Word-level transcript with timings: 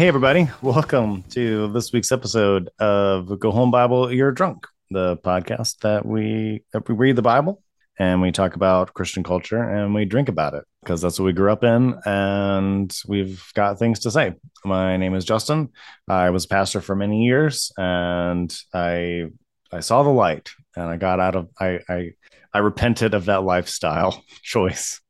Hey, 0.00 0.08
everybody. 0.08 0.48
Welcome 0.62 1.24
to 1.24 1.70
this 1.72 1.92
week's 1.92 2.10
episode 2.10 2.70
of 2.78 3.38
Go 3.38 3.50
Home 3.50 3.70
Bible 3.70 4.10
You're 4.10 4.32
Drunk, 4.32 4.66
the 4.90 5.18
podcast 5.18 5.80
that 5.80 6.06
we, 6.06 6.64
that 6.72 6.88
we 6.88 6.94
read 6.94 7.16
the 7.16 7.22
Bible 7.22 7.62
and 7.98 8.22
we 8.22 8.32
talk 8.32 8.54
about 8.54 8.94
Christian 8.94 9.22
culture 9.22 9.62
and 9.62 9.94
we 9.94 10.06
drink 10.06 10.30
about 10.30 10.54
it 10.54 10.64
because 10.82 11.02
that's 11.02 11.18
what 11.18 11.26
we 11.26 11.34
grew 11.34 11.52
up 11.52 11.64
in 11.64 12.00
and 12.06 12.96
we've 13.08 13.44
got 13.52 13.78
things 13.78 13.98
to 13.98 14.10
say. 14.10 14.36
My 14.64 14.96
name 14.96 15.14
is 15.14 15.26
Justin. 15.26 15.68
I 16.08 16.30
was 16.30 16.46
a 16.46 16.48
pastor 16.48 16.80
for 16.80 16.96
many 16.96 17.26
years 17.26 17.70
and 17.76 18.50
I 18.72 19.26
I 19.70 19.80
saw 19.80 20.02
the 20.02 20.08
light 20.08 20.48
and 20.76 20.86
I 20.86 20.96
got 20.96 21.20
out 21.20 21.36
of 21.36 21.50
I 21.60 21.80
I, 21.90 22.12
I 22.54 22.60
repented 22.60 23.12
of 23.12 23.26
that 23.26 23.42
lifestyle 23.42 24.24
choice 24.42 25.02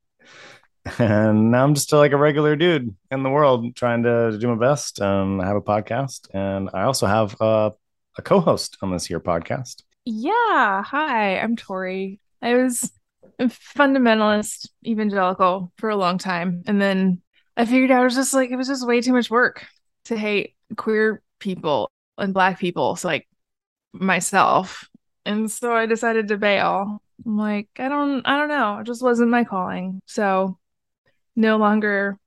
and 0.99 1.51
now 1.51 1.65
I'm 1.65 1.75
just 1.75 1.93
like 1.93 2.13
a 2.13 2.17
regular 2.17 2.57
dude 2.57 2.95
in 3.11 3.23
the 3.23 3.31
world 3.31 3.75
trying 3.77 4.03
to 4.05 4.37
do 4.39 4.49
my 4.49 4.57
best. 4.57 5.01
Um, 5.01 5.41
I 5.41 5.47
have 5.47 5.57
a 5.57 5.63
podcast, 5.63 6.29
and 6.35 6.71
I 6.73 6.83
also 6.83 7.07
have 7.07 7.37
a, 7.41 7.73
a 8.17 8.23
co-host 8.23 8.79
on 8.83 8.91
this 8.91 9.07
here 9.07 9.21
podcast. 9.21 9.83
Yeah, 10.05 10.83
hi, 10.83 11.39
I'm 11.39 11.57
Tori. 11.57 12.21
I 12.43 12.55
was 12.55 12.91
a 13.39 13.45
fundamentalist 13.45 14.69
evangelical 14.87 15.73
for 15.77 15.91
a 15.91 15.97
long 15.97 16.19
time, 16.19 16.63
and 16.67 16.81
then 16.81 17.21
I 17.57 17.65
figured 17.65 17.91
out 17.91 18.03
it 18.03 18.05
was 18.05 18.15
just 18.15 18.35
like 18.35 18.51
it 18.51 18.57
was 18.57 18.69
just 18.69 18.87
way 18.87 19.01
too 19.01 19.13
much 19.13 19.31
work 19.31 19.67
to 20.07 20.17
hate 20.17 20.55
queer 20.77 21.23
people 21.39 21.91
and 22.17 22.35
black 22.35 22.59
people, 22.59 22.97
so 22.97 23.09
like 23.09 23.29
myself, 23.93 24.89
and 25.27 25.51
so 25.51 25.75
I 25.75 25.87
decided 25.87 26.29
to 26.29 26.37
bail. 26.37 27.03
I'm 27.27 27.37
like, 27.37 27.69
I 27.79 27.89
don't, 27.91 28.27
I 28.27 28.39
don't 28.39 28.49
know, 28.49 28.79
it 28.79 28.85
just 28.85 29.03
wasn't 29.03 29.31
my 29.31 29.45
calling. 29.45 30.01
So 30.07 30.59
no 31.37 31.57
longer 31.57 32.19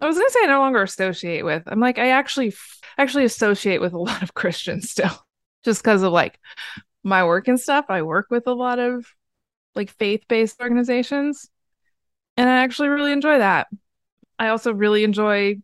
I 0.00 0.06
was 0.06 0.16
gonna 0.16 0.30
say 0.30 0.44
I 0.44 0.46
no 0.46 0.60
longer 0.60 0.82
associate 0.82 1.44
with. 1.44 1.62
I'm 1.66 1.80
like 1.80 1.98
I 1.98 2.10
actually 2.10 2.54
actually 2.96 3.24
associate 3.24 3.80
with 3.80 3.92
a 3.92 3.98
lot 4.00 4.22
of 4.22 4.34
Christians 4.34 4.90
still, 4.90 5.26
just 5.64 5.82
because 5.82 6.02
of 6.02 6.12
like 6.12 6.38
my 7.02 7.24
work 7.24 7.48
and 7.48 7.60
stuff. 7.60 7.86
I 7.88 8.02
work 8.02 8.26
with 8.30 8.46
a 8.46 8.54
lot 8.54 8.78
of 8.78 9.06
like 9.74 9.90
faith 9.90 10.24
based 10.28 10.60
organizations, 10.60 11.48
and 12.36 12.48
I 12.48 12.62
actually 12.62 12.88
really 12.88 13.12
enjoy 13.12 13.38
that. 13.38 13.68
I 14.38 14.48
also 14.48 14.72
really 14.72 15.04
enjoy 15.04 15.56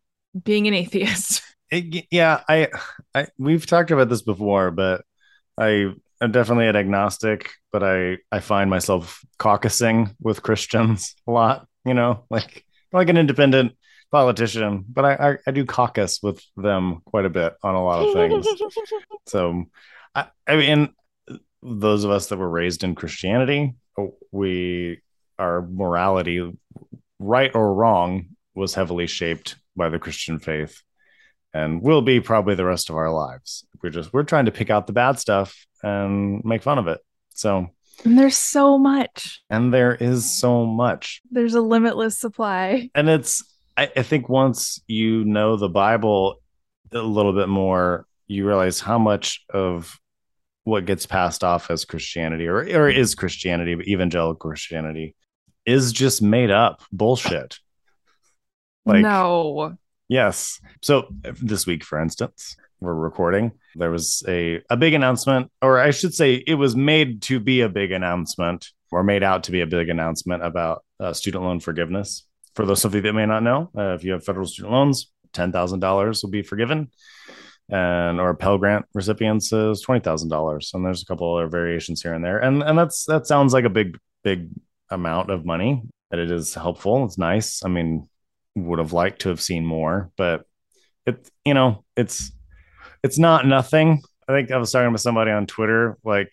being 0.42 0.66
an 0.66 0.74
atheist. 0.74 1.42
It, 1.68 2.06
yeah, 2.12 2.42
I, 2.48 2.68
I 3.12 3.26
we've 3.38 3.66
talked 3.66 3.90
about 3.90 4.08
this 4.08 4.22
before, 4.22 4.70
but 4.70 5.04
I 5.58 5.92
am 6.20 6.30
definitely 6.30 6.68
an 6.68 6.76
agnostic, 6.76 7.50
but 7.72 7.82
I 7.82 8.18
I 8.30 8.38
find 8.38 8.70
myself 8.70 9.20
caucusing 9.40 10.14
with 10.20 10.44
Christians 10.44 11.16
a 11.26 11.32
lot. 11.32 11.66
You 11.84 11.94
know, 11.94 12.22
like 12.30 12.65
like 12.92 13.08
an 13.08 13.16
independent 13.16 13.72
politician, 14.10 14.84
but 14.88 15.04
I, 15.04 15.12
I, 15.14 15.36
I 15.46 15.50
do 15.50 15.64
caucus 15.64 16.20
with 16.22 16.42
them 16.56 17.02
quite 17.04 17.24
a 17.24 17.30
bit 17.30 17.54
on 17.62 17.74
a 17.74 17.84
lot 17.84 18.06
of 18.06 18.14
things. 18.14 18.46
so, 19.26 19.64
I, 20.14 20.26
I 20.46 20.56
mean, 20.56 20.94
those 21.62 22.04
of 22.04 22.10
us 22.10 22.28
that 22.28 22.38
were 22.38 22.48
raised 22.48 22.84
in 22.84 22.94
Christianity, 22.94 23.74
we 24.30 25.00
our 25.38 25.62
morality, 25.62 26.50
right 27.18 27.54
or 27.54 27.74
wrong, 27.74 28.28
was 28.54 28.74
heavily 28.74 29.06
shaped 29.06 29.56
by 29.76 29.88
the 29.88 29.98
Christian 29.98 30.38
faith, 30.38 30.82
and 31.52 31.82
will 31.82 32.02
be 32.02 32.20
probably 32.20 32.54
the 32.54 32.64
rest 32.64 32.88
of 32.90 32.96
our 32.96 33.12
lives. 33.12 33.66
We're 33.82 33.90
just 33.90 34.12
we're 34.12 34.22
trying 34.22 34.46
to 34.46 34.52
pick 34.52 34.70
out 34.70 34.86
the 34.86 34.92
bad 34.92 35.18
stuff 35.18 35.66
and 35.82 36.42
make 36.44 36.62
fun 36.62 36.78
of 36.78 36.88
it. 36.88 37.00
So 37.34 37.68
and 38.04 38.18
there's 38.18 38.36
so 38.36 38.78
much. 38.78 39.42
And 39.50 39.72
there 39.72 39.94
is 39.94 40.30
so 40.38 40.66
much. 40.66 41.22
There's 41.30 41.54
a 41.54 41.60
limitless 41.60 42.18
supply. 42.18 42.90
And 42.94 43.08
it's, 43.08 43.44
I, 43.76 43.90
I 43.96 44.02
think 44.02 44.28
once 44.28 44.80
you 44.86 45.24
know 45.24 45.56
the 45.56 45.68
Bible 45.68 46.40
a 46.92 46.98
little 46.98 47.32
bit 47.32 47.48
more, 47.48 48.06
you 48.26 48.46
realize 48.46 48.80
how 48.80 48.98
much 48.98 49.44
of 49.50 49.98
what 50.64 50.84
gets 50.84 51.06
passed 51.06 51.44
off 51.44 51.70
as 51.70 51.84
Christianity 51.84 52.46
or, 52.48 52.56
or 52.56 52.88
is 52.88 53.14
Christianity, 53.14 53.74
but 53.74 53.86
evangelical 53.86 54.50
Christianity 54.50 55.14
is 55.64 55.92
just 55.92 56.22
made 56.22 56.50
up 56.50 56.82
bullshit. 56.92 57.58
Like, 58.84 59.02
no. 59.02 59.76
Yes. 60.08 60.60
So 60.82 61.08
this 61.42 61.66
week, 61.66 61.84
for 61.84 62.00
instance, 62.00 62.56
we're 62.80 62.94
recording, 62.94 63.52
there 63.74 63.90
was 63.90 64.22
a, 64.28 64.60
a 64.70 64.76
big 64.76 64.94
announcement, 64.94 65.50
or 65.62 65.78
I 65.78 65.90
should 65.90 66.14
say, 66.14 66.34
it 66.34 66.54
was 66.54 66.76
made 66.76 67.22
to 67.22 67.40
be 67.40 67.62
a 67.62 67.68
big 67.68 67.90
announcement 67.90 68.68
or 68.92 69.02
made 69.02 69.22
out 69.22 69.44
to 69.44 69.52
be 69.52 69.62
a 69.62 69.66
big 69.66 69.88
announcement 69.88 70.44
about 70.44 70.84
uh, 71.00 71.12
student 71.12 71.44
loan 71.44 71.60
forgiveness. 71.60 72.26
For 72.54 72.64
those 72.64 72.84
of 72.84 72.94
you 72.94 73.00
that 73.00 73.12
may 73.12 73.26
not 73.26 73.42
know, 73.42 73.70
uh, 73.76 73.94
if 73.94 74.04
you 74.04 74.12
have 74.12 74.24
federal 74.24 74.46
student 74.46 74.72
loans, 74.72 75.10
$10,000 75.32 76.22
will 76.22 76.30
be 76.30 76.42
forgiven. 76.42 76.90
And 77.68 78.20
or 78.20 78.34
Pell 78.34 78.58
Grant 78.58 78.86
recipients 78.94 79.52
is 79.52 79.80
twenty 79.80 80.00
thousand 80.00 80.28
dollars, 80.28 80.70
and 80.72 80.86
there's 80.86 81.02
a 81.02 81.04
couple 81.04 81.34
other 81.34 81.48
variations 81.48 82.00
here 82.00 82.14
and 82.14 82.24
there, 82.24 82.38
and 82.38 82.62
and 82.62 82.78
that's 82.78 83.04
that 83.06 83.26
sounds 83.26 83.52
like 83.52 83.64
a 83.64 83.68
big 83.68 83.98
big 84.22 84.50
amount 84.88 85.30
of 85.30 85.44
money. 85.44 85.82
That 86.12 86.20
it 86.20 86.30
is 86.30 86.54
helpful. 86.54 87.04
It's 87.04 87.18
nice. 87.18 87.64
I 87.64 87.68
mean, 87.68 88.08
would 88.56 88.78
have 88.78 88.92
liked 88.92 89.22
to 89.22 89.28
have 89.28 89.40
seen 89.40 89.64
more, 89.64 90.10
but 90.16 90.44
it 91.06 91.30
you 91.44 91.54
know 91.54 91.84
it's 91.96 92.32
it's 93.02 93.18
not 93.18 93.46
nothing. 93.46 94.02
I 94.28 94.32
think 94.32 94.50
I 94.50 94.56
was 94.56 94.72
talking 94.72 94.90
with 94.92 95.00
somebody 95.00 95.30
on 95.30 95.46
Twitter, 95.46 95.96
like 96.02 96.32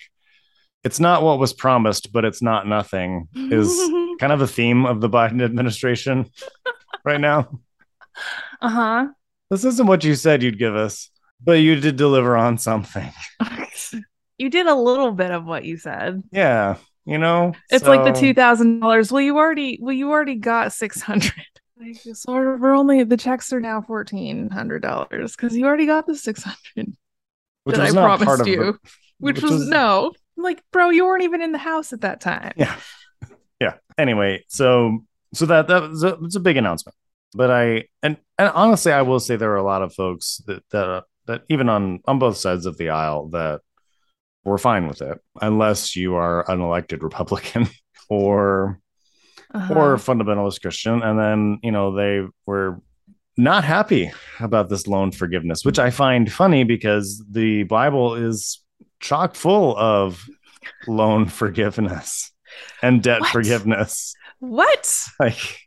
it's 0.84 1.00
not 1.00 1.24
what 1.24 1.40
was 1.40 1.54
promised, 1.54 2.12
but 2.12 2.26
it's 2.26 2.42
not 2.42 2.68
nothing 2.68 3.28
is 3.36 3.70
kind 4.20 4.34
of 4.34 4.40
the 4.40 4.48
theme 4.48 4.86
of 4.86 5.02
the 5.02 5.10
Biden 5.10 5.44
administration 5.44 6.30
right 7.06 7.22
now. 7.22 7.60
Uh 8.62 8.70
huh. 8.70 9.08
This 9.50 9.66
isn't 9.66 9.88
what 9.88 10.04
you 10.04 10.16
said 10.16 10.42
you'd 10.42 10.58
give 10.58 10.76
us, 10.76 11.10
but 11.42 11.54
you 11.54 11.76
did 11.76 11.96
deliver 11.96 12.36
on 12.36 12.58
something. 12.58 13.12
you 14.38 14.50
did 14.50 14.68
a 14.68 14.76
little 14.76 15.12
bit 15.12 15.32
of 15.32 15.46
what 15.46 15.64
you 15.64 15.78
said. 15.78 16.24
Yeah, 16.32 16.78
you 17.06 17.18
know, 17.18 17.54
it's 17.70 17.84
so... 17.84 17.90
like 17.90 18.12
the 18.12 18.20
two 18.20 18.34
thousand 18.34 18.80
dollars. 18.80 19.12
Well, 19.12 19.22
you 19.22 19.38
already 19.38 19.78
well, 19.82 19.94
you 19.94 20.12
already 20.12 20.36
got 20.36 20.74
six 20.74 21.02
hundred. 21.02 21.34
Sort 22.14 22.48
of, 22.48 22.60
we're 22.60 22.76
only 22.76 23.04
the 23.04 23.18
checks 23.18 23.52
are 23.52 23.60
now 23.60 23.82
fourteen 23.82 24.50
hundred 24.50 24.82
dollars 24.82 25.36
because 25.36 25.56
you 25.56 25.66
already 25.66 25.86
got 25.86 26.06
the 26.06 26.16
six 26.16 26.44
hundred 26.44 26.96
that 27.66 27.80
I 27.80 27.92
promised 27.92 28.46
you, 28.46 28.58
the, 28.58 28.72
which, 29.20 29.36
which 29.36 29.42
was, 29.42 29.52
was 29.52 29.68
no, 29.68 30.14
like, 30.38 30.62
bro, 30.72 30.90
you 30.90 31.06
weren't 31.06 31.24
even 31.24 31.42
in 31.42 31.52
the 31.52 31.58
house 31.58 31.94
at 31.94 32.02
that 32.02 32.22
time. 32.22 32.54
Yeah, 32.56 32.76
yeah. 33.60 33.74
Anyway, 33.98 34.44
so 34.48 35.06
so 35.34 35.46
that 35.46 35.68
that 35.68 35.90
was 35.90 36.04
a, 36.04 36.18
it's 36.24 36.36
a 36.36 36.40
big 36.40 36.58
announcement, 36.58 36.96
but 37.34 37.52
I 37.52 37.86
and 38.02 38.18
and 38.38 38.50
honestly, 38.50 38.92
I 38.92 39.02
will 39.02 39.20
say 39.20 39.36
there 39.36 39.52
are 39.52 39.58
a 39.58 39.64
lot 39.64 39.82
of 39.82 39.94
folks 39.94 40.42
that 40.48 40.64
that 40.72 40.90
uh, 40.90 41.02
that 41.26 41.44
even 41.50 41.70
on 41.70 42.00
on 42.06 42.20
both 42.20 42.38
sides 42.38 42.66
of 42.66 42.78
the 42.78 42.90
aisle 42.90 43.30
that 43.30 43.62
were 44.44 44.58
fine 44.58 44.88
with 44.88 45.02
it, 45.02 45.20
unless 45.42 45.96
you 45.96 46.16
are 46.16 46.50
an 46.50 46.62
elected 46.62 47.04
Republican 47.04 47.68
or 48.10 48.80
uh-huh. 49.54 49.74
or 49.74 49.96
fundamentalist 49.98 50.62
Christian. 50.62 51.02
And 51.02 51.20
then, 51.20 51.60
you 51.64 51.72
know, 51.72 51.96
they 51.96 52.22
were 52.46 52.82
not 53.38 53.64
happy 53.64 54.12
about 54.40 54.70
this 54.70 54.88
loan 54.88 55.12
forgiveness, 55.12 55.66
which 55.66 55.80
I 55.80 55.90
find 55.90 56.32
funny 56.32 56.64
because 56.64 57.24
the 57.30 57.64
Bible 57.64 58.16
is 58.16 58.62
chock 59.00 59.36
full 59.36 59.76
of 59.78 60.24
loan 60.88 61.26
forgiveness 61.28 62.32
and 62.82 63.02
debt 63.02 63.22
What? 63.22 63.30
forgiveness. 63.32 64.16
What? 64.40 64.92
Like, 65.20 65.60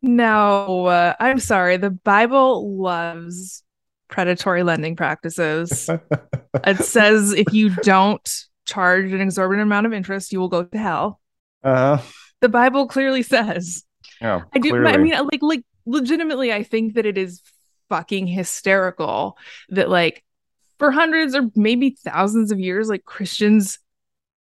No, 0.00 0.86
uh, 0.86 1.14
I'm 1.20 1.38
sorry. 1.38 1.76
The 1.76 1.90
Bible 1.90 2.80
loves 2.80 3.62
predatory 4.08 4.62
lending 4.62 4.96
practices. 4.96 5.88
it 6.66 6.78
says 6.78 7.32
if 7.32 7.52
you 7.52 7.70
don't 7.82 8.28
charge 8.66 9.12
an 9.12 9.20
exorbitant 9.20 9.66
amount 9.66 9.86
of 9.86 9.92
interest, 9.92 10.32
you 10.32 10.40
will 10.40 10.48
go 10.48 10.64
to 10.64 10.78
hell. 10.78 11.20
uh, 11.62 11.98
The 12.42 12.48
Bible 12.50 12.86
clearly 12.86 13.22
says. 13.22 13.84
yeah, 14.20 14.42
I 14.54 14.58
do. 14.58 14.84
I 14.86 14.96
mean, 14.98 15.12
like, 15.12 15.42
like, 15.42 15.62
legitimately, 15.86 16.52
I 16.52 16.62
think 16.62 16.94
that 16.94 17.06
it 17.06 17.16
is 17.16 17.40
fucking 17.88 18.26
hysterical 18.26 19.38
that, 19.70 19.88
like, 19.88 20.22
for 20.78 20.90
hundreds 20.90 21.34
or 21.34 21.50
maybe 21.54 21.96
thousands 22.04 22.50
of 22.52 22.58
years, 22.58 22.88
like 22.88 23.04
Christians 23.04 23.78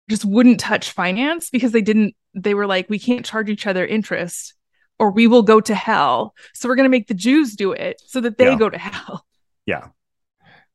just 0.09 0.23
wouldn't 0.25 0.59
touch 0.59 0.91
finance 0.91 1.49
because 1.49 1.71
they 1.73 1.81
didn't. 1.81 2.15
They 2.33 2.53
were 2.53 2.65
like, 2.67 2.89
we 2.89 2.97
can't 2.99 3.25
charge 3.25 3.49
each 3.49 3.67
other 3.67 3.85
interest, 3.85 4.53
or 4.99 5.11
we 5.11 5.27
will 5.27 5.43
go 5.43 5.59
to 5.59 5.75
hell. 5.75 6.33
So 6.53 6.69
we're 6.69 6.75
gonna 6.75 6.89
make 6.89 7.07
the 7.07 7.13
Jews 7.13 7.55
do 7.55 7.73
it 7.73 8.01
so 8.05 8.21
that 8.21 8.37
they 8.37 8.45
Yeah. 8.45 8.57
go 8.57 8.69
to 8.69 8.77
hell. 8.77 9.25
yeah. 9.65 9.87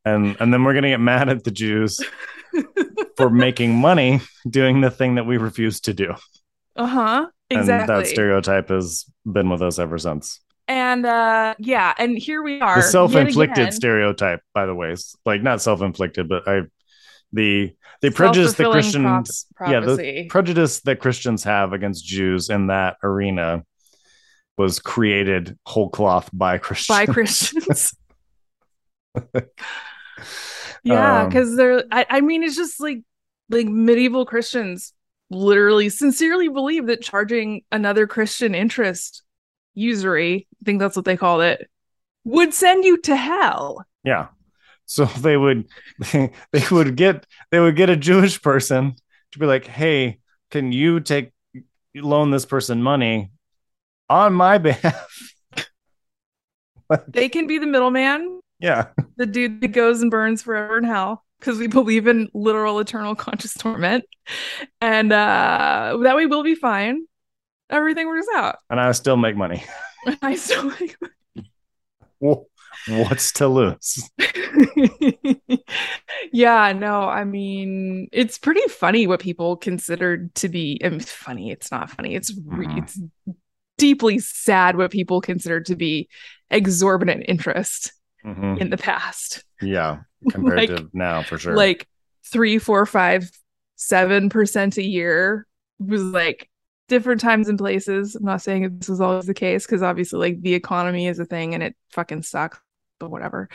And 0.05 0.37
and 0.39 0.53
then 0.53 0.65
we're 0.65 0.75
gonna 0.75 0.91
get 0.91 1.01
mad 1.01 1.31
at 1.31 1.45
the 1.45 1.51
Jews 1.51 1.99
for 3.17 3.31
making 3.31 3.75
money 3.75 4.21
doing 4.49 4.83
the 4.83 4.91
thing 4.91 5.15
that 5.15 5.25
we 5.25 5.39
refuse 5.39 5.81
to 5.83 5.95
do. 5.95 6.15
Uh 6.77 6.87
huh. 6.87 7.27
And 7.51 7.61
Exactly. 7.61 7.95
that 7.95 8.07
stereotype 8.07 8.69
has 8.71 9.05
been 9.31 9.49
with 9.51 9.63
us 9.63 9.79
ever 9.79 9.99
since. 9.99 10.41
and 10.67 11.05
uh, 11.07 11.55
yeah, 11.59 11.93
and 11.99 12.17
here 12.19 12.43
we 12.43 12.61
are. 12.61 12.77
the 12.77 12.83
self-inflicted 12.83 13.73
stereotype 13.75 14.41
by 14.55 14.65
the 14.67 14.75
way 14.75 14.95
like 15.27 15.43
not 15.43 15.61
self-inflicted 15.61 16.27
but 16.29 16.49
i 16.49 16.63
the 17.33 17.75
the 18.01 18.11
prejudice 18.11 18.55
that 18.55 18.63
prop- 18.65 18.73
christians 18.73 19.47
yeah 19.69 19.81
the 19.81 20.27
prejudice 20.31 20.81
that 20.81 21.01
christians 21.01 21.45
have 21.45 21.73
against 21.75 22.05
jews 22.07 22.49
in 22.49 22.69
that 22.69 22.97
arena 23.03 23.63
was 24.57 24.79
created 24.79 25.59
whole 25.67 25.91
cloth 25.91 26.31
by 26.33 26.57
christians 26.59 26.97
by 26.97 27.07
Christians. 27.13 27.93
yeah, 30.83 31.23
Um, 31.23 31.29
because 31.29 31.57
they're 31.57 31.85
I, 31.91 32.07
I 32.09 32.21
mean 32.21 32.43
it's 32.43 32.57
just 32.57 32.81
like 32.81 33.03
like 33.51 33.67
medieval 33.67 34.25
Christians 34.27 34.93
literally 35.31 35.89
sincerely 35.89 36.49
believe 36.49 36.87
that 36.87 37.03
charging 37.03 37.63
another 37.73 38.07
Christian 38.07 38.55
interest 38.55 39.23
usury, 39.75 40.47
I 40.63 40.65
think 40.65 40.79
that's 40.81 40.97
what 40.97 41.05
they 41.05 41.17
called 41.17 41.43
it, 41.43 41.69
would 42.25 42.55
send 42.55 42.85
you 42.85 42.99
to 43.03 43.17
hell. 43.17 43.85
yeah 44.05 44.29
so 44.87 45.05
they 45.21 45.37
would 45.37 45.67
they 46.13 46.31
would 46.71 46.97
get 46.97 47.27
they 47.51 47.61
would 47.61 47.77
get 47.77 47.91
a 47.91 47.97
jewish 47.97 48.41
person 48.43 48.95
to 49.33 49.39
be 49.39 49.47
like 49.47 49.67
hey 49.67 50.19
can 50.51 50.73
you 50.73 51.01
take 51.01 51.33
loan 51.95 52.31
this 52.31 52.45
person 52.47 52.83
money 52.83 53.31
on 54.11 54.33
my 54.35 54.59
behalf 54.69 55.09
They 57.09 57.29
can 57.29 57.47
be 57.47 57.59
the 57.59 57.67
middleman, 57.67 58.41
yeah 58.61 58.89
the 59.17 59.27
dude 59.27 59.61
that 59.63 59.69
goes 59.69 60.03
and 60.03 60.11
burns 60.11 60.43
forever 60.43 60.79
in 60.79 60.85
hell. 60.85 61.25
Because 61.45 61.59
we 61.59 61.67
believe 61.67 62.07
in 62.07 62.31
literal 62.33 62.81
eternal 62.81 63.15
conscious 63.15 63.53
torment. 63.53 64.05
And 64.81 65.13
uh 65.13 65.99
that 66.03 66.17
way 66.17 66.25
we'll 66.25 66.43
be 66.43 66.55
fine. 66.55 67.05
Everything 67.69 68.07
works 68.07 68.27
out. 68.35 68.57
and 68.71 68.81
i 68.81 68.91
still 68.93 69.19
make 69.19 69.37
money 69.37 69.63
I 70.23 70.37
still 70.37 70.69
like 70.69 70.97
Wh- 72.23 72.45
what's 72.89 73.31
to 73.35 73.49
lose 73.49 74.09
yeah, 76.33 76.73
no, 76.73 77.03
I 77.03 77.25
mean, 77.25 78.09
it's 78.13 78.39
pretty 78.39 78.67
funny 78.69 79.07
what 79.07 79.21
people 79.21 79.57
considered 79.57 80.35
to 80.37 80.49
be 80.49 80.81
I 80.85 80.89
mean, 80.91 81.01
funny. 81.01 81.51
It's 81.51 81.71
not 81.71 81.91
funny. 81.91 82.15
It's 82.15 82.33
re- 82.45 82.67
Mhm. 82.67 82.83
it's 82.83 83.01
deeply 83.79 84.19
sad 84.19 84.77
what 84.77 84.91
people 84.91 85.21
considered 85.21 85.67
to 85.67 85.77
be 85.77 86.09
exorbitant 86.51 87.25
interest 87.29 87.93
Mhm. 88.25 88.59
in 88.61 88.71
the 88.71 88.77
past. 88.79 89.45
Yeah, 89.65 90.01
compared 90.31 90.57
Like- 90.71 90.71
to 90.71 90.91
now 90.93 91.23
for 91.23 91.39
sure. 91.39 91.57
Like 91.57 91.89
three, 92.27 92.59
four, 92.59 92.85
five, 92.87 93.31
seven 93.77 94.29
percent 94.29 94.77
a 94.79 94.83
year 94.83 95.47
was 95.79 96.03
like 96.03 96.49
different 96.89 97.21
times 97.21 97.49
and 97.49 97.59
places. 97.59 98.15
I'm 98.15 98.25
not 98.25 98.43
saying 98.43 98.79
this 98.79 98.89
is 98.89 99.01
always 99.01 99.27
the 99.27 99.35
case 99.35 99.67
because 99.67 99.83
obviously, 99.83 100.19
like 100.19 100.43
the 100.43 100.55
economy 100.55 101.07
is 101.07 101.19
a 101.19 101.25
thing 101.25 101.55
and 101.55 101.63
it 101.63 101.77
fucking 101.91 102.23
sucks, 102.23 102.59
but 103.01 103.11
whatever. 103.11 103.49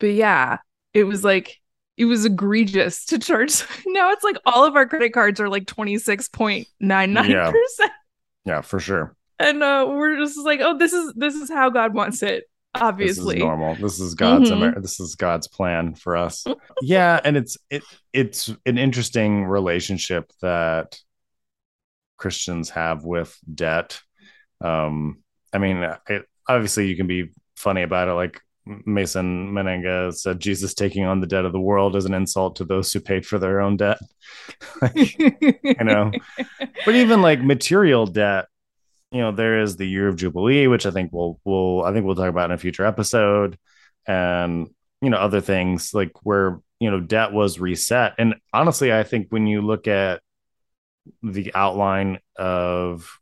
But 0.00 0.14
yeah, 0.14 0.58
it 0.94 1.04
was 1.04 1.24
like 1.24 1.58
it 1.96 2.04
was 2.06 2.24
egregious 2.24 3.04
to 3.06 3.18
charge. 3.18 3.62
now 3.86 4.12
it's 4.12 4.24
like 4.24 4.36
all 4.46 4.64
of 4.64 4.76
our 4.76 4.86
credit 4.86 5.12
cards 5.12 5.40
are 5.40 5.48
like 5.48 5.66
26.99%. 5.66 6.66
yeah, 8.44 8.60
for 8.60 8.80
sure. 8.80 9.14
And 9.38 9.62
uh 9.62 9.86
we're 9.88 10.16
just 10.18 10.38
like, 10.38 10.60
oh, 10.62 10.78
this 10.78 10.92
is 10.92 11.12
this 11.16 11.34
is 11.34 11.50
how 11.50 11.70
God 11.70 11.94
wants 11.94 12.22
it. 12.22 12.44
This 12.74 12.82
Obviously. 12.82 13.36
is 13.36 13.40
normal. 13.42 13.74
This 13.74 14.00
is 14.00 14.14
God's 14.14 14.50
Mhm. 14.50 14.56
Amer- 14.56 14.80
this 14.80 14.98
is 14.98 15.14
God's 15.14 15.46
plan 15.46 15.94
for 15.94 16.16
us. 16.16 16.44
yeah, 16.80 17.20
and 17.22 17.36
it's 17.36 17.58
it 17.68 17.82
it's 18.14 18.48
an 18.64 18.78
interesting 18.78 19.44
relationship 19.44 20.32
that 20.40 20.98
Christians 22.16 22.70
have 22.70 23.04
with 23.04 23.36
debt. 23.52 24.00
Um 24.62 25.22
I 25.52 25.58
mean, 25.58 25.86
it, 26.08 26.24
obviously 26.48 26.88
you 26.88 26.96
can 26.96 27.06
be 27.06 27.30
funny 27.56 27.82
about 27.82 28.08
it 28.08 28.12
like 28.14 28.40
Mason 28.64 29.52
Mennenga 29.52 30.14
said 30.14 30.40
Jesus 30.40 30.72
taking 30.72 31.04
on 31.04 31.20
the 31.20 31.26
debt 31.26 31.44
of 31.44 31.52
the 31.52 31.60
world 31.60 31.94
is 31.96 32.04
an 32.06 32.14
insult 32.14 32.56
to 32.56 32.64
those 32.64 32.92
who 32.92 33.00
paid 33.00 33.26
for 33.26 33.38
their 33.38 33.60
own 33.60 33.76
debt. 33.76 33.98
you 34.94 35.74
know 35.82 36.10
but 36.86 36.94
even 36.94 37.20
like 37.22 37.42
material 37.42 38.06
debt 38.06 38.46
you 39.12 39.20
know 39.20 39.30
there 39.32 39.60
is 39.60 39.76
the 39.76 39.86
year 39.86 40.08
of 40.08 40.16
jubilee 40.16 40.66
which 40.66 40.86
i 40.86 40.90
think 40.90 41.10
we'll 41.12 41.38
we'll 41.44 41.82
i 41.84 41.92
think 41.92 42.04
we'll 42.06 42.14
talk 42.14 42.28
about 42.28 42.50
in 42.50 42.54
a 42.54 42.58
future 42.58 42.84
episode 42.86 43.58
and 44.06 44.68
you 45.00 45.10
know 45.10 45.16
other 45.18 45.40
things 45.40 45.92
like 45.94 46.12
where 46.22 46.60
you 46.80 46.90
know 46.90 46.98
debt 47.00 47.32
was 47.32 47.60
reset 47.60 48.14
and 48.18 48.34
honestly 48.52 48.92
i 48.92 49.02
think 49.02 49.26
when 49.30 49.46
you 49.46 49.60
look 49.62 49.86
at 49.86 50.20
the 51.22 51.52
outline 51.54 52.18
of 52.36 53.18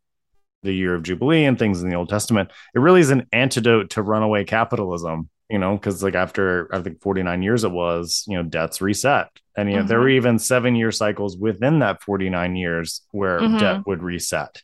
the 0.62 0.72
year 0.72 0.94
of 0.94 1.02
jubilee 1.02 1.44
and 1.44 1.58
things 1.58 1.82
in 1.82 1.88
the 1.88 1.96
old 1.96 2.08
testament 2.08 2.50
it 2.74 2.78
really 2.78 3.00
is 3.00 3.10
an 3.10 3.26
antidote 3.32 3.90
to 3.90 4.02
runaway 4.02 4.44
capitalism 4.44 5.28
you 5.48 5.58
know 5.58 5.74
because 5.74 6.02
like 6.02 6.14
after 6.14 6.72
i 6.74 6.80
think 6.80 7.00
49 7.02 7.42
years 7.42 7.64
it 7.64 7.70
was 7.72 8.24
you 8.28 8.36
know 8.36 8.42
debt's 8.42 8.80
reset 8.80 9.28
and 9.56 9.70
you 9.70 9.76
know 9.76 9.82
there 9.82 9.98
Mhm. 9.98 10.02
were 10.02 10.08
even 10.10 10.38
seven 10.38 10.76
year 10.76 10.92
cycles 10.92 11.36
within 11.36 11.78
that 11.80 12.02
49 12.02 12.54
years 12.56 13.02
where 13.10 13.40
Mhm. 13.40 13.58
debt 13.58 13.86
would 13.86 14.02
reset 14.02 14.62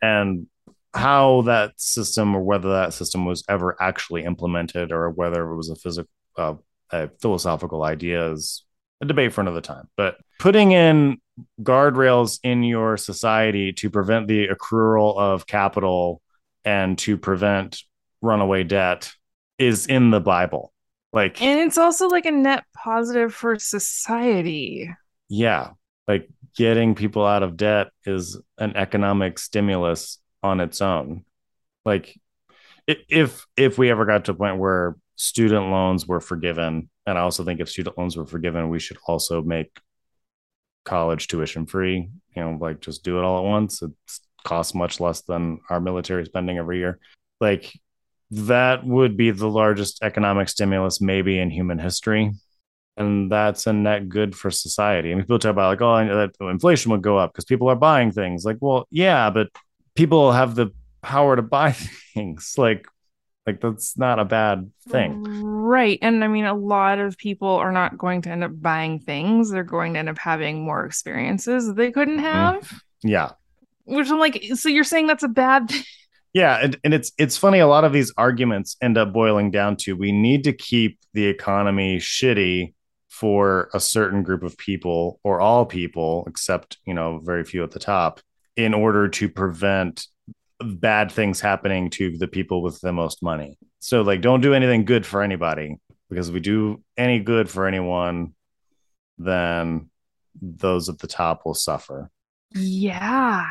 and 0.00 0.46
how 0.94 1.42
that 1.42 1.72
system 1.80 2.34
or 2.34 2.42
whether 2.42 2.70
that 2.70 2.94
system 2.94 3.24
was 3.24 3.44
ever 3.48 3.76
actually 3.80 4.24
implemented 4.24 4.92
or 4.92 5.10
whether 5.10 5.50
it 5.50 5.56
was 5.56 5.70
a 5.70 5.76
physical 5.76 6.10
uh, 6.36 6.54
a 6.90 7.08
philosophical 7.20 7.82
idea 7.82 8.30
is 8.32 8.64
a 9.00 9.06
debate 9.06 9.32
for 9.32 9.40
another 9.40 9.60
time. 9.60 9.88
But 9.96 10.16
putting 10.38 10.72
in 10.72 11.18
guardrails 11.62 12.38
in 12.42 12.62
your 12.62 12.96
society 12.96 13.72
to 13.74 13.90
prevent 13.90 14.28
the 14.28 14.48
accrual 14.48 15.18
of 15.18 15.46
capital 15.46 16.22
and 16.64 16.96
to 16.98 17.16
prevent 17.16 17.82
runaway 18.22 18.62
debt 18.62 19.12
is 19.58 19.86
in 19.86 20.10
the 20.10 20.20
bible. 20.20 20.72
Like 21.12 21.40
and 21.40 21.60
it's 21.60 21.78
also 21.78 22.08
like 22.08 22.26
a 22.26 22.32
net 22.32 22.64
positive 22.76 23.34
for 23.34 23.58
society. 23.58 24.90
yeah. 25.28 25.70
Like 26.06 26.28
getting 26.54 26.94
people 26.94 27.24
out 27.24 27.42
of 27.42 27.56
debt 27.56 27.88
is 28.04 28.38
an 28.58 28.76
economic 28.76 29.38
stimulus 29.38 30.18
on 30.44 30.60
its 30.60 30.82
own 30.82 31.24
like 31.86 32.20
if 32.86 33.46
if 33.56 33.78
we 33.78 33.90
ever 33.90 34.04
got 34.04 34.26
to 34.26 34.32
a 34.32 34.34
point 34.34 34.58
where 34.58 34.94
student 35.16 35.70
loans 35.70 36.06
were 36.06 36.20
forgiven 36.20 36.90
and 37.06 37.18
i 37.18 37.22
also 37.22 37.44
think 37.44 37.60
if 37.60 37.70
student 37.70 37.96
loans 37.96 38.14
were 38.14 38.26
forgiven 38.26 38.68
we 38.68 38.78
should 38.78 38.98
also 39.08 39.40
make 39.40 39.80
college 40.84 41.28
tuition 41.28 41.64
free 41.64 42.10
you 42.36 42.42
know 42.42 42.58
like 42.60 42.80
just 42.80 43.02
do 43.02 43.18
it 43.18 43.24
all 43.24 43.38
at 43.38 43.50
once 43.50 43.80
it 43.80 43.90
costs 44.44 44.74
much 44.74 45.00
less 45.00 45.22
than 45.22 45.58
our 45.70 45.80
military 45.80 46.26
spending 46.26 46.58
every 46.58 46.78
year 46.78 46.98
like 47.40 47.72
that 48.30 48.84
would 48.84 49.16
be 49.16 49.30
the 49.30 49.48
largest 49.48 50.02
economic 50.02 50.50
stimulus 50.50 51.00
maybe 51.00 51.38
in 51.38 51.50
human 51.50 51.78
history 51.78 52.32
and 52.96 53.32
that's 53.32 53.66
a 53.66 53.72
net 53.72 54.08
good 54.08 54.36
for 54.36 54.52
society. 54.52 55.10
I 55.10 55.14
mean, 55.14 55.24
people 55.24 55.40
talk 55.40 55.50
about 55.50 55.80
like, 55.80 56.32
oh, 56.40 56.48
inflation 56.48 56.92
would 56.92 57.02
go 57.02 57.18
up 57.18 57.32
because 57.32 57.44
people 57.44 57.68
are 57.68 57.74
buying 57.74 58.12
things. 58.12 58.44
Like, 58.44 58.58
well, 58.60 58.86
yeah, 58.88 59.30
but 59.30 59.48
people 59.94 60.32
have 60.32 60.54
the 60.54 60.72
power 61.02 61.36
to 61.36 61.42
buy 61.42 61.72
things. 62.14 62.54
Like, 62.56 62.86
like 63.46 63.60
that's 63.60 63.98
not 63.98 64.18
a 64.18 64.24
bad 64.24 64.70
thing. 64.88 65.22
Right. 65.24 65.98
And 66.00 66.24
I 66.24 66.28
mean, 66.28 66.46
a 66.46 66.54
lot 66.54 66.98
of 66.98 67.18
people 67.18 67.48
are 67.48 67.72
not 67.72 67.98
going 67.98 68.22
to 68.22 68.30
end 68.30 68.42
up 68.44 68.52
buying 68.60 69.00
things. 69.00 69.50
They're 69.50 69.62
going 69.64 69.92
to 69.94 69.98
end 69.98 70.08
up 70.08 70.18
having 70.18 70.64
more 70.64 70.84
experiences 70.86 71.72
they 71.74 71.90
couldn't 71.90 72.18
Mhm. 72.18 72.22
have. 72.22 72.72
Yeah, 73.02 73.32
Which 73.84 74.08
I'm 74.10 74.18
like, 74.18 74.42
so 74.54 74.70
you're 74.70 74.82
saying 74.84 75.08
that's 75.08 75.24
a 75.24 75.28
bad 75.28 75.68
thing? 75.70 75.82
yeah, 76.32 76.58
and, 76.62 76.78
and 76.84 76.94
it's 76.94 77.12
it's 77.18 77.36
funny. 77.36 77.58
A 77.58 77.66
lot 77.66 77.84
of 77.84 77.92
these 77.92 78.12
arguments 78.16 78.76
end 78.80 78.96
up 78.96 79.12
boiling 79.12 79.50
down 79.50 79.76
to 79.78 79.94
we 79.94 80.10
need 80.10 80.44
to 80.44 80.52
keep 80.54 80.98
the 81.12 81.26
economy 81.26 81.98
shitty 81.98 82.72
for 83.10 83.68
a 83.74 83.78
certain 83.78 84.22
group 84.22 84.42
of 84.42 84.56
people 84.56 85.20
or 85.22 85.38
all 85.40 85.66
people, 85.66 86.24
except, 86.26 86.78
you 86.86 86.94
know, 86.94 87.20
very 87.22 87.44
few 87.44 87.62
at 87.62 87.70
the 87.72 87.78
top, 87.78 88.20
in 88.56 88.74
order 88.74 89.08
to 89.08 89.28
prevent 89.28 90.06
bad 90.60 91.10
things 91.10 91.40
happening 91.40 91.90
to 91.90 92.16
the 92.16 92.28
people 92.28 92.62
with 92.62 92.80
the 92.80 92.92
most 92.92 93.22
money. 93.22 93.58
So, 93.80 94.02
like, 94.02 94.20
don't 94.20 94.40
do 94.40 94.54
anything 94.54 94.84
good 94.84 95.04
for 95.04 95.22
anybody 95.22 95.76
because 96.08 96.28
if 96.28 96.34
we 96.34 96.40
do 96.40 96.82
any 96.96 97.18
good 97.18 97.50
for 97.50 97.66
anyone, 97.66 98.34
then 99.18 99.90
those 100.40 100.88
at 100.88 100.98
the 100.98 101.06
top 101.06 101.42
will 101.44 101.54
suffer. 101.54 102.10
Yeah. 102.52 103.44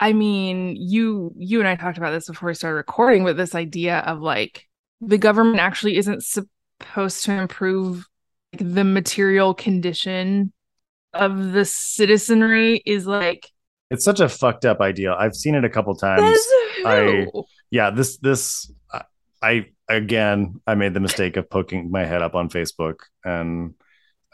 I 0.00 0.12
mean, 0.12 0.76
you 0.76 1.32
you 1.36 1.60
and 1.60 1.68
I 1.68 1.76
talked 1.76 1.98
about 1.98 2.10
this 2.10 2.26
before 2.26 2.48
we 2.48 2.54
started 2.54 2.76
recording, 2.76 3.24
with 3.24 3.36
this 3.36 3.54
idea 3.54 3.98
of 4.00 4.20
like 4.20 4.66
the 5.00 5.18
government 5.18 5.60
actually 5.60 5.96
isn't 5.96 6.24
supposed 6.24 7.24
to 7.24 7.32
improve 7.32 8.06
like, 8.52 8.74
the 8.74 8.84
material 8.84 9.54
condition 9.54 10.52
of 11.12 11.52
the 11.52 11.64
citizenry 11.64 12.82
is 12.84 13.06
like 13.06 13.48
It's 13.90 14.04
such 14.04 14.20
a 14.20 14.28
fucked 14.28 14.64
up 14.64 14.80
idea. 14.80 15.14
I've 15.14 15.34
seen 15.34 15.54
it 15.54 15.64
a 15.64 15.68
couple 15.70 15.94
times. 15.94 16.38
I- 16.84 17.26
yeah 17.70 17.90
this 17.90 18.18
this 18.18 18.70
I- 19.42 19.66
again 19.88 20.60
i 20.66 20.74
made 20.74 20.94
the 20.94 21.00
mistake 21.00 21.36
of 21.36 21.48
poking 21.50 21.90
my 21.90 22.04
head 22.04 22.22
up 22.22 22.34
on 22.34 22.48
facebook 22.48 22.96
and 23.24 23.74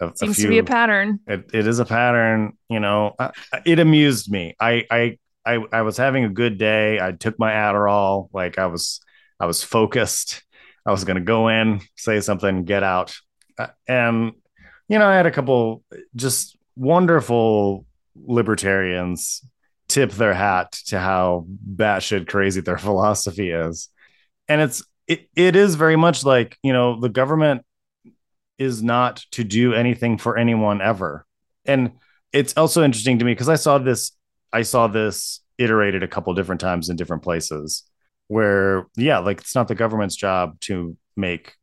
a, 0.00 0.08
a 0.08 0.16
seems 0.16 0.36
few, 0.36 0.44
to 0.46 0.50
be 0.50 0.58
a 0.58 0.64
pattern. 0.64 1.18
it, 1.26 1.50
it 1.52 1.66
is 1.66 1.78
a 1.80 1.84
pattern 1.84 2.56
you 2.68 2.80
know 2.80 3.14
I, 3.18 3.30
it 3.64 3.78
amused 3.80 4.30
me 4.30 4.54
I, 4.60 4.84
I 4.90 5.18
i 5.44 5.58
i 5.72 5.82
was 5.82 5.96
having 5.96 6.24
a 6.24 6.28
good 6.28 6.58
day 6.58 7.00
i 7.00 7.12
took 7.12 7.38
my 7.38 7.50
adderall 7.52 8.28
like 8.32 8.58
i 8.58 8.66
was 8.66 9.00
i 9.40 9.46
was 9.46 9.62
focused 9.64 10.42
i 10.86 10.90
was 10.92 11.04
going 11.04 11.16
to 11.16 11.22
go 11.24 11.48
in 11.48 11.80
say 11.96 12.20
something 12.20 12.64
get 12.64 12.82
out 12.82 13.16
Uh, 13.58 13.68
and 13.88 14.32
you 14.88 14.98
know 14.98 15.06
i 15.08 15.16
had 15.16 15.26
a 15.26 15.30
couple 15.32 15.82
just 16.14 16.56
wonderful 16.76 17.84
libertarians 18.26 19.44
tip 19.88 20.12
their 20.12 20.34
hat 20.34 20.72
to 20.86 20.98
how 20.98 21.46
batshit 21.74 22.28
crazy 22.28 22.60
their 22.60 22.78
philosophy 22.88 23.50
is. 23.50 23.88
And 24.48 24.60
it's 24.60 24.82
it, 25.06 25.28
it 25.34 25.56
is 25.56 25.74
very 25.74 25.96
much 25.96 26.24
like, 26.24 26.56
you 26.62 26.72
know, 26.72 27.00
the 27.00 27.08
government 27.08 27.64
is 28.58 28.82
not 28.82 29.24
to 29.32 29.42
do 29.42 29.74
anything 29.74 30.18
for 30.18 30.38
anyone 30.38 30.80
ever. 30.80 31.26
And 31.64 31.92
it's 32.32 32.56
also 32.56 32.84
interesting 32.84 33.18
to 33.18 33.24
me 33.24 33.32
because 33.32 33.48
I 33.48 33.56
saw 33.56 33.78
this 33.78 34.12
I 34.52 34.62
saw 34.62 34.86
this 34.86 35.40
iterated 35.58 36.02
a 36.02 36.08
couple 36.08 36.32
different 36.34 36.60
times 36.60 36.88
in 36.88 36.96
different 36.96 37.22
places 37.22 37.84
where 38.28 38.86
yeah, 38.96 39.18
like 39.18 39.40
it's 39.40 39.54
not 39.54 39.68
the 39.68 39.74
government's 39.74 40.16
job 40.16 40.58
to 40.60 40.96
make 41.16 41.54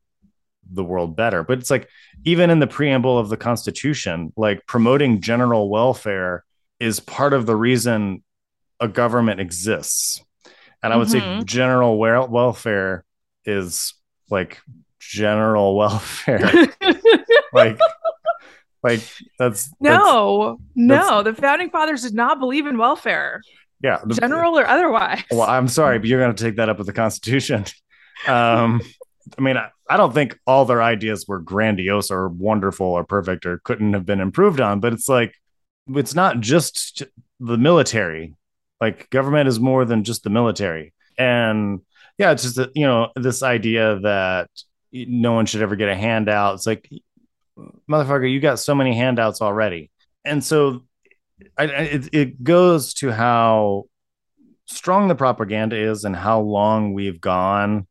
the 0.70 0.84
world 0.84 1.16
better. 1.16 1.44
But 1.44 1.60
it's 1.60 1.72
like 1.72 1.88
even 2.26 2.50
in 2.50 2.60
the 2.60 2.68
preamble 2.68 3.18
of 3.18 3.30
the 3.30 3.38
Constitution, 3.38 4.34
like 4.36 4.66
promoting 4.68 5.22
general 5.22 5.70
welfare 5.70 6.44
is 6.80 7.00
part 7.00 7.34
of 7.34 7.46
the 7.46 7.56
reason 7.56 8.24
a 8.80 8.88
government 8.88 9.40
exists. 9.40 10.24
And 10.84 10.94
I 10.94 10.98
would 10.98 11.10
say 11.10 11.20
Mhm. 11.20 11.46
general 11.46 11.98
welfare 11.98 13.04
is 13.46 13.94
like 14.30 14.60
general 15.00 15.76
welfare. 15.78 16.68
like, 17.54 17.80
like 18.84 19.00
that's 19.02 19.20
that's- 19.40 19.74
no, 19.80 20.60
no, 20.76 20.96
that's- 20.96 21.24
the 21.24 21.34
founding 21.42 21.70
fathers 21.70 22.04
did 22.04 22.14
not 22.14 22.40
believe 22.40 22.68
in 22.68 22.78
welfare, 22.78 23.42
yeah, 23.82 24.00
the- 24.06 24.16
general 24.16 24.58
or 24.58 24.68
otherwise. 24.68 25.24
Well, 25.32 25.42
I'm 25.50 25.68
sorry, 25.68 25.98
but 26.00 26.08
you're 26.08 26.20
going 26.20 26.36
to 26.36 26.44
take 26.44 26.58
that 26.58 26.70
up 26.70 26.78
with 26.78 26.88
the 26.88 26.94
Constitution. 26.94 27.66
Um, 28.28 28.82
I 29.38 29.42
mean, 29.44 29.58
I, 29.58 29.70
I 29.88 29.96
don't 29.96 30.12
think 30.12 30.40
all 30.48 30.66
their 30.66 30.82
ideas 30.82 31.26
were 31.28 31.38
grandiose 31.38 32.10
or 32.10 32.30
wonderful 32.30 32.88
or 32.88 33.04
perfect 33.04 33.46
or 33.46 33.60
couldn't 33.60 33.94
have 33.94 34.08
been 34.08 34.20
improved 34.22 34.60
on, 34.60 34.80
but 34.80 34.92
it's 34.92 35.08
like, 35.08 35.36
it's 35.90 36.16
not 36.16 36.40
just 36.40 37.04
the 37.40 37.58
military. 37.58 38.36
Like, 38.80 39.10
government 39.10 39.48
is 39.48 39.60
more 39.60 39.86
than 39.86 40.04
just 40.04 40.24
the 40.24 40.30
military. 40.30 40.94
And 41.18 41.82
yeah, 42.18 42.32
it's 42.32 42.44
just, 42.44 42.58
you 42.76 42.86
know, 42.86 43.10
this 43.16 43.44
idea 43.44 44.00
that 44.02 44.50
no 44.92 45.34
one 45.34 45.46
should 45.46 45.62
ever 45.62 45.76
get 45.76 45.90
a 45.90 45.96
handout. 45.96 46.56
It's 46.56 46.68
like, 46.68 46.90
motherfucker, 47.90 48.32
you 48.32 48.40
got 48.40 48.60
so 48.60 48.76
many 48.76 48.96
handouts 48.96 49.42
already. 49.42 49.92
And 50.26 50.44
so 50.44 50.84
I- 51.58 51.66
it, 51.66 52.10
it 52.14 52.44
goes 52.44 52.94
to 52.96 53.12
how 53.12 53.86
strong 54.66 55.08
the 55.08 55.16
propaganda 55.16 55.76
is 55.76 56.04
and 56.04 56.16
how 56.16 56.42
long 56.42 56.94
we've 56.94 57.22
gone 57.22 57.88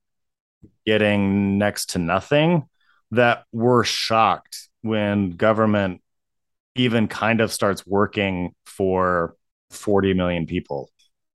getting 0.84 1.58
next 1.58 1.90
to 1.90 1.98
nothing 1.98 2.68
that 3.12 3.44
we're 3.52 3.84
shocked 3.84 4.68
when 4.82 5.30
government 5.30 6.00
even 6.78 7.08
kind 7.08 7.40
of 7.40 7.52
starts 7.52 7.86
working 7.86 8.54
for 8.64 9.36
40 9.70 10.14
million 10.14 10.46
people 10.46 10.90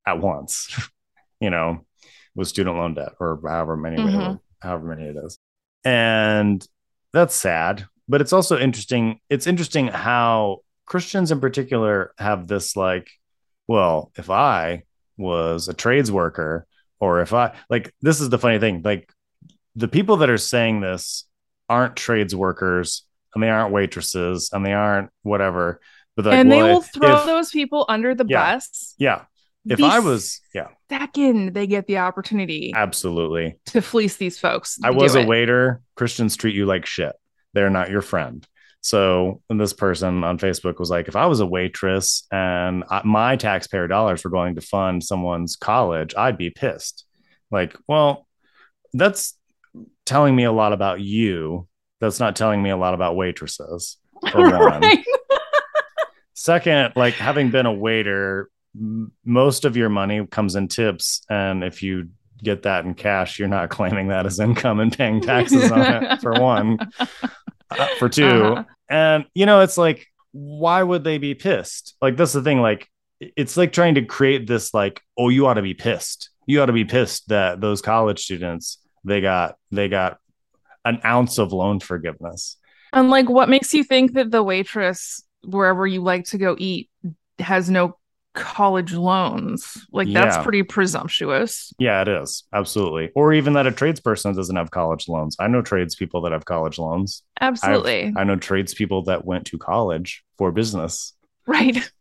at 0.06 0.20
once 0.20 0.74
you 1.40 1.50
know 1.50 1.84
with 2.34 2.48
student 2.48 2.76
loan 2.76 2.94
debt 2.94 3.12
or 3.20 3.40
however 3.46 3.76
many 3.76 3.96
Mhm. 3.98 4.40
however 4.60 4.86
many 4.86 5.04
it 5.08 5.16
is 5.16 5.38
and 5.84 6.66
that's 7.12 7.34
sad 7.34 7.86
but 8.08 8.20
it's 8.20 8.32
also 8.32 8.58
interesting 8.58 9.20
it's 9.28 9.46
interesting 9.46 9.88
how 9.88 10.60
christians 10.86 11.30
in 11.30 11.40
particular 11.40 12.12
have 12.18 12.46
this 12.46 12.76
like 12.76 13.10
well 13.68 14.10
if 14.16 14.30
i 14.30 14.82
was 15.18 15.68
a 15.68 15.74
trades 15.74 16.10
worker 16.10 16.66
or 17.00 17.20
if 17.20 17.32
i 17.32 17.54
like 17.68 17.94
this 18.00 18.20
is 18.20 18.30
the 18.30 18.38
funny 18.38 18.58
thing 18.58 18.80
like 18.82 19.12
the 19.76 19.88
people 19.88 20.18
that 20.18 20.30
are 20.30 20.38
saying 20.38 20.80
this 20.80 21.24
aren't 21.68 21.96
trades 21.96 22.34
workers 22.34 23.04
and 23.34 23.42
they 23.42 23.48
aren't 23.48 23.72
waitresses 23.72 24.50
and 24.52 24.64
they 24.64 24.72
aren't 24.72 25.10
whatever 25.22 25.80
but 26.16 26.26
like, 26.26 26.34
and 26.34 26.52
they 26.52 26.62
well, 26.62 26.74
will 26.74 26.82
throw 26.82 27.16
if- 27.20 27.26
those 27.26 27.50
people 27.50 27.84
under 27.88 28.14
the 28.14 28.26
Yeah. 28.28 28.56
bus 28.56 28.94
yeah 28.98 29.22
if 29.64 29.80
i 29.80 30.00
was 30.00 30.40
yeah 30.54 30.68
second 30.90 31.54
they 31.54 31.66
get 31.68 31.86
the 31.86 31.98
opportunity 31.98 32.72
absolutely 32.74 33.56
to 33.66 33.80
fleece 33.80 34.16
these 34.16 34.38
folks. 34.38 34.78
I 34.82 34.90
was 34.90 35.14
a 35.14 35.20
it. 35.20 35.28
waiter. 35.28 35.80
Christians 35.94 36.36
treat 36.36 36.54
you 36.56 36.66
like 36.66 36.84
shit. 36.84 37.14
They're 37.54 37.70
not 37.70 37.88
your 37.88 38.02
friend. 38.02 38.46
So 38.80 39.40
and 39.48 39.60
this 39.60 39.72
person 39.72 40.24
on 40.24 40.38
Facebook 40.38 40.80
was 40.80 40.90
like, 40.90 41.06
if 41.06 41.14
I 41.14 41.26
was 41.26 41.38
a 41.38 41.46
waitress 41.46 42.26
and 42.32 42.82
I, 42.90 43.02
my 43.04 43.36
taxpayer 43.36 43.86
dollars 43.86 44.24
were 44.24 44.30
going 44.30 44.56
to 44.56 44.60
fund 44.60 45.04
someone's 45.04 45.54
college, 45.54 46.12
I'd 46.16 46.36
be 46.36 46.50
pissed. 46.50 47.04
Like, 47.52 47.76
well, 47.86 48.26
that's 48.92 49.38
telling 50.04 50.34
me 50.34 50.42
a 50.44 50.52
lot 50.52 50.72
about 50.72 51.00
you. 51.00 51.68
That's 52.02 52.18
not 52.18 52.34
telling 52.34 52.60
me 52.60 52.70
a 52.70 52.76
lot 52.76 52.94
about 52.94 53.14
waitresses. 53.14 53.96
For 54.32 54.58
one. 54.58 54.82
Second, 56.34 56.94
like 56.96 57.14
having 57.14 57.50
been 57.50 57.64
a 57.64 57.72
waiter, 57.72 58.50
m- 58.76 59.12
most 59.24 59.64
of 59.64 59.76
your 59.76 59.88
money 59.88 60.26
comes 60.26 60.56
in 60.56 60.66
tips. 60.66 61.22
And 61.30 61.62
if 61.62 61.80
you 61.80 62.08
get 62.42 62.64
that 62.64 62.84
in 62.84 62.94
cash, 62.94 63.38
you're 63.38 63.46
not 63.46 63.70
claiming 63.76 64.08
that 64.08 64.26
as 64.26 64.40
income 64.40 64.80
and 64.80 64.92
paying 64.92 65.20
taxes 65.20 65.70
on 65.70 65.80
it, 65.80 66.20
for 66.22 66.32
one. 66.32 66.76
Uh, 67.70 67.86
for 68.00 68.08
2 68.08 68.26
Uh-huh. 68.26 68.64
And, 68.88 69.24
you 69.32 69.46
know, 69.46 69.60
it's 69.60 69.78
like, 69.78 70.08
why 70.32 70.82
would 70.82 71.04
they 71.04 71.18
be 71.18 71.36
pissed? 71.36 71.94
Like, 72.02 72.16
that's 72.16 72.32
the 72.32 72.42
thing. 72.42 72.60
Like, 72.60 72.88
it's 73.20 73.56
like 73.56 73.72
trying 73.72 73.94
to 73.94 74.04
create 74.04 74.48
this, 74.48 74.74
like, 74.74 75.00
oh, 75.16 75.28
you 75.28 75.46
ought 75.46 75.54
to 75.54 75.62
be 75.62 75.74
pissed. 75.74 76.30
You 76.46 76.62
ought 76.62 76.66
to 76.66 76.72
be 76.72 76.84
pissed 76.84 77.28
that 77.28 77.60
those 77.60 77.80
college 77.80 78.24
students, 78.24 78.78
they 79.04 79.20
got, 79.20 79.54
they 79.70 79.88
got 79.88 80.18
an 80.84 81.00
ounce 81.04 81.38
of 81.38 81.52
loan 81.52 81.80
forgiveness. 81.80 82.56
And 82.92 83.08
like, 83.10 83.28
what 83.28 83.48
makes 83.48 83.72
you 83.72 83.84
think 83.84 84.12
that 84.14 84.30
the 84.30 84.42
waitress 84.42 85.22
wherever 85.44 85.86
you 85.86 86.02
like 86.02 86.24
to 86.26 86.38
go 86.38 86.54
eat 86.58 86.90
has 87.38 87.70
no 87.70 87.96
college 88.34 88.92
loans? 88.92 89.86
Like, 89.92 90.12
that's 90.12 90.36
Yeah. 90.36 90.42
pretty 90.42 90.62
presumptuous. 90.62 91.72
Yeah, 91.78 92.02
it 92.02 92.08
is. 92.08 92.44
Absolutely. 92.52 93.10
Or 93.14 93.32
even 93.32 93.54
that 93.54 93.66
a 93.66 93.70
tradesperson 93.72 94.34
doesn't 94.34 94.56
have 94.56 94.70
college 94.70 95.08
loans. 95.08 95.36
I 95.40 95.48
know 95.48 95.62
tradespeople 95.62 96.22
that 96.22 96.32
have 96.32 96.44
college 96.44 96.78
loans. 96.78 97.22
I've- 97.40 97.48
Absolutely. 97.52 98.12
I 98.16 98.24
know 98.24 98.36
tradespeople 98.36 99.04
that 99.04 99.24
went 99.24 99.46
to 99.46 99.58
college 99.58 100.22
for 100.38 100.52
business. 100.52 101.14
right. 101.46 101.76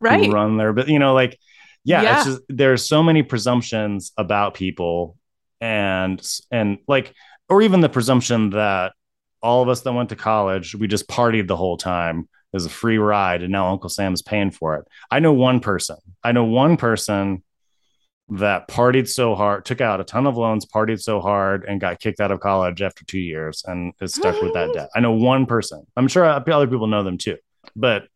Right. 0.00 0.28
Run 0.30 0.56
their, 0.56 0.72
but 0.72 0.88
you 0.88 0.98
know, 0.98 1.14
like, 1.14 1.38
yeah, 1.84 2.02
Yeah. 2.02 2.16
it's 2.16 2.26
just 2.26 2.42
there's 2.48 2.88
so 2.88 3.02
many 3.02 3.22
presumptions 3.22 4.10
about 4.16 4.54
people 4.54 5.16
and 5.60 6.20
and 6.50 6.78
like 6.88 7.14
or 7.48 7.62
even 7.62 7.80
the 7.80 7.88
presumption 7.88 8.50
that 8.50 8.92
all 9.42 9.62
of 9.62 9.68
us 9.68 9.82
that 9.82 9.92
went 9.92 10.08
to 10.08 10.16
college, 10.16 10.74
we 10.74 10.88
just 10.88 11.08
partied 11.08 11.46
the 11.46 11.56
whole 11.56 11.76
time. 11.76 12.20
It 12.20 12.56
was 12.56 12.66
a 12.66 12.70
free 12.70 12.98
ride, 12.98 13.42
and 13.42 13.52
now 13.52 13.68
Uncle 13.70 13.90
Sam's 13.90 14.22
paying 14.22 14.50
for 14.50 14.76
it. 14.76 14.86
I 15.10 15.20
know 15.20 15.32
one 15.32 15.60
person. 15.60 15.98
I 16.24 16.32
know 16.32 16.44
one 16.44 16.76
person 16.76 17.42
that 18.30 18.68
partied 18.68 19.08
so 19.08 19.34
hard, 19.34 19.64
took 19.64 19.80
out 19.80 20.00
a 20.00 20.04
ton 20.04 20.26
of 20.26 20.36
loans, 20.36 20.66
partied 20.66 21.00
so 21.00 21.20
hard, 21.20 21.64
and 21.66 21.80
got 21.80 22.00
kicked 22.00 22.20
out 22.20 22.30
of 22.30 22.40
college 22.40 22.82
after 22.82 23.04
two 23.04 23.18
years 23.18 23.64
and 23.66 23.92
is 24.00 24.14
stuck 24.14 24.40
with 24.42 24.54
that 24.54 24.72
debt. 24.74 24.90
I 24.94 25.00
know 25.00 25.12
one 25.12 25.46
person. 25.46 25.86
I'm 25.96 26.08
sure 26.08 26.24
other 26.24 26.66
people 26.66 26.86
know 26.86 27.02
them 27.02 27.18
too. 27.18 27.36
But 27.74 28.08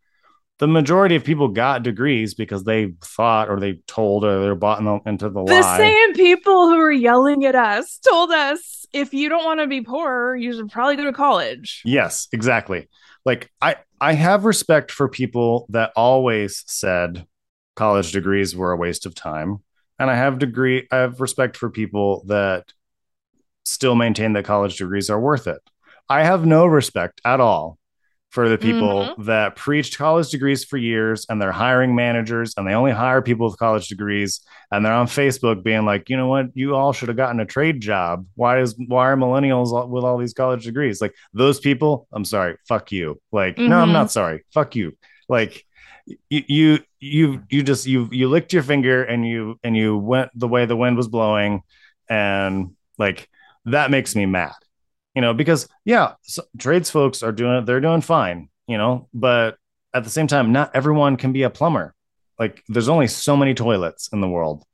the 0.63 0.69
majority 0.69 1.17
of 1.17 1.25
people 1.25 1.49
got 1.49 1.83
degrees 1.83 2.35
because 2.35 2.63
they 2.63 2.95
thought 3.03 3.51
or 3.51 3.59
they 3.59 3.81
told 3.89 4.25
or 4.25 4.41
they're 4.41 4.55
bought 4.55 4.79
in 4.79 4.85
the, 4.85 5.01
into 5.07 5.29
the, 5.29 5.43
The 5.43 5.55
lie. 5.55 5.77
same 5.77 6.15
people 6.15 6.69
who 6.69 6.77
were 6.77 6.93
yelling 6.93 7.45
at 7.45 7.57
us 7.57 7.99
told 7.99 8.31
us 8.31 8.87
if 8.93 9.13
you 9.13 9.29
don't 9.29 9.45
want 9.45 9.59
to 9.59 9.67
be 9.67 9.81
poor, 9.81 10.37
you 10.37 10.53
should 10.53 10.71
probably 10.71 10.95
go 10.95 11.03
to 11.03 11.13
college. 11.13 11.83
Yes, 11.85 12.29
exactly. 12.31 12.89
Like 13.25 13.51
I 13.61 13.75
I 14.01 14.13
have 14.13 14.45
respect 14.45 14.93
for 14.93 15.09
people 15.09 15.67
that 15.71 15.91
always 15.97 16.63
said 16.69 17.27
college 17.75 18.13
degrees 18.13 18.55
were 18.55 18.71
a 18.71 18.77
waste 18.77 19.05
of 19.05 19.17
time. 19.17 19.65
And 19.99 20.09
I 20.09 20.15
have 20.15 20.39
degree 20.39 20.87
I 20.93 20.99
have 20.99 21.21
respect 21.21 21.57
for 21.57 21.71
people 21.71 22.23
that 22.29 22.73
still 23.65 23.97
maintain 23.97 24.35
that 24.35 24.45
college 24.45 24.77
degrees 24.77 25.11
are 25.11 25.19
worth 25.21 25.49
it. 25.49 25.61
I 26.09 26.23
have 26.23 26.47
no 26.47 26.67
respect 26.67 27.21
at 27.25 27.41
all 27.41 27.79
for 28.33 28.49
the 28.49 28.57
people 28.57 29.05
mm-hmm. 29.05 29.25
that 29.25 29.57
preached 29.57 29.99
college 29.99 30.31
degrees 30.31 30.65
for 30.65 30.79
years 30.79 31.27
and 31.29 31.41
they're 31.41 31.53
hiring 31.53 31.95
managers 31.95 32.55
and 32.57 32.67
they 32.67 32.73
only 32.73 32.91
hire 32.91 33.21
people 33.21 33.47
with 33.47 33.59
college 33.59 33.89
degrees 33.89 34.41
and 34.71 34.85
they're 34.85 34.93
on 34.95 35.07
Facebook 35.07 35.63
being 35.63 35.85
like, 35.85 36.09
you 36.09 36.17
know 36.17 36.29
what, 36.29 36.47
you 36.55 36.75
all 36.75 36.95
should 36.95 37.09
have 37.09 37.17
gotten 37.17 37.41
a 37.41 37.45
trade 37.45 37.83
job. 37.83 38.27
Why 38.35 38.61
is 38.61 38.75
why 38.89 39.11
are 39.11 39.17
millennials 39.17 39.89
with 39.89 40.03
all 40.03 40.17
these 40.17 40.33
college 40.33 40.65
degrees? 40.65 41.03
Like 41.03 41.15
those 41.35 41.61
people, 41.61 42.09
I'm 42.11 42.25
sorry, 42.25 42.57
fuck 42.67 42.91
you. 42.91 43.21
Like, 43.33 43.59
no, 43.59 43.79
I'm 43.79 43.93
not 43.93 44.07
mm-hmm. 44.07 44.09
sorry, 44.09 44.45
fuck 44.55 44.77
you. 44.77 44.97
Like 45.29 45.67
you 46.31 46.43
you 46.49 46.79
you 47.01 47.43
you 47.51 47.63
just 47.63 47.87
you 47.87 48.09
you 48.11 48.31
licked 48.31 48.55
your 48.55 48.63
finger 48.63 49.05
and 49.05 49.29
you 49.29 49.61
and 49.63 49.77
you 49.77 49.99
went 49.99 50.31
the 50.35 50.49
way 50.49 50.65
the 50.65 50.77
wind 50.77 50.97
was 50.97 51.07
blowing 51.07 51.63
and 52.09 52.71
like 52.99 53.29
that 53.67 53.91
makes 53.91 54.17
me 54.17 54.25
mad 54.25 54.55
you 55.15 55.23
know 55.23 55.35
because 55.35 55.69
yeah 55.85 56.15
so, 56.23 56.43
trades 56.59 56.91
folks 56.91 57.23
are 57.23 57.33
doing 57.33 57.57
it 57.57 57.67
they're 57.67 57.81
doing 57.81 58.01
fine 58.01 58.49
you 58.67 58.79
know 58.79 59.09
but 59.13 59.57
at 59.95 60.05
the 60.05 60.11
same 60.11 60.27
time 60.27 60.53
not 60.53 60.75
everyone 60.75 61.17
can 61.17 61.33
be 61.33 61.43
a 61.43 61.51
plumber. 61.51 61.95
Like 62.39 62.63
there's 62.69 62.89
only 62.89 63.07
so 63.07 63.37
many 63.37 63.55
toilets 63.55 64.09
in 64.13 64.21
the 64.21 64.29
world 64.29 64.65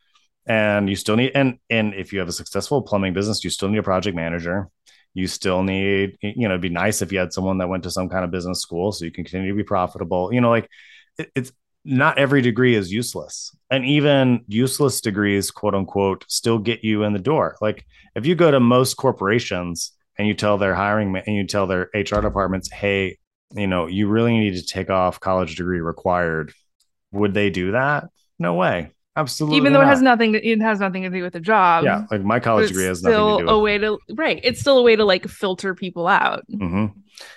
and 0.47 0.89
you 0.89 0.97
still 0.97 1.17
need 1.17 1.33
and 1.35 1.59
and 1.69 1.95
if 1.95 2.13
you 2.13 2.19
have 2.21 2.29
a 2.29 2.33
successful 2.33 2.83
plumbing 2.83 3.13
business 3.13 3.45
you 3.45 3.51
still 3.51 3.69
need 3.69 3.79
a 3.79 3.83
project 3.83 4.17
manager. 4.17 4.69
You 5.15 5.27
still 5.27 5.63
need 5.63 6.17
you 6.21 6.49
know 6.49 6.55
it'd 6.55 6.61
be 6.61 6.69
nice 6.69 7.03
if 7.03 7.13
you 7.13 7.19
had 7.19 7.33
someone 7.33 7.59
that 7.59 7.69
went 7.69 7.83
to 7.85 7.91
some 7.91 8.09
kind 8.09 8.25
of 8.25 8.31
business 8.31 8.61
school 8.61 8.93
so 8.93 9.05
you 9.05 9.11
can 9.11 9.25
continue 9.25 9.51
to 9.51 9.57
be 9.57 9.65
profitable. 9.65 10.33
You 10.33 10.41
know 10.41 10.51
like 10.51 10.71
it, 11.19 11.31
it's 11.35 11.53
not 11.85 12.19
every 12.19 12.43
degree 12.43 12.75
is 12.75 12.93
useless 12.93 13.57
and 13.71 13.85
even 13.85 14.45
useless 14.47 15.01
degrees 15.01 15.51
quote 15.51 15.75
unquote 15.75 16.25
still 16.29 16.59
get 16.59 16.85
you 16.85 17.03
in 17.03 17.13
the 17.13 17.19
door. 17.19 17.57
Like 17.61 17.85
if 18.15 18.25
you 18.25 18.35
go 18.35 18.51
to 18.51 18.61
most 18.61 18.95
corporations 18.95 19.93
and 20.19 20.27
you 20.29 20.35
tell 20.35 20.59
their 20.59 20.75
hiring 20.75 21.17
and 21.17 21.37
you 21.37 21.47
tell 21.47 21.67
their 21.67 21.89
hr 21.95 22.21
departments 22.21 22.71
hey 22.73 23.17
you 23.55 23.67
know 23.67 23.87
you 23.87 24.09
really 24.09 24.37
need 24.39 24.55
to 24.55 24.65
take 24.67 24.91
off 24.91 25.21
college 25.21 25.57
degree 25.57 25.81
required 25.81 26.53
would 27.13 27.35
they 27.35 27.51
do 27.51 27.73
that 27.73 28.05
no 28.39 28.55
way 28.55 28.91
absolutely 29.17 29.57
Even 29.57 29.73
though 29.73 29.81
it 29.81 29.87
has 29.87 30.03
nothing 30.03 30.33
to, 30.35 30.47
it 30.47 30.61
has 30.61 30.79
nothing 30.81 31.03
to 31.03 31.11
do 31.11 31.23
with 31.23 31.33
the 31.33 31.41
job. 31.41 31.85
yeah 31.85 32.05
like 32.11 32.23
my 32.23 32.39
college 32.39 32.69
degree 32.69 32.85
has 32.85 33.03
nothing 33.03 33.15
still 33.15 33.39
to 33.39 33.45
do 33.45 33.51
a 33.51 33.55
with 33.59 33.65
way 33.65 33.79
to 33.79 33.99
right. 34.15 34.41
It's 34.45 34.61
still 34.61 34.79
a 34.79 34.83
way 34.83 34.97
to 34.97 35.05
like 35.05 35.27
filter 35.27 35.75
people 35.75 36.07
out. 36.07 36.45
hmm 36.51 36.87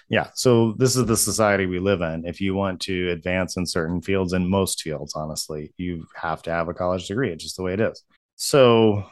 Yeah. 0.09 0.27
So 0.35 0.73
this 0.77 0.95
is 0.95 1.05
the 1.05 1.17
society 1.17 1.65
we 1.65 1.79
live 1.79 2.01
in. 2.01 2.25
If 2.25 2.39
you 2.39 2.53
want 2.53 2.81
to 2.81 3.09
advance 3.09 3.57
in 3.57 3.65
certain 3.65 4.01
fields, 4.01 4.33
in 4.33 4.47
most 4.50 4.81
fields, 4.81 5.13
honestly, 5.15 5.73
you 5.77 6.05
have 6.15 6.41
to 6.43 6.51
have 6.51 6.67
a 6.69 6.73
college 6.73 7.07
degree. 7.07 7.31
It's 7.31 7.43
just 7.43 7.57
the 7.57 7.63
way 7.63 7.73
it 7.73 7.79
is. 7.79 8.03
So, 8.35 9.05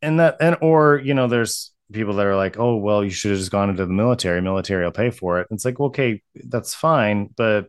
and 0.00 0.20
that, 0.20 0.36
and 0.40 0.56
or 0.62 0.98
you 1.04 1.12
know, 1.14 1.26
there's 1.26 1.72
people 1.92 2.14
that 2.14 2.26
are 2.26 2.36
like, 2.36 2.58
oh, 2.58 2.76
well, 2.76 3.02
you 3.04 3.10
should 3.10 3.30
have 3.32 3.40
just 3.40 3.50
gone 3.50 3.70
into 3.70 3.86
the 3.86 3.92
military. 3.92 4.40
Military 4.42 4.84
will 4.84 4.90
pay 4.92 5.10
for 5.10 5.40
it. 5.40 5.48
It's 5.50 5.64
like, 5.64 5.80
okay, 5.80 6.22
that's 6.34 6.74
fine, 6.74 7.30
but 7.36 7.68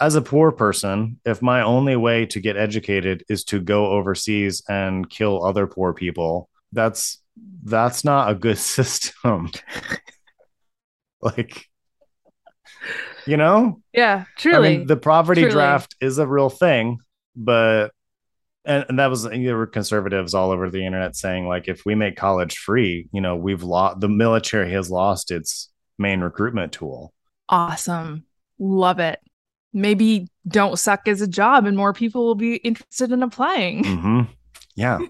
as 0.00 0.16
a 0.16 0.22
poor 0.22 0.50
person, 0.50 1.20
if 1.24 1.40
my 1.40 1.62
only 1.62 1.94
way 1.96 2.26
to 2.26 2.40
get 2.40 2.56
educated 2.56 3.24
is 3.28 3.44
to 3.44 3.60
go 3.60 3.86
overseas 3.92 4.62
and 4.68 5.08
kill 5.08 5.44
other 5.44 5.66
poor 5.68 5.94
people, 5.94 6.48
that's 6.72 7.18
that's 7.62 8.04
not 8.04 8.30
a 8.30 8.34
good 8.34 8.58
system. 8.74 9.50
like, 11.22 11.66
you 13.26 13.36
know, 13.36 13.80
Yeah, 13.92 14.24
I 14.26 14.40
truly. 14.40 14.78
mean, 14.78 14.86
the 14.86 14.96
poverty 14.96 15.42
truly. 15.42 15.54
draft 15.54 15.94
is 16.00 16.18
a 16.18 16.26
real 16.26 16.50
thing, 16.50 16.98
but 17.36 17.90
and, 18.64 18.84
and 18.88 18.98
that 18.98 19.08
was 19.10 19.24
there 19.24 19.56
were 19.56 19.66
conservatives 19.66 20.34
all 20.34 20.50
over 20.50 20.70
the 20.70 20.84
internet 20.84 21.16
saying 21.16 21.46
like 21.46 21.68
if 21.68 21.84
we 21.84 21.94
make 21.94 22.16
college 22.16 22.56
free, 22.56 23.08
you 23.12 23.20
know, 23.20 23.36
we've 23.36 23.62
lost 23.62 24.00
the 24.00 24.08
military 24.08 24.70
has 24.72 24.90
lost 24.90 25.30
its 25.30 25.70
main 25.98 26.20
recruitment 26.20 26.72
tool. 26.72 27.12
awesome. 27.48 28.24
Love 28.58 28.98
it. 29.00 29.18
Maybe 29.72 30.28
don't 30.46 30.78
suck 30.78 31.08
as 31.08 31.20
a 31.20 31.26
job 31.26 31.66
and 31.66 31.76
more 31.76 31.92
people 31.92 32.24
will 32.26 32.34
be 32.36 32.56
interested 32.56 33.10
in 33.12 33.22
applying. 33.22 33.84
hmm 33.84 34.20
Yeah. 34.76 34.98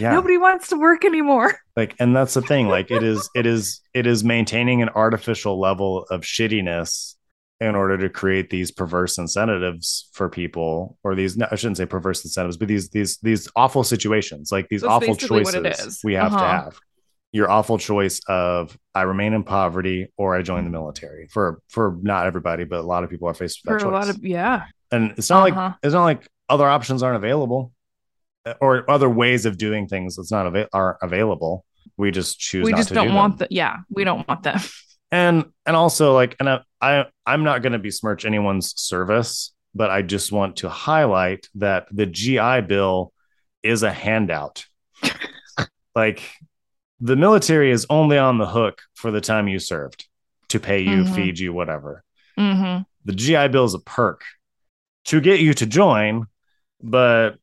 Yeah. 0.00 0.10
Nobody 0.10 0.36
wants 0.38 0.66
to 0.70 0.76
work 0.76 1.04
anymore. 1.04 1.56
like 1.76 1.94
and 2.00 2.14
that's 2.14 2.34
the 2.34 2.42
thing 2.42 2.66
like 2.66 2.90
it 2.90 3.04
is 3.04 3.30
it 3.36 3.46
is 3.46 3.80
it 3.94 4.08
is 4.08 4.24
maintaining 4.24 4.82
an 4.82 4.88
artificial 4.88 5.60
level 5.60 6.04
of 6.10 6.22
shittiness 6.22 7.14
in 7.60 7.74
order 7.74 7.98
to 7.98 8.08
create 8.08 8.50
these 8.50 8.70
perverse 8.70 9.18
incentives 9.18 10.08
for 10.12 10.28
people 10.28 10.96
or 11.02 11.14
these 11.14 11.36
no, 11.36 11.46
i 11.50 11.56
shouldn't 11.56 11.76
say 11.76 11.86
perverse 11.86 12.24
incentives 12.24 12.56
but 12.56 12.68
these 12.68 12.88
these 12.90 13.18
these 13.18 13.48
awful 13.56 13.82
situations 13.82 14.50
like 14.52 14.68
these 14.68 14.82
That's 14.82 14.92
awful 14.92 15.08
basically 15.14 15.42
what 15.42 15.54
choices 15.54 15.80
it 15.84 15.86
is. 15.86 16.00
we 16.04 16.14
have 16.14 16.30
to 16.32 16.36
Uh-huh. 16.38 16.46
have 16.64 16.78
your 17.32 17.50
awful 17.50 17.76
choice 17.78 18.20
of 18.28 18.78
i 18.94 19.02
remain 19.02 19.32
in 19.34 19.42
poverty 19.42 20.06
or 20.16 20.36
i 20.36 20.42
join 20.42 20.64
the 20.64 20.70
military 20.70 21.26
for 21.26 21.60
for 21.68 21.96
not 22.02 22.26
everybody 22.26 22.64
but 22.64 22.78
a 22.78 22.82
lot 22.82 23.02
of 23.04 23.10
people 23.10 23.28
are 23.28 23.34
faced 23.34 23.60
with 23.64 23.72
For 23.72 23.78
that 23.78 23.86
a 23.86 23.90
choice 23.90 24.06
lot 24.06 24.14
of 24.16 24.24
yeah. 24.24 24.64
and 24.92 25.12
it's 25.18 25.28
not 25.28 25.50
Uh-huh. 25.50 25.60
like 25.60 25.74
it's 25.82 25.94
not 25.94 26.04
like 26.04 26.28
other 26.48 26.68
options 26.68 27.02
aren't 27.02 27.16
available 27.16 27.72
uh, 28.46 28.54
or 28.60 28.88
other 28.90 29.08
ways 29.10 29.46
of 29.46 29.58
doing 29.58 29.88
things 29.88 30.16
that's 30.16 30.30
not 30.30 30.46
ava- 30.46 30.68
are 30.72 30.96
available 31.02 31.64
we 31.96 32.10
just 32.12 32.38
choose 32.38 32.64
We 32.64 32.70
not 32.70 32.76
just 32.78 32.88
to 32.90 32.94
don't 32.94 33.08
do 33.08 33.14
want 33.14 33.38
them. 33.38 33.48
the 33.50 33.54
yeah, 33.54 33.78
we 33.90 34.04
don't 34.04 34.26
want 34.28 34.44
them. 34.44 34.60
And 35.10 35.44
and 35.66 35.76
also 35.76 36.14
like 36.14 36.36
and 36.40 36.48
I, 36.48 36.60
I 36.80 37.06
i'm 37.26 37.44
not 37.44 37.62
going 37.62 37.72
to 37.72 37.78
besmirch 37.78 38.24
anyone's 38.24 38.78
service 38.80 39.52
but 39.74 39.90
i 39.90 40.02
just 40.02 40.32
want 40.32 40.56
to 40.56 40.68
highlight 40.68 41.48
that 41.56 41.86
the 41.90 42.06
gi 42.06 42.60
bill 42.62 43.12
is 43.62 43.82
a 43.82 43.90
handout 43.92 44.66
like 45.94 46.22
the 47.00 47.16
military 47.16 47.70
is 47.70 47.86
only 47.90 48.18
on 48.18 48.38
the 48.38 48.46
hook 48.46 48.82
for 48.94 49.10
the 49.10 49.20
time 49.20 49.48
you 49.48 49.58
served 49.58 50.06
to 50.48 50.58
pay 50.60 50.80
you 50.82 51.02
Mhm. 51.04 51.14
feed 51.14 51.38
you 51.38 51.52
whatever 51.52 52.02
hmm 52.36 52.78
the 53.04 53.14
GI 53.14 53.48
Bill 53.48 53.64
is 53.64 53.72
a 53.72 53.78
perk 53.78 54.22
to 55.06 55.18
get 55.22 55.40
you 55.40 55.54
to 55.54 55.64
join, 55.64 56.26
but 56.82 57.38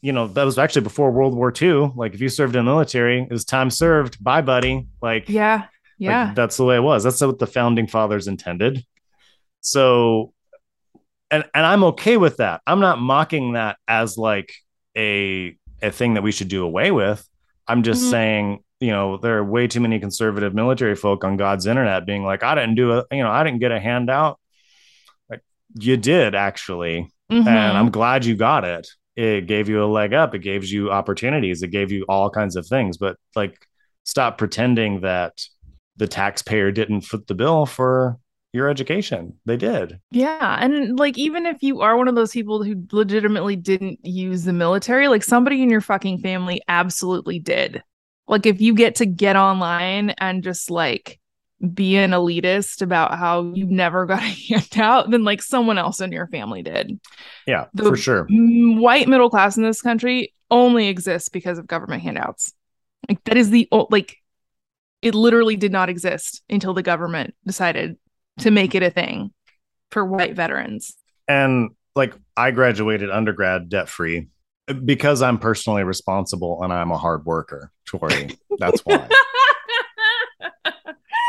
you 0.00 0.12
know 0.12 0.28
that 0.28 0.44
was 0.44 0.58
actually 0.58 0.82
before 0.82 1.10
World 1.10 1.34
War 1.34 1.52
II. 1.60 1.90
Like 1.96 2.14
if 2.14 2.20
you 2.20 2.28
served 2.28 2.54
in 2.54 2.64
the 2.64 2.70
military, 2.70 3.22
it 3.22 3.30
was 3.30 3.44
time 3.44 3.68
served. 3.70 4.22
Bye, 4.22 4.42
buddy. 4.42 4.86
Like 5.00 5.28
Yeah. 5.28 5.64
Like, 6.08 6.12
Yeah. 6.12 6.32
that's 6.34 6.56
the 6.56 6.64
way 6.64 6.76
it 6.76 6.82
was. 6.82 7.04
That's 7.04 7.20
what 7.20 7.38
the 7.38 7.46
founding 7.46 7.86
fathers 7.86 8.28
intended. 8.28 8.84
So, 9.60 10.32
and 11.30 11.44
and 11.54 11.64
I'm 11.66 11.84
okay 11.84 12.16
with 12.16 12.38
that. 12.38 12.60
I'm 12.66 12.80
not 12.80 12.98
mocking 12.98 13.52
that 13.52 13.76
as 13.88 14.18
like 14.18 14.52
a 14.96 15.56
a 15.80 15.90
thing 15.90 16.14
that 16.14 16.22
we 16.22 16.32
should 16.32 16.48
do 16.48 16.64
away 16.64 16.90
with. 16.90 17.26
I'm 17.66 17.82
just 17.82 18.04
Mhm. 18.04 18.10
saying, 18.10 18.58
you 18.80 18.90
know, 18.90 19.16
there 19.16 19.38
are 19.38 19.44
way 19.44 19.66
too 19.66 19.80
many 19.80 19.98
conservative 19.98 20.54
military 20.54 20.94
folk 20.96 21.24
on 21.24 21.36
God's 21.36 21.66
internet 21.66 22.04
being 22.06 22.24
like, 22.24 22.42
I 22.42 22.54
didn't 22.54 22.74
do 22.74 22.92
a, 22.92 23.04
you 23.10 23.22
know, 23.22 23.30
I 23.30 23.42
didn't 23.44 23.60
get 23.60 23.72
a 23.72 23.80
handout. 23.80 24.38
Like 25.30 25.40
you 25.78 25.96
did 25.96 26.34
actually, 26.34 27.08
Mhm. 27.30 27.46
and 27.46 27.76
I'm 27.78 27.90
glad 27.90 28.24
you 28.24 28.36
got 28.36 28.64
it. 28.64 28.88
It 29.16 29.46
gave 29.46 29.68
you 29.68 29.82
a 29.82 29.86
leg 29.86 30.12
up. 30.14 30.34
It 30.34 30.40
gave 30.40 30.64
you 30.64 30.90
opportunities. 30.90 31.62
It 31.62 31.68
gave 31.70 31.92
you 31.92 32.04
all 32.08 32.30
kinds 32.30 32.56
of 32.56 32.66
things. 32.66 32.96
But 32.96 33.16
like, 33.36 33.56
stop 34.04 34.38
pretending 34.38 35.00
that 35.02 35.40
the 35.96 36.06
taxpayer 36.08 36.70
didn't 36.72 37.02
foot 37.02 37.26
the 37.26 37.34
bill 37.34 37.66
for 37.66 38.18
your 38.52 38.68
education. 38.68 39.38
They 39.46 39.56
did. 39.56 39.98
Yeah. 40.10 40.58
And 40.60 40.98
like, 40.98 41.16
even 41.16 41.46
if 41.46 41.62
you 41.62 41.80
are 41.80 41.96
one 41.96 42.08
of 42.08 42.14
those 42.14 42.32
people 42.32 42.62
who 42.62 42.84
legitimately 42.92 43.56
didn't 43.56 44.04
use 44.04 44.44
the 44.44 44.52
military, 44.52 45.08
like 45.08 45.22
somebody 45.22 45.62
in 45.62 45.70
your 45.70 45.80
fucking 45.80 46.18
family 46.18 46.60
absolutely 46.68 47.38
did. 47.38 47.82
Like, 48.28 48.46
if 48.46 48.60
you 48.60 48.74
get 48.74 48.96
to 48.96 49.06
get 49.06 49.36
online 49.36 50.10
and 50.10 50.42
just 50.42 50.70
like 50.70 51.18
be 51.74 51.96
an 51.96 52.10
elitist 52.10 52.82
about 52.82 53.16
how 53.18 53.52
you 53.54 53.66
never 53.66 54.04
got 54.06 54.22
a 54.22 54.26
handout, 54.52 55.10
then 55.10 55.24
like 55.24 55.42
someone 55.42 55.78
else 55.78 56.00
in 56.00 56.12
your 56.12 56.26
family 56.28 56.62
did. 56.62 56.98
Yeah, 57.46 57.66
The- 57.74 57.84
for 57.84 57.96
sure. 57.96 58.26
White 58.30 59.08
middle 59.08 59.30
class 59.30 59.56
in 59.56 59.62
this 59.62 59.80
country 59.82 60.34
only 60.50 60.88
exists 60.88 61.28
because 61.30 61.58
of 61.58 61.66
government 61.66 62.02
handouts. 62.02 62.52
Like, 63.08 63.24
that 63.24 63.36
is 63.36 63.50
the, 63.50 63.66
like, 63.90 64.18
it 65.02 65.14
literally 65.14 65.56
did 65.56 65.72
not 65.72 65.88
exist 65.88 66.42
until 66.48 66.74
the 66.74 66.82
government 66.82 67.34
decided 67.44 67.96
to 68.38 68.50
make 68.50 68.74
it 68.74 68.82
a 68.82 68.90
thing 68.90 69.32
for 69.90 70.04
white 70.04 70.34
veterans. 70.34 70.96
And 71.28 71.70
like, 71.94 72.14
I 72.36 72.50
graduated 72.52 73.10
undergrad 73.10 73.68
debt 73.68 73.88
free 73.88 74.28
because 74.84 75.20
I'm 75.22 75.38
personally 75.38 75.82
responsible 75.84 76.62
and 76.62 76.72
I'm 76.72 76.90
a 76.92 76.98
hard 76.98 77.24
worker, 77.26 77.70
Tori. 77.86 78.30
That's 78.58 78.80
why. 78.82 79.08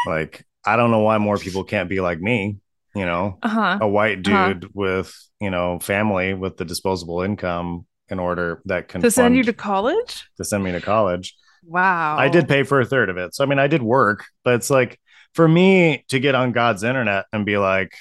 like, 0.07 0.45
I 0.65 0.75
don't 0.75 0.91
know 0.91 0.99
why 0.99 1.17
more 1.17 1.37
people 1.37 1.63
can't 1.63 1.89
be 1.89 1.99
like 2.01 2.19
me. 2.21 2.57
you 2.95 3.05
know, 3.07 3.39
Uh-huh. 3.41 3.79
a 3.81 3.87
white 3.87 4.25
Uh-huh. 4.27 4.53
dude 4.53 4.69
with, 4.75 5.11
you 5.41 5.49
know, 5.49 5.79
family 5.79 6.35
with 6.35 6.57
the 6.57 6.65
disposable 6.65 7.23
income 7.23 7.87
in 8.07 8.19
order 8.19 8.61
that 8.65 8.87
can 8.87 9.01
To 9.01 9.09
send 9.09 9.35
you 9.35 9.41
to 9.43 9.51
college? 9.53 10.23
to 10.37 10.43
send 10.45 10.63
me 10.63 10.71
to 10.73 10.79
college. 10.81 11.35
Wow. 11.65 12.17
I 12.17 12.29
did 12.29 12.47
pay 12.47 12.63
for 12.63 12.81
a 12.81 12.85
third 12.85 13.09
of 13.09 13.17
it. 13.17 13.35
So 13.35 13.43
I 13.43 13.47
mean, 13.47 13.59
I 13.59 13.67
did 13.67 13.81
work, 13.81 14.25
but 14.43 14.55
it's 14.55 14.69
like 14.69 14.99
for 15.33 15.47
me 15.47 16.05
to 16.09 16.19
get 16.19 16.35
on 16.35 16.51
God's 16.51 16.83
internet 16.83 17.25
and 17.33 17.45
be 17.45 17.57
like, 17.57 17.93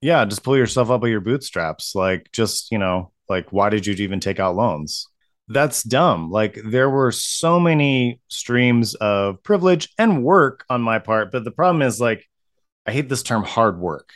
yeah, 0.00 0.24
just 0.24 0.44
pull 0.44 0.56
yourself 0.56 0.90
up 0.90 1.00
by 1.00 1.08
your 1.08 1.20
bootstraps. 1.20 1.94
Like, 1.94 2.30
just, 2.32 2.70
you 2.70 2.78
know, 2.78 3.12
like, 3.28 3.52
why 3.52 3.68
did 3.68 3.86
you 3.86 3.94
even 3.94 4.20
take 4.20 4.38
out 4.38 4.56
loans? 4.56 5.08
That's 5.48 5.82
dumb. 5.82 6.30
Like, 6.30 6.58
there 6.64 6.90
were 6.90 7.10
so 7.10 7.58
many 7.58 8.20
streams 8.28 8.94
of 8.94 9.42
privilege 9.42 9.88
and 9.98 10.22
work 10.22 10.64
on 10.70 10.82
my 10.82 10.98
part. 10.98 11.32
But 11.32 11.44
the 11.44 11.50
problem 11.50 11.82
is, 11.82 12.00
like, 12.00 12.24
I 12.86 12.92
hate 12.92 13.08
this 13.08 13.22
term 13.22 13.42
hard 13.42 13.78
work 13.78 14.10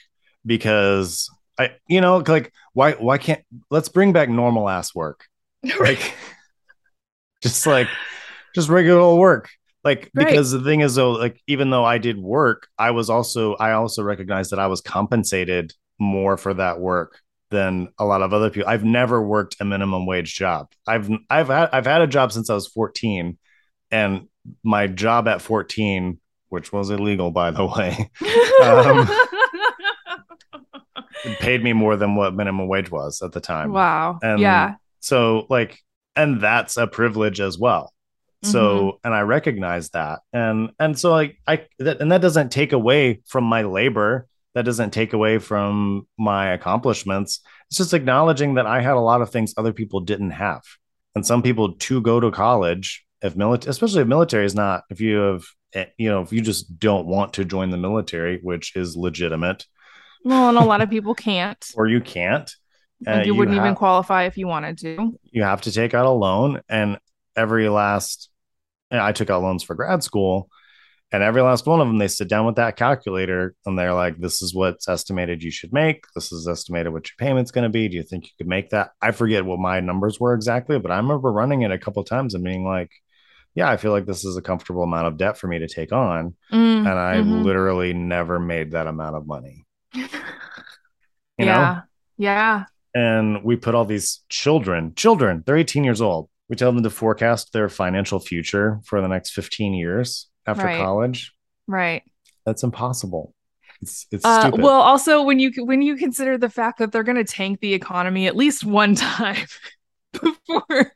because 0.46 1.28
I, 1.58 1.72
you 1.88 2.00
know, 2.00 2.18
like, 2.18 2.52
why, 2.74 2.92
why 2.92 3.18
can't, 3.18 3.42
let's 3.70 3.88
bring 3.88 4.12
back 4.12 4.28
normal 4.28 4.68
ass 4.68 4.94
work. 4.94 5.26
Like, 5.78 6.14
just 7.42 7.66
like, 7.66 7.88
just 8.54 8.68
regular 8.68 9.00
old 9.00 9.18
work 9.20 9.50
like 9.84 10.10
Right. 10.14 10.26
because 10.28 10.50
the 10.52 10.62
thing 10.62 10.80
is 10.80 10.94
though 10.94 11.12
like 11.12 11.40
even 11.46 11.70
though 11.70 11.84
i 11.84 11.98
did 11.98 12.18
work 12.18 12.68
i 12.78 12.90
was 12.92 13.10
also 13.10 13.54
i 13.54 13.72
also 13.72 14.02
recognized 14.02 14.52
that 14.52 14.58
i 14.58 14.66
was 14.66 14.80
compensated 14.80 15.72
more 15.98 16.36
for 16.36 16.54
that 16.54 16.80
work 16.80 17.20
than 17.50 17.88
a 17.98 18.04
lot 18.04 18.22
of 18.22 18.32
other 18.32 18.48
people 18.50 18.68
i've 18.68 18.84
never 18.84 19.20
worked 19.22 19.56
a 19.60 19.64
minimum 19.64 20.06
wage 20.06 20.34
job 20.34 20.68
i've 20.86 21.10
i've 21.28 21.48
had 21.48 21.68
i've 21.72 21.86
had 21.86 22.00
a 22.00 22.06
job 22.06 22.32
since 22.32 22.48
i 22.48 22.54
was 22.54 22.66
14 22.68 23.36
and 23.90 24.28
my 24.64 24.86
job 24.86 25.28
at 25.28 25.42
14 25.42 26.18
which 26.48 26.72
was 26.72 26.90
illegal 26.90 27.30
by 27.30 27.50
the 27.50 27.64
way 27.66 28.10
Um, 28.62 29.08
paid 31.38 31.62
me 31.62 31.72
more 31.72 31.96
than 31.96 32.16
what 32.16 32.34
minimum 32.34 32.68
wage 32.68 32.90
was 32.90 33.22
at 33.22 33.32
the 33.32 33.40
time 33.40 33.72
wow. 33.72 34.18
and 34.22 34.40
yeah. 34.40 34.74
so 35.00 35.46
like 35.48 35.78
and 36.16 36.40
that's 36.40 36.76
a 36.76 36.86
privilege 36.86 37.40
as 37.40 37.58
well 37.58 37.92
so 38.42 38.98
and 39.04 39.14
i 39.14 39.20
recognize 39.20 39.90
that. 39.90 40.20
And 40.32 40.70
and 40.78 40.98
so 40.98 41.10
like 41.12 41.38
i 41.46 41.66
that, 41.78 42.00
and 42.00 42.10
that 42.12 42.20
doesn't 42.22 42.50
take 42.50 42.72
away 42.72 43.20
from 43.26 43.44
my 43.44 43.62
labor. 43.62 44.26
That 44.54 44.64
doesn't 44.64 44.90
take 44.90 45.12
away 45.14 45.38
from 45.38 46.06
my 46.18 46.52
accomplishments. 46.52 47.40
It's 47.68 47.78
just 47.78 47.94
acknowledging 47.94 48.54
that 48.54 48.66
i 48.66 48.80
had 48.82 48.94
a 48.94 49.00
lot 49.00 49.22
of 49.22 49.30
things 49.30 49.54
other 49.56 49.72
people 49.72 50.00
didn't 50.00 50.32
have. 50.32 50.62
And 51.14 51.26
some 51.26 51.42
people 51.42 51.74
to 51.74 52.00
go 52.00 52.20
to 52.20 52.30
college 52.30 53.04
if 53.22 53.36
military 53.36 53.70
especially 53.70 54.02
if 54.02 54.08
military 54.08 54.44
is 54.44 54.54
not 54.54 54.82
if 54.90 55.00
you 55.00 55.16
have 55.18 55.44
eh, 55.74 55.86
you 55.96 56.08
know 56.10 56.22
if 56.22 56.32
you 56.32 56.40
just 56.40 56.78
don't 56.78 57.06
want 57.06 57.34
to 57.34 57.44
join 57.44 57.70
the 57.70 57.76
military 57.76 58.38
which 58.42 58.74
is 58.76 58.96
legitimate. 58.96 59.64
Well, 60.24 60.48
and 60.48 60.58
a 60.58 60.64
lot 60.64 60.80
of 60.82 60.90
people 60.96 61.14
can't. 61.14 61.64
or 61.76 61.86
you 61.86 62.00
can't. 62.00 62.50
Like 63.04 63.22
uh, 63.22 63.22
you 63.24 63.34
wouldn't 63.34 63.56
even 63.56 63.68
have- 63.68 63.76
qualify 63.76 64.24
if 64.24 64.36
you 64.38 64.46
wanted 64.46 64.78
to. 64.78 65.18
you 65.30 65.42
have 65.42 65.62
to 65.62 65.72
take 65.72 65.94
out 65.94 66.06
a 66.06 66.10
loan. 66.10 66.60
And 66.68 66.98
every 67.34 67.68
last 67.68 68.28
and 68.92 69.00
i 69.00 69.10
took 69.10 69.30
out 69.30 69.42
loans 69.42 69.64
for 69.64 69.74
grad 69.74 70.04
school 70.04 70.48
and 71.12 71.22
every 71.22 71.42
last 71.42 71.66
one 71.66 71.80
of 71.80 71.86
them 71.86 71.98
they 71.98 72.08
sit 72.08 72.28
down 72.28 72.46
with 72.46 72.56
that 72.56 72.76
calculator 72.76 73.54
and 73.66 73.78
they're 73.78 73.92
like 73.92 74.16
this 74.16 74.40
is 74.40 74.54
what's 74.54 74.88
estimated 74.88 75.42
you 75.42 75.50
should 75.50 75.72
make. 75.72 76.04
This 76.14 76.32
is 76.32 76.48
estimated 76.48 76.92
what 76.92 77.06
your 77.06 77.14
payment's 77.18 77.50
going 77.50 77.64
to 77.64 77.68
be. 77.68 77.88
Do 77.88 77.96
you 77.96 78.02
think 78.02 78.24
you 78.24 78.30
could 78.38 78.48
make 78.48 78.70
that? 78.70 78.92
I 79.00 79.10
forget 79.10 79.44
what 79.44 79.58
my 79.58 79.80
numbers 79.80 80.18
were 80.18 80.32
exactly 80.34 80.78
but 80.78 80.90
i 80.90 80.96
remember 80.96 81.30
running 81.30 81.62
it 81.62 81.70
a 81.70 81.78
couple 81.78 82.02
times 82.02 82.34
and 82.34 82.42
being 82.42 82.64
like 82.64 82.90
yeah 83.54 83.70
i 83.70 83.76
feel 83.76 83.92
like 83.92 84.06
this 84.06 84.24
is 84.24 84.36
a 84.36 84.42
comfortable 84.42 84.82
amount 84.82 85.06
of 85.06 85.18
debt 85.18 85.36
for 85.36 85.46
me 85.48 85.58
to 85.58 85.68
take 85.68 85.92
on. 85.92 86.34
Mm, 86.50 86.78
and 86.78 86.88
i 86.88 87.16
mhm. 87.16 87.44
literally 87.44 87.92
never 87.92 88.40
made 88.40 88.72
that 88.72 88.86
amount 88.86 89.16
of 89.16 89.26
money. 89.26 89.66
You 91.38 91.46
know? 91.46 91.52
Yeah. 91.52 91.80
Yeah. 92.18 92.64
and 92.94 93.42
we 93.42 93.56
put 93.56 93.74
all 93.74 93.86
these 93.86 94.20
children 94.28 94.94
children 94.94 95.42
they're 95.44 95.56
18 95.56 95.82
years 95.82 96.00
old 96.00 96.28
we 96.52 96.56
tell 96.56 96.70
them 96.70 96.82
to 96.82 96.90
forecast 96.90 97.54
their 97.54 97.70
financial 97.70 98.20
future 98.20 98.78
for 98.84 99.00
the 99.00 99.08
next 99.08 99.30
15 99.30 99.72
years 99.72 100.28
after 100.46 100.66
Right. 100.66 100.76
college 100.76 101.32
Right. 101.66 102.02
that's 102.44 102.62
impossible 102.62 103.34
it's 103.80 104.06
it's 104.12 104.22
Uh, 104.26 104.38
stupid 104.40 104.60
well, 104.60 104.82
also 104.82 105.22
when 105.22 105.38
you 105.38 105.50
when 105.64 105.80
you 105.80 105.96
consider 105.96 106.36
the 106.36 106.50
fact 106.50 106.78
that 106.78 106.92
they're 106.92 107.02
going 107.02 107.16
to 107.16 107.24
tank 107.24 107.60
the 107.60 107.72
economy 107.72 108.26
at 108.26 108.36
least 108.36 108.64
one 108.66 108.94
time 109.08 109.46
before 110.12 110.92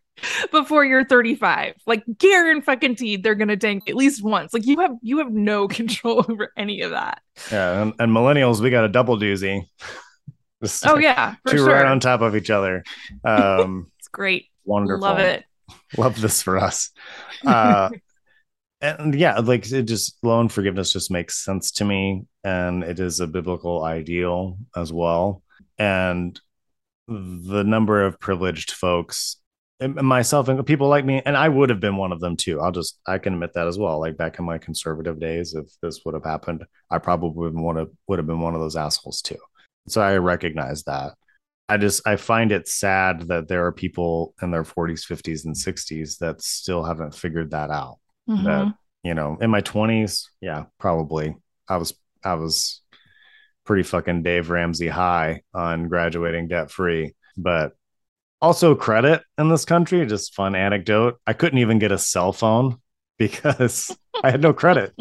before 0.53 0.85
you're 0.85 1.05
35, 1.05 1.75
like 1.87 2.05
guaranteed 2.19 3.23
they're 3.23 3.35
going 3.35 3.49
to 3.49 3.57
tank 3.57 3.89
at 3.89 3.95
least 3.97 4.23
once. 4.23 4.53
Like 4.53 4.67
you 4.67 4.79
have 4.81 4.93
you 5.01 5.19
have 5.19 5.33
no 5.33 5.69
control 5.79 6.19
over 6.29 6.53
any 6.59 6.83
of 6.83 6.91
that. 6.91 7.23
yeah 7.51 7.81
and, 7.81 7.95
and 7.99 8.13
millennials 8.13 8.61
we 8.61 8.69
got 8.69 8.85
a 8.85 8.89
double 8.89 9.17
doozy 9.19 9.63
Oh 10.85 10.99
yeah, 10.99 11.35
two 11.49 11.57
sure. 11.57 11.67
right 11.67 11.87
on 11.87 11.99
top 12.01 12.21
of 12.21 12.37
each 12.37 12.51
other 12.51 12.85
um 13.25 13.91
it's 13.99 14.09
great. 14.09 14.51
Wonderful. 14.67 15.01
Love 15.01 15.19
it. 15.19 15.45
love 15.97 16.21
this 16.21 16.43
for 16.43 16.59
us. 16.59 16.91
Uh 17.45 17.91
and 18.81 19.15
yeah 19.15 19.39
like 19.39 19.71
it 19.73 19.85
just 19.85 20.19
loan 20.23 20.51
forgiveness 20.51 20.93
just 20.93 21.11
makes 21.11 21.43
sense 21.43 21.73
to 21.73 21.85
me 21.85 22.27
and 22.45 22.85
it 22.85 23.01
is 23.01 23.21
a 23.21 23.27
biblical 23.27 23.83
ideal 23.83 24.59
as 24.77 24.93
well. 24.93 25.43
And 25.79 26.39
the 27.09 27.65
number 27.65 28.05
of 28.05 28.21
privileged 28.21 28.73
folks 28.73 29.37
myself 29.81 30.49
and 30.49 30.65
people 30.65 30.89
like 30.89 31.05
me 31.05 31.21
and 31.27 31.37
i 31.37 31.47
would 31.47 31.69
have 31.69 31.81
been 31.81 31.97
one 31.97 32.13
of 32.13 32.21
them 32.21 32.37
too. 32.37 32.61
I'll 32.61 32.73
just 32.73 32.99
i 33.07 33.19
can 33.19 33.35
admit 33.35 33.55
that 33.55 33.67
as 33.67 33.79
well. 33.79 34.01
Like 34.01 34.17
back 34.17 34.39
in 34.39 34.45
my 34.45 34.59
conservative 34.59 35.21
days 35.21 35.55
if 35.55 35.67
this 35.83 36.05
would 36.05 36.15
have 36.15 36.25
happened 36.25 36.65
i 36.91 36.99
probably 36.99 37.51
would 37.51 37.77
have, 37.77 37.91
would 38.09 38.19
have 38.19 38.27
been 38.27 38.41
one 38.41 38.55
of 38.55 38.61
those 38.61 38.77
assholes 38.77 39.23
too. 39.23 39.39
So 39.89 40.01
i 40.03 40.17
recognize 40.17 40.83
that 40.85 41.15
I 41.69 41.77
just 41.79 42.07
I 42.07 42.17
find 42.17 42.53
it 42.53 42.69
sad 42.69 43.23
that 43.29 43.49
there 43.49 43.67
are 43.67 43.73
people 43.73 44.35
in 44.41 44.51
their 44.51 44.65
40s, 44.65 45.05
50s, 45.05 45.45
and 45.45 45.57
60s 45.57 46.19
that 46.19 46.41
still 46.43 46.85
haven't 46.85 47.15
figured 47.15 47.51
that 47.51 47.71
out. 47.71 47.99
Mhm. 48.29 48.45
That 48.45 48.75
you 49.03 49.15
know, 49.15 49.37
in 49.41 49.51
my 49.51 49.61
20s, 49.61 50.31
yeah, 50.41 50.65
probably 50.79 51.35
I 51.69 51.77
was 51.77 51.95
I 52.25 52.35
was 52.35 52.83
pretty 53.65 53.83
fucking 53.83 54.23
Dave 54.23 54.51
Ramsey 54.51 54.89
high 54.89 55.43
on 55.55 55.89
graduating 55.89 56.49
debt 56.49 56.71
free, 56.71 57.15
but 57.37 57.73
also 58.41 58.75
credit 58.75 59.23
in 59.39 59.49
this 59.49 59.65
country. 59.65 60.05
Just 60.07 60.35
fun 60.35 60.55
anecdote: 60.55 61.19
I 61.27 61.33
couldn't 61.33 61.59
even 61.59 61.79
get 61.79 61.93
a 61.93 61.99
cell 61.99 62.33
phone 62.33 62.77
because 63.19 63.97
I 64.23 64.31
had 64.31 64.43
no 64.43 64.53
credit 64.53 64.95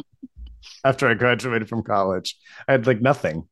after 0.84 1.08
I 1.08 1.14
graduated 1.14 1.70
from 1.70 1.84
college. 1.84 2.38
I 2.68 2.74
had 2.74 2.88
like 2.88 3.02
nothing. 3.02 3.48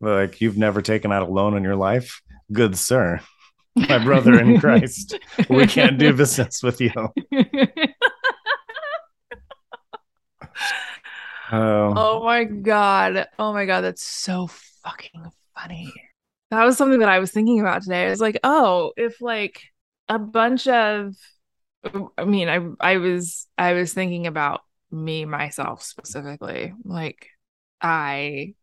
Like 0.00 0.40
you've 0.40 0.58
never 0.58 0.82
taken 0.82 1.12
out 1.12 1.22
a 1.22 1.32
loan 1.32 1.56
in 1.56 1.62
your 1.62 1.76
life, 1.76 2.20
good 2.52 2.76
sir, 2.76 3.20
my 3.76 3.98
brother 3.98 4.38
in 4.38 4.60
Christ. 4.60 5.18
We 5.48 5.66
can't 5.66 5.98
do 5.98 6.12
business 6.12 6.62
with 6.62 6.80
you. 6.80 6.92
Oh, 11.52 11.94
Oh 11.96 12.24
my 12.24 12.44
god. 12.44 13.28
Oh 13.38 13.52
my 13.52 13.66
god, 13.66 13.82
that's 13.82 14.02
so 14.02 14.48
fucking 14.82 15.30
funny. 15.54 15.92
That 16.50 16.64
was 16.64 16.76
something 16.76 17.00
that 17.00 17.08
I 17.08 17.18
was 17.18 17.30
thinking 17.32 17.60
about 17.60 17.82
today. 17.82 18.06
I 18.06 18.10
was 18.10 18.20
like, 18.20 18.38
oh, 18.44 18.92
if 18.96 19.20
like 19.20 19.62
a 20.08 20.18
bunch 20.18 20.66
of 20.68 21.14
I 22.18 22.24
mean, 22.24 22.48
I 22.48 22.60
I 22.80 22.96
was 22.98 23.46
I 23.58 23.74
was 23.74 23.92
thinking 23.92 24.26
about 24.26 24.62
me 24.90 25.24
myself 25.24 25.82
specifically. 25.82 26.72
Like 26.84 27.28
I 27.80 28.54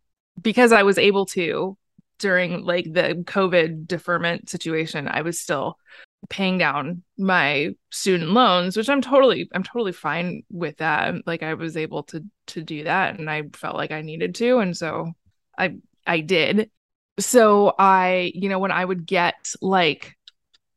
because 0.41 0.71
I 0.71 0.83
was 0.83 0.97
able 0.97 1.25
to 1.27 1.77
during 2.21 2.63
like 2.63 2.85
the 2.85 3.23
COVID 3.25 3.87
deferment 3.87 4.49
situation, 4.49 5.07
I 5.07 5.23
was 5.23 5.39
still 5.39 5.77
paying 6.29 6.57
down 6.57 7.03
my 7.17 7.71
student 7.89 8.31
loans, 8.31 8.77
which 8.77 8.89
I'm 8.89 9.01
totally 9.01 9.49
I'm 9.53 9.63
totally 9.63 9.91
fine 9.91 10.43
with 10.49 10.77
that. 10.77 11.15
Like 11.25 11.43
I 11.43 11.55
was 11.55 11.75
able 11.75 12.03
to 12.03 12.23
to 12.47 12.61
do 12.61 12.83
that 12.85 13.19
and 13.19 13.29
I 13.29 13.43
felt 13.53 13.75
like 13.75 13.91
I 13.91 14.01
needed 14.01 14.35
to 14.35 14.59
and 14.59 14.77
so 14.77 15.11
I 15.57 15.77
I 16.05 16.21
did. 16.21 16.69
So 17.19 17.73
I, 17.77 18.31
you 18.35 18.49
know, 18.49 18.59
when 18.59 18.71
I 18.71 18.85
would 18.85 19.05
get 19.05 19.53
like 19.61 20.15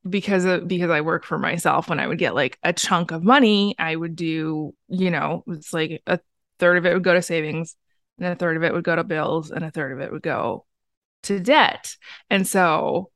because 0.08 0.44
of 0.44 0.66
because 0.66 0.90
I 0.90 1.02
work 1.02 1.24
for 1.24 1.38
myself, 1.38 1.88
when 1.88 2.00
I 2.00 2.06
would 2.06 2.18
get 2.18 2.34
like 2.34 2.58
a 2.62 2.72
chunk 2.72 3.10
of 3.10 3.22
money, 3.22 3.74
I 3.78 3.94
would 3.94 4.16
do, 4.16 4.74
you 4.88 5.10
know, 5.10 5.44
it's 5.46 5.72
like 5.72 6.02
a 6.06 6.20
third 6.58 6.78
of 6.78 6.86
it 6.86 6.94
would 6.94 7.04
go 7.04 7.14
to 7.14 7.22
savings 7.22 7.76
and 8.18 8.28
a 8.28 8.34
third 8.34 8.56
of 8.56 8.62
it 8.62 8.72
would 8.72 8.84
go 8.84 8.96
to 8.96 9.04
bills 9.04 9.50
and 9.50 9.64
a 9.64 9.70
third 9.70 9.92
of 9.92 10.00
it 10.00 10.10
would 10.12 10.22
go 10.22 10.64
to 11.24 11.40
debt. 11.40 11.96
And 12.30 12.46
so 12.46 13.10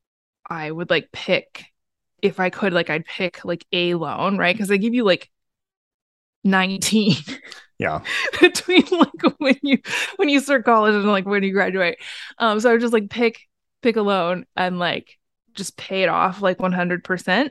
I 0.49 0.71
would 0.71 0.91
like 0.91 1.11
pick 1.13 1.65
if 2.21 2.41
I 2.41 2.51
could, 2.51 2.73
like 2.73 2.91
I'd 2.91 3.05
pick 3.05 3.45
like 3.45 3.65
a 3.73 3.95
loan, 3.95 4.39
right? 4.39 4.55
Because 4.55 4.69
they 4.69 4.79
give 4.79 4.95
you 4.95 5.05
like 5.05 5.31
19 6.45 7.15
yeah. 7.79 8.03
between 8.41 8.85
like 8.91 9.39
when 9.39 9.57
you 9.63 9.79
when 10.17 10.29
you 10.29 10.41
start 10.41 10.65
college 10.65 10.95
and 10.95 11.07
like 11.07 11.27
when 11.27 11.43
you 11.43 11.53
graduate. 11.53 11.99
Um, 12.39 12.61
so 12.61 12.71
I 12.71 12.73
would 12.73 12.81
just 12.81 12.93
like 12.93 13.11
pick 13.11 13.41
pick 13.83 13.97
a 13.97 14.03
loan 14.03 14.47
and 14.57 14.79
like 14.79 15.17
just 15.55 15.77
pay 15.77 16.03
it 16.03 16.09
off 16.09 16.43
like 16.43 16.59
100%. 16.59 17.51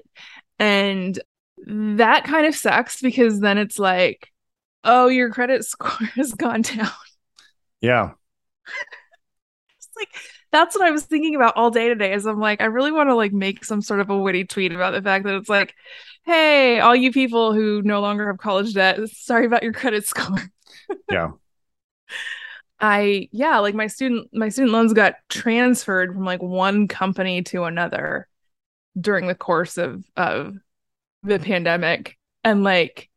And 0.60 1.20
that 1.66 2.24
kind 2.24 2.46
of 2.46 2.56
sucks 2.56 3.02
because 3.02 3.40
then 3.40 3.58
it's 3.58 3.80
like, 3.80 4.32
oh, 4.84 5.08
your 5.08 5.32
credit 5.32 5.66
score 5.66 6.08
has 6.16 6.34
gone 6.34 6.62
down. 6.62 6.90
Yeah. 7.82 8.12
like 9.98 10.10
that's 10.52 10.76
what 10.76 10.88
I 10.88 10.92
was 10.92 11.04
thinking 11.04 11.36
about 11.36 11.56
all 11.56 11.72
day 11.72 11.88
today. 11.90 12.14
Is 12.14 12.26
I'm 12.26 12.40
like, 12.40 12.62
I 12.62 12.66
really 12.66 12.92
want 12.92 13.10
to 13.10 13.16
like 13.16 13.34
make 13.34 13.66
some 13.66 13.82
sort 13.82 14.00
of 14.00 14.10
a 14.10 14.18
witty 14.18 14.46
tweet 14.46 14.74
about 14.74 14.94
the 14.94 15.02
fact 15.02 15.26
that 15.26 15.36
it's 15.36 15.50
like, 15.50 15.76
hey, 16.26 16.80
all 16.80 16.96
you 16.96 17.12
people 17.12 17.54
who 17.54 17.82
no 17.84 18.02
longer 18.02 18.28
have 18.28 18.38
college 18.38 18.74
debt, 18.74 19.00
sorry 19.10 19.46
about 19.46 19.64
your 19.64 19.74
credit 19.74 20.06
score. 20.06 20.38
Yeah. 21.12 21.32
I 22.80 23.28
yeah, 23.34 23.60
like 23.60 23.76
my 23.76 23.88
student 23.88 24.30
my 24.32 24.50
student 24.50 24.72
loans 24.72 24.94
got 24.94 25.16
transferred 25.30 26.14
from 26.14 26.24
like 26.24 26.42
one 26.42 26.88
company 26.88 27.42
to 27.44 27.64
another 27.64 28.28
during 29.00 29.28
the 29.28 29.36
course 29.36 29.78
of 29.78 30.06
of 30.16 30.56
the 31.24 31.40
pandemic 31.40 32.18
and 32.44 32.64
like 32.64 33.10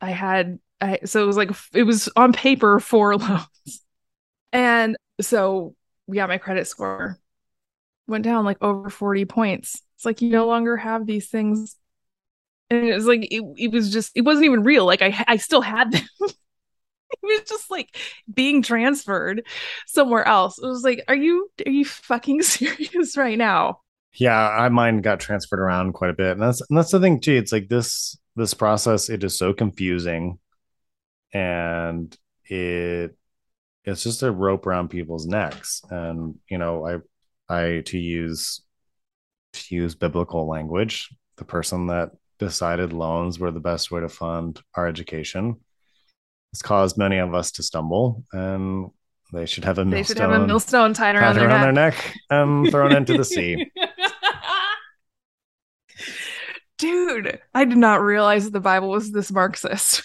I 0.00 0.10
had 0.10 0.58
I 0.80 1.00
so 1.04 1.22
it 1.22 1.26
was 1.26 1.36
like 1.36 1.50
it 1.72 1.84
was 1.84 2.08
on 2.16 2.32
paper 2.32 2.80
four 2.80 3.16
loans. 3.18 3.84
And 4.52 4.96
so 5.20 5.74
yeah, 6.08 6.26
my 6.26 6.38
credit 6.38 6.66
score 6.66 7.18
went 8.06 8.24
down 8.24 8.44
like 8.44 8.62
over 8.62 8.90
40 8.90 9.24
points. 9.24 9.82
It's 9.96 10.04
like 10.04 10.22
you 10.22 10.30
no 10.30 10.46
longer 10.46 10.76
have 10.76 11.06
these 11.06 11.28
things. 11.28 11.76
And 12.70 12.84
it 12.84 12.94
was 12.94 13.06
like 13.06 13.28
it, 13.30 13.42
it 13.56 13.72
was 13.72 13.92
just 13.92 14.12
it 14.14 14.22
wasn't 14.22 14.46
even 14.46 14.64
real. 14.64 14.84
Like 14.84 15.02
I 15.02 15.24
I 15.26 15.36
still 15.36 15.60
had 15.60 15.92
them. 15.92 16.02
it 16.20 17.22
was 17.22 17.48
just 17.48 17.70
like 17.70 17.96
being 18.32 18.62
transferred 18.62 19.46
somewhere 19.86 20.26
else. 20.26 20.58
It 20.58 20.66
was 20.66 20.82
like, 20.82 21.04
are 21.08 21.16
you 21.16 21.50
are 21.64 21.70
you 21.70 21.84
fucking 21.84 22.42
serious 22.42 23.16
right 23.16 23.38
now? 23.38 23.80
Yeah, 24.14 24.36
I 24.36 24.68
mine 24.70 25.02
got 25.02 25.20
transferred 25.20 25.60
around 25.60 25.92
quite 25.92 26.10
a 26.10 26.14
bit. 26.14 26.32
And 26.32 26.42
that's 26.42 26.60
and 26.68 26.76
that's 26.76 26.90
the 26.90 27.00
thing 27.00 27.20
too. 27.20 27.34
It's 27.34 27.52
like 27.52 27.68
this 27.68 28.18
this 28.34 28.54
process, 28.54 29.08
it 29.08 29.24
is 29.24 29.38
so 29.38 29.52
confusing 29.52 30.38
and 31.32 32.16
it 32.44 33.16
it's 33.86 34.02
just 34.02 34.22
a 34.22 34.30
rope 34.30 34.66
around 34.66 34.88
people's 34.88 35.26
necks. 35.26 35.80
And 35.90 36.36
you 36.50 36.58
know, 36.58 36.86
I 36.86 36.98
I 37.48 37.80
to 37.86 37.98
use 37.98 38.62
to 39.54 39.74
use 39.74 39.94
biblical 39.94 40.46
language, 40.48 41.08
the 41.36 41.44
person 41.44 41.86
that 41.86 42.10
decided 42.38 42.92
loans 42.92 43.38
were 43.38 43.50
the 43.50 43.60
best 43.60 43.90
way 43.90 44.00
to 44.00 44.08
fund 44.08 44.60
our 44.74 44.86
education 44.86 45.56
has 46.52 46.60
caused 46.62 46.98
many 46.98 47.16
of 47.18 47.34
us 47.34 47.50
to 47.52 47.62
stumble 47.62 48.22
and 48.32 48.90
they 49.32 49.46
should 49.46 49.64
have 49.64 49.78
a 49.78 49.84
millstone, 49.84 49.98
They 49.98 50.02
should 50.04 50.18
have 50.18 50.42
a 50.42 50.46
millstone 50.46 50.92
tied 50.94 51.16
around, 51.16 51.34
tied 51.34 51.42
their, 51.42 51.48
around 51.48 51.74
neck. 51.74 51.94
their 51.94 52.42
neck 52.42 52.62
and 52.62 52.70
thrown 52.70 52.94
into 52.94 53.16
the 53.16 53.24
sea. 53.24 53.70
Dude, 56.78 57.40
I 57.54 57.64
did 57.64 57.78
not 57.78 58.02
realize 58.02 58.50
the 58.50 58.60
Bible 58.60 58.90
was 58.90 59.10
this 59.10 59.32
Marxist. 59.32 60.02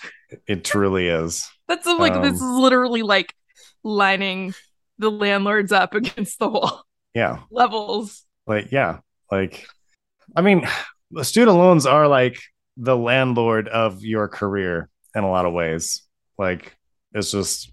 It 0.48 0.64
truly 0.64 1.08
is. 1.08 1.50
That's 1.68 1.86
like 1.86 2.14
Um, 2.14 2.22
this 2.22 2.36
is 2.36 2.42
literally 2.42 3.02
like 3.02 3.34
lining 3.84 4.54
the 4.98 5.12
landlords 5.12 5.72
up 5.72 5.94
against 5.96 6.40
the 6.40 6.48
wall. 6.48 6.84
Yeah. 7.14 7.40
Levels. 7.50 8.24
Like, 8.48 8.72
yeah. 8.72 9.00
Like, 9.32 9.68
I 10.36 10.42
mean, 10.42 10.68
the 11.12 11.26
student 11.26 11.58
loans 11.58 11.86
are 11.86 12.08
like 12.08 12.40
the 12.78 12.96
landlord 12.96 13.68
of 13.68 14.04
your 14.04 14.28
career 14.28 14.90
in 15.16 15.24
a 15.24 15.30
lot 15.30 15.46
of 15.46 15.54
ways. 15.54 16.04
Like, 16.38 16.76
it's 17.14 17.32
just 17.32 17.72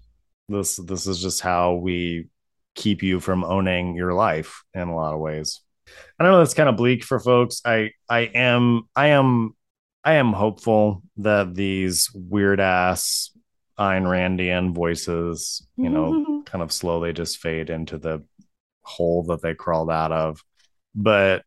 this, 0.49 0.77
this 0.77 1.07
is 1.07 1.21
just 1.21 1.41
how 1.41 1.75
we 1.75 2.27
keep 2.75 3.03
you 3.03 3.19
from 3.19 3.43
owning 3.43 3.95
your 3.95 4.13
life 4.13 4.63
in 4.73 4.87
a 4.87 4.95
lot 4.95 5.13
of 5.13 5.19
ways. 5.19 5.61
I 6.19 6.23
don't 6.23 6.33
know 6.33 6.39
that's 6.39 6.53
kind 6.53 6.69
of 6.69 6.77
bleak 6.77 7.03
for 7.03 7.19
folks. 7.19 7.61
I, 7.65 7.91
I 8.09 8.19
am, 8.21 8.83
I 8.95 9.07
am, 9.07 9.55
I 10.03 10.13
am 10.13 10.33
hopeful 10.33 11.03
that 11.17 11.55
these 11.55 12.09
weird 12.13 12.59
ass 12.59 13.31
Ayn 13.79 14.03
Randian 14.03 14.73
voices, 14.73 15.65
you 15.77 15.89
know, 15.89 16.43
kind 16.45 16.61
of 16.61 16.71
slowly 16.71 17.13
just 17.13 17.37
fade 17.37 17.69
into 17.69 17.97
the 17.97 18.23
hole 18.81 19.23
that 19.23 19.41
they 19.41 19.53
crawled 19.53 19.89
out 19.89 20.11
of. 20.11 20.43
But 20.93 21.43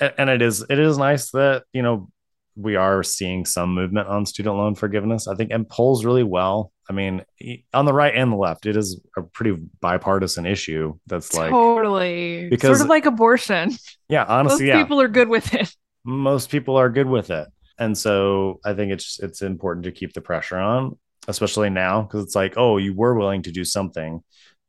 and 0.00 0.30
it 0.30 0.42
is 0.42 0.64
it 0.68 0.78
is 0.78 0.98
nice 0.98 1.30
that 1.32 1.64
you 1.72 1.82
know 1.82 2.10
we 2.56 2.76
are 2.76 3.02
seeing 3.02 3.44
some 3.46 3.74
movement 3.74 4.08
on 4.08 4.26
student 4.26 4.56
loan 4.56 4.74
forgiveness. 4.74 5.28
I 5.28 5.34
think 5.34 5.50
and 5.52 5.68
polls 5.68 6.04
really 6.04 6.24
well. 6.24 6.72
I 6.88 6.92
mean, 6.92 7.24
on 7.72 7.84
the 7.84 7.92
right 7.92 8.12
and 8.14 8.32
the 8.32 8.36
left, 8.36 8.66
it 8.66 8.76
is 8.76 9.00
a 9.16 9.22
pretty 9.22 9.56
bipartisan 9.80 10.44
issue. 10.44 10.98
That's 11.06 11.34
like, 11.34 11.50
totally 11.50 12.48
because- 12.48 12.78
sort 12.78 12.80
of 12.80 12.88
like 12.88 13.06
abortion. 13.06 13.72
yeah, 14.08 14.24
honestly, 14.28 14.66
yeah, 14.66 14.82
people 14.82 15.00
are 15.00 15.08
good 15.08 15.28
with 15.28 15.54
it. 15.54 15.72
most 16.04 16.50
people 16.50 16.76
are 16.76 16.90
good 16.90 17.06
with 17.06 17.30
it, 17.30 17.46
and 17.78 17.96
so 17.96 18.58
I 18.64 18.74
think 18.74 18.90
it's 18.92 19.20
it's 19.20 19.42
important 19.42 19.84
to 19.84 19.92
keep 19.92 20.14
the 20.14 20.20
pressure 20.20 20.58
on, 20.58 20.98
especially 21.30 21.70
now 21.70 22.02
because 22.02 22.24
it's 22.24 22.34
like, 22.36 22.54
oh, 22.56 22.76
you 22.76 22.92
were 22.94 23.14
willing 23.14 23.42
to 23.42 23.52
do 23.52 23.64
something. 23.64 24.22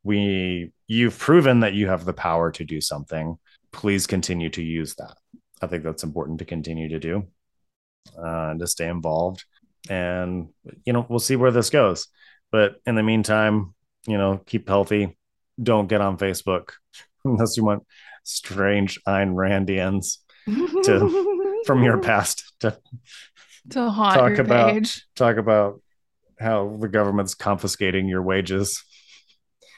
We 0.04 0.72
you've 0.88 1.18
proven 1.18 1.60
that 1.60 1.74
you 1.74 1.88
have 1.88 2.04
the 2.04 2.12
power 2.12 2.50
to 2.52 2.64
do 2.64 2.80
something. 2.80 3.36
Please 3.72 4.06
continue 4.06 4.48
to 4.50 4.62
use 4.62 4.94
that. 4.96 5.14
I 5.60 5.66
think 5.66 5.84
that's 5.84 6.02
important 6.02 6.38
to 6.40 6.44
continue 6.44 6.88
to 6.88 6.98
do, 6.98 7.26
uh, 8.18 8.50
and 8.50 8.60
to 8.60 8.66
stay 8.66 8.88
involved. 8.88 9.44
And 9.88 10.48
you 10.84 10.92
know, 10.92 11.06
we'll 11.08 11.18
see 11.20 11.36
where 11.36 11.50
this 11.52 11.70
goes. 11.70 12.08
But 12.50 12.76
in 12.86 12.94
the 12.96 13.02
meantime, 13.02 13.74
you 14.06 14.18
know, 14.18 14.38
keep 14.46 14.68
healthy. 14.68 15.16
Don't 15.62 15.88
get 15.88 16.00
on 16.00 16.18
Facebook 16.18 16.70
unless 17.24 17.56
you 17.56 17.64
want 17.64 17.84
strange 18.24 18.98
Ayn 19.04 19.34
Randians 19.34 20.18
to 20.84 21.62
from 21.66 21.82
your 21.84 21.98
past 21.98 22.52
to 22.60 22.76
to 23.70 23.88
haunt 23.88 24.14
talk 24.16 24.30
your 24.32 24.40
about- 24.40 24.72
page. 24.72 25.06
talk 25.14 25.36
about 25.36 25.80
how 26.40 26.76
the 26.80 26.88
government's 26.88 27.34
confiscating 27.34 28.08
your 28.08 28.22
wages 28.22 28.82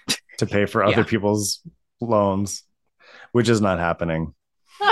to 0.39 0.47
pay 0.47 0.67
for 0.67 0.83
other 0.85 0.99
Yeah. 1.03 1.05
people's 1.05 1.61
loans, 2.01 2.63
which 3.33 3.49
is 3.49 3.61
not 3.61 3.79
happening. 3.79 4.35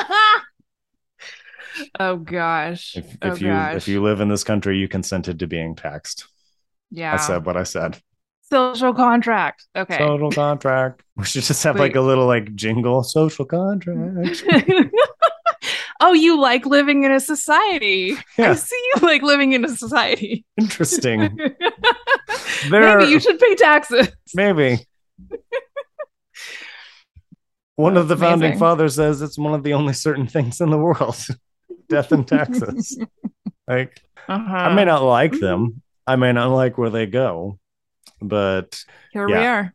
oh 1.99 2.17
gosh. 2.17 2.97
If, 2.97 3.17
oh 3.23 3.35
you 3.37 3.47
gosh. 3.49 3.77
if 3.77 3.89
you 3.89 4.03
live 4.03 4.21
in 4.21 4.29
this 4.29 4.45
country, 4.45 4.79
you 4.79 4.89
consented 4.89 5.39
to 5.41 5.47
being 5.47 5.75
taxed. 5.75 6.27
yeah. 6.91 7.15
I 7.15 7.17
said 7.17 7.47
what 7.47 7.57
I 7.57 7.63
said. 7.65 7.99
social 8.51 8.93
contract. 8.95 9.65
Okay. 9.75 9.99
Social 9.99 10.31
contract. 10.31 11.03
We 11.17 11.25
should 11.27 11.43
just 11.45 11.63
have 11.65 11.79
like 11.79 11.95
a 11.97 12.01
little 12.01 12.27
like 12.27 12.55
jingle. 12.55 13.03
Social 13.03 13.45
contract. 13.45 14.43
Oh, 16.03 16.13
you 16.13 16.39
like 16.41 16.67
living 16.67 17.05
in 17.05 17.13
a 17.13 17.21
society. 17.21 18.17
I 18.39 18.55
see 18.55 18.91
you 18.95 19.01
like 19.07 19.23
living 19.23 19.53
in 19.53 19.65
a 19.65 19.69
society. 19.69 20.45
Interesting. 20.59 21.39
There 22.71 22.99
Maybe 22.99 23.11
you 23.11 23.19
should 23.19 23.39
pay 23.41 23.55
taxes. 23.57 24.09
Maybe. 24.35 24.87
One 27.77 27.97
of 27.97 28.07
the 28.09 28.15
That's 28.15 28.29
founding 28.31 28.59
fathers 28.59 28.95
says 28.95 29.23
it's 29.23 29.39
one 29.39 29.55
of 29.55 29.63
the 29.65 29.73
only 29.75 29.95
certain 29.95 30.27
things 30.27 30.61
in 30.61 30.71
the 30.71 30.79
world 30.79 31.17
death 31.89 32.13
and 32.13 32.27
taxes. 32.27 32.99
like, 33.69 34.01
Uh-huh. 34.29 34.55
I 34.57 34.75
may 34.75 34.85
not 34.85 35.03
like 35.03 35.33
them, 35.33 35.83
I 36.07 36.17
may 36.17 36.33
not 36.33 36.51
like 36.55 36.79
where 36.79 36.91
they 36.91 37.07
go, 37.07 37.59
but 38.21 38.85
Here 39.13 39.27
we 39.27 39.35
are. 39.35 39.75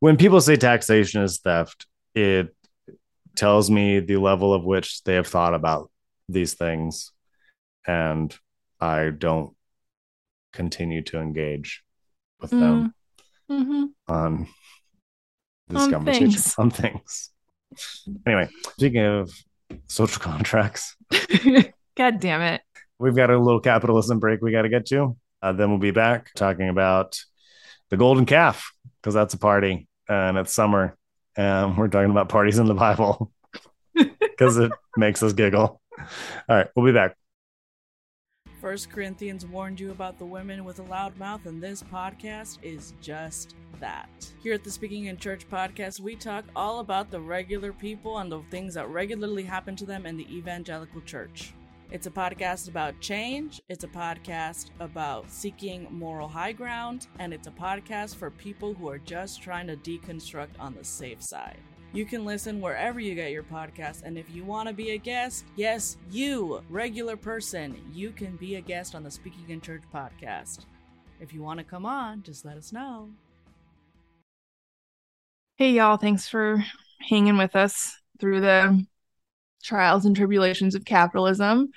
when 0.00 0.16
people 0.16 0.40
say 0.40 0.56
taxation 0.56 1.22
is 1.22 1.38
theft, 1.40 1.86
it 2.14 2.54
tells 3.36 3.70
me 3.70 4.00
the 4.00 4.16
level 4.16 4.52
of 4.54 4.64
which 4.64 5.02
they 5.04 5.14
have 5.14 5.26
thought 5.26 5.54
about 5.54 5.90
these 6.28 6.54
things. 6.54 7.12
And 7.86 8.34
I 8.80 9.10
don't 9.10 9.54
continue 10.52 11.02
to 11.02 11.18
engage 11.18 11.82
with 12.40 12.50
them 12.50 12.94
hmm 13.48 13.84
on 14.08 14.48
this 15.68 15.84
On 15.84 15.90
conversation 15.90 16.30
things. 16.30 16.54
on 16.58 16.70
things. 16.70 17.30
Anyway, 18.26 18.48
speaking 18.76 19.04
of 19.04 19.32
social 19.86 20.20
contracts, 20.22 20.96
God 21.96 22.20
damn 22.20 22.42
it. 22.42 22.60
we've 22.98 23.16
got 23.16 23.30
a 23.30 23.38
little 23.38 23.60
capitalism 23.60 24.18
break 24.18 24.40
we 24.42 24.52
got 24.52 24.62
to 24.62 24.68
get 24.68 24.86
to. 24.86 25.16
Uh, 25.40 25.52
then 25.52 25.70
we'll 25.70 25.78
be 25.78 25.90
back 25.90 26.32
talking 26.34 26.68
about 26.68 27.18
the 27.90 27.96
golden 27.96 28.26
calf 28.26 28.72
because 29.00 29.14
that's 29.14 29.34
a 29.34 29.38
party 29.38 29.88
and 30.08 30.36
it's 30.38 30.52
summer. 30.52 30.96
And 31.36 31.76
we're 31.76 31.88
talking 31.88 32.10
about 32.10 32.28
parties 32.28 32.58
in 32.58 32.66
the 32.66 32.74
Bible 32.74 33.32
because 33.94 34.58
it 34.58 34.72
makes 34.96 35.22
us 35.22 35.32
giggle. 35.32 35.80
All 35.98 36.06
right, 36.48 36.68
we'll 36.74 36.86
be 36.86 36.92
back. 36.92 37.16
First 38.60 38.90
Corinthians 38.90 39.44
warned 39.44 39.80
you 39.80 39.90
about 39.90 40.18
the 40.18 40.24
women 40.24 40.64
with 40.64 40.78
a 40.78 40.84
loud 40.84 41.16
mouth, 41.18 41.46
and 41.46 41.60
this 41.60 41.82
podcast 41.82 42.58
is 42.62 42.94
just 43.00 43.56
that. 43.80 44.08
Here 44.40 44.54
at 44.54 44.62
the 44.62 44.70
Speaking 44.70 45.06
in 45.06 45.16
Church 45.16 45.48
podcast, 45.50 45.98
we 45.98 46.14
talk 46.14 46.44
all 46.54 46.78
about 46.78 47.10
the 47.10 47.20
regular 47.20 47.72
people 47.72 48.18
and 48.18 48.30
the 48.30 48.40
things 48.50 48.74
that 48.74 48.88
regularly 48.88 49.42
happen 49.42 49.74
to 49.76 49.84
them 49.84 50.06
in 50.06 50.16
the 50.16 50.32
evangelical 50.32 51.00
church. 51.00 51.54
It's 51.92 52.06
a 52.06 52.10
podcast 52.10 52.70
about 52.70 52.98
change, 53.00 53.60
it's 53.68 53.84
a 53.84 53.88
podcast 53.88 54.70
about 54.80 55.30
seeking 55.30 55.86
moral 55.90 56.26
high 56.26 56.52
ground, 56.52 57.06
and 57.18 57.34
it's 57.34 57.48
a 57.48 57.50
podcast 57.50 58.16
for 58.16 58.30
people 58.30 58.72
who 58.72 58.88
are 58.88 58.96
just 58.96 59.42
trying 59.42 59.66
to 59.66 59.76
deconstruct 59.76 60.58
on 60.58 60.74
the 60.74 60.84
safe 60.84 61.22
side. 61.22 61.58
You 61.92 62.06
can 62.06 62.24
listen 62.24 62.62
wherever 62.62 62.98
you 62.98 63.14
get 63.14 63.30
your 63.30 63.42
podcast, 63.42 64.04
and 64.04 64.16
if 64.16 64.34
you 64.34 64.42
want 64.42 64.70
to 64.70 64.74
be 64.74 64.92
a 64.92 64.96
guest, 64.96 65.44
yes, 65.54 65.98
you, 66.10 66.62
regular 66.70 67.14
person, 67.14 67.78
you 67.92 68.10
can 68.10 68.36
be 68.36 68.54
a 68.54 68.62
guest 68.62 68.94
on 68.94 69.02
the 69.02 69.10
Speaking 69.10 69.50
in 69.50 69.60
Church 69.60 69.82
podcast. 69.92 70.60
If 71.20 71.34
you 71.34 71.42
want 71.42 71.58
to 71.58 71.64
come 71.64 71.84
on, 71.84 72.22
just 72.22 72.46
let 72.46 72.56
us 72.56 72.72
know. 72.72 73.10
Hey, 75.56 75.72
y'all. 75.72 75.98
Thanks 75.98 76.26
for 76.26 76.64
hanging 77.10 77.36
with 77.36 77.54
us 77.54 77.94
through 78.18 78.40
the 78.40 78.82
trials 79.62 80.04
and 80.04 80.14
tribulations 80.16 80.74
of 80.74 80.84
capitalism. 80.84 81.70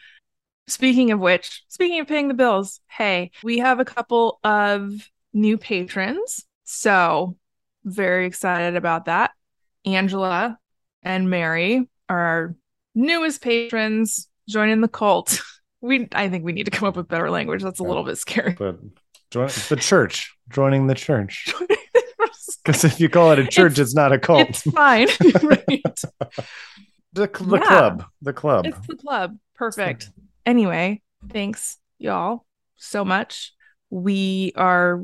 Speaking 0.67 1.11
of 1.11 1.19
which, 1.19 1.63
speaking 1.67 1.99
of 1.99 2.07
paying 2.07 2.27
the 2.27 2.33
bills, 2.33 2.79
hey, 2.89 3.31
we 3.43 3.59
have 3.59 3.79
a 3.79 3.85
couple 3.85 4.39
of 4.43 4.91
new 5.33 5.57
patrons. 5.57 6.45
So, 6.63 7.37
very 7.83 8.25
excited 8.25 8.75
about 8.75 9.05
that. 9.05 9.31
Angela 9.85 10.57
and 11.03 11.29
Mary 11.29 11.87
are 12.09 12.19
our 12.19 12.55
newest 12.95 13.41
patrons 13.41 14.27
joining 14.49 14.81
the 14.81 14.87
cult. 14.87 15.41
We 15.81 16.07
I 16.13 16.29
think 16.29 16.43
we 16.43 16.51
need 16.53 16.63
to 16.63 16.71
come 16.71 16.87
up 16.87 16.95
with 16.95 17.07
better 17.07 17.29
language. 17.29 17.61
That's 17.61 17.79
a 17.79 17.83
little 17.83 18.03
bit 18.03 18.17
scary. 18.17 18.53
But 18.57 18.79
join 19.29 19.49
the 19.69 19.77
church, 19.79 20.35
joining 20.49 20.87
the 20.87 20.95
church. 20.95 21.53
Because 22.63 22.83
if 22.83 22.99
you 22.99 23.09
call 23.09 23.31
it 23.31 23.37
a 23.39 23.45
church, 23.45 23.73
it's, 23.73 23.91
It's- 23.91 23.93
not 23.93 24.11
a 24.11 24.17
cult. 24.17 24.49
It's 24.49 24.61
fine. 24.63 25.07
right. 25.43 26.01
The 27.15 27.27
the 27.27 27.57
Yeah. 27.57 27.67
club, 27.67 28.05
the 28.21 28.33
club. 28.33 28.65
It's 28.65 28.87
the 28.87 28.95
club. 28.95 29.37
Perfect. 29.55 30.11
Anyway, 30.45 31.01
thanks 31.31 31.77
y'all 31.97 32.45
so 32.75 33.03
much. 33.05 33.53
We 33.89 34.51
are 34.55 35.03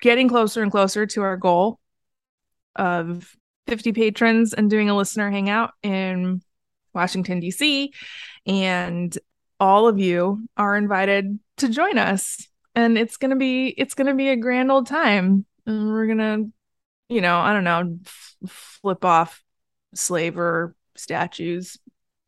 getting 0.00 0.28
closer 0.28 0.62
and 0.62 0.70
closer 0.70 1.04
to 1.06 1.22
our 1.22 1.36
goal 1.36 1.80
of 2.76 3.34
50 3.66 3.92
patrons 3.92 4.54
and 4.54 4.70
doing 4.70 4.88
a 4.88 4.96
listener 4.96 5.30
hangout 5.30 5.72
in 5.82 6.40
Washington 6.94 7.40
D.C. 7.40 7.92
and 8.46 9.18
all 9.60 9.88
of 9.88 9.98
you 9.98 10.46
are 10.56 10.76
invited 10.76 11.38
to 11.56 11.68
join 11.68 11.98
us 11.98 12.46
and 12.76 12.96
it's 12.96 13.16
going 13.16 13.30
to 13.30 13.36
be 13.36 13.66
it's 13.68 13.94
going 13.94 14.06
to 14.06 14.14
be 14.14 14.28
a 14.28 14.36
grand 14.36 14.70
old 14.70 14.86
time 14.86 15.44
and 15.66 15.88
we're 15.92 16.06
going 16.06 16.18
to 16.18 16.52
you 17.10 17.20
know, 17.22 17.38
I 17.38 17.52
don't 17.54 17.64
know, 17.64 17.98
f- 18.04 18.36
flip 18.48 19.04
off 19.04 19.42
slaver 19.94 20.74
statues, 20.98 21.76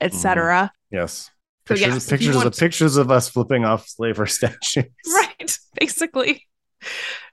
etc. 0.01 0.73
yes. 0.91 1.31
So, 1.69 1.75
Pictures, 1.75 1.95
yes, 1.95 2.11
pictures 2.11 2.35
want 2.35 2.47
of 2.49 2.57
pictures 2.57 2.97
of 2.97 3.11
us 3.13 3.29
flipping 3.29 3.65
off 3.65 3.87
slaver 3.87 4.27
statues. 4.27 4.85
Right, 5.15 5.59
basically. 5.79 6.47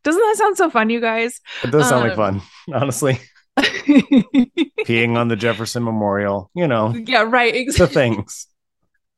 Doesn't 0.04 0.21
that 0.21 0.36
sound 0.38 0.58
so 0.58 0.69
fun, 0.69 0.89
you 0.91 1.02
guys? 1.02 1.39
It 1.63 1.71
does 1.71 1.89
sound 1.89 2.04
like 2.08 2.17
Um, 2.19 2.41
fun, 2.67 2.76
honestly. 2.82 3.19
Peeing 3.58 5.17
on 5.17 5.28
the 5.30 5.36
Jefferson 5.36 5.84
Memorial, 5.84 6.52
you 6.54 6.67
know, 6.67 6.93
yeah, 6.93 7.23
right. 7.28 7.67
the 7.76 7.88
things. 7.88 8.47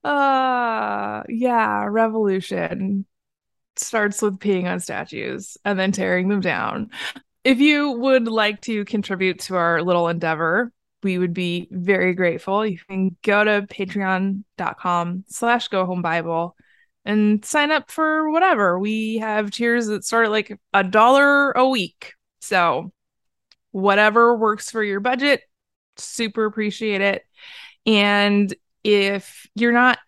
Uh, 0.04 1.24
yeah, 1.28 1.86
revolution 1.90 3.06
starts 3.76 4.22
with 4.22 4.40
peeing 4.40 4.66
on 4.66 4.80
statues 4.80 5.58
and 5.66 5.78
then 5.78 5.92
tearing 5.92 6.30
them 6.30 6.40
down. 6.42 6.90
If 7.44 7.60
you 7.60 7.92
would 7.92 8.28
like 8.28 8.62
to 8.62 8.86
contribute 8.86 9.40
to 9.42 9.56
our 9.56 9.82
little 9.82 10.08
endeavor, 10.08 10.72
we 11.04 11.18
would 11.18 11.34
be 11.34 11.68
very 11.72 12.14
grateful. 12.14 12.66
You 12.66 12.78
can 12.78 13.16
go 13.22 13.44
to 13.44 13.66
patreon.com 13.68 15.24
slash 15.28 15.68
go 15.70 15.86
home 15.86 16.02
Bible 16.02 16.56
and 17.06 17.44
sign 17.44 17.72
up 17.72 17.90
for 17.90 18.30
whatever. 18.30 18.78
We 18.78 19.18
have 19.18 19.52
tiers 19.52 19.88
that 19.88 20.04
start 20.04 20.26
at 20.26 20.32
like 20.32 20.60
a 20.74 20.84
dollar 20.84 21.52
a 21.52 21.68
week. 21.68 22.14
So 22.42 22.92
whatever 23.72 24.36
works 24.36 24.70
for 24.72 24.84
your 24.84 25.00
budget, 25.00 25.42
super 25.98 26.46
appreciate 26.46 27.02
it. 27.02 27.24
And 27.86 28.54
if 28.84 29.48
you're 29.56 29.72
not 29.72 30.00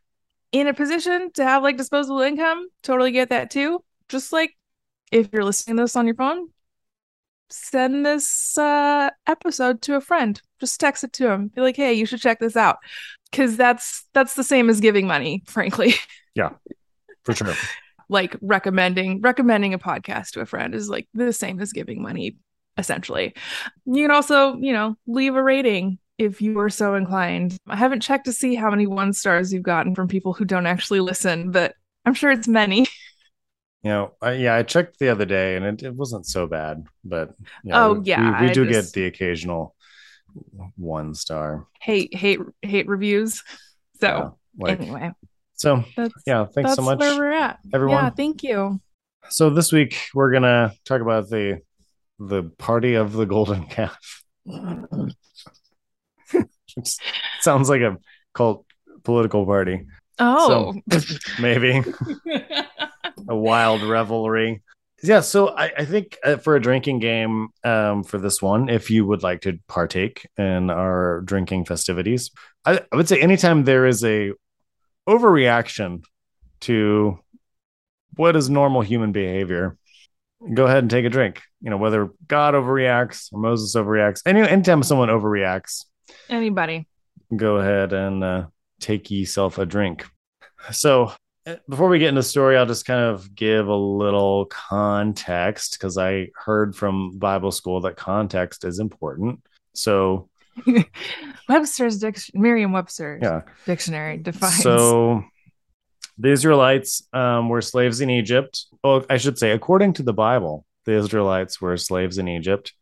in 0.52 0.68
a 0.68 0.74
position 0.74 1.32
to 1.34 1.44
have 1.44 1.64
like 1.64 1.78
disposable 1.78 2.22
income, 2.22 2.68
totally 2.84 3.12
get 3.12 3.30
that 3.30 3.52
too. 3.52 3.84
Just 4.10 4.34
like 4.34 4.56
if 5.12 5.30
you're 5.32 5.46
listening 5.46 5.78
to 5.78 5.84
this 5.84 5.96
on 5.96 6.06
your 6.06 6.16
phone, 6.16 6.50
send 7.52 8.06
this 8.06 8.58
uh 8.58 9.10
episode 9.28 9.82
to 9.84 9.96
a 9.96 10.02
friend. 10.02 10.42
Just 10.60 10.80
text 10.80 11.04
it 11.04 11.14
to 11.14 11.24
them. 11.24 11.48
Be 11.50 11.62
like, 11.62 11.76
"Hey, 11.76 11.94
you 11.94 12.06
should 12.06 12.22
check 12.22 12.40
this 12.40 12.56
out." 12.56 12.78
Cuz 13.32 13.58
that's 13.58 14.06
that's 14.14 14.36
the 14.36 14.44
same 14.44 14.70
as 14.70 14.80
giving 14.80 15.08
money, 15.08 15.44
frankly. 15.48 15.94
Yeah. 16.34 16.52
For 17.26 17.36
sure. 17.36 17.54
like 18.08 18.38
recommending 18.42 19.20
recommending 19.20 19.74
a 19.74 19.80
podcast 19.80 20.32
to 20.32 20.40
a 20.40 20.46
friend 20.46 20.74
is 20.74 20.88
like 20.90 21.10
the 21.14 21.34
same 21.34 21.60
as 21.60 21.74
giving 21.74 22.02
money 22.02 22.38
essentially. 22.78 23.34
You 23.86 24.04
can 24.06 24.12
also, 24.12 24.56
you 24.58 24.72
know, 24.72 24.96
leave 25.08 25.36
a 25.36 25.44
rating 25.44 26.00
if 26.18 26.42
you 26.42 26.58
are 26.60 26.70
so 26.70 26.96
inclined. 26.96 27.58
I 27.68 27.76
haven't 27.76 28.00
checked 28.00 28.26
to 28.26 28.32
see 28.34 28.56
how 28.56 28.70
many 28.70 28.88
one 28.88 29.12
stars 29.12 29.52
you've 29.52 29.64
gotten 29.64 29.94
from 29.94 30.08
people 30.08 30.32
who 30.34 30.46
don't 30.46 30.68
actually 30.68 31.02
listen, 31.02 31.52
but 31.52 31.76
I'm 32.06 32.14
sure 32.14 32.32
it's 32.32 32.48
many. 32.48 32.88
You 33.84 33.90
know, 33.90 34.12
I, 34.22 34.34
yeah, 34.34 34.56
I 34.56 34.64
checked 34.64 35.00
the 35.00 35.10
other 35.10 35.26
day 35.26 35.56
and 35.56 35.66
it, 35.66 35.82
it 35.84 35.96
wasn't 35.96 36.28
so 36.28 36.46
bad, 36.48 36.86
but 37.04 37.34
you 37.64 37.74
Oh, 37.74 37.94
we- 37.94 38.06
yeah, 38.06 38.42
we, 38.42 38.48
we 38.48 38.54
do 38.54 38.66
just- 38.68 38.94
get 38.94 39.00
the 39.02 39.08
occasional 39.08 39.76
one 40.78 41.14
star. 41.16 41.66
hate 41.82 42.14
hate 42.16 42.40
hate 42.62 42.88
reviews. 42.88 43.44
So 44.00 44.08
Yeah, 44.08 44.30
like 44.66 44.80
anyway, 44.82 45.12
so. 45.56 45.84
that's 45.98 46.14
Yeah, 46.26 46.46
thanks 46.46 46.70
that's 46.72 46.76
so 46.76 46.82
much, 46.84 47.00
where 47.00 47.18
we're 47.18 47.32
at. 47.32 47.60
everyone. 47.74 48.04
Yeah, 48.04 48.10
thank 48.12 48.44
you. 48.44 48.80
So 49.30 49.50
this 49.50 49.72
week 49.72 49.98
we're 50.14 50.32
gonna 50.32 50.74
talk 50.86 51.02
about 51.02 51.30
the 51.30 51.62
the 52.20 52.44
party 52.60 52.94
of 52.96 53.14
the 53.14 53.26
golden 53.26 53.66
calf. 53.66 54.24
Sounds 57.42 57.70
like 57.70 57.82
a 57.82 57.98
cult 58.34 58.66
political 59.04 59.46
party, 59.46 59.88
Oh. 60.20 60.74
maybe 61.40 61.82
a 63.30 63.36
wild 63.36 63.84
revelry. 63.84 64.62
Yeah, 65.04 65.22
so 65.22 65.50
I, 65.50 65.72
I 65.80 65.86
think 65.86 66.18
uh, 66.24 66.38
for 66.38 66.56
a 66.56 66.62
drinking 66.62 67.00
game, 67.00 67.48
um, 67.64 68.04
for 68.04 68.20
this 68.20 68.40
one, 68.42 68.70
if 68.70 68.92
you 68.92 69.06
would 69.06 69.24
like 69.24 69.42
to 69.42 69.58
partake 69.68 70.28
in 70.38 70.70
our 70.70 71.22
drinking 71.22 71.66
festivities, 71.66 72.30
I, 72.66 72.82
I 72.92 72.96
would 72.96 73.08
say 73.10 73.20
anytime 73.20 73.64
there 73.64 73.88
is 73.88 74.04
a 74.04 74.32
overreaction 75.10 76.04
to 76.62 77.20
what 78.16 78.36
is 78.36 78.50
normal 78.50 78.82
human 78.82 79.12
behavior, 79.12 79.78
go 80.54 80.66
ahead 80.66 80.80
and 80.84 80.90
take 80.92 81.06
a 81.06 81.10
drink. 81.10 81.42
You 81.62 81.70
know, 81.70 81.78
whether 81.78 82.12
God 82.28 82.54
overreacts 82.54 83.32
or 83.34 83.40
Moses 83.40 83.76
overreacts, 83.76 84.22
any 84.26 84.42
anytime 84.42 84.84
someone 84.84 85.10
overreacts, 85.10 85.86
Anybody. 86.30 86.88
go 87.36 87.58
ahead 87.58 87.94
and 87.94 88.24
uh, 88.24 88.46
take 88.80 89.10
yourself 89.10 89.58
a 89.58 89.66
drink. 89.66 90.06
So, 90.72 91.12
before 91.68 91.90
we 91.90 92.00
get 92.00 92.10
into 92.10 92.20
the 92.20 92.24
story, 92.24 92.58
I'll 92.58 92.66
just 92.66 92.86
kind 92.86 93.04
of 93.04 93.34
give 93.34 93.68
a 93.68 93.76
little 93.76 94.46
context 94.46 95.74
because 95.74 95.98
I 95.98 96.30
heard 96.36 96.76
from 96.76 97.18
Bible 97.18 97.52
school 97.52 97.82
that 97.82 97.98
context 97.98 98.64
is 98.66 98.80
important. 98.80 99.42
So, 99.74 100.30
Webster's 101.50 101.98
dictionary, 101.98 102.42
Merriam-Webster's 102.42 103.22
yeah. 103.24 103.42
dictionary 103.66 104.18
defines. 104.18 104.62
So, 104.62 105.24
the 106.18 106.30
Israelites 106.30 107.08
um, 107.14 107.50
were 107.50 107.62
slaves 107.62 108.02
in 108.02 108.10
Egypt. 108.10 108.66
Well, 108.84 109.06
I 109.10 109.18
should 109.18 109.40
say, 109.40 109.52
according 109.52 109.94
to 109.94 110.04
the 110.04 110.14
Bible, 110.14 110.66
the 110.86 110.94
Israelites 110.94 111.60
were 111.60 111.78
slaves 111.78 112.18
in 112.18 112.28
Egypt, 112.28 112.74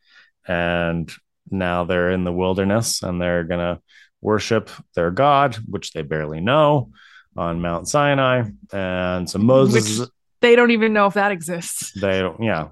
and 0.48 1.12
now 1.50 1.86
they're 1.86 2.12
in 2.12 2.24
the 2.24 2.34
wilderness 2.34 3.02
and 3.02 3.22
they're 3.22 3.44
going 3.44 3.60
to 3.60 3.82
worship 4.22 4.70
their 4.96 5.12
God, 5.12 5.56
which 5.68 5.94
they 5.94 6.02
barely 6.02 6.42
know, 6.42 6.92
on 7.38 7.62
Mount 7.62 7.88
Sinai. 7.88 8.44
And 8.74 9.30
so 9.30 9.40
Moses, 9.40 10.00
Which- 10.00 10.10
they 10.42 10.56
don't 10.56 10.72
even 10.72 10.94
know 10.94 11.06
if 11.08 11.14
that 11.16 11.32
exists. 11.32 11.92
they 12.00 12.20
don't, 12.20 12.42
yeah, 12.42 12.70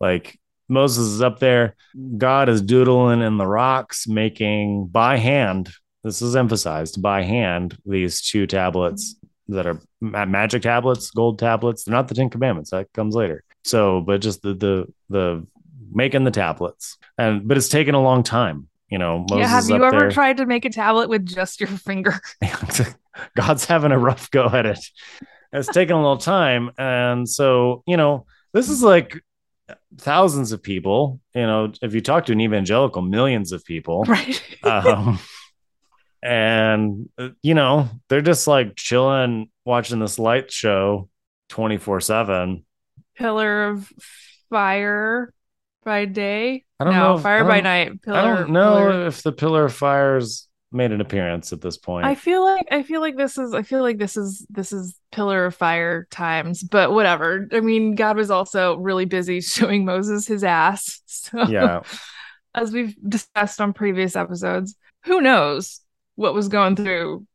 like 0.00 0.38
Moses 0.68 1.06
is 1.08 1.20
up 1.22 1.38
there. 1.38 1.74
God 2.16 2.48
is 2.48 2.62
doodling 2.62 3.20
in 3.22 3.36
the 3.38 3.46
rocks, 3.46 4.06
making 4.08 4.86
by 4.86 5.16
hand. 5.18 5.70
This 6.04 6.22
is 6.22 6.34
emphasized 6.36 7.00
by 7.02 7.22
hand 7.22 7.76
these 7.86 8.20
two 8.22 8.46
tablets 8.46 9.16
that 9.48 9.66
are 9.66 9.80
magic 10.00 10.62
tablets, 10.62 11.10
gold 11.10 11.38
tablets. 11.38 11.84
They're 11.84 11.92
not 11.92 12.08
the 12.08 12.14
Ten 12.14 12.30
Commandments. 12.30 12.70
That 12.70 12.92
comes 12.92 13.14
later. 13.14 13.44
So, 13.64 14.00
but 14.00 14.20
just 14.20 14.42
the 14.42 14.54
the 14.54 14.86
the 15.10 15.46
making 15.92 16.24
the 16.24 16.30
tablets, 16.30 16.96
and 17.18 17.46
but 17.46 17.56
it's 17.56 17.68
taken 17.68 17.94
a 17.94 18.02
long 18.02 18.22
time. 18.22 18.68
You 18.88 18.98
know, 18.98 19.18
Moses 19.30 19.38
yeah, 19.38 19.46
have 19.48 19.68
you 19.68 19.84
ever 19.84 19.98
there. 20.00 20.10
tried 20.10 20.38
to 20.38 20.46
make 20.46 20.64
a 20.64 20.70
tablet 20.70 21.08
with 21.08 21.26
just 21.26 21.60
your 21.60 21.68
finger? 21.88 22.20
God's 23.36 23.64
having 23.64 23.92
a 23.92 23.98
rough 23.98 24.30
go 24.30 24.46
at 24.46 24.66
it. 24.66 24.84
It's 25.52 25.68
taken 25.68 25.96
a 25.96 26.00
little 26.00 26.16
time. 26.16 26.70
And 26.78 27.28
so, 27.28 27.82
you 27.86 27.96
know, 27.96 28.26
this 28.52 28.70
is 28.70 28.82
like 28.82 29.22
thousands 29.98 30.52
of 30.52 30.62
people. 30.62 31.20
You 31.34 31.42
know, 31.42 31.72
if 31.82 31.94
you 31.94 32.00
talk 32.00 32.26
to 32.26 32.32
an 32.32 32.40
evangelical, 32.40 33.02
millions 33.02 33.52
of 33.52 33.64
people. 33.64 34.04
right. 34.08 34.42
Um, 34.62 35.18
and, 36.22 37.08
you 37.42 37.54
know, 37.54 37.88
they're 38.08 38.22
just 38.22 38.46
like 38.46 38.76
chilling, 38.76 39.50
watching 39.64 39.98
this 39.98 40.18
light 40.18 40.50
show 40.50 41.08
24 41.50 42.00
7. 42.00 42.64
Pillar 43.16 43.64
of 43.68 43.92
fire 44.48 45.34
by 45.84 46.06
day. 46.06 46.64
I 46.80 46.84
don't 46.84 46.94
no, 46.94 47.16
know. 47.16 47.18
fire 47.18 47.44
by 47.44 47.60
night. 47.60 48.00
Pillar, 48.02 48.18
I 48.18 48.22
don't 48.22 48.50
know 48.50 48.76
pillar- 48.76 49.06
if 49.06 49.22
the 49.22 49.32
Pillar 49.32 49.66
of 49.66 49.74
Fires 49.74 50.48
made 50.72 50.92
an 50.92 51.00
appearance 51.00 51.52
at 51.52 51.60
this 51.60 51.76
point. 51.76 52.06
I 52.06 52.14
feel 52.14 52.44
like 52.44 52.66
I 52.70 52.82
feel 52.82 53.00
like 53.00 53.16
this 53.16 53.38
is 53.38 53.54
I 53.54 53.62
feel 53.62 53.82
like 53.82 53.98
this 53.98 54.16
is 54.16 54.46
this 54.50 54.72
is 54.72 54.96
pillar 55.10 55.46
of 55.46 55.54
fire 55.54 56.06
times, 56.10 56.62
but 56.62 56.92
whatever. 56.92 57.48
I 57.52 57.60
mean, 57.60 57.94
God 57.94 58.16
was 58.16 58.30
also 58.30 58.76
really 58.76 59.04
busy 59.04 59.40
showing 59.40 59.84
Moses 59.84 60.26
his 60.26 60.44
ass. 60.44 61.00
So 61.12 61.42
yeah. 61.42 61.82
as 62.54 62.72
we've 62.72 62.96
discussed 63.08 63.60
on 63.60 63.72
previous 63.72 64.16
episodes, 64.16 64.74
who 65.04 65.20
knows 65.20 65.80
what 66.16 66.34
was 66.34 66.48
going 66.48 66.76
through 66.76 67.26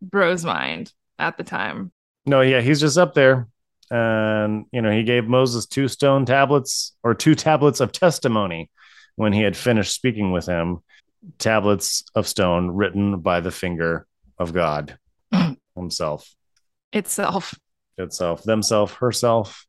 Bro's 0.00 0.44
mind 0.44 0.92
at 1.18 1.36
the 1.36 1.44
time. 1.44 1.92
No, 2.26 2.40
yeah, 2.40 2.60
he's 2.60 2.80
just 2.80 2.98
up 2.98 3.14
there. 3.14 3.48
And, 3.90 4.64
you 4.72 4.80
know, 4.80 4.90
he 4.90 5.02
gave 5.02 5.26
Moses 5.26 5.66
two 5.66 5.88
stone 5.88 6.24
tablets 6.24 6.92
or 7.02 7.14
two 7.14 7.34
tablets 7.34 7.80
of 7.80 7.92
testimony 7.92 8.70
when 9.16 9.32
he 9.32 9.42
had 9.42 9.56
finished 9.56 9.94
speaking 9.94 10.32
with 10.32 10.46
him. 10.46 10.78
Tablets 11.38 12.04
of 12.14 12.28
stone 12.28 12.70
written 12.70 13.20
by 13.20 13.40
the 13.40 13.50
finger 13.50 14.06
of 14.38 14.52
God 14.52 14.98
himself, 15.76 16.34
Itself. 16.92 17.54
itself, 17.98 18.42
themself, 18.42 18.94
herself, 18.94 19.66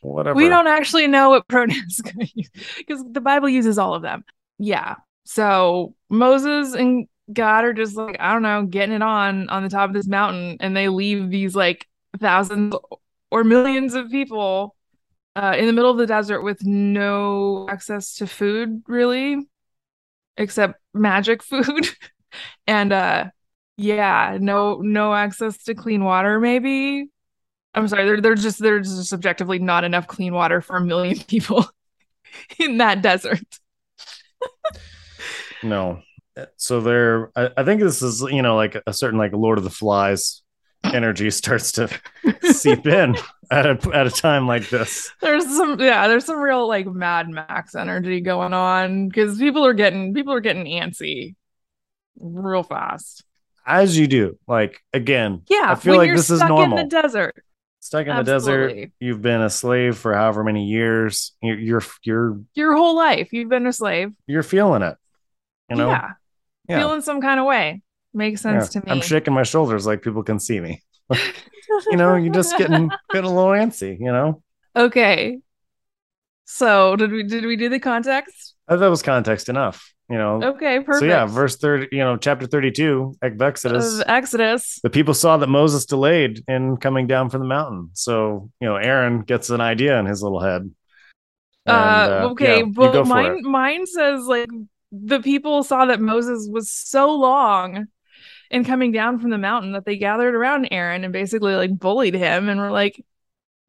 whatever. 0.00 0.36
We 0.36 0.48
don't 0.48 0.66
actually 0.66 1.06
know 1.06 1.30
what 1.30 1.48
pronouns 1.48 2.00
because 2.78 3.04
the 3.10 3.20
Bible 3.20 3.48
uses 3.48 3.78
all 3.78 3.94
of 3.94 4.02
them. 4.02 4.24
Yeah. 4.58 4.96
So 5.24 5.94
Moses 6.08 6.74
and 6.74 7.06
God 7.32 7.64
are 7.64 7.72
just 7.72 7.96
like, 7.96 8.16
I 8.20 8.32
don't 8.32 8.42
know, 8.42 8.62
getting 8.64 8.94
it 8.94 9.02
on 9.02 9.48
on 9.48 9.62
the 9.62 9.68
top 9.68 9.90
of 9.90 9.94
this 9.94 10.06
mountain, 10.06 10.58
and 10.60 10.76
they 10.76 10.88
leave 10.88 11.30
these 11.30 11.56
like 11.56 11.86
thousands 12.20 12.74
or 13.30 13.44
millions 13.44 13.94
of 13.94 14.10
people 14.10 14.76
uh, 15.34 15.54
in 15.58 15.66
the 15.66 15.72
middle 15.72 15.90
of 15.90 15.98
the 15.98 16.06
desert 16.06 16.42
with 16.42 16.64
no 16.64 17.66
access 17.68 18.14
to 18.16 18.26
food, 18.26 18.82
really, 18.86 19.36
except 20.36 20.80
magic 20.94 21.42
food, 21.42 21.88
and 22.66 22.92
uh, 22.92 23.26
yeah, 23.76 24.38
no 24.40 24.80
no 24.80 25.14
access 25.14 25.62
to 25.64 25.74
clean 25.74 26.04
water, 26.04 26.40
maybe. 26.40 27.08
I'm 27.74 27.88
sorry, 27.88 28.06
there, 28.06 28.20
there's 28.20 28.42
just 28.42 28.58
there's 28.58 28.96
just 28.96 29.12
objectively 29.12 29.58
not 29.58 29.84
enough 29.84 30.06
clean 30.06 30.32
water 30.32 30.60
for 30.60 30.76
a 30.76 30.80
million 30.80 31.18
people 31.28 31.66
in 32.58 32.78
that 32.78 33.02
desert. 33.02 33.40
No. 35.62 36.02
So 36.56 36.80
there, 36.80 37.30
I, 37.34 37.50
I 37.56 37.64
think 37.64 37.80
this 37.80 38.02
is, 38.02 38.20
you 38.20 38.42
know, 38.42 38.56
like 38.56 38.76
a 38.86 38.92
certain 38.92 39.18
like 39.18 39.32
Lord 39.32 39.58
of 39.58 39.64
the 39.64 39.70
Flies 39.70 40.42
energy 40.84 41.30
starts 41.30 41.72
to 41.72 41.88
seep 42.52 42.86
in 42.86 43.16
at 43.50 43.66
a 43.66 43.90
at 43.94 44.06
a 44.06 44.10
time 44.10 44.46
like 44.46 44.68
this. 44.68 45.10
There's 45.20 45.44
some 45.44 45.78
yeah, 45.80 46.08
there's 46.08 46.24
some 46.24 46.38
real 46.38 46.66
like 46.68 46.86
Mad 46.86 47.28
Max 47.28 47.74
energy 47.74 48.20
going 48.20 48.52
on 48.52 49.08
because 49.08 49.38
people 49.38 49.64
are 49.66 49.72
getting 49.74 50.14
people 50.14 50.32
are 50.32 50.40
getting 50.40 50.64
antsy 50.66 51.34
real 52.18 52.62
fast. 52.62 53.24
As 53.66 53.98
you 53.98 54.06
do, 54.06 54.38
like 54.46 54.80
again, 54.92 55.42
Yeah, 55.48 55.66
I 55.68 55.74
feel 55.74 55.96
like 55.96 56.10
this 56.14 56.30
is 56.30 56.38
stuck 56.38 56.48
normal. 56.50 56.78
in 56.78 56.88
the 56.88 57.02
desert. 57.02 57.34
Stuck 57.80 58.06
in 58.06 58.16
the 58.16 58.22
desert, 58.24 58.90
you've 59.00 59.22
been 59.22 59.40
a 59.42 59.50
slave 59.50 59.96
for 59.96 60.12
however 60.14 60.42
many 60.42 60.66
years. 60.66 61.32
You're 61.42 61.58
you're 61.58 61.82
you're, 62.02 62.40
Your 62.54 62.74
whole 62.76 62.96
life, 62.96 63.32
you've 63.32 63.48
been 63.48 63.66
a 63.66 63.72
slave. 63.72 64.12
you're 64.26 64.42
feeling 64.42 64.82
it. 64.82 64.96
You 65.70 65.76
know, 65.76 65.88
yeah, 65.90 66.12
Yeah. 66.68 66.78
feeling 66.80 67.00
some 67.00 67.20
kind 67.20 67.38
of 67.40 67.46
way 67.46 67.82
makes 68.14 68.40
sense 68.40 68.74
Yeah. 68.74 68.80
to 68.80 68.86
me. 68.86 68.92
I'm 68.92 69.00
shaking 69.02 69.34
my 69.34 69.42
shoulders 69.44 69.86
like 69.86 70.02
people 70.02 70.22
can 70.22 70.38
see 70.40 70.58
me. 70.60 70.82
You 71.90 71.96
know, 71.96 72.14
you're 72.14 72.32
just 72.32 72.56
getting 72.56 72.88
getting 73.12 73.28
a 73.30 73.34
little 73.34 73.50
antsy. 73.50 73.98
You 73.98 74.12
know, 74.12 74.42
okay. 74.76 75.38
So 76.44 76.94
did 76.96 77.10
we 77.10 77.24
did 77.24 77.44
we 77.44 77.56
do 77.56 77.68
the 77.68 77.80
context? 77.80 78.54
I 78.68 78.72
thought 78.72 78.80
that 78.80 78.86
was 78.90 79.02
context 79.02 79.48
enough. 79.48 79.92
You 80.08 80.16
know, 80.16 80.40
Okay, 80.42 80.78
perfect. 80.78 81.00
so 81.00 81.04
yeah, 81.06 81.26
verse 81.26 81.56
thirty. 81.56 81.88
You 81.90 82.04
know, 82.04 82.16
chapter 82.16 82.46
thirty-two 82.46 83.16
Exodus. 83.20 83.98
of 83.98 84.04
Exodus. 84.06 84.78
the 84.84 84.90
people 84.90 85.12
saw 85.12 85.36
that 85.38 85.48
Moses 85.48 85.84
delayed 85.86 86.44
in 86.46 86.76
coming 86.76 87.08
down 87.08 87.30
from 87.30 87.40
the 87.40 87.48
mountain. 87.48 87.90
So, 87.94 88.48
you 88.60 88.68
know, 88.68 88.76
Aaron 88.76 89.22
gets 89.22 89.50
an 89.50 89.60
idea 89.60 89.98
in 89.98 90.06
his 90.06 90.22
little 90.22 90.40
head. 90.40 90.70
And, 91.66 91.74
uh, 91.74 92.28
okay, 92.30 92.58
yeah, 92.58 92.64
you 92.66 92.72
but 92.72 93.06
mine 93.06 93.42
mine 93.42 93.86
says 93.86 94.24
like 94.26 94.48
the 94.92 95.18
people 95.20 95.64
saw 95.64 95.86
that 95.86 96.00
Moses 96.00 96.48
was 96.48 96.70
so 96.70 97.10
long 97.10 97.86
in 98.50 98.64
coming 98.64 98.92
down 98.92 99.18
from 99.18 99.30
the 99.30 99.38
mountain 99.38 99.72
that 99.72 99.84
they 99.84 99.96
gathered 99.96 100.34
around 100.34 100.68
Aaron 100.70 101.04
and 101.04 101.12
basically 101.12 101.54
like 101.54 101.78
bullied 101.78 102.14
him 102.14 102.48
and 102.48 102.60
were 102.60 102.70
like, 102.70 103.04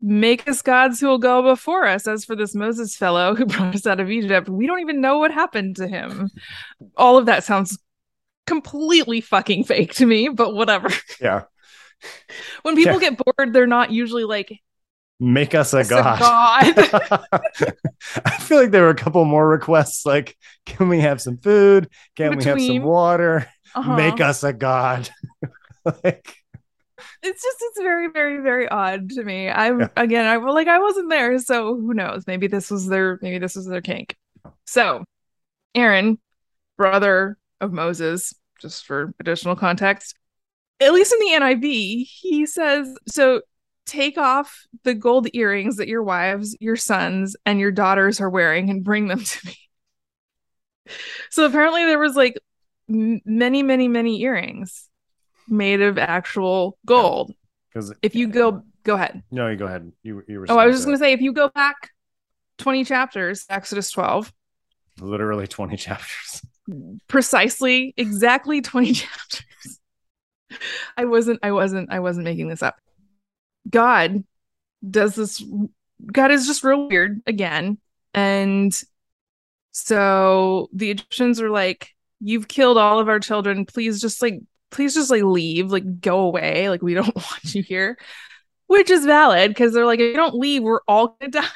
"Make 0.01 0.47
us 0.47 0.61
gods 0.61 0.99
who 0.99 1.07
will 1.07 1.17
go 1.17 1.41
before 1.41 1.85
us." 1.87 2.07
As 2.07 2.25
for 2.25 2.35
this 2.35 2.53
Moses 2.55 2.95
fellow 2.95 3.35
who 3.35 3.45
brought 3.47 3.75
us 3.75 3.87
out 3.87 3.99
of 3.99 4.09
Egypt, 4.09 4.49
we 4.49 4.67
don't 4.67 4.79
even 4.81 5.01
know 5.01 5.17
what 5.19 5.31
happened 5.31 5.75
to 5.77 5.87
him. 5.87 6.29
All 6.95 7.17
of 7.17 7.25
that 7.27 7.43
sounds 7.43 7.77
completely 8.45 9.19
fucking 9.21 9.63
fake 9.65 9.93
to 9.95 10.05
me, 10.05 10.29
but 10.29 10.53
whatever. 10.53 10.89
Yeah. 11.21 11.43
When 12.61 12.75
people 12.75 13.01
Yeah. 13.01 13.09
get 13.09 13.17
bored, 13.25 13.53
they're 13.53 13.65
not 13.67 13.91
usually 13.91 14.23
like, 14.23 14.59
Make 15.19 15.55
us 15.55 15.73
a 15.73 15.79
"Us 15.79 15.87
a 15.87 15.89
god. 15.89 16.19
god." 16.19 17.23
I 18.23 18.37
feel 18.37 18.59
like 18.59 18.69
there 18.69 18.83
were 18.83 18.89
a 18.91 18.95
couple 18.95 19.25
more 19.25 19.49
requests 19.49 20.05
like, 20.05 20.37
can 20.67 20.89
we 20.89 20.99
have 20.99 21.19
some 21.19 21.37
food? 21.39 21.89
Can 22.15 22.37
we 22.37 22.43
have 22.43 22.61
some 22.61 22.83
water? 22.83 23.47
Uh-huh. 23.77 23.95
Make 23.95 24.21
us 24.21 24.43
a 24.43 24.53
god. 24.53 25.09
like, 26.03 26.35
it's 27.21 27.43
just 27.43 27.57
it's 27.61 27.79
very 27.79 28.07
very 28.09 28.41
very 28.41 28.67
odd 28.67 29.09
to 29.09 29.23
me 29.23 29.49
i'm 29.49 29.81
Yeah. 29.81 29.87
again 29.95 30.25
i 30.25 30.37
well 30.37 30.53
like 30.53 30.67
i 30.67 30.79
wasn't 30.79 31.09
there 31.09 31.37
so 31.39 31.75
who 31.75 31.93
knows 31.93 32.25
maybe 32.27 32.47
this 32.47 32.71
was 32.71 32.87
their 32.87 33.19
maybe 33.21 33.37
this 33.39 33.55
was 33.55 33.67
their 33.67 33.81
kink 33.81 34.15
so 34.65 35.03
aaron 35.75 36.17
brother 36.77 37.37
of 37.61 37.71
moses 37.71 38.33
just 38.61 38.85
for 38.85 39.13
additional 39.19 39.55
context 39.55 40.15
at 40.79 40.93
least 40.93 41.13
in 41.13 41.19
the 41.19 41.45
niv 41.45 42.07
he 42.07 42.45
says 42.45 42.91
so 43.07 43.41
take 43.85 44.17
off 44.17 44.65
the 44.83 44.93
gold 44.93 45.27
earrings 45.33 45.77
that 45.77 45.87
your 45.87 46.03
wives 46.03 46.57
your 46.59 46.75
sons 46.75 47.35
and 47.45 47.59
your 47.59 47.71
daughters 47.71 48.19
are 48.19 48.29
wearing 48.29 48.69
and 48.69 48.83
bring 48.83 49.07
them 49.07 49.23
to 49.23 49.47
me 49.47 49.55
so 51.29 51.45
apparently 51.45 51.85
there 51.85 51.99
was 51.99 52.15
like 52.15 52.37
m- 52.89 53.21
many 53.25 53.63
many 53.63 53.87
many 53.87 54.21
earrings 54.21 54.89
made 55.47 55.81
of 55.81 55.97
actual 55.97 56.77
gold. 56.85 57.31
Because 57.69 57.93
if 58.01 58.15
you 58.15 58.27
go 58.27 58.63
go 58.83 58.95
ahead. 58.95 59.23
No, 59.31 59.47
you 59.49 59.55
go 59.57 59.65
ahead. 59.65 59.91
You, 60.03 60.23
you 60.27 60.39
were 60.39 60.45
oh 60.49 60.57
i 60.57 60.65
was 60.65 60.75
just 60.75 60.85
going 60.85 60.97
to 60.97 61.03
say 61.03 61.13
if 61.13 61.21
you 61.21 61.33
go 61.33 61.49
back 61.49 61.75
20 62.57 62.85
chapters 62.85 63.45
exodus 63.49 63.91
12 63.91 64.33
literally 64.99 65.45
20 65.47 65.77
chapters. 65.77 66.41
precisely 67.07 67.93
exactly 67.97 68.61
20 68.61 68.93
chapters. 68.93 69.79
I 70.95 71.05
wasn't 71.05 71.39
i 71.43 71.51
wasn't 71.51 71.91
i 71.91 71.99
wasn't 71.99 72.25
making 72.25 72.47
this 72.49 72.63
up. 72.63 72.77
God 73.69 74.23
does 74.89 75.15
this 75.15 75.43
god 76.11 76.31
is 76.31 76.47
just 76.47 76.63
real 76.63 76.87
weird 76.87 77.21
again. 77.27 77.77
And 78.13 78.73
so 79.71 80.69
the 80.73 80.89
egyptians 80.89 81.41
are 81.41 81.49
like 81.49 81.93
you've 82.19 82.47
killed 82.47 82.77
all 82.77 82.99
of 82.99 83.09
our 83.09 83.19
children 83.19 83.65
please 83.65 84.01
just 84.01 84.21
like 84.21 84.41
please 84.69 84.93
just 84.93 85.09
like 85.09 85.23
leave 85.23 85.71
like 85.71 86.01
go 86.01 86.19
away. 86.21 86.69
Like 86.69 86.81
we 86.81 86.93
don't 86.93 87.15
want 87.15 87.55
you 87.55 87.63
here 87.63 87.97
which 88.67 88.89
is 88.89 89.05
valid 89.05 89.49
because 89.49 89.73
they're 89.73 89.85
like 89.85 89.99
if 89.99 90.11
you 90.11 90.15
don't 90.15 90.35
leave 90.35 90.63
we're 90.63 90.81
all 90.87 91.17
gonna 91.19 91.31
die. 91.31 91.47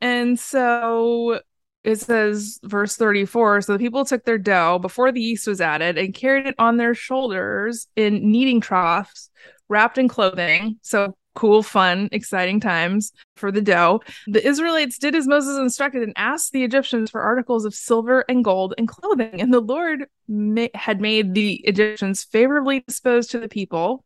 And 0.00 0.38
so 0.38 1.40
it 1.84 2.00
says 2.00 2.60
verse 2.62 2.96
34 2.96 3.62
so 3.62 3.72
the 3.72 3.78
people 3.78 4.04
took 4.04 4.24
their 4.24 4.38
dough 4.38 4.78
before 4.78 5.10
the 5.10 5.20
yeast 5.20 5.46
was 5.46 5.60
added 5.60 5.98
and 5.98 6.14
carried 6.14 6.46
it 6.46 6.54
on 6.58 6.76
their 6.76 6.94
shoulders 6.94 7.88
in 7.96 8.30
kneading 8.30 8.60
troughs 8.60 9.30
wrapped 9.68 9.98
in 9.98 10.08
clothing. 10.08 10.78
So 10.82 11.16
cool 11.34 11.62
fun 11.62 12.08
exciting 12.12 12.60
times 12.60 13.12
for 13.36 13.50
the 13.50 13.62
dough 13.62 14.00
the 14.26 14.46
israelites 14.46 14.98
did 14.98 15.14
as 15.14 15.26
moses 15.26 15.58
instructed 15.58 16.02
and 16.02 16.12
asked 16.16 16.52
the 16.52 16.62
egyptians 16.64 17.10
for 17.10 17.20
articles 17.22 17.64
of 17.64 17.74
silver 17.74 18.24
and 18.28 18.44
gold 18.44 18.74
and 18.76 18.86
clothing 18.88 19.40
and 19.40 19.52
the 19.52 19.60
lord 19.60 20.06
ma- 20.28 20.66
had 20.74 21.00
made 21.00 21.34
the 21.34 21.54
egyptians 21.66 22.22
favorably 22.22 22.80
disposed 22.86 23.30
to 23.30 23.38
the 23.38 23.48
people 23.48 24.04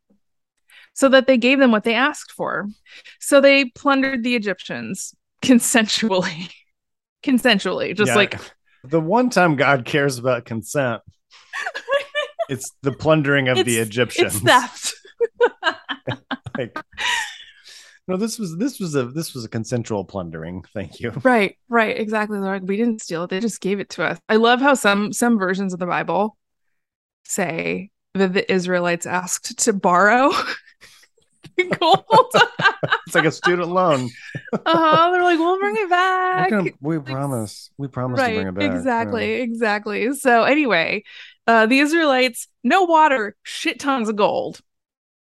so 0.94 1.08
that 1.08 1.26
they 1.26 1.36
gave 1.36 1.58
them 1.58 1.72
what 1.72 1.84
they 1.84 1.94
asked 1.94 2.30
for 2.32 2.68
so 3.20 3.40
they 3.40 3.64
plundered 3.64 4.22
the 4.22 4.34
egyptians 4.36 5.14
consensually 5.42 6.50
consensually 7.24 7.94
just 7.96 8.10
Yeah. 8.10 8.14
like 8.14 8.40
the 8.84 9.00
one 9.00 9.30
time 9.30 9.56
God 9.56 9.84
cares 9.84 10.16
about 10.18 10.44
consent, 10.44 11.02
it's 12.48 12.70
the 12.82 12.92
plundering 12.92 13.48
of 13.48 13.64
the 13.64 13.78
Egyptians. 13.78 14.36
it's 14.36 14.44
theft 14.44 14.94
Like, 16.58 16.78
no, 18.08 18.16
this 18.16 18.38
was 18.38 18.56
this 18.56 18.78
was 18.80 18.94
a 18.94 19.04
this 19.06 19.34
was 19.34 19.44
a 19.44 19.48
consensual 19.48 20.04
plundering. 20.04 20.64
Thank 20.72 21.00
you. 21.00 21.10
right 21.22 21.56
right 21.68 21.98
exactly 21.98 22.38
we 22.60 22.76
didn't 22.76 23.02
steal 23.02 23.24
it 23.24 23.30
they 23.30 23.40
just 23.40 23.60
gave 23.60 23.80
it 23.80 23.90
to 23.90 24.04
us 24.04 24.18
i 24.28 24.36
love 24.36 24.60
how 24.60 24.74
some 24.74 25.12
some 25.12 25.38
versions 25.38 25.72
of 25.74 25.80
the 25.80 25.86
bible 25.86 26.36
say 27.24 27.90
that 28.14 28.32
the 28.32 28.50
israelites 28.50 29.04
asked 29.06 29.58
to 29.58 29.72
borrow 29.72 30.30
gold 31.78 32.04
It's 33.06 33.14
like 33.14 33.24
a 33.24 33.30
student 33.32 33.68
loan. 33.68 34.08
uh-huh 34.52 35.10
they're 35.10 35.22
like 35.22 35.38
we'll 35.38 35.58
bring 35.58 35.76
it 35.76 35.90
back 35.90 36.50
gonna- 36.50 36.70
we 36.80 36.98
promise. 36.98 37.70
We 37.76 37.88
promise 37.88 38.20
to 38.20 38.26
bring 38.34 38.46
it 38.48 38.54
back. 38.54 38.64
exactly 38.72 39.32
exactly 39.34 40.14
so 40.14 40.44
anyway 40.44 41.02
uh 41.46 41.66
the 41.66 41.80
israelites 41.80 42.48
no 42.62 42.84
water 42.84 43.34
shit 43.42 43.80
tons 43.80 44.08
of 44.08 44.16
gold 44.16 44.60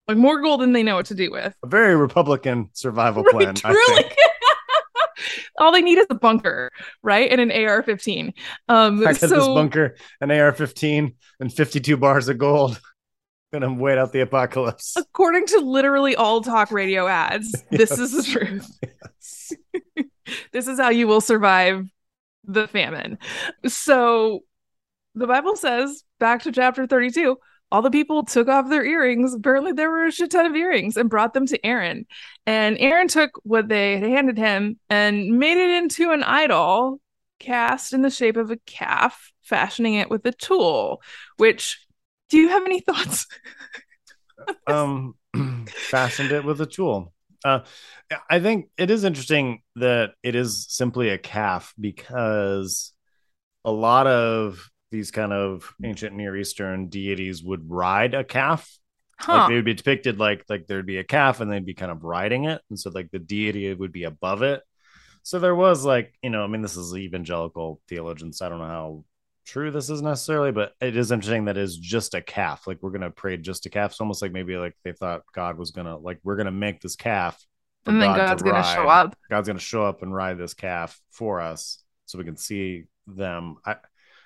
like 0.07 0.17
more 0.17 0.41
gold 0.41 0.61
than 0.61 0.73
they 0.73 0.83
know 0.83 0.95
what 0.95 1.05
to 1.07 1.15
do 1.15 1.31
with 1.31 1.55
A 1.63 1.67
very 1.67 1.95
Republican 1.95 2.69
survival 2.73 3.23
plan. 3.29 3.55
All 5.59 5.71
they 5.71 5.81
need 5.81 5.97
is 5.97 6.07
a 6.09 6.15
bunker, 6.15 6.71
right? 7.03 7.31
And 7.31 7.39
an 7.39 7.51
AR-15. 7.51 8.33
Um, 8.67 8.99
I 9.01 9.13
got 9.13 9.17
so 9.17 9.27
this 9.27 9.47
bunker, 9.47 9.95
an 10.19 10.31
AR-15, 10.31 11.13
and 11.39 11.53
52 11.53 11.95
bars 11.97 12.27
of 12.27 12.37
gold. 12.37 12.81
Gonna 13.53 13.71
wait 13.71 13.99
out 13.99 14.11
the 14.11 14.21
apocalypse. 14.21 14.97
according 14.97 15.45
to 15.47 15.59
literally 15.59 16.15
all 16.15 16.41
talk 16.41 16.71
radio 16.71 17.05
ads, 17.07 17.55
this 17.69 17.91
is 17.91 18.11
the 18.11 18.23
truth. 18.23 18.67
Yes. 18.81 19.53
this 20.51 20.67
is 20.67 20.79
how 20.79 20.89
you 20.89 21.07
will 21.07 21.21
survive 21.21 21.87
the 22.45 22.67
famine. 22.67 23.19
So 23.67 24.39
the 25.13 25.27
Bible 25.27 25.55
says, 25.55 26.03
back 26.19 26.41
to 26.43 26.51
chapter 26.51 26.87
32, 26.87 27.37
all 27.73 27.81
the 27.81 27.89
people 27.89 28.23
took 28.23 28.47
off 28.47 28.69
their 28.69 28.85
earrings. 28.85 29.33
Apparently, 29.33 29.71
there 29.71 29.89
were 29.89 30.05
a 30.05 30.11
shit 30.11 30.29
ton 30.29 30.45
of 30.45 30.55
earrings 30.55 30.95
and 30.95 31.09
brought 31.09 31.33
them 31.33 31.47
to 31.47 31.65
Aaron. 31.65 32.05
And 32.45 32.77
Aaron 32.77 33.07
took 33.07 33.31
what 33.41 33.67
they 33.67 33.97
had 33.97 34.03
handed 34.03 34.37
him 34.37 34.79
and 34.91 35.39
made 35.39 35.57
it 35.57 35.71
into 35.71 36.11
an 36.11 36.21
idol 36.21 37.01
cast 37.39 37.91
in 37.91 38.03
the 38.03 38.11
shape 38.11 38.37
of 38.37 38.51
a 38.51 38.57
calf, 38.67 39.31
fashioning 39.41 39.95
it 39.95 40.11
with 40.11 40.23
a 40.27 40.31
tool. 40.31 41.01
Which, 41.37 41.83
do 42.29 42.37
you 42.37 42.49
have 42.49 42.63
any 42.63 42.79
thoughts? 42.87 43.25
um 44.67 45.15
fashioned 45.69 46.31
it 46.31 46.43
with 46.43 46.59
a 46.59 46.65
tool 46.65 47.13
uh 47.45 47.59
i 48.29 48.41
think 48.41 48.67
it 48.77 48.91
is 48.91 49.05
interesting 49.05 49.61
that 49.77 50.11
it 50.21 50.35
is 50.35 50.65
simply 50.69 51.09
a 51.09 51.17
calf 51.17 51.73
because 51.79 52.91
a 53.63 53.71
lot 53.71 54.05
of 54.05 54.69
these 54.93 55.11
kind 55.11 55.33
of 55.33 55.73
ancient 55.83 56.15
near 56.15 56.37
eastern 56.37 56.87
deities 56.87 57.43
would 57.43 57.69
ride 57.69 58.13
a 58.13 58.23
calf. 58.23 58.77
Huh. 59.19 59.33
like 59.33 59.49
they 59.49 59.55
would 59.55 59.65
be 59.65 59.73
depicted 59.73 60.19
like 60.19 60.43
like 60.49 60.65
there'd 60.65 60.87
be 60.87 60.97
a 60.97 61.03
calf 61.03 61.39
and 61.39 61.51
they'd 61.51 61.65
be 61.65 61.73
kind 61.73 61.91
of 61.91 62.03
riding 62.03 62.45
it. 62.45 62.61
And 62.69 62.79
so 62.79 62.91
like 62.91 63.11
the 63.11 63.19
deity 63.19 63.73
would 63.73 63.91
be 63.91 64.03
above 64.03 64.43
it. 64.43 64.61
So 65.23 65.39
there 65.39 65.55
was 65.55 65.83
like 65.83 66.13
you 66.21 66.29
know 66.29 66.43
i 66.43 66.47
mean 66.47 66.61
this 66.61 66.77
is 66.77 66.95
evangelical 66.95 67.81
theologians. 67.87 68.41
I 68.41 68.49
don't 68.49 68.59
know 68.59 68.65
how 68.65 69.03
true 69.45 69.71
this 69.71 69.89
is 69.89 70.01
necessarily 70.01 70.51
but 70.51 70.73
it 70.79 70.95
is 70.95 71.11
interesting 71.11 71.45
that 71.45 71.57
it's 71.57 71.75
just 71.75 72.13
a 72.13 72.21
calf. 72.21 72.67
Like 72.67 72.77
we're 72.81 72.91
gonna 72.91 73.11
pray 73.11 73.37
just 73.37 73.65
a 73.65 73.69
calf. 73.69 73.91
It's 73.91 74.01
almost 74.01 74.21
like 74.21 74.31
maybe 74.31 74.55
like 74.57 74.75
they 74.83 74.93
thought 74.93 75.23
god 75.33 75.57
was 75.57 75.71
gonna 75.71 75.97
like 75.97 76.19
we're 76.23 76.37
gonna 76.37 76.51
make 76.51 76.81
this 76.81 76.95
calf 76.95 77.43
and 77.85 78.01
then 78.01 78.09
God 78.09 78.27
God's 78.27 78.43
going 78.43 78.55
to 78.55 78.63
show 78.63 78.87
up. 78.87 79.17
god's 79.29 79.47
gonna 79.47 79.59
show 79.59 79.83
up 79.83 80.03
and 80.03 80.13
ride 80.13 80.37
this 80.37 80.53
calf 80.53 81.01
for 81.11 81.41
us 81.41 81.83
so 82.05 82.17
we 82.17 82.23
can 82.25 82.37
see 82.37 82.85
them. 83.07 83.57
I 83.65 83.75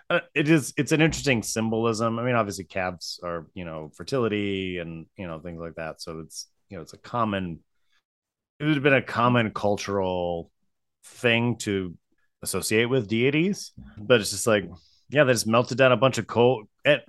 Uh, 0.09 0.21
it 0.33 0.47
is 0.47 0.73
it's 0.77 0.93
an 0.93 1.01
interesting 1.01 1.43
symbolism 1.43 2.17
i 2.17 2.23
mean 2.23 2.33
obviously 2.35 2.63
calves 2.63 3.19
are 3.23 3.45
you 3.53 3.65
know 3.65 3.91
fertility 3.93 4.77
and 4.77 5.05
you 5.17 5.27
know 5.27 5.37
things 5.39 5.59
like 5.59 5.75
that 5.75 6.01
so 6.01 6.19
it's 6.19 6.47
you 6.69 6.77
know 6.77 6.81
it's 6.81 6.93
a 6.93 6.97
common 6.97 7.59
it 8.59 8.63
would 8.63 8.75
have 8.75 8.83
been 8.83 8.93
a 8.93 9.01
common 9.01 9.51
cultural 9.51 10.49
thing 11.03 11.57
to 11.57 11.93
associate 12.41 12.85
with 12.85 13.09
deities 13.09 13.73
but 13.97 14.21
it's 14.21 14.31
just 14.31 14.47
like 14.47 14.69
yeah 15.09 15.25
they 15.25 15.33
just 15.33 15.45
melted 15.45 15.77
down 15.77 15.91
a 15.91 15.97
bunch 15.97 16.17
of 16.17 16.25
coal 16.25 16.63
at 16.85 16.99
eh, 16.99 17.01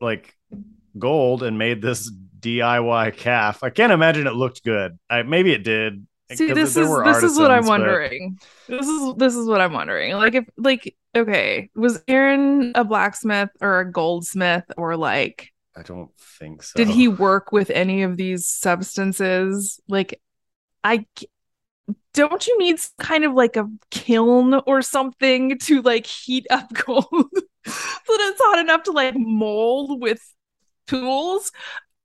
like 0.00 0.32
gold 0.96 1.42
and 1.42 1.58
made 1.58 1.82
this 1.82 2.12
diy 2.38 3.16
calf 3.16 3.64
i 3.64 3.70
can't 3.70 3.92
imagine 3.92 4.28
it 4.28 4.34
looked 4.34 4.62
good 4.62 4.96
I, 5.10 5.24
maybe 5.24 5.52
it 5.52 5.64
did 5.64 6.06
See, 6.32 6.52
this 6.52 6.76
is 6.76 6.88
this 7.04 7.22
is 7.22 7.38
what 7.38 7.50
I'm 7.52 7.68
artisans, 7.68 7.68
but- 7.68 7.68
wondering. 7.68 8.38
This 8.66 8.86
is 8.88 9.14
this 9.14 9.36
is 9.36 9.46
what 9.46 9.60
I'm 9.60 9.72
wondering. 9.72 10.12
Like 10.14 10.34
if 10.34 10.44
like 10.56 10.96
okay, 11.16 11.70
was 11.74 12.02
Aaron 12.06 12.72
a 12.74 12.84
blacksmith 12.84 13.50
or 13.60 13.80
a 13.80 13.90
goldsmith 13.90 14.64
or 14.76 14.96
like 14.96 15.52
i 15.76 15.82
don't 15.82 16.10
think 16.16 16.62
so 16.62 16.72
did 16.76 16.88
he 16.88 17.06
work 17.06 17.52
with 17.52 17.70
any 17.70 18.02
of 18.02 18.16
these 18.16 18.46
substances? 18.46 19.80
Like 19.88 20.20
I 20.82 21.06
don't 22.14 22.46
you 22.46 22.58
need 22.58 22.78
kind 22.98 23.24
of 23.24 23.34
like 23.34 23.56
a 23.56 23.68
kiln 23.90 24.54
or 24.66 24.82
something 24.82 25.58
to 25.58 25.82
like 25.82 26.06
heat 26.06 26.46
up 26.50 26.72
gold 26.86 27.06
so 27.10 27.72
that 27.72 28.30
it's 28.32 28.40
hot 28.42 28.58
enough 28.58 28.84
to 28.84 28.92
like 28.92 29.14
mold 29.16 30.00
with 30.00 30.20
tools? 30.86 31.52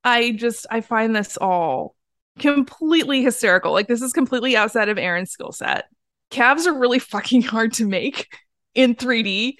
I 0.04 0.32
just 0.32 0.66
I 0.70 0.82
find 0.82 1.16
this 1.16 1.38
all 1.38 1.96
completely 2.40 3.24
hysterical. 3.24 3.72
Like 3.72 3.88
this 3.88 4.02
is 4.02 4.14
completely 4.14 4.56
outside 4.56 4.90
of 4.90 4.98
Aaron's 4.98 5.32
skill 5.32 5.52
set. 5.52 5.86
Calves 6.30 6.66
are 6.66 6.78
really 6.78 7.00
fucking 7.00 7.42
hard 7.44 7.74
to 7.74 7.86
make 7.86 8.36
in 8.76 8.96
3D. 8.96 9.56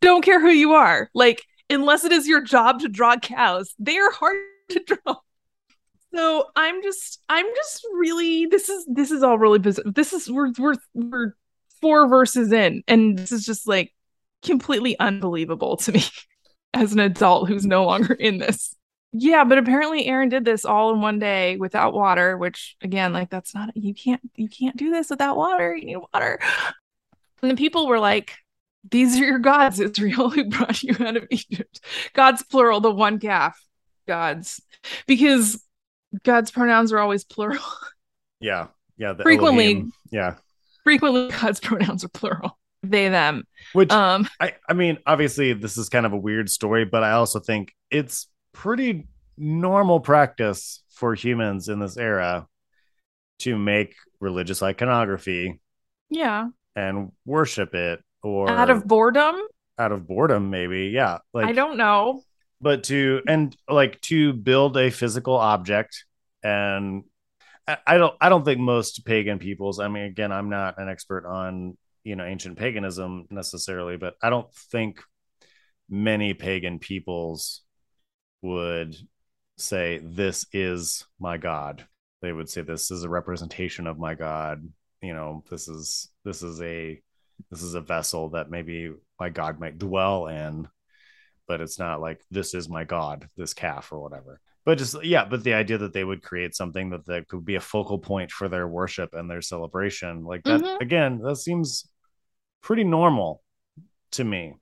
Don't 0.00 0.24
care 0.24 0.40
who 0.40 0.50
you 0.50 0.72
are. 0.72 1.10
Like 1.14 1.44
unless 1.70 2.04
it 2.04 2.12
is 2.12 2.28
your 2.28 2.42
job 2.42 2.80
to 2.80 2.88
draw 2.88 3.16
cows, 3.16 3.74
they 3.78 3.96
are 3.96 4.10
hard 4.10 4.36
to 4.70 4.80
draw. 4.80 5.16
So 6.14 6.46
I'm 6.56 6.82
just 6.82 7.20
I'm 7.28 7.46
just 7.54 7.86
really 7.94 8.46
this 8.46 8.68
is 8.68 8.86
this 8.86 9.10
is 9.10 9.22
all 9.22 9.38
really 9.38 9.58
bizarre. 9.58 9.84
This 9.92 10.12
is 10.12 10.30
we're 10.30 10.52
we're 10.58 10.76
we're 10.94 11.34
four 11.80 12.08
verses 12.08 12.52
in 12.52 12.82
and 12.88 13.18
this 13.18 13.32
is 13.32 13.44
just 13.44 13.68
like 13.68 13.92
completely 14.42 14.98
unbelievable 14.98 15.76
to 15.76 15.92
me 15.92 16.02
as 16.74 16.92
an 16.92 17.00
adult 17.00 17.48
who's 17.48 17.66
no 17.66 17.84
longer 17.84 18.14
in 18.14 18.38
this. 18.38 18.74
Yeah, 19.12 19.44
but 19.44 19.58
apparently 19.58 20.06
Aaron 20.06 20.28
did 20.28 20.44
this 20.44 20.64
all 20.64 20.92
in 20.92 21.00
one 21.00 21.18
day 21.18 21.56
without 21.56 21.94
water, 21.94 22.36
which 22.36 22.76
again, 22.82 23.12
like 23.12 23.30
that's 23.30 23.54
not 23.54 23.76
you 23.76 23.94
can't 23.94 24.20
you 24.34 24.48
can't 24.48 24.76
do 24.76 24.90
this 24.90 25.10
without 25.10 25.36
water. 25.36 25.74
You 25.76 25.86
need 25.86 25.98
water. 26.12 26.38
And 27.42 27.50
the 27.50 27.56
people 27.56 27.86
were 27.86 27.98
like, 27.98 28.36
These 28.90 29.20
are 29.20 29.24
your 29.24 29.38
gods, 29.38 29.80
Israel, 29.80 30.30
who 30.30 30.48
brought 30.48 30.82
you 30.82 30.94
out 31.00 31.16
of 31.16 31.26
Egypt. 31.30 31.80
Gods 32.12 32.42
plural, 32.42 32.80
the 32.80 32.90
one 32.90 33.18
calf. 33.18 33.60
Gods. 34.06 34.60
Because 35.06 35.62
God's 36.22 36.50
pronouns 36.50 36.92
are 36.92 36.98
always 36.98 37.24
plural. 37.24 37.62
yeah 38.40 38.66
yeah 38.98 39.14
the 39.14 39.22
Frequently- 39.22 39.64
Elohim. 39.64 39.92
yeah 40.10 40.34
Frequently 40.84 41.28
God's 41.30 41.58
pronouns 41.58 42.04
are 42.04 42.08
plural. 42.08 42.58
They 42.82 43.08
them. 43.08 43.44
which 43.72 43.90
Um 43.90 44.28
I, 44.38 44.54
I 44.68 44.74
mean, 44.74 44.98
obviously, 45.06 45.52
this 45.52 45.76
is 45.76 45.88
kind 45.88 46.06
of 46.06 46.12
a 46.12 46.16
weird 46.16 46.48
story, 46.48 46.84
but 46.84 47.02
I 47.02 47.12
also 47.12 47.40
think 47.40 47.74
it's 47.90 48.28
pretty 48.52 49.08
normal 49.36 50.00
practice 50.00 50.82
for 50.90 51.14
humans 51.14 51.68
in 51.68 51.80
this 51.80 51.96
era 51.96 52.46
to 53.40 53.58
make 53.58 53.94
religious 54.20 54.62
iconography 54.62 55.60
yeah. 56.08 56.48
and 56.74 57.12
worship 57.24 57.74
it 57.74 58.00
or 58.26 58.50
Out 58.50 58.70
of 58.70 58.86
boredom. 58.86 59.36
out 59.78 59.92
of 59.92 60.06
boredom, 60.06 60.50
maybe. 60.50 60.86
Yeah. 60.88 61.18
Like, 61.32 61.46
I 61.46 61.52
don't 61.52 61.76
know. 61.76 62.22
but 62.60 62.84
to, 62.84 63.22
and 63.28 63.54
like 63.68 64.00
to 64.02 64.32
build 64.32 64.76
a 64.76 64.90
physical 64.90 65.34
object 65.36 66.04
and 66.42 67.04
I- 67.68 67.78
I 67.86 67.98
don't 67.98 68.14
I 68.20 68.28
don't 68.28 68.44
think 68.44 68.60
most 68.60 69.04
pagan 69.04 69.38
peoples, 69.38 69.78
I 69.80 69.88
mean 69.88 70.04
again, 70.04 70.32
I'm 70.32 70.48
not 70.50 70.78
an 70.78 70.88
expert 70.88 71.26
on, 71.26 71.76
you 72.04 72.16
know, 72.16 72.24
ancient 72.24 72.56
paganism 72.58 73.26
necessarily, 73.30 73.96
but 73.96 74.14
I 74.22 74.30
don't 74.30 74.52
think 74.72 75.00
many 75.88 76.32
pagan 76.34 76.78
peoples 76.78 77.62
would 78.42 78.96
say 79.58 79.98
this 80.02 80.46
is 80.52 81.04
my 81.18 81.36
god. 81.38 81.86
They 82.22 82.32
would 82.32 82.48
say 82.48 82.62
this 82.62 82.90
is 82.90 83.02
a 83.04 83.08
representation 83.08 83.86
of 83.86 83.98
my 83.98 84.14
god. 84.14 84.66
You 85.02 85.14
know, 85.14 85.44
this 85.50 85.68
is 85.68 86.08
this 86.24 86.42
is 86.42 86.60
a 86.62 87.00
this 87.50 87.62
is 87.62 87.74
a 87.74 87.80
vessel 87.80 88.30
that 88.30 88.50
maybe 88.50 88.92
my 89.20 89.28
god 89.28 89.58
might 89.60 89.78
dwell 89.78 90.26
in, 90.26 90.68
but 91.48 91.60
it's 91.60 91.78
not 91.78 92.00
like 92.00 92.20
this 92.30 92.54
is 92.54 92.68
my 92.68 92.84
god, 92.84 93.28
this 93.36 93.54
calf 93.54 93.92
or 93.92 94.00
whatever 94.00 94.40
but 94.64 94.78
just 94.78 95.04
yeah 95.04 95.24
but 95.24 95.44
the 95.44 95.54
idea 95.54 95.78
that 95.78 95.92
they 95.92 96.02
would 96.02 96.22
create 96.24 96.52
something 96.56 96.90
that, 96.90 97.06
that 97.06 97.28
could 97.28 97.44
be 97.44 97.54
a 97.54 97.60
focal 97.60 97.98
point 98.00 98.32
for 98.32 98.48
their 98.48 98.66
worship 98.66 99.14
and 99.14 99.30
their 99.30 99.40
celebration 99.40 100.24
like 100.24 100.42
that 100.42 100.60
Mhm. 100.60 100.80
again 100.80 101.18
that 101.20 101.36
seems 101.36 101.88
pretty 102.62 102.82
normal 102.82 103.44
to 104.10 104.24
me 104.24 104.54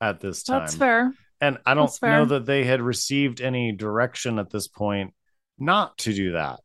at 0.00 0.20
this 0.20 0.42
time 0.44 0.60
That's 0.60 0.76
fair. 0.76 1.12
and 1.42 1.58
i 1.66 1.74
don't 1.74 1.94
know 2.02 2.24
that 2.24 2.46
they 2.46 2.64
had 2.64 2.80
received 2.80 3.42
any 3.42 3.72
direction 3.72 4.38
at 4.38 4.48
this 4.48 4.66
point 4.66 5.12
not 5.58 5.98
to 5.98 6.14
do 6.14 6.32
that 6.32 6.60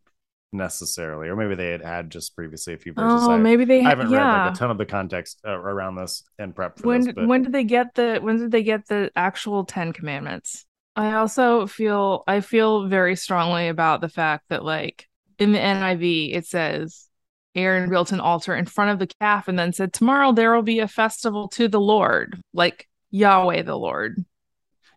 necessarily 0.54 1.28
or 1.28 1.36
maybe 1.36 1.56
they 1.56 1.72
had 1.72 1.82
had 1.82 2.10
just 2.10 2.36
previously 2.36 2.74
a 2.74 2.78
few 2.78 2.94
verses. 2.94 3.28
Oh, 3.28 3.32
I, 3.32 3.38
maybe 3.38 3.66
they 3.66 3.82
I 3.82 3.90
haven't 3.90 4.10
read 4.12 4.24
like 4.24 4.54
a 4.54 4.56
ton 4.56 4.72
of 4.72 4.78
the 4.78 4.86
context 4.86 5.42
uh, 5.46 5.52
around 5.52 5.96
this 5.96 6.24
and 6.40 6.56
prep 6.56 6.80
for 6.80 6.88
when 6.88 7.02
this 7.02 7.14
but 7.14 7.28
when 7.28 7.44
did 7.44 7.52
they 7.52 7.64
get 7.64 7.94
the 7.96 8.20
when 8.22 8.38
did 8.38 8.52
they 8.52 8.64
get 8.64 8.88
the 8.88 9.12
actual 9.16 9.66
10 9.66 9.94
commandments? 9.94 10.66
I 10.96 11.14
also 11.14 11.68
feel 11.68 12.24
i 12.28 12.42
feel 12.42 12.88
very 12.88 13.16
strongly 13.16 13.68
about 13.68 14.02
the 14.02 14.10
fact 14.10 14.46
that 14.50 14.64
like 14.64 15.08
in 15.38 15.52
the 15.52 15.60
niv 15.60 16.34
it 16.34 16.46
says 16.46 17.08
aaron 17.54 17.90
built 17.90 18.12
an 18.12 18.20
altar 18.20 18.56
in 18.56 18.66
front 18.66 18.92
of 18.92 19.00
the 19.00 19.14
calf 19.20 19.48
and 19.48 19.60
then 19.60 19.74
said 19.74 19.94
tomorrow 19.94 20.32
there 20.32 20.56
will 20.56 20.64
be 20.64 20.80
a 20.80 20.88
festival 20.88 21.50
to 21.50 21.68
the 21.68 21.80
lord 21.80 22.42
like 22.54 22.88
yahweh 23.12 23.62
the 23.62 23.78
lord. 23.78 24.24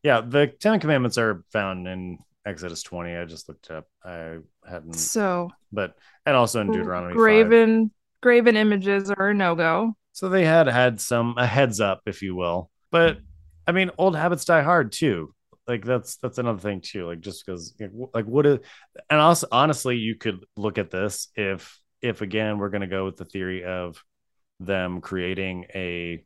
Yeah 0.02 0.20
the 0.22 0.46
ten 0.46 0.80
commandments 0.80 1.18
are 1.18 1.44
found 1.52 1.86
in 1.86 2.18
exodus 2.46 2.82
20 2.82 3.16
i 3.16 3.24
just 3.24 3.48
looked 3.48 3.70
up 3.70 3.86
i 4.04 4.36
hadn't 4.68 4.94
so 4.94 5.50
but 5.72 5.94
and 6.26 6.36
also 6.36 6.60
in 6.60 6.70
Deuteronomy 6.70 7.12
5. 7.12 7.16
graven 7.16 7.90
graven 8.22 8.56
images 8.56 9.10
are 9.10 9.30
a 9.30 9.34
no-go 9.34 9.94
So 10.12 10.28
they 10.28 10.44
had 10.44 10.66
had 10.66 11.00
some 11.00 11.34
a 11.38 11.46
heads 11.46 11.80
up, 11.80 12.02
if 12.06 12.22
you 12.22 12.34
will. 12.34 12.70
But 12.90 13.18
I 13.66 13.72
mean, 13.72 13.90
old 13.96 14.16
habits 14.16 14.44
die 14.44 14.62
hard 14.62 14.92
too. 14.92 15.34
Like 15.66 15.84
that's 15.84 16.16
that's 16.16 16.38
another 16.38 16.58
thing 16.58 16.80
too. 16.80 17.06
Like 17.06 17.20
just 17.20 17.46
because 17.46 17.74
like 18.12 18.26
what 18.26 18.44
is 18.46 18.58
and 19.08 19.20
also 19.20 19.46
honestly, 19.52 19.96
you 19.96 20.16
could 20.16 20.44
look 20.56 20.78
at 20.78 20.90
this 20.90 21.28
if 21.36 21.78
if 22.02 22.22
again 22.22 22.58
we're 22.58 22.70
gonna 22.70 22.86
go 22.88 23.04
with 23.04 23.16
the 23.16 23.24
theory 23.24 23.64
of 23.64 24.02
them 24.58 25.00
creating 25.00 25.66
a 25.74 26.24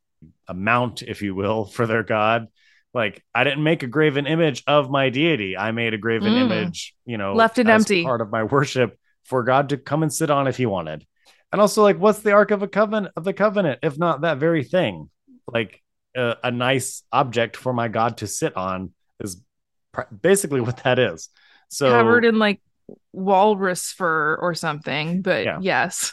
a 0.49 0.55
mount, 0.55 1.03
if 1.03 1.21
you 1.23 1.35
will, 1.35 1.65
for 1.77 1.87
their 1.87 2.03
god. 2.03 2.49
Like 2.95 3.23
I 3.35 3.43
didn't 3.45 3.63
make 3.65 3.83
a 3.83 3.87
graven 3.89 4.27
image 4.27 4.63
of 4.67 4.89
my 4.91 5.11
deity. 5.11 5.57
I 5.57 5.73
made 5.73 5.93
a 5.95 5.99
graven 5.99 6.33
Mm. 6.33 6.41
image, 6.43 6.95
you 7.05 7.19
know, 7.19 7.35
Left 7.35 7.59
it 7.59 7.69
as 7.69 7.83
empty. 7.83 8.05
part 8.05 8.21
of 8.21 8.31
my 8.31 8.45
worship 8.55 8.97
for 9.25 9.43
God 9.43 9.71
to 9.71 9.77
come 9.77 10.03
and 10.03 10.13
sit 10.13 10.31
on 10.31 10.47
if 10.47 10.57
he 10.57 10.67
wanted. 10.67 11.05
And 11.51 11.61
also, 11.61 11.83
like, 11.83 11.99
what's 11.99 12.21
the 12.21 12.33
Ark 12.33 12.51
of 12.51 12.63
a 12.63 12.69
Covenant 12.69 13.13
of 13.17 13.25
the 13.25 13.33
Covenant, 13.33 13.81
if 13.83 13.99
not 13.99 14.21
that 14.23 14.39
very 14.39 14.65
thing? 14.65 15.09
Like 15.53 15.83
a, 16.17 16.37
a 16.45 16.51
nice 16.51 17.03
object 17.13 17.57
for 17.57 17.73
my 17.73 17.89
God 17.89 18.19
to 18.19 18.27
sit 18.27 18.57
on 18.57 18.93
is 19.21 19.41
pr- 19.93 20.03
basically 20.21 20.61
what 20.61 20.79
that 20.85 20.99
is. 20.99 21.29
So 21.69 21.91
Covered 21.91 22.25
in 22.25 22.39
like 22.39 22.61
walrus 23.13 23.93
fur 23.93 24.37
or 24.37 24.55
something, 24.55 25.23
but 25.23 25.45
Yeah. 25.45 25.59
yes. 25.61 26.13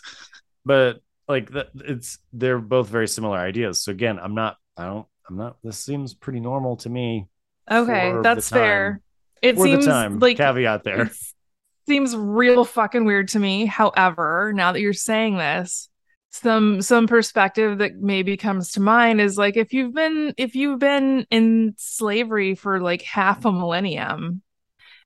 but 0.66 1.00
like 1.28 1.52
that 1.52 1.70
it's 1.76 2.18
they're 2.34 2.60
both 2.60 2.88
very 2.90 3.08
similar 3.08 3.38
ideas 3.38 3.82
so 3.82 3.92
again 3.92 4.20
i'm 4.22 4.36
not 4.36 4.58
i 4.76 4.84
don't 4.86 5.08
i'm 5.32 5.38
not 5.38 5.58
this 5.64 5.78
seems 5.78 6.14
pretty 6.14 6.40
normal 6.40 6.76
to 6.78 6.90
me 6.90 7.28
Okay, 7.70 8.14
that's 8.22 8.50
fair. 8.50 9.02
It 9.42 9.56
for 9.56 9.66
seems 9.66 9.88
like 9.88 10.38
caveat 10.38 10.84
there 10.84 11.10
seems 11.88 12.16
real 12.16 12.66
fucking 12.66 13.06
weird 13.06 13.30
to 13.30 13.40
me. 13.40 13.66
However, 13.66 14.52
now 14.56 14.72
that 14.72 14.82
you're 14.82 14.94
saying 14.94 15.38
this, 15.38 15.90
some 16.32 16.82
some 16.82 17.08
perspective 17.08 17.80
that 17.80 17.96
maybe 17.96 18.38
comes 18.38 18.72
to 18.74 18.80
mind 18.82 19.20
is 19.20 19.38
like 19.38 19.58
if 19.58 19.74
you've 19.74 19.94
been 19.94 20.34
if 20.38 20.56
you've 20.56 20.80
been 20.80 21.26
in 21.30 21.74
slavery 21.78 22.56
for 22.56 22.80
like 22.80 23.02
half 23.02 23.44
a 23.44 23.52
millennium 23.52 24.42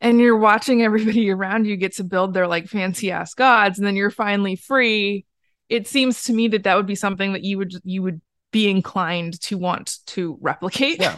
and 0.02 0.20
you're 0.20 0.38
watching 0.38 0.84
everybody 0.84 1.30
around 1.32 1.66
you 1.66 1.78
get 1.78 1.96
to 1.96 2.04
build 2.04 2.34
their 2.34 2.48
like 2.48 2.68
fancy 2.68 3.12
ass 3.12 3.34
gods 3.34 3.80
and 3.80 3.88
then 3.88 3.96
you're 3.96 4.12
finally 4.12 4.56
free, 4.56 5.26
it 5.70 5.88
seems 5.88 6.24
to 6.24 6.34
me 6.34 6.48
that 6.50 6.64
that 6.64 6.76
would 6.78 6.86
be 6.86 6.96
something 6.96 7.34
that 7.34 7.44
you 7.44 7.58
would 7.58 7.74
you 7.84 8.04
would 8.04 8.22
be 8.56 8.70
inclined 8.70 9.40
to 9.42 9.58
want 9.58 9.98
to 10.06 10.38
replicate. 10.42 11.00
Yeah. 11.02 11.18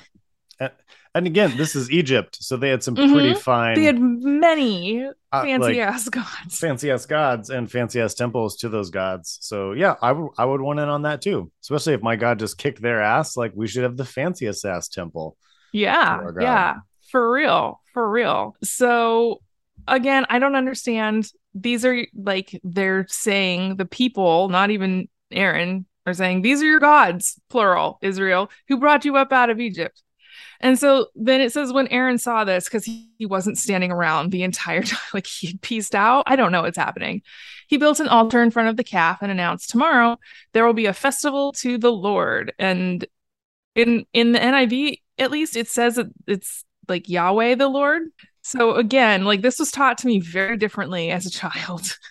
and 1.13 1.27
again 1.27 1.55
this 1.55 1.75
is 1.75 1.91
egypt 1.91 2.35
so 2.47 2.57
they 2.57 2.69
had 2.69 2.81
some 2.83 2.95
pretty 2.95 3.33
fine 3.35 3.75
They 3.75 3.83
had 3.83 3.99
many 3.99 5.05
uh, 5.31 5.41
fancy 5.43 5.77
like, 5.77 5.77
ass 5.77 6.09
gods. 6.09 6.57
fancy 6.57 6.89
ass 6.91 7.05
gods 7.05 7.49
and 7.51 7.69
fancy 7.71 8.01
ass 8.01 8.15
temples 8.15 8.57
to 8.57 8.69
those 8.69 8.89
gods 8.89 9.37
so 9.41 9.73
yeah 9.73 9.93
i 10.01 10.11
would 10.11 10.31
i 10.37 10.43
would 10.45 10.61
want 10.61 10.79
in 10.79 10.89
on 10.89 11.03
that 11.03 11.21
too 11.21 11.51
especially 11.61 11.93
if 11.93 12.01
my 12.01 12.15
god 12.15 12.39
just 12.39 12.57
kicked 12.57 12.81
their 12.81 13.01
ass 13.03 13.37
like 13.37 13.51
we 13.55 13.67
should 13.67 13.83
have 13.83 13.97
the 13.97 14.05
fanciest 14.05 14.65
ass 14.65 14.87
temple 14.87 15.37
Yeah, 15.71 16.31
yeah, 16.39 16.75
for 17.11 17.23
real, 17.31 17.81
for 17.93 18.09
real. 18.09 18.55
So 18.63 19.41
again, 19.87 20.25
I 20.29 20.39
don't 20.39 20.55
understand. 20.55 21.29
These 21.53 21.85
are 21.85 21.97
like 22.15 22.49
they're 22.63 23.05
saying 23.09 23.75
the 23.77 23.85
people, 23.85 24.49
not 24.49 24.71
even 24.71 25.07
Aaron, 25.31 25.85
are 26.07 26.13
saying 26.13 26.41
these 26.41 26.61
are 26.61 26.65
your 26.65 26.79
gods, 26.79 27.39
plural, 27.49 27.99
Israel, 28.01 28.49
who 28.67 28.77
brought 28.77 29.05
you 29.05 29.17
up 29.17 29.31
out 29.31 29.49
of 29.49 29.59
Egypt. 29.59 30.01
And 30.59 30.79
so 30.79 31.07
then 31.15 31.41
it 31.41 31.51
says 31.51 31.71
when 31.71 31.87
Aaron 31.89 32.17
saw 32.17 32.43
this, 32.43 32.65
because 32.65 32.85
he, 32.85 33.11
he 33.19 33.25
wasn't 33.25 33.57
standing 33.57 33.91
around 33.91 34.31
the 34.31 34.43
entire 34.43 34.81
time, 34.83 34.99
like 35.13 35.27
he 35.27 35.47
had 35.47 35.61
pieced 35.61 35.93
out. 35.93 36.23
I 36.25 36.35
don't 36.35 36.51
know 36.51 36.63
what's 36.63 36.77
happening. 36.77 37.21
He 37.67 37.77
built 37.77 37.99
an 37.99 38.07
altar 38.07 38.41
in 38.41 38.49
front 38.49 38.69
of 38.69 38.77
the 38.77 38.83
calf 38.83 39.19
and 39.21 39.31
announced 39.31 39.69
tomorrow 39.69 40.17
there 40.53 40.65
will 40.65 40.73
be 40.73 40.85
a 40.85 40.93
festival 40.93 41.51
to 41.53 41.77
the 41.77 41.91
Lord. 41.91 42.53
And 42.57 43.05
in 43.75 44.05
in 44.13 44.31
the 44.31 44.39
NIV, 44.39 45.01
at 45.19 45.31
least 45.31 45.55
it 45.57 45.67
says 45.67 45.95
that 45.95 46.07
it's 46.25 46.63
like 46.87 47.09
Yahweh 47.09 47.55
the 47.55 47.67
Lord. 47.67 48.03
So 48.41 48.75
again, 48.75 49.25
like 49.25 49.41
this 49.41 49.59
was 49.59 49.71
taught 49.71 49.97
to 49.99 50.07
me 50.07 50.21
very 50.21 50.55
differently 50.55 51.11
as 51.11 51.25
a 51.25 51.31
child. 51.31 51.97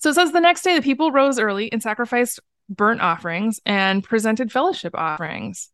So 0.00 0.08
it 0.08 0.14
says 0.14 0.32
the 0.32 0.40
next 0.40 0.62
day 0.62 0.74
the 0.74 0.80
people 0.80 1.12
rose 1.12 1.38
early 1.38 1.70
and 1.70 1.82
sacrificed 1.82 2.40
burnt 2.70 3.00
offerings 3.02 3.60
and 3.66 4.02
presented 4.02 4.50
fellowship 4.50 4.94
offerings. 4.94 5.68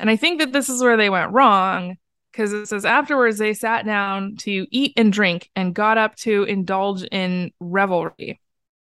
And 0.00 0.10
I 0.10 0.16
think 0.16 0.40
that 0.40 0.52
this 0.52 0.68
is 0.68 0.82
where 0.82 0.96
they 0.96 1.10
went 1.10 1.32
wrong 1.32 1.96
because 2.32 2.52
it 2.52 2.66
says 2.66 2.84
afterwards 2.84 3.38
they 3.38 3.54
sat 3.54 3.84
down 3.86 4.36
to 4.38 4.66
eat 4.70 4.92
and 4.96 5.12
drink 5.12 5.50
and 5.54 5.74
got 5.74 5.98
up 5.98 6.16
to 6.16 6.44
indulge 6.44 7.02
in 7.04 7.52
revelry, 7.60 8.40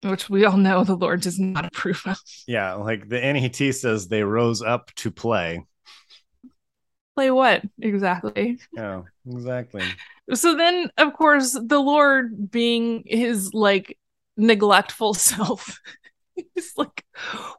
which 0.03 0.29
we 0.31 0.45
all 0.45 0.57
know 0.57 0.85
the 0.85 0.97
Lord 0.97 1.21
does 1.23 1.39
not 1.39 1.65
approve 1.65 2.03
of. 2.07 2.19
yeah 2.47 2.75
like 2.75 3.09
the 3.09 3.21
net 3.21 3.57
says 3.75 4.09
they 4.09 4.23
rose 4.23 4.63
up 4.63 4.93
to 4.97 5.11
play 5.11 5.65
Play 7.15 7.31
what 7.31 7.63
exactly? 7.81 8.59
yeah 8.75 9.03
exactly 9.27 9.83
So 10.35 10.57
then, 10.57 10.91
of 10.99 11.13
course, 11.15 11.53
the 11.53 11.79
Lord, 11.79 12.51
being 12.51 13.05
his 13.07 13.55
like 13.55 13.97
neglectful 14.37 15.15
self, 15.31 15.79
He's 16.55 16.73
like, 16.77 16.96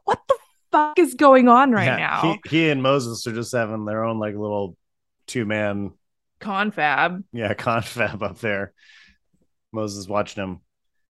what 0.04 0.20
the 0.28 0.36
fuck 0.72 0.98
is 0.98 1.14
going 1.14 1.48
on 1.48 1.72
right 1.72 1.86
Yeah, 1.86 1.96
now? 1.96 2.40
He, 2.44 2.48
he 2.50 2.70
and 2.70 2.82
Moses 2.82 3.26
are 3.26 3.32
just 3.34 3.52
having 3.52 3.84
their 3.84 4.04
own 4.04 4.18
like 4.18 4.34
little 4.34 4.76
two 5.26 5.44
man, 5.44 5.92
Confab. 6.40 7.24
yeah, 7.32 7.54
confab 7.58 8.22
up 8.22 8.38
there. 8.38 8.72
Moses 9.72 10.08
watching 10.08 10.42
him 10.42 10.60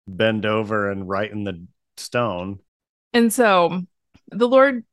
bend 0.07 0.47
over 0.47 0.91
and 0.91 1.09
write 1.09 1.33
in 1.33 1.45
the 1.45 1.65
stone. 1.97 2.59
And 3.13 3.33
so 3.33 3.83
the 4.31 4.49
Lord 4.49 4.85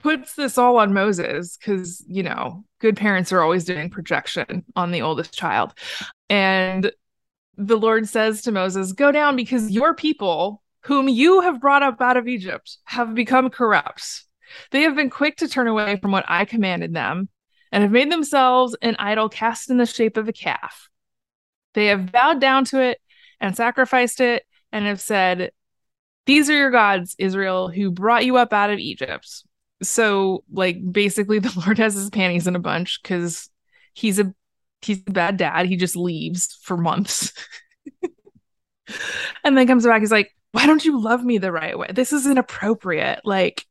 puts 0.00 0.34
this 0.34 0.58
all 0.58 0.78
on 0.78 0.92
Moses 0.92 1.56
because, 1.56 2.04
you 2.08 2.22
know, 2.22 2.64
good 2.80 2.96
parents 2.96 3.32
are 3.32 3.40
always 3.42 3.64
doing 3.64 3.90
projection 3.90 4.64
on 4.74 4.90
the 4.90 5.02
oldest 5.02 5.34
child. 5.34 5.74
And 6.28 6.90
the 7.56 7.76
Lord 7.76 8.08
says 8.08 8.42
to 8.42 8.52
Moses, 8.52 8.92
Go 8.92 9.12
down 9.12 9.36
because 9.36 9.70
your 9.70 9.94
people, 9.94 10.61
whom 10.84 11.08
you 11.08 11.40
have 11.40 11.60
brought 11.60 11.82
up 11.82 12.00
out 12.00 12.16
of 12.16 12.28
Egypt, 12.28 12.78
have 12.84 13.14
become 13.14 13.50
corrupt. 13.50 14.24
They 14.70 14.82
have 14.82 14.96
been 14.96 15.10
quick 15.10 15.36
to 15.36 15.48
turn 15.48 15.66
away 15.66 15.96
from 15.96 16.12
what 16.12 16.24
I 16.28 16.44
commanded 16.44 16.92
them 16.92 17.28
and 17.70 17.82
have 17.82 17.92
made 17.92 18.10
themselves 18.10 18.76
an 18.82 18.96
idol 18.98 19.28
cast 19.28 19.70
in 19.70 19.78
the 19.78 19.86
shape 19.86 20.16
of 20.16 20.28
a 20.28 20.32
calf. 20.32 20.88
They 21.74 21.86
have 21.86 22.12
bowed 22.12 22.40
down 22.40 22.64
to 22.66 22.80
it 22.80 23.00
and 23.40 23.56
sacrificed 23.56 24.20
it 24.20 24.44
and 24.72 24.84
have 24.86 25.00
said, 25.00 25.52
These 26.26 26.50
are 26.50 26.56
your 26.56 26.70
gods, 26.70 27.16
Israel, 27.18 27.68
who 27.68 27.90
brought 27.90 28.24
you 28.24 28.36
up 28.36 28.52
out 28.52 28.70
of 28.70 28.78
Egypt. 28.78 29.44
So, 29.82 30.44
like, 30.52 30.78
basically, 30.92 31.38
the 31.40 31.62
Lord 31.64 31.78
has 31.78 31.94
his 31.94 32.10
panties 32.10 32.46
in 32.46 32.56
a 32.56 32.60
bunch 32.60 33.00
because 33.02 33.48
he's 33.94 34.18
a 34.18 34.34
he's 34.82 35.02
a 35.06 35.12
bad 35.12 35.36
dad. 35.36 35.66
He 35.66 35.76
just 35.76 35.96
leaves 35.96 36.58
for 36.62 36.76
months. 36.76 37.32
and 39.44 39.56
then 39.56 39.66
comes 39.66 39.86
back. 39.86 40.00
He's 40.00 40.12
like, 40.12 40.34
Why 40.52 40.66
don't 40.66 40.84
you 40.84 41.00
love 41.00 41.24
me 41.24 41.38
the 41.38 41.52
right 41.52 41.78
way? 41.78 41.88
This 41.92 42.12
is 42.12 42.26
inappropriate. 42.26 43.20
Like, 43.24 43.66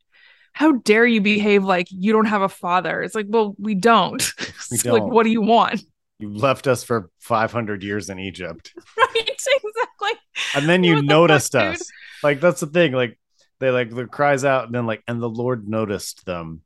how 0.54 0.74
dare 0.74 1.06
you 1.06 1.22
behave 1.22 1.64
like 1.64 1.88
you 1.92 2.12
don't 2.14 2.26
have 2.26 2.42
a 2.42 2.50
father? 2.50 3.02
It's 3.04 3.16
like, 3.16 3.28
well, 3.30 3.56
we 3.60 3.76
don't. 3.76 4.24
We 4.70 4.78
So, 4.78 4.92
like, 4.92 5.04
don't. 5.04 5.14
what 5.14 5.24
do 5.24 5.30
you 5.30 5.42
want? 5.42 5.84
You 6.20 6.30
left 6.30 6.68
us 6.68 6.84
for 6.84 7.10
500 7.20 7.84
years 7.84 8.10
in 8.10 8.20
Egypt. 8.20 8.74
right, 8.98 9.14
exactly. 9.28 10.12
And 10.54 10.68
then 10.68 10.84
What 10.84 10.90
you 10.90 10.96
the 10.96 11.04
fuck, 11.04 11.08
noticed 11.08 11.54
dude? 11.58 11.82
us. 11.82 11.94
Like, 12.24 12.42
that's 12.42 12.60
the 12.60 12.68
thing. 12.68 12.92
Like, 12.94 13.18
they 13.60 13.70
like 13.72 13.90
the 13.94 14.08
cries 14.08 14.44
out 14.44 14.66
and 14.66 14.74
then 14.76 14.86
like, 14.86 15.04
and 15.08 15.22
the 15.22 15.30
Lord 15.30 15.68
noticed 15.68 16.26
them. 16.26 16.62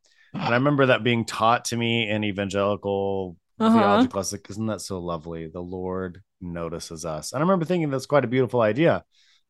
And 0.46 0.54
I 0.54 0.58
remember 0.58 0.88
that 0.88 1.04
being 1.04 1.26
taught 1.26 1.66
to 1.66 1.78
me 1.78 2.10
in 2.10 2.24
evangelical 2.24 3.38
Uh-huh. 3.60 3.72
theology 3.80 4.08
class. 4.08 4.32
Like, 4.32 4.50
isn't 4.50 4.66
that 4.68 4.82
so 4.82 5.00
lovely? 5.00 5.48
The 5.48 5.62
Lord 5.62 6.22
notices 6.42 7.06
us. 7.06 7.32
And 7.32 7.40
I 7.40 7.44
remember 7.44 7.66
thinking 7.66 7.90
that's 7.90 8.06
quite 8.06 8.26
a 8.26 8.28
beautiful 8.28 8.62
idea. 8.62 9.04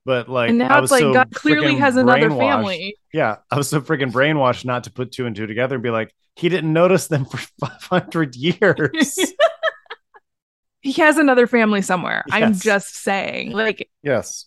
But 0.06 0.30
like, 0.30 0.52
and 0.52 0.62
I 0.62 0.68
now 0.68 0.82
was 0.82 0.92
it's 0.92 1.02
like 1.02 1.02
so 1.02 1.14
God 1.14 1.32
clearly 1.34 1.76
has 1.76 1.98
another 1.98 2.30
family. 2.30 2.96
Yeah, 3.12 3.38
I 3.50 3.58
was 3.58 3.70
so 3.70 3.82
freaking 3.82 4.12
brainwashed 4.12 4.64
not 4.64 4.84
to 4.84 4.92
put 4.92 5.12
two 5.12 5.26
and 5.26 5.36
two 5.36 5.48
together 5.48 5.76
and 5.76 5.84
be 5.84 5.90
like, 5.90 6.14
he 6.36 6.48
didn't 6.48 6.72
notice 6.72 7.08
them 7.08 7.26
for 7.26 7.38
500 7.60 8.36
years. 8.36 9.20
He 10.86 11.02
has 11.02 11.18
another 11.18 11.48
family 11.48 11.82
somewhere. 11.82 12.24
I'm 12.32 12.54
just 12.54 12.98
saying. 12.98 13.54
Like, 13.54 13.90
yes. 14.04 14.46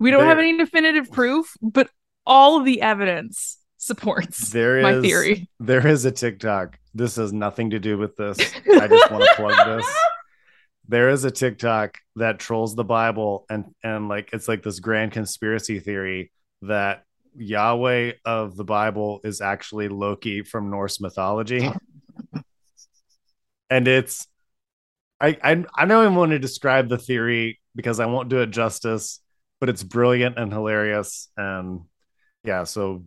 we 0.00 0.10
don't 0.10 0.24
have 0.24 0.40
any 0.40 0.58
definitive 0.58 1.12
proof, 1.12 1.56
but 1.62 1.88
all 2.26 2.58
of 2.58 2.64
the 2.64 2.82
evidence 2.82 3.56
supports 3.76 4.50
There 4.50 4.78
is 4.78 4.82
my 4.82 5.00
theory. 5.00 5.48
There 5.60 5.86
is 5.86 6.04
a 6.04 6.10
TikTok. 6.10 6.80
This 6.92 7.14
has 7.16 7.32
nothing 7.32 7.70
to 7.70 7.78
do 7.78 7.96
with 7.96 8.16
this. 8.16 8.36
I 8.66 8.88
just 8.88 9.12
want 9.12 9.22
to 9.22 9.32
plug 9.36 9.78
this. 9.78 9.86
There 10.88 11.10
is 11.10 11.24
a 11.24 11.30
TikTok 11.30 11.98
that 12.16 12.38
trolls 12.38 12.74
the 12.74 12.84
Bible 12.84 13.44
and 13.50 13.66
and 13.82 14.08
like 14.08 14.30
it's 14.32 14.48
like 14.48 14.62
this 14.62 14.80
grand 14.80 15.12
conspiracy 15.12 15.80
theory 15.80 16.32
that 16.62 17.04
Yahweh 17.36 18.12
of 18.24 18.56
the 18.56 18.64
Bible 18.64 19.20
is 19.22 19.40
actually 19.40 19.88
Loki 19.88 20.42
from 20.42 20.70
Norse 20.70 21.00
mythology. 21.00 21.70
and 23.70 23.86
it's 23.86 24.26
I, 25.20 25.36
I 25.42 25.64
I 25.74 25.84
don't 25.84 26.04
even 26.04 26.14
want 26.16 26.30
to 26.32 26.38
describe 26.38 26.88
the 26.88 26.98
theory 26.98 27.60
because 27.74 28.00
I 28.00 28.06
won't 28.06 28.28
do 28.28 28.40
it 28.40 28.50
justice, 28.50 29.20
but 29.60 29.68
it's 29.68 29.82
brilliant 29.82 30.38
and 30.38 30.52
hilarious. 30.52 31.28
And 31.36 31.82
yeah, 32.44 32.64
so 32.64 33.04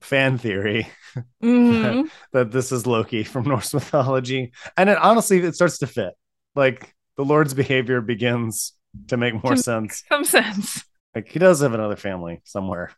fan 0.00 0.38
theory 0.38 0.88
Mhm. 1.42 2.08
that 2.32 2.50
this 2.50 2.72
is 2.72 2.86
Loki 2.86 3.24
from 3.24 3.44
Norse 3.44 3.74
mythology. 3.74 4.52
And 4.76 4.88
it 4.88 4.98
honestly 4.98 5.38
it 5.38 5.54
starts 5.54 5.78
to 5.78 5.86
fit. 5.86 6.14
Like 6.54 6.94
the 7.16 7.24
Lord's 7.24 7.54
behavior 7.54 8.00
begins 8.00 8.72
to 9.08 9.16
make 9.16 9.34
more 9.42 9.54
To- 9.54 9.62
sense. 9.62 10.02
Some 10.08 10.24
sense. 10.24 10.84
Like 11.14 11.28
he 11.28 11.38
does 11.38 11.60
have 11.60 11.74
another 11.74 11.96
family 11.96 12.40
somewhere. 12.44 12.92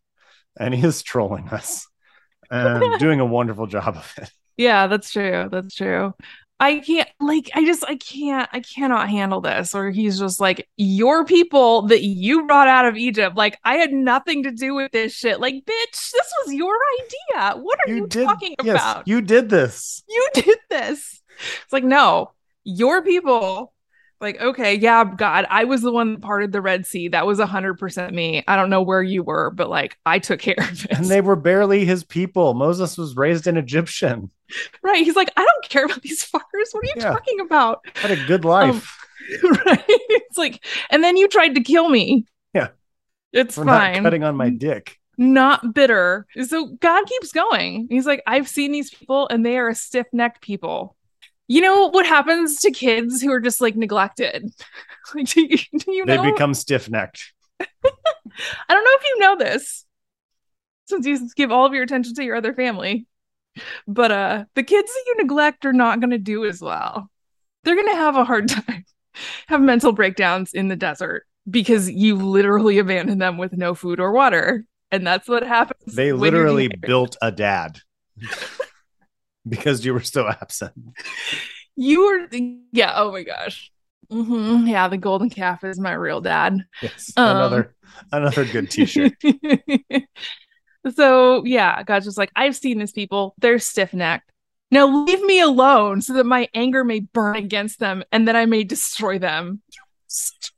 and 0.58 0.74
he 0.74 0.82
is 0.86 1.02
trolling 1.02 1.48
us 1.48 1.86
and 2.50 2.98
doing 2.98 3.20
a 3.20 3.26
wonderful 3.26 3.66
job 3.66 3.96
of 3.96 4.14
it. 4.18 4.30
Yeah, 4.56 4.86
that's 4.86 5.10
true. 5.10 5.48
That's 5.50 5.74
true. 5.74 6.14
I 6.58 6.78
can't 6.78 7.08
like 7.20 7.50
I 7.54 7.66
just 7.66 7.84
I 7.86 7.96
can't 7.96 8.48
I 8.50 8.60
cannot 8.60 9.10
handle 9.10 9.42
this. 9.42 9.74
Or 9.74 9.90
he's 9.90 10.18
just 10.18 10.40
like 10.40 10.66
your 10.78 11.26
people 11.26 11.82
that 11.88 12.02
you 12.02 12.46
brought 12.46 12.68
out 12.68 12.86
of 12.86 12.96
Egypt. 12.96 13.36
Like 13.36 13.58
I 13.62 13.74
had 13.74 13.92
nothing 13.92 14.44
to 14.44 14.50
do 14.50 14.74
with 14.74 14.92
this 14.92 15.12
shit. 15.12 15.38
Like 15.38 15.54
bitch, 15.54 15.92
this 15.92 16.32
was 16.46 16.54
your 16.54 16.74
idea. 17.02 17.60
What 17.62 17.78
are 17.86 17.92
you, 17.92 18.06
did, 18.06 18.24
talking 18.24 18.54
yes, 18.64 18.76
about? 18.76 19.06
You 19.06 19.20
did 19.20 19.50
this. 19.50 20.02
You 20.08 20.28
did 20.34 20.58
this. 20.70 21.20
It's 21.64 21.72
like 21.72 21.84
no, 21.84 22.32
your 22.66 23.02
people. 23.02 23.72
Like 24.18 24.40
okay, 24.40 24.74
yeah, 24.76 25.04
God, 25.04 25.44
I 25.50 25.64
was 25.64 25.82
the 25.82 25.92
one 25.92 26.14
that 26.14 26.22
parted 26.22 26.50
the 26.50 26.62
Red 26.62 26.86
Sea. 26.86 27.08
That 27.08 27.26
was 27.26 27.38
hundred 27.38 27.74
percent 27.78 28.14
me. 28.14 28.42
I 28.48 28.56
don't 28.56 28.70
know 28.70 28.80
where 28.80 29.02
you 29.02 29.22
were, 29.22 29.50
but 29.50 29.68
like 29.68 29.98
I 30.06 30.18
took 30.20 30.40
care 30.40 30.54
of 30.58 30.84
it. 30.86 30.90
And 30.92 31.04
they 31.04 31.20
were 31.20 31.36
barely 31.36 31.84
his 31.84 32.02
people. 32.02 32.54
Moses 32.54 32.96
was 32.96 33.14
raised 33.14 33.46
an 33.46 33.58
Egyptian. 33.58 34.30
right? 34.82 35.04
He's 35.04 35.16
like, 35.16 35.30
I 35.36 35.44
don't 35.44 35.68
care 35.68 35.84
about 35.84 36.00
these 36.00 36.24
fuckers. 36.24 36.72
What 36.72 36.82
are 36.84 36.86
you 36.86 36.92
Yeah. 36.96 37.10
talking 37.10 37.40
about? 37.40 37.84
Had 37.96 38.10
a 38.12 38.24
good 38.26 38.44
um, 38.46 38.50
life. 38.50 38.98
right? 39.66 39.84
It's 39.86 40.38
like, 40.38 40.64
and 40.88 41.04
then 41.04 41.18
you 41.18 41.28
tried 41.28 41.54
to 41.56 41.60
kill 41.62 41.90
me. 41.90 42.24
Yeah. 42.54 42.68
It's 43.34 43.56
for 43.56 43.66
fine. 43.66 43.96
not 43.96 44.02
cutting 44.04 44.24
on 44.24 44.34
my 44.34 44.48
dick. 44.48 44.98
Not 45.18 45.74
bitter. 45.74 46.26
So 46.42 46.66
God 46.80 47.04
keeps 47.06 47.32
going. 47.32 47.86
He's 47.90 48.06
like, 48.06 48.22
I've 48.26 48.48
seen 48.48 48.72
these 48.72 48.90
people 48.90 49.28
and 49.28 49.44
they 49.44 49.58
are 49.58 49.68
a 49.68 49.74
stiff 49.74 50.06
necked 50.12 50.40
people. 50.40 50.95
You 51.48 51.60
know 51.60 51.88
what 51.88 52.06
happens 52.06 52.60
to 52.60 52.70
kids 52.70 53.22
who 53.22 53.30
are 53.32 53.40
just 53.40 53.60
like 53.60 53.76
neglected? 53.76 54.50
like, 55.14 55.28
do 55.28 55.42
you, 55.42 55.58
do 55.78 55.92
you 55.92 56.04
They 56.04 56.16
know? 56.16 56.32
become 56.32 56.54
stiff 56.54 56.90
necked. 56.90 57.32
I 57.60 57.64
don't 58.68 58.84
know 58.84 58.90
if 58.94 59.04
you 59.04 59.18
know 59.20 59.36
this 59.36 59.84
since 60.86 61.06
you 61.06 61.28
give 61.36 61.50
all 61.50 61.66
of 61.66 61.72
your 61.74 61.82
attention 61.82 62.14
to 62.14 62.24
your 62.24 62.36
other 62.36 62.54
family. 62.54 63.06
But 63.88 64.10
uh 64.10 64.44
the 64.54 64.62
kids 64.62 64.92
that 64.92 65.04
you 65.06 65.16
neglect 65.16 65.64
are 65.64 65.72
not 65.72 66.00
going 66.00 66.10
to 66.10 66.18
do 66.18 66.44
as 66.44 66.60
well. 66.60 67.10
They're 67.64 67.74
going 67.74 67.88
to 67.88 67.96
have 67.96 68.16
a 68.16 68.24
hard 68.24 68.48
time. 68.50 68.84
Have 69.48 69.62
mental 69.62 69.92
breakdowns 69.92 70.52
in 70.52 70.68
the 70.68 70.76
desert 70.76 71.26
because 71.48 71.90
you 71.90 72.16
literally 72.16 72.78
abandoned 72.78 73.22
them 73.22 73.38
with 73.38 73.54
no 73.54 73.74
food 73.74 73.98
or 73.98 74.12
water. 74.12 74.66
And 74.92 75.06
that's 75.06 75.26
what 75.26 75.42
happens. 75.42 75.94
They 75.94 76.12
literally 76.12 76.68
built 76.68 77.16
a 77.22 77.32
dad 77.32 77.78
because 79.48 79.84
you 79.84 79.94
were 79.94 80.02
so 80.02 80.28
absent. 80.28 80.72
You 81.76 82.06
were 82.06 82.28
yeah, 82.72 82.94
oh 82.96 83.12
my 83.12 83.22
gosh. 83.22 83.70
hmm 84.10 84.66
Yeah, 84.66 84.88
the 84.88 84.96
golden 84.96 85.30
calf 85.30 85.64
is 85.64 85.78
my 85.78 85.92
real 85.92 86.20
dad. 86.20 86.64
Yes. 86.82 87.12
Um, 87.16 87.36
another 87.36 87.74
another 88.12 88.44
good 88.44 88.70
t-shirt. 88.70 89.12
so 90.94 91.44
yeah, 91.44 91.82
God's 91.82 92.06
just 92.06 92.18
like, 92.18 92.30
I've 92.36 92.56
seen 92.56 92.78
these 92.78 92.92
people. 92.92 93.34
They're 93.38 93.58
stiff 93.58 93.92
necked. 93.92 94.30
Now 94.70 95.04
leave 95.04 95.22
me 95.22 95.40
alone 95.40 96.00
so 96.02 96.14
that 96.14 96.26
my 96.26 96.48
anger 96.54 96.82
may 96.82 97.00
burn 97.00 97.36
against 97.36 97.78
them 97.78 98.02
and 98.10 98.26
that 98.26 98.34
I 98.36 98.46
may 98.46 98.64
destroy 98.64 99.18
them. 99.18 99.62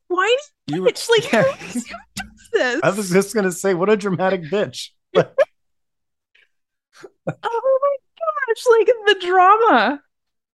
Why 0.09 0.37
You 0.67 0.83
bitch? 0.83 1.09
Like 1.11 1.33
Yeah. 1.33 1.43
who 1.43 1.81
does 2.17 2.49
this? 2.53 2.81
I 2.83 2.91
was 2.91 3.11
just 3.11 3.35
gonna 3.35 3.53
say, 3.53 3.75
what 3.75 3.91
a 3.91 3.97
dramatic 3.97 4.43
bitch. 4.43 4.91
Like, 5.15 5.29
oh 7.43 7.79
my 7.83 7.97
gosh, 8.49 8.65
like 8.79 8.87
the 8.87 9.27
drama. 9.27 10.01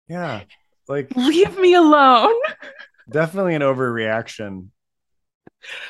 yeah. 0.09 0.43
Like 0.87 1.17
Leave 1.17 1.59
me 1.59 1.75
alone. 1.75 2.35
definitely 3.11 3.55
an 3.55 3.63
overreaction 3.63 4.67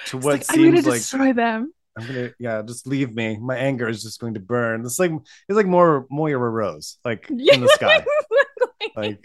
to 0.06 0.18
what 0.18 0.24
like, 0.40 0.44
I'm 0.50 0.56
gonna 0.56 0.76
seems 0.76 0.86
like 0.86 0.98
destroy 1.00 1.32
them. 1.32 1.72
I'm 1.98 2.06
gonna 2.06 2.30
yeah, 2.38 2.62
just 2.62 2.86
leave 2.86 3.12
me. 3.14 3.38
My 3.40 3.56
anger 3.56 3.88
is 3.88 4.02
just 4.02 4.20
going 4.20 4.34
to 4.34 4.40
burn. 4.40 4.82
It's 4.84 4.98
like 5.00 5.10
it's 5.48 5.56
like 5.56 5.66
more 5.66 6.06
Moira 6.10 6.48
Rose, 6.50 6.98
like 7.04 7.28
in 7.28 7.36
the 7.38 7.68
sky. 7.74 8.04
Like 8.96 9.24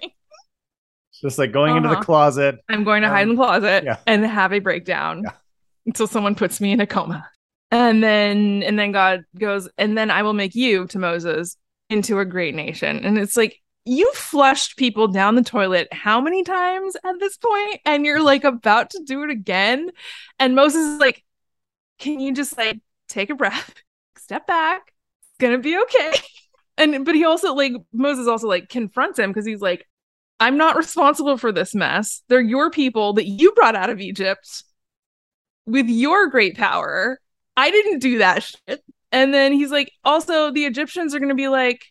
just 1.22 1.38
like 1.38 1.52
going 1.52 1.76
into 1.76 1.90
the 1.90 1.96
Uh-huh. 1.96 2.04
closet. 2.04 2.60
I'm 2.70 2.84
going 2.84 3.02
to 3.04 3.10
hide 3.10 3.24
in 3.24 3.30
the 3.30 3.36
closet 3.36 3.84
yeah. 3.84 3.98
and 4.08 4.26
have 4.26 4.54
a 4.54 4.60
breakdown 4.60 5.22
Yeah. 5.26 5.32
until 5.86 6.08
someone 6.08 6.34
puts 6.34 6.60
me 6.62 6.72
in 6.72 6.80
a 6.80 6.88
coma. 6.88 7.30
And 7.72 8.02
then 8.04 8.64
and 8.64 8.80
then 8.80 8.92
God 8.92 9.24
goes, 9.38 9.70
and 9.78 9.96
then 9.98 10.10
I 10.10 10.24
will 10.24 10.34
make 10.34 10.56
you 10.56 10.88
to 10.88 10.98
Moses 10.98 11.58
into 11.90 12.20
a 12.20 12.26
great 12.26 12.56
nation. 12.56 13.06
And 13.06 13.18
it's 13.18 13.38
like 13.38 13.62
you 13.86 14.12
flushed 14.14 14.78
people 14.78 15.08
down 15.08 15.36
the 15.36 15.44
toilet 15.44 15.88
how 15.92 16.22
many 16.22 16.44
times 16.44 16.96
at 17.04 17.20
this 17.20 17.38
point? 17.38 17.82
And 17.86 18.06
you're 18.06 18.22
like 18.22 18.44
about 18.44 18.92
to 18.92 19.04
do 19.04 19.24
it 19.24 19.30
again. 19.30 19.90
And 20.38 20.56
Moses 20.56 20.86
is 20.86 21.00
like, 21.00 21.24
Can 21.98 22.20
you 22.20 22.34
just 22.34 22.58
like 22.58 22.80
take 23.08 23.30
a 23.30 23.36
breath, 23.36 23.74
step 24.18 24.48
back? 24.48 24.94
It's 25.22 25.38
gonna 25.40 25.60
be 25.60 25.78
okay. 25.78 26.14
And 26.78 27.04
but 27.04 27.14
he 27.14 27.26
also 27.26 27.54
like 27.56 27.74
Moses 27.92 28.26
also 28.26 28.48
like 28.48 28.70
confronts 28.70 29.20
him 29.20 29.32
because 29.32 29.46
he's 29.46 29.60
like, 29.60 29.86
I'm 30.40 30.56
not 30.58 30.78
responsible 30.78 31.38
for 31.38 31.52
this 31.52 31.76
mess. 31.76 32.24
They're 32.30 32.40
your 32.40 32.72
people 32.72 33.14
that 33.14 33.26
you 33.26 33.52
brought 33.52 33.76
out 33.76 33.90
of 33.90 34.00
Egypt 34.00 34.64
with 35.66 35.88
your 35.88 36.28
great 36.28 36.56
power. 36.56 37.20
I 37.58 37.72
didn't 37.72 38.00
do 38.00 38.20
that 38.20 38.44
shit. 38.44 38.82
And 39.12 39.34
then 39.34 39.54
he's 39.54 39.72
like, 39.72 39.92
also, 40.04 40.52
the 40.52 40.66
Egyptians 40.66 41.16
are 41.16 41.20
going 41.20 41.30
to 41.30 41.36
be 41.36 41.48
like, 41.48 41.84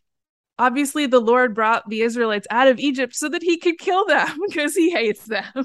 obviously, 0.58 1.06
the 1.06 1.20
Lord 1.20 1.54
brought 1.54 1.88
the 1.88 2.02
Israelites 2.02 2.46
out 2.50 2.68
of 2.68 2.78
Egypt 2.78 3.14
so 3.14 3.28
that 3.28 3.42
he 3.42 3.58
could 3.58 3.78
kill 3.78 4.04
them 4.06 4.28
because 4.48 4.74
he 4.74 4.90
hates 4.90 5.24
them. 5.24 5.44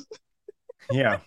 Yeah. 0.92 1.20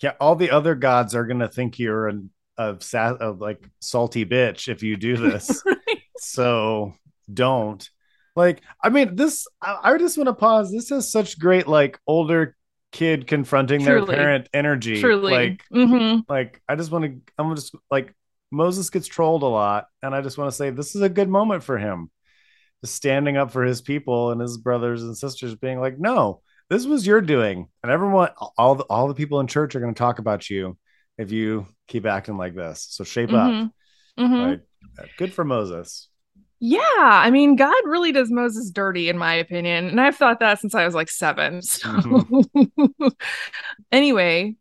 Yeah. 0.00 0.12
All 0.20 0.36
the 0.36 0.52
other 0.52 0.76
gods 0.76 1.14
are 1.16 1.26
gonna 1.26 1.48
think 1.48 1.80
you're 1.80 2.06
an 2.06 2.30
a, 2.56 2.76
sa- 2.78 3.16
a 3.20 3.30
like 3.32 3.68
salty 3.80 4.24
bitch 4.24 4.68
if 4.68 4.84
you 4.84 4.96
do 4.96 5.16
this. 5.16 5.62
so 6.18 6.94
don't. 7.32 7.86
Like, 8.36 8.62
I 8.82 8.90
mean, 8.90 9.16
this 9.16 9.48
I, 9.60 9.78
I 9.82 9.98
just 9.98 10.16
want 10.16 10.28
to 10.28 10.34
pause. 10.34 10.70
This 10.70 10.92
is 10.92 11.10
such 11.10 11.36
great, 11.38 11.66
like 11.66 11.98
older 12.06 12.54
kid 12.92 13.26
confronting 13.26 13.84
Truly. 13.84 14.06
their 14.06 14.16
parent 14.16 14.48
energy. 14.54 15.00
Truly. 15.00 15.32
Like, 15.32 15.62
Mhm. 15.72 16.22
like 16.28 16.62
I 16.68 16.76
just 16.76 16.92
want 16.92 17.04
to 17.06 17.32
I'm 17.38 17.54
just 17.56 17.74
like 17.90 18.14
Moses 18.50 18.90
gets 18.90 19.06
trolled 19.06 19.42
a 19.42 19.46
lot 19.46 19.86
and 20.02 20.14
I 20.14 20.20
just 20.22 20.38
want 20.38 20.50
to 20.50 20.56
say 20.56 20.70
this 20.70 20.94
is 20.94 21.02
a 21.02 21.08
good 21.08 21.28
moment 21.28 21.62
for 21.62 21.78
him. 21.78 22.10
Just 22.82 22.94
standing 22.94 23.36
up 23.36 23.50
for 23.52 23.62
his 23.62 23.82
people 23.82 24.30
and 24.30 24.40
his 24.40 24.56
brothers 24.56 25.02
and 25.02 25.16
sisters 25.16 25.54
being 25.54 25.80
like, 25.80 25.98
"No, 25.98 26.40
this 26.70 26.86
was 26.86 27.06
your 27.06 27.20
doing." 27.20 27.68
And 27.82 27.92
everyone 27.92 28.30
all 28.56 28.74
the 28.74 28.84
all 28.84 29.06
the 29.06 29.14
people 29.14 29.40
in 29.40 29.46
church 29.46 29.74
are 29.74 29.80
going 29.80 29.92
to 29.94 29.98
talk 29.98 30.18
about 30.18 30.48
you 30.48 30.78
if 31.18 31.30
you 31.30 31.66
keep 31.88 32.06
acting 32.06 32.38
like 32.38 32.54
this. 32.54 32.86
So 32.90 33.04
shape 33.04 33.32
up. 33.32 33.50
Mhm. 33.50 33.70
Mhm. 34.18 34.50
Like 34.50 34.60
uh, 34.98 35.06
good 35.18 35.32
for 35.34 35.44
Moses. 35.44 36.08
Yeah, 36.62 36.78
I 36.98 37.30
mean, 37.30 37.56
God 37.56 37.82
really 37.86 38.12
does 38.12 38.30
Moses 38.30 38.70
dirty, 38.70 39.08
in 39.08 39.16
my 39.16 39.34
opinion. 39.34 39.88
And 39.88 40.00
I've 40.00 40.16
thought 40.16 40.40
that 40.40 40.58
since 40.60 40.74
I 40.74 40.84
was 40.84 40.94
like 40.94 41.08
seven. 41.10 41.60
So, 43.00 43.10
anyway, 43.90 44.56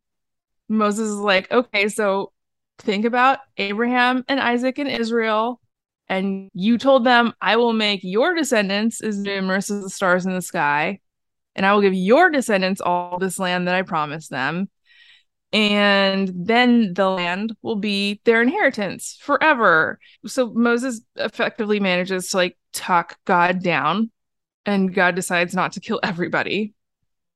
Moses 0.70 1.10
is 1.10 1.16
like, 1.16 1.52
okay, 1.52 1.90
so 1.90 2.32
think 2.80 3.06
about 3.06 3.40
Abraham 3.58 4.24
and 4.28 4.40
Isaac 4.40 4.80
and 4.80 4.90
Israel. 4.90 5.60
And 6.08 6.50
you 6.54 6.78
told 6.78 7.06
them, 7.06 7.34
I 7.40 7.58
will 7.58 7.74
make 7.74 8.02
your 8.04 8.34
descendants 8.34 9.02
as 9.02 9.20
numerous 9.20 9.70
as 9.70 9.84
the 9.84 9.90
stars 9.90 10.26
in 10.26 10.34
the 10.34 10.42
sky. 10.42 11.00
And 11.56 11.66
I 11.66 11.74
will 11.74 11.82
give 11.82 11.94
your 11.94 12.30
descendants 12.30 12.82
all 12.82 13.20
this 13.20 13.38
land 13.38 13.68
that 13.68 13.76
I 13.76 13.84
promised 13.84 14.30
them. 14.30 14.70
And 15.52 16.32
then 16.36 16.94
the 16.94 17.10
land 17.10 17.56
will 17.62 17.76
be 17.76 18.22
their 18.24 18.42
inheritance 18.42 19.18
forever 19.20 20.00
so 20.26 20.52
Moses 20.54 21.02
effectively 21.16 21.80
manages 21.80 22.30
to 22.30 22.38
like 22.38 22.58
talk 22.74 23.18
God 23.26 23.64
down, 23.64 24.12
and 24.66 24.94
God 24.94 25.16
decides 25.16 25.56
not 25.56 25.74
to 25.74 25.80
kill 25.80 26.00
everybody, 26.04 26.74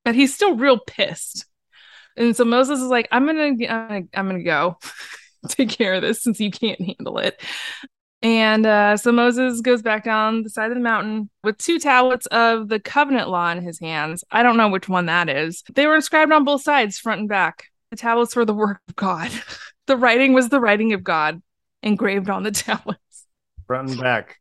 but 0.04 0.14
he's 0.14 0.34
still 0.34 0.56
real 0.56 0.78
pissed. 0.78 1.46
And 2.16 2.36
so 2.36 2.44
Moses 2.44 2.80
is 2.80 2.88
like, 2.88 3.08
"I'm 3.10 3.26
gonna, 3.26 3.42
I'm 3.42 3.56
gonna, 3.58 4.02
I'm 4.14 4.26
gonna 4.26 4.42
go 4.44 4.78
take 5.48 5.70
care 5.70 5.94
of 5.94 6.02
this 6.02 6.22
since 6.22 6.40
you 6.40 6.50
can't 6.50 6.80
handle 6.80 7.18
it." 7.18 7.40
And 8.24 8.64
uh, 8.64 8.96
so 8.96 9.12
Moses 9.12 9.60
goes 9.60 9.82
back 9.82 10.02
down 10.02 10.44
the 10.44 10.50
side 10.50 10.70
of 10.70 10.76
the 10.76 10.82
mountain 10.82 11.28
with 11.42 11.58
two 11.58 11.78
tablets 11.78 12.24
of 12.26 12.68
the 12.68 12.80
covenant 12.80 13.28
law 13.28 13.50
in 13.50 13.62
his 13.62 13.78
hands. 13.78 14.24
I 14.30 14.42
don't 14.42 14.56
know 14.56 14.70
which 14.70 14.88
one 14.88 15.06
that 15.06 15.28
is. 15.28 15.62
They 15.74 15.86
were 15.86 15.96
inscribed 15.96 16.32
on 16.32 16.42
both 16.42 16.62
sides, 16.62 16.98
front 16.98 17.20
and 17.20 17.28
back. 17.28 17.64
The 17.90 17.96
tablets 17.96 18.34
were 18.34 18.46
the 18.46 18.54
work 18.54 18.80
of 18.88 18.96
God. 18.96 19.30
the 19.86 19.98
writing 19.98 20.32
was 20.32 20.48
the 20.48 20.58
writing 20.58 20.94
of 20.94 21.04
God 21.04 21.42
engraved 21.82 22.30
on 22.30 22.44
the 22.44 22.50
tablets. 22.50 23.26
Front 23.66 23.90
and 23.90 24.00
back. 24.00 24.36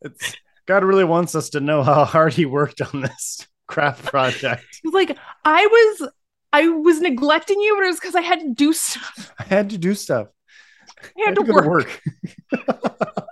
It's 0.00 0.36
God 0.66 0.84
really 0.84 1.04
wants 1.04 1.34
us 1.34 1.50
to 1.50 1.60
know 1.60 1.82
how 1.82 2.04
hard 2.04 2.34
he 2.34 2.46
worked 2.46 2.80
on 2.80 3.00
this 3.00 3.46
craft 3.66 4.04
project. 4.04 4.64
He's 4.82 4.94
like, 4.94 5.18
I 5.44 5.66
was 5.66 6.10
I 6.52 6.68
was 6.68 7.00
neglecting 7.00 7.60
you, 7.60 7.74
but 7.76 7.84
it 7.84 7.88
was 7.88 7.98
because 7.98 8.14
I 8.14 8.20
had 8.20 8.38
to 8.40 8.54
do 8.54 8.72
stuff. 8.72 9.34
I 9.40 9.42
had 9.42 9.70
to 9.70 9.78
do 9.78 9.94
stuff. 9.94 10.28
I 11.02 11.06
had, 11.24 11.38
I 11.38 11.42
to, 11.42 11.44
go 11.44 11.68
work. 11.68 12.02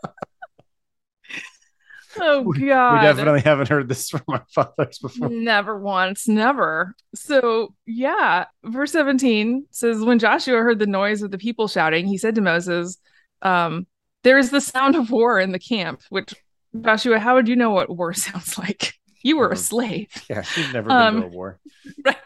Oh 2.21 2.43
We- 2.43 2.67
god. 2.67 3.01
We 3.01 3.07
definitely 3.07 3.41
haven't 3.41 3.69
heard 3.69 3.89
this 3.89 4.11
from 4.11 4.21
our 4.29 4.45
fathers 4.55 4.99
before. 4.99 5.31
Never 5.31 5.79
once, 5.79 6.29
never. 6.29 6.95
So, 7.15 7.75
yeah, 7.87 8.45
verse 8.65 8.93
17 8.93 9.67
says 9.71 10.01
when 10.01 10.19
Joshua 10.19 10.59
heard 10.59 10.79
the 10.79 10.87
noise 10.87 11.23
of 11.23 11.31
the 11.31 11.39
people 11.39 11.69
shouting, 11.69 12.07
he 12.07 12.19
said 12.19 12.35
to 12.35 12.43
Moses, 12.43 12.99
um, 13.41 13.87
there 14.25 14.37
is 14.39 14.51
the 14.51 14.61
sound 14.61 14.95
of 14.95 15.11
war 15.11 15.41
in 15.41 15.53
the 15.53 15.59
camp, 15.59 16.03
which 16.11 16.35
Joshua, 16.79 17.19
how 17.19 17.35
would 17.37 17.49
you 17.49 17.57
know 17.57 17.71
what 17.71 17.95
war 17.95 18.13
sounds 18.13 18.59
like? 18.59 18.93
You 19.23 19.39
were 19.39 19.51
a 19.51 19.57
slave. 19.57 20.09
Yeah, 20.29 20.43
she's 20.43 20.73
never 20.73 20.89
been 20.89 20.97
Um, 20.97 21.21
to 21.21 21.27
a 21.27 21.31
war. 21.31 21.61
right. 22.05 22.17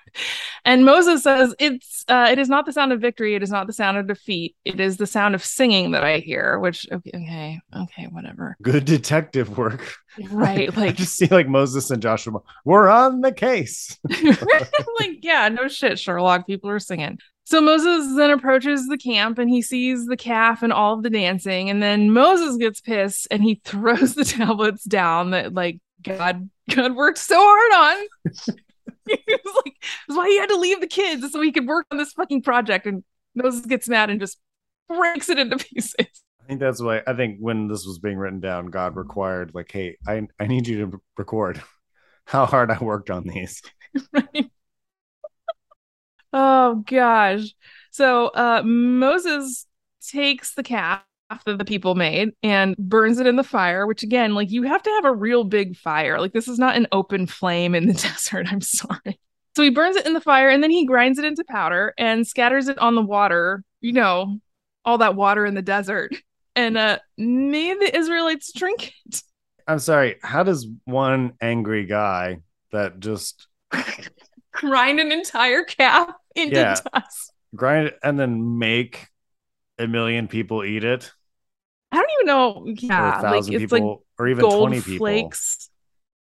And 0.64 0.84
Moses 0.84 1.22
says, 1.22 1.54
"It's 1.58 2.04
uh, 2.08 2.28
it 2.30 2.38
is 2.38 2.48
not 2.48 2.66
the 2.66 2.72
sound 2.72 2.92
of 2.92 3.00
victory. 3.00 3.34
It 3.34 3.42
is 3.42 3.50
not 3.50 3.66
the 3.66 3.72
sound 3.72 3.98
of 3.98 4.06
defeat. 4.06 4.56
It 4.64 4.80
is 4.80 4.96
the 4.96 5.06
sound 5.06 5.34
of 5.34 5.44
singing 5.44 5.92
that 5.92 6.04
I 6.04 6.18
hear." 6.18 6.58
Which 6.58 6.86
okay, 6.90 7.10
okay, 7.14 7.60
okay 7.76 8.08
whatever. 8.10 8.56
Good 8.62 8.84
detective 8.84 9.56
work. 9.56 9.94
Right, 10.30 10.74
I 10.74 10.80
like, 10.80 10.96
just 10.96 11.14
see 11.14 11.26
like 11.26 11.46
Moses 11.46 11.90
and 11.90 12.00
Joshua. 12.00 12.40
We're 12.64 12.88
on 12.88 13.20
the 13.20 13.32
case. 13.32 13.98
like 14.08 15.18
yeah, 15.20 15.50
no 15.50 15.68
shit, 15.68 15.98
Sherlock. 15.98 16.46
People 16.46 16.70
are 16.70 16.78
singing. 16.78 17.18
So 17.46 17.60
Moses 17.60 18.16
then 18.16 18.32
approaches 18.32 18.88
the 18.88 18.98
camp 18.98 19.38
and 19.38 19.48
he 19.48 19.62
sees 19.62 20.06
the 20.06 20.16
calf 20.16 20.64
and 20.64 20.72
all 20.72 20.94
of 20.94 21.04
the 21.04 21.10
dancing, 21.10 21.70
and 21.70 21.80
then 21.80 22.10
Moses 22.10 22.56
gets 22.56 22.80
pissed 22.80 23.28
and 23.30 23.42
he 23.42 23.54
throws 23.64 24.16
the 24.16 24.24
tablets 24.24 24.82
down 24.82 25.30
that 25.30 25.54
like 25.54 25.78
God 26.02 26.50
God 26.68 26.96
worked 26.96 27.18
so 27.18 27.36
hard 27.38 27.98
on. 28.02 28.06
he 29.06 29.22
was 29.28 29.62
like, 29.64 29.76
that's 30.08 30.18
why 30.18 30.26
he 30.26 30.38
had 30.38 30.48
to 30.48 30.56
leave 30.56 30.80
the 30.80 30.88
kids 30.88 31.30
so 31.30 31.40
he 31.40 31.52
could 31.52 31.68
work 31.68 31.86
on 31.92 31.98
this 31.98 32.12
fucking 32.14 32.42
project. 32.42 32.84
And 32.84 33.04
Moses 33.36 33.64
gets 33.64 33.88
mad 33.88 34.10
and 34.10 34.18
just 34.20 34.38
breaks 34.88 35.28
it 35.28 35.38
into 35.38 35.56
pieces. 35.56 35.94
I 36.42 36.48
think 36.48 36.58
that's 36.58 36.82
why 36.82 37.02
I 37.06 37.14
think 37.14 37.38
when 37.38 37.68
this 37.68 37.86
was 37.86 38.00
being 38.00 38.18
written 38.18 38.40
down, 38.40 38.66
God 38.66 38.96
required 38.96 39.52
like, 39.54 39.70
hey, 39.70 39.98
I 40.04 40.26
I 40.40 40.48
need 40.48 40.66
you 40.66 40.86
to 40.86 41.00
record 41.16 41.62
how 42.24 42.44
hard 42.44 42.72
I 42.72 42.78
worked 42.78 43.10
on 43.10 43.22
these. 43.22 43.62
right? 44.12 44.50
Oh 46.36 46.84
gosh. 46.86 47.54
So 47.90 48.28
uh 48.28 48.62
Moses 48.64 49.66
takes 50.06 50.54
the 50.54 50.62
calf 50.62 51.02
that 51.46 51.58
the 51.58 51.64
people 51.64 51.94
made 51.94 52.30
and 52.42 52.76
burns 52.76 53.18
it 53.18 53.26
in 53.26 53.36
the 53.36 53.42
fire, 53.42 53.86
which 53.86 54.02
again, 54.02 54.34
like 54.34 54.50
you 54.50 54.62
have 54.64 54.82
to 54.82 54.90
have 54.90 55.04
a 55.06 55.14
real 55.14 55.44
big 55.44 55.76
fire. 55.76 56.20
Like 56.20 56.32
this 56.32 56.46
is 56.46 56.58
not 56.58 56.76
an 56.76 56.86
open 56.92 57.26
flame 57.26 57.74
in 57.74 57.86
the 57.86 57.94
desert. 58.08 58.46
I'm 58.50 58.60
sorry. 58.60 59.18
So 59.56 59.62
he 59.62 59.70
burns 59.70 59.96
it 59.96 60.06
in 60.06 60.12
the 60.12 60.20
fire 60.20 60.50
and 60.50 60.62
then 60.62 60.70
he 60.70 60.84
grinds 60.84 61.18
it 61.18 61.24
into 61.24 61.42
powder 61.48 61.94
and 61.96 62.26
scatters 62.26 62.68
it 62.68 62.78
on 62.78 62.94
the 62.94 63.02
water, 63.02 63.64
you 63.80 63.92
know, 63.92 64.38
all 64.84 64.98
that 64.98 65.16
water 65.16 65.46
in 65.46 65.54
the 65.54 65.62
desert. 65.62 66.14
And 66.54 66.76
uh 66.76 66.98
made 67.16 67.80
the 67.80 67.96
Israelites 67.96 68.52
drink 68.52 68.92
it. 69.06 69.22
I'm 69.66 69.78
sorry. 69.78 70.16
How 70.22 70.42
does 70.42 70.68
one 70.84 71.32
angry 71.40 71.86
guy 71.86 72.40
that 72.72 73.00
just 73.00 73.48
Grind 74.52 75.00
an 75.00 75.12
entire 75.12 75.64
calf 75.64 76.10
into 76.36 76.64
Yeah. 76.64 76.82
dust. 76.92 77.32
grind 77.56 77.88
it 77.88 77.98
and 78.04 78.18
then 78.18 78.58
make 78.58 79.08
a 79.78 79.86
million 79.88 80.28
people 80.28 80.64
eat 80.64 80.84
it, 80.84 81.12
I 81.92 81.96
don't 81.96 82.10
even 82.20 82.26
know. 82.26 82.64
Yeah, 82.66 83.22
like 83.22 83.46
it's 83.48 83.70
people, 83.70 83.72
like 83.72 84.06
or 84.18 84.28
even 84.28 84.48
twenty 84.48 84.80
people? 84.80 84.96
flakes. 84.96 85.70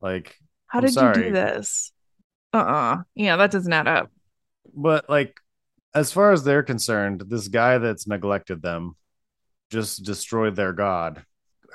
Like, 0.02 0.38
How 0.68 0.80
I'm 0.80 0.86
did 0.88 1.00
you 1.00 1.10
do 1.10 1.32
this? 1.32 1.92
Uh 2.54 2.58
uh 2.58 3.04
Yeah, 3.16 3.38
that 3.38 3.52
doesn't 3.52 3.74
add 3.74 3.88
up. 3.88 4.12
but 4.74 5.10
like, 5.10 5.40
as 5.94 6.12
far 6.12 6.32
as 6.32 6.44
they're 6.44 6.64
concerned, 6.64 7.24
this 7.28 7.48
guy 7.48 7.78
that's 7.78 8.08
neglected 8.08 8.62
them 8.62 8.96
just 9.72 10.04
destroyed 10.06 10.56
their 10.56 10.74
god. 10.74 11.26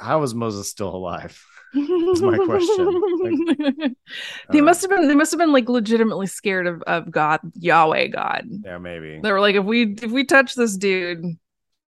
How 0.00 0.22
is 0.24 0.34
Moses 0.34 0.70
still 0.70 0.94
alive? 0.94 1.42
my 1.74 2.38
question. 2.38 3.96
they 4.50 4.60
Uh, 4.60 4.62
must 4.62 4.82
have 4.82 4.90
been. 4.90 5.08
They 5.08 5.14
must 5.14 5.32
have 5.32 5.38
been 5.38 5.52
like 5.52 5.68
legitimately 5.68 6.26
scared 6.26 6.66
of 6.66 6.82
of 6.82 7.10
God, 7.10 7.40
Yahweh 7.54 8.08
God. 8.08 8.44
Yeah, 8.64 8.78
maybe. 8.78 9.20
They 9.22 9.32
were 9.32 9.40
like, 9.40 9.56
if 9.56 9.64
we 9.64 9.94
if 10.02 10.10
we 10.10 10.24
touch 10.24 10.54
this 10.54 10.76
dude, 10.76 11.24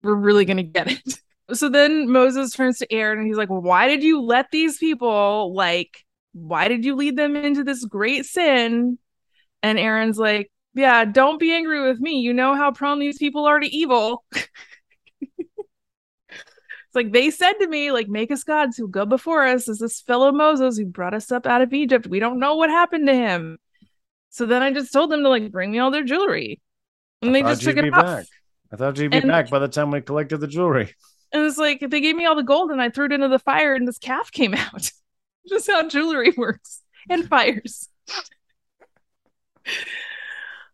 we're 0.02 0.14
really 0.14 0.44
gonna 0.44 0.62
get 0.62 0.90
it. 0.90 1.00
So 1.52 1.68
then 1.68 2.08
Moses 2.08 2.52
turns 2.52 2.78
to 2.78 2.92
Aaron 2.92 3.18
and 3.18 3.26
he's 3.26 3.36
like, 3.36 3.50
well, 3.50 3.60
why 3.60 3.88
did 3.88 4.04
you 4.04 4.22
let 4.22 4.52
these 4.52 4.78
people 4.78 5.52
like? 5.52 5.90
Why 6.32 6.68
did 6.68 6.84
you 6.84 6.94
lead 6.94 7.16
them 7.16 7.34
into 7.34 7.64
this 7.64 7.84
great 7.84 8.24
sin? 8.24 8.98
And 9.60 9.76
Aaron's 9.76 10.16
like, 10.16 10.48
yeah, 10.74 11.04
don't 11.04 11.40
be 11.40 11.52
angry 11.52 11.82
with 11.88 11.98
me. 11.98 12.20
You 12.20 12.32
know 12.32 12.54
how 12.54 12.70
prone 12.70 13.00
these 13.00 13.18
people 13.18 13.46
are 13.46 13.58
to 13.58 13.66
evil. 13.66 14.22
It's 16.90 16.96
like 16.96 17.12
they 17.12 17.30
said 17.30 17.52
to 17.60 17.68
me, 17.68 17.92
like, 17.92 18.08
make 18.08 18.32
us 18.32 18.42
gods 18.42 18.76
who 18.76 18.88
go 18.88 19.06
before 19.06 19.46
us 19.46 19.68
Is 19.68 19.78
this 19.78 20.00
fellow 20.00 20.32
Moses 20.32 20.76
who 20.76 20.86
brought 20.86 21.14
us 21.14 21.30
up 21.30 21.46
out 21.46 21.62
of 21.62 21.72
Egypt. 21.72 22.08
We 22.08 22.18
don't 22.18 22.40
know 22.40 22.56
what 22.56 22.68
happened 22.68 23.06
to 23.06 23.14
him. 23.14 23.58
So 24.30 24.44
then 24.44 24.60
I 24.60 24.72
just 24.72 24.92
told 24.92 25.10
them 25.12 25.22
to 25.22 25.28
like 25.28 25.52
bring 25.52 25.70
me 25.70 25.78
all 25.78 25.92
their 25.92 26.02
jewelry. 26.02 26.60
And 27.22 27.32
they 27.32 27.42
just 27.42 27.62
took 27.62 27.76
it 27.76 27.94
off. 27.94 28.04
back. 28.04 28.26
I 28.72 28.76
thought 28.76 28.98
you'd 28.98 29.12
be 29.12 29.18
And- 29.18 29.28
back 29.28 29.50
by 29.50 29.60
the 29.60 29.68
time 29.68 29.92
we 29.92 30.00
collected 30.00 30.38
the 30.38 30.48
jewelry. 30.48 30.92
And 31.32 31.44
it's 31.44 31.58
like 31.58 31.78
they 31.78 32.00
gave 32.00 32.16
me 32.16 32.26
all 32.26 32.34
the 32.34 32.42
gold 32.42 32.72
and 32.72 32.82
I 32.82 32.90
threw 32.90 33.06
it 33.06 33.12
into 33.12 33.28
the 33.28 33.38
fire 33.38 33.72
and 33.76 33.86
this 33.86 33.98
calf 33.98 34.32
came 34.32 34.54
out. 34.54 34.90
just 35.48 35.70
how 35.70 35.88
jewelry 35.88 36.32
works 36.36 36.82
and 37.08 37.28
fires. 37.28 37.88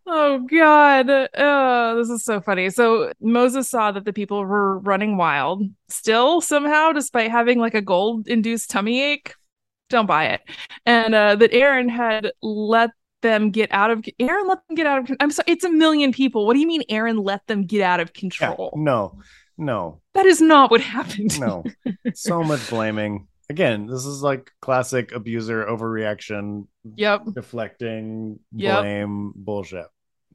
Oh 0.07 0.39
God. 0.49 1.11
Oh, 1.37 1.97
this 1.97 2.09
is 2.11 2.25
so 2.25 2.41
funny. 2.41 2.71
So 2.71 3.13
Moses 3.21 3.69
saw 3.69 3.91
that 3.93 4.05
the 4.05 4.13
people 4.13 4.45
were 4.45 4.79
running 4.79 5.17
wild 5.17 5.63
still 5.89 6.41
somehow, 6.41 6.93
despite 6.93 7.31
having 7.31 7.59
like 7.59 7.75
a 7.75 7.83
gold 7.83 8.29
induced 8.29 8.71
tummy 8.71 9.03
ache. 9.03 9.35
Don't 9.91 10.07
buy 10.07 10.27
it. 10.27 10.41
And 10.85 11.15
uh 11.15 11.37
that 11.37 11.53
Aaron 11.53 11.89
had 11.89 12.31
let 12.43 12.91
them 13.23 13.51
get 13.51 13.73
out 13.73 13.91
of 13.91 14.05
Aaron 14.21 14.47
let 14.47 14.59
them 14.69 14.77
get 14.77 14.87
out 14.87 15.11
of 15.11 15.17
I'm 15.21 15.31
sorry, 15.31 15.47
it's 15.49 15.65
a 15.65 15.71
million 15.71 16.13
people. 16.13 16.47
What 16.47 16.55
do 16.55 16.61
you 16.61 16.67
mean 16.67 16.83
Aaron 16.89 17.17
let 17.17 17.45
them 17.47 17.67
get 17.67 17.83
out 17.83 17.99
of 18.01 18.11
Yeah, 18.15 18.21
control? 18.21 18.73
no, 18.77 19.19
no, 19.59 20.01
That 20.15 20.27
is 20.27 20.41
not 20.41 20.71
what 20.71 20.81
happened. 20.81 21.39
no. 21.41 21.65
so 22.15 22.43
much 22.45 22.69
blaming. 22.69 23.27
Again, 23.49 23.87
this 23.87 24.05
is 24.07 24.23
like 24.23 24.51
classic 24.61 25.13
abuser 25.13 25.65
overreaction, 25.67 26.67
Yep. 26.97 27.23
deflecting, 27.35 28.41
Yep. 28.53 28.81
blame, 28.81 29.33
bullshit. 29.37 29.87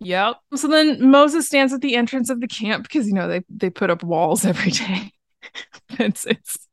Yep. 0.03 0.37
So 0.55 0.67
then 0.67 1.09
Moses 1.09 1.45
stands 1.45 1.73
at 1.73 1.81
the 1.81 1.95
entrance 1.95 2.29
of 2.29 2.41
the 2.41 2.47
camp 2.47 2.83
because 2.83 3.07
you 3.07 3.13
know 3.13 3.27
they 3.27 3.43
they 3.49 3.69
put 3.69 3.89
up 3.89 4.03
walls 4.03 4.43
every 4.45 4.71
day. 4.71 5.11
Fences. 5.95 6.67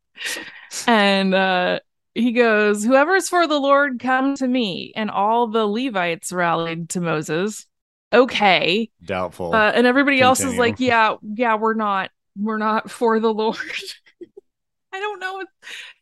And 0.87 1.35
uh 1.35 1.81
he 2.15 2.33
goes, 2.33 2.83
Whoever's 2.85 3.29
for 3.29 3.47
the 3.47 3.59
Lord, 3.61 4.01
come 4.01 4.35
to 4.37 4.49
me. 4.49 4.93
And 4.97 5.11
all 5.11 5.47
the 5.47 5.67
Levites 5.67 6.33
rallied 6.33 6.89
to 6.91 7.01
Moses. 7.01 7.65
Okay. 8.13 8.91
Doubtful. 9.05 9.55
Uh, 9.55 9.71
and 9.73 9.87
everybody 9.87 10.21
else 10.21 10.41
is 10.41 10.57
like, 10.57 10.81
Yeah, 10.81 11.17
yeah, 11.23 11.55
we're 11.57 11.75
not, 11.75 12.11
we're 12.37 12.59
not 12.59 12.91
for 12.91 13.21
the 13.21 13.33
Lord. 13.33 13.57
I 14.93 14.99
don't 15.01 15.21
know. 15.21 15.35
what- 15.35 15.49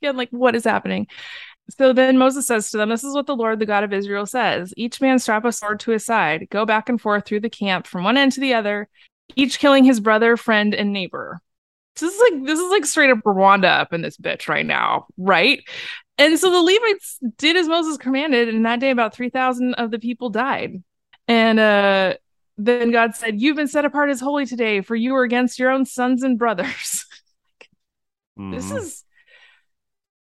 Yeah, 0.00 0.12
like 0.12 0.30
what 0.30 0.54
is 0.56 0.64
happening? 0.64 1.06
So 1.70 1.92
then 1.92 2.16
Moses 2.16 2.46
says 2.46 2.70
to 2.70 2.76
them, 2.76 2.88
This 2.90 3.04
is 3.04 3.14
what 3.14 3.26
the 3.26 3.36
Lord, 3.36 3.58
the 3.58 3.66
God 3.66 3.84
of 3.84 3.92
Israel, 3.92 4.26
says. 4.26 4.72
Each 4.76 5.00
man 5.00 5.18
strap 5.18 5.44
a 5.44 5.52
sword 5.52 5.80
to 5.80 5.90
his 5.90 6.04
side, 6.04 6.48
go 6.50 6.64
back 6.64 6.88
and 6.88 7.00
forth 7.00 7.26
through 7.26 7.40
the 7.40 7.50
camp 7.50 7.86
from 7.86 8.04
one 8.04 8.16
end 8.16 8.32
to 8.32 8.40
the 8.40 8.54
other, 8.54 8.88
each 9.34 9.58
killing 9.58 9.84
his 9.84 10.00
brother, 10.00 10.36
friend, 10.36 10.74
and 10.74 10.92
neighbor. 10.92 11.40
This 11.98 12.14
is 12.14 12.20
like 12.20 12.44
this 12.44 12.58
is 12.60 12.70
like 12.70 12.84
straight 12.84 13.10
up 13.10 13.18
Rwanda 13.24 13.80
up 13.80 13.92
in 13.92 14.02
this 14.02 14.16
bitch 14.16 14.48
right 14.48 14.66
now, 14.66 15.06
right? 15.16 15.62
And 16.18 16.38
so 16.38 16.50
the 16.50 16.60
Levites 16.60 17.18
did 17.36 17.56
as 17.56 17.68
Moses 17.68 17.96
commanded, 17.96 18.48
and 18.48 18.64
that 18.66 18.80
day 18.80 18.90
about 18.90 19.14
three 19.14 19.30
thousand 19.30 19.74
of 19.74 19.90
the 19.90 19.98
people 19.98 20.30
died. 20.30 20.82
And 21.26 21.58
uh 21.58 22.14
then 22.58 22.90
God 22.90 23.14
said, 23.14 23.40
You've 23.40 23.56
been 23.56 23.68
set 23.68 23.84
apart 23.84 24.10
as 24.10 24.20
holy 24.20 24.46
today, 24.46 24.80
for 24.80 24.94
you 24.94 25.14
are 25.16 25.24
against 25.24 25.58
your 25.58 25.70
own 25.70 25.84
sons 25.84 26.22
and 26.22 26.38
brothers. 26.38 27.06
This 28.50 28.70
Mhm. 28.70 28.76
is 28.78 29.04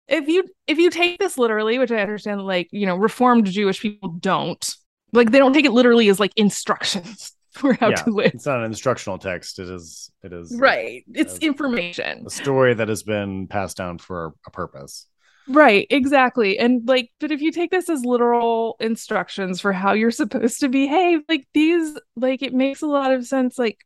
if 0.08 0.28
you 0.28 0.44
if 0.66 0.78
you 0.78 0.90
take 0.90 1.18
this 1.18 1.38
literally, 1.38 1.78
which 1.78 1.90
I 1.92 2.00
understand 2.00 2.42
like, 2.42 2.68
you 2.72 2.86
know, 2.86 2.96
reformed 2.96 3.46
Jewish 3.46 3.80
people 3.80 4.10
don't. 4.10 4.74
Like 5.12 5.30
they 5.30 5.38
don't 5.38 5.52
take 5.52 5.64
it 5.64 5.72
literally 5.72 6.08
as 6.08 6.18
like 6.18 6.32
instructions 6.36 7.32
for 7.52 7.72
how 7.74 7.90
Yeah. 7.90 7.96
to 7.96 8.10
live. 8.10 8.32
It's 8.34 8.46
not 8.46 8.58
an 8.58 8.64
instructional 8.64 9.18
text. 9.18 9.58
It 9.58 9.68
is. 9.68 10.10
It 10.22 10.32
is 10.32 10.54
Right. 10.58 11.04
It's 11.14 11.34
Uh, 11.34 11.38
information. 11.42 12.24
a 12.26 12.30
story 12.30 12.74
that 12.74 12.88
has 12.88 13.02
been 13.02 13.46
passed 13.46 13.76
down 13.76 13.98
for 13.98 14.34
a 14.46 14.50
purpose. 14.50 15.06
Right, 15.46 15.86
exactly. 15.90 16.58
And 16.58 16.88
like, 16.88 17.10
but 17.20 17.30
if 17.30 17.42
you 17.42 17.52
take 17.52 17.70
this 17.70 17.90
as 17.90 18.02
literal 18.04 18.76
instructions 18.80 19.60
for 19.60 19.72
how 19.74 19.92
you're 19.92 20.10
supposed 20.10 20.60
to 20.60 20.68
behave, 20.68 21.20
like 21.28 21.46
these, 21.52 21.94
like 22.16 22.42
it 22.42 22.54
makes 22.54 22.80
a 22.80 22.86
lot 22.86 23.12
of 23.12 23.26
sense. 23.26 23.58
Like 23.58 23.78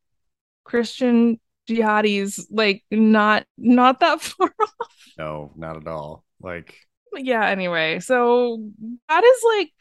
Christian 0.64 1.41
jihadis, 1.69 2.41
like 2.51 2.85
not 2.91 3.45
not 3.57 4.01
that 4.01 4.21
far 4.23 4.53
off. 4.61 4.87
No, 5.19 5.53
not 5.57 5.77
at 5.77 5.87
all. 5.87 6.25
Like 6.41 6.75
yeah. 7.14 7.47
Anyway, 7.47 8.01
so 8.01 8.62
that 9.09 9.25
is 9.25 9.43
like 9.57 9.73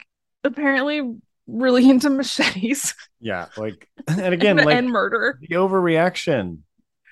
apparently 0.44 1.02
really 1.46 1.88
into 1.90 2.10
machetes 2.10 2.94
yeah, 3.20 3.46
like 3.56 3.88
and 4.08 4.34
again, 4.34 4.58
and, 4.58 4.66
like 4.66 4.76
and 4.76 4.90
murder. 4.90 5.38
the 5.40 5.56
overreaction 5.56 6.58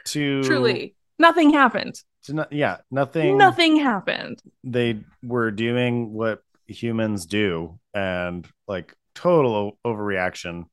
to 0.06 0.42
Truly, 0.42 0.94
nothing 1.18 1.52
happened. 1.52 1.94
to 2.24 2.34
not, 2.34 2.52
yeah, 2.52 2.78
nothing. 2.90 3.36
Nothing 3.36 3.76
happened. 3.76 4.40
They 4.62 5.00
were 5.22 5.50
doing 5.50 6.12
what 6.12 6.42
humans 6.66 7.26
do, 7.26 7.78
and 7.94 8.46
like 8.68 8.94
total 9.14 9.78
overreaction. 9.84 10.66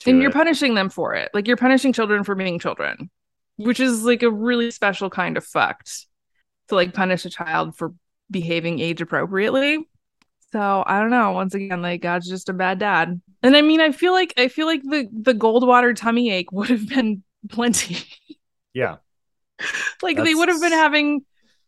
To 0.00 0.10
and 0.10 0.20
you're 0.20 0.32
punishing 0.32 0.74
them 0.74 0.90
for 0.90 1.14
it. 1.14 1.30
Like 1.32 1.46
you're 1.46 1.56
punishing 1.56 1.92
children 1.92 2.24
for 2.24 2.34
being 2.34 2.58
children. 2.58 3.10
Which 3.56 3.80
is 3.80 4.04
like 4.04 4.22
a 4.22 4.30
really 4.30 4.70
special 4.70 5.10
kind 5.10 5.36
of 5.36 5.44
fucked 5.44 6.06
to 6.68 6.74
like 6.74 6.94
punish 6.94 7.24
a 7.24 7.30
child 7.30 7.76
for 7.76 7.94
behaving 8.30 8.80
age 8.80 9.00
appropriately. 9.00 9.86
So 10.52 10.84
I 10.86 11.00
don't 11.00 11.10
know. 11.10 11.32
Once 11.32 11.54
again, 11.54 11.82
like 11.82 12.00
God's 12.00 12.28
just 12.28 12.48
a 12.48 12.52
bad 12.52 12.78
dad. 12.78 13.20
And 13.42 13.56
I 13.56 13.62
mean, 13.62 13.80
I 13.80 13.92
feel 13.92 14.12
like 14.12 14.32
I 14.36 14.48
feel 14.48 14.66
like 14.66 14.82
the 14.82 15.08
the 15.12 15.34
Goldwater 15.34 15.94
tummy 15.96 16.30
ache 16.30 16.52
would 16.52 16.68
have 16.68 16.88
been 16.88 17.22
plenty. 17.50 17.98
Yeah. 18.72 18.96
like 20.02 20.16
they 20.16 20.34
would 20.34 20.48
have 20.48 20.60
been 20.60 20.72
having 20.72 21.24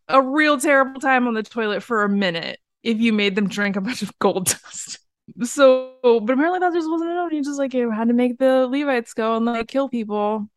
a 0.08 0.20
real 0.22 0.58
terrible 0.58 1.00
time 1.00 1.26
on 1.26 1.34
the 1.34 1.42
toilet 1.42 1.82
for 1.82 2.04
a 2.04 2.08
minute 2.08 2.58
if 2.82 3.00
you 3.00 3.12
made 3.12 3.34
them 3.34 3.48
drink 3.48 3.76
a 3.76 3.80
bunch 3.80 4.02
of 4.02 4.16
gold 4.18 4.46
dust. 4.46 4.98
So, 5.42 5.94
but 6.02 6.30
apparently 6.30 6.60
that 6.60 6.72
just 6.72 6.88
wasn't 6.88 7.10
enough. 7.10 7.32
You 7.32 7.42
just 7.42 7.58
like 7.58 7.74
you 7.74 7.90
had 7.90 8.08
to 8.08 8.14
make 8.14 8.38
the 8.38 8.68
Levites 8.68 9.12
go 9.14 9.36
and 9.36 9.44
like 9.44 9.66
kill 9.68 9.88
people. 9.88 10.48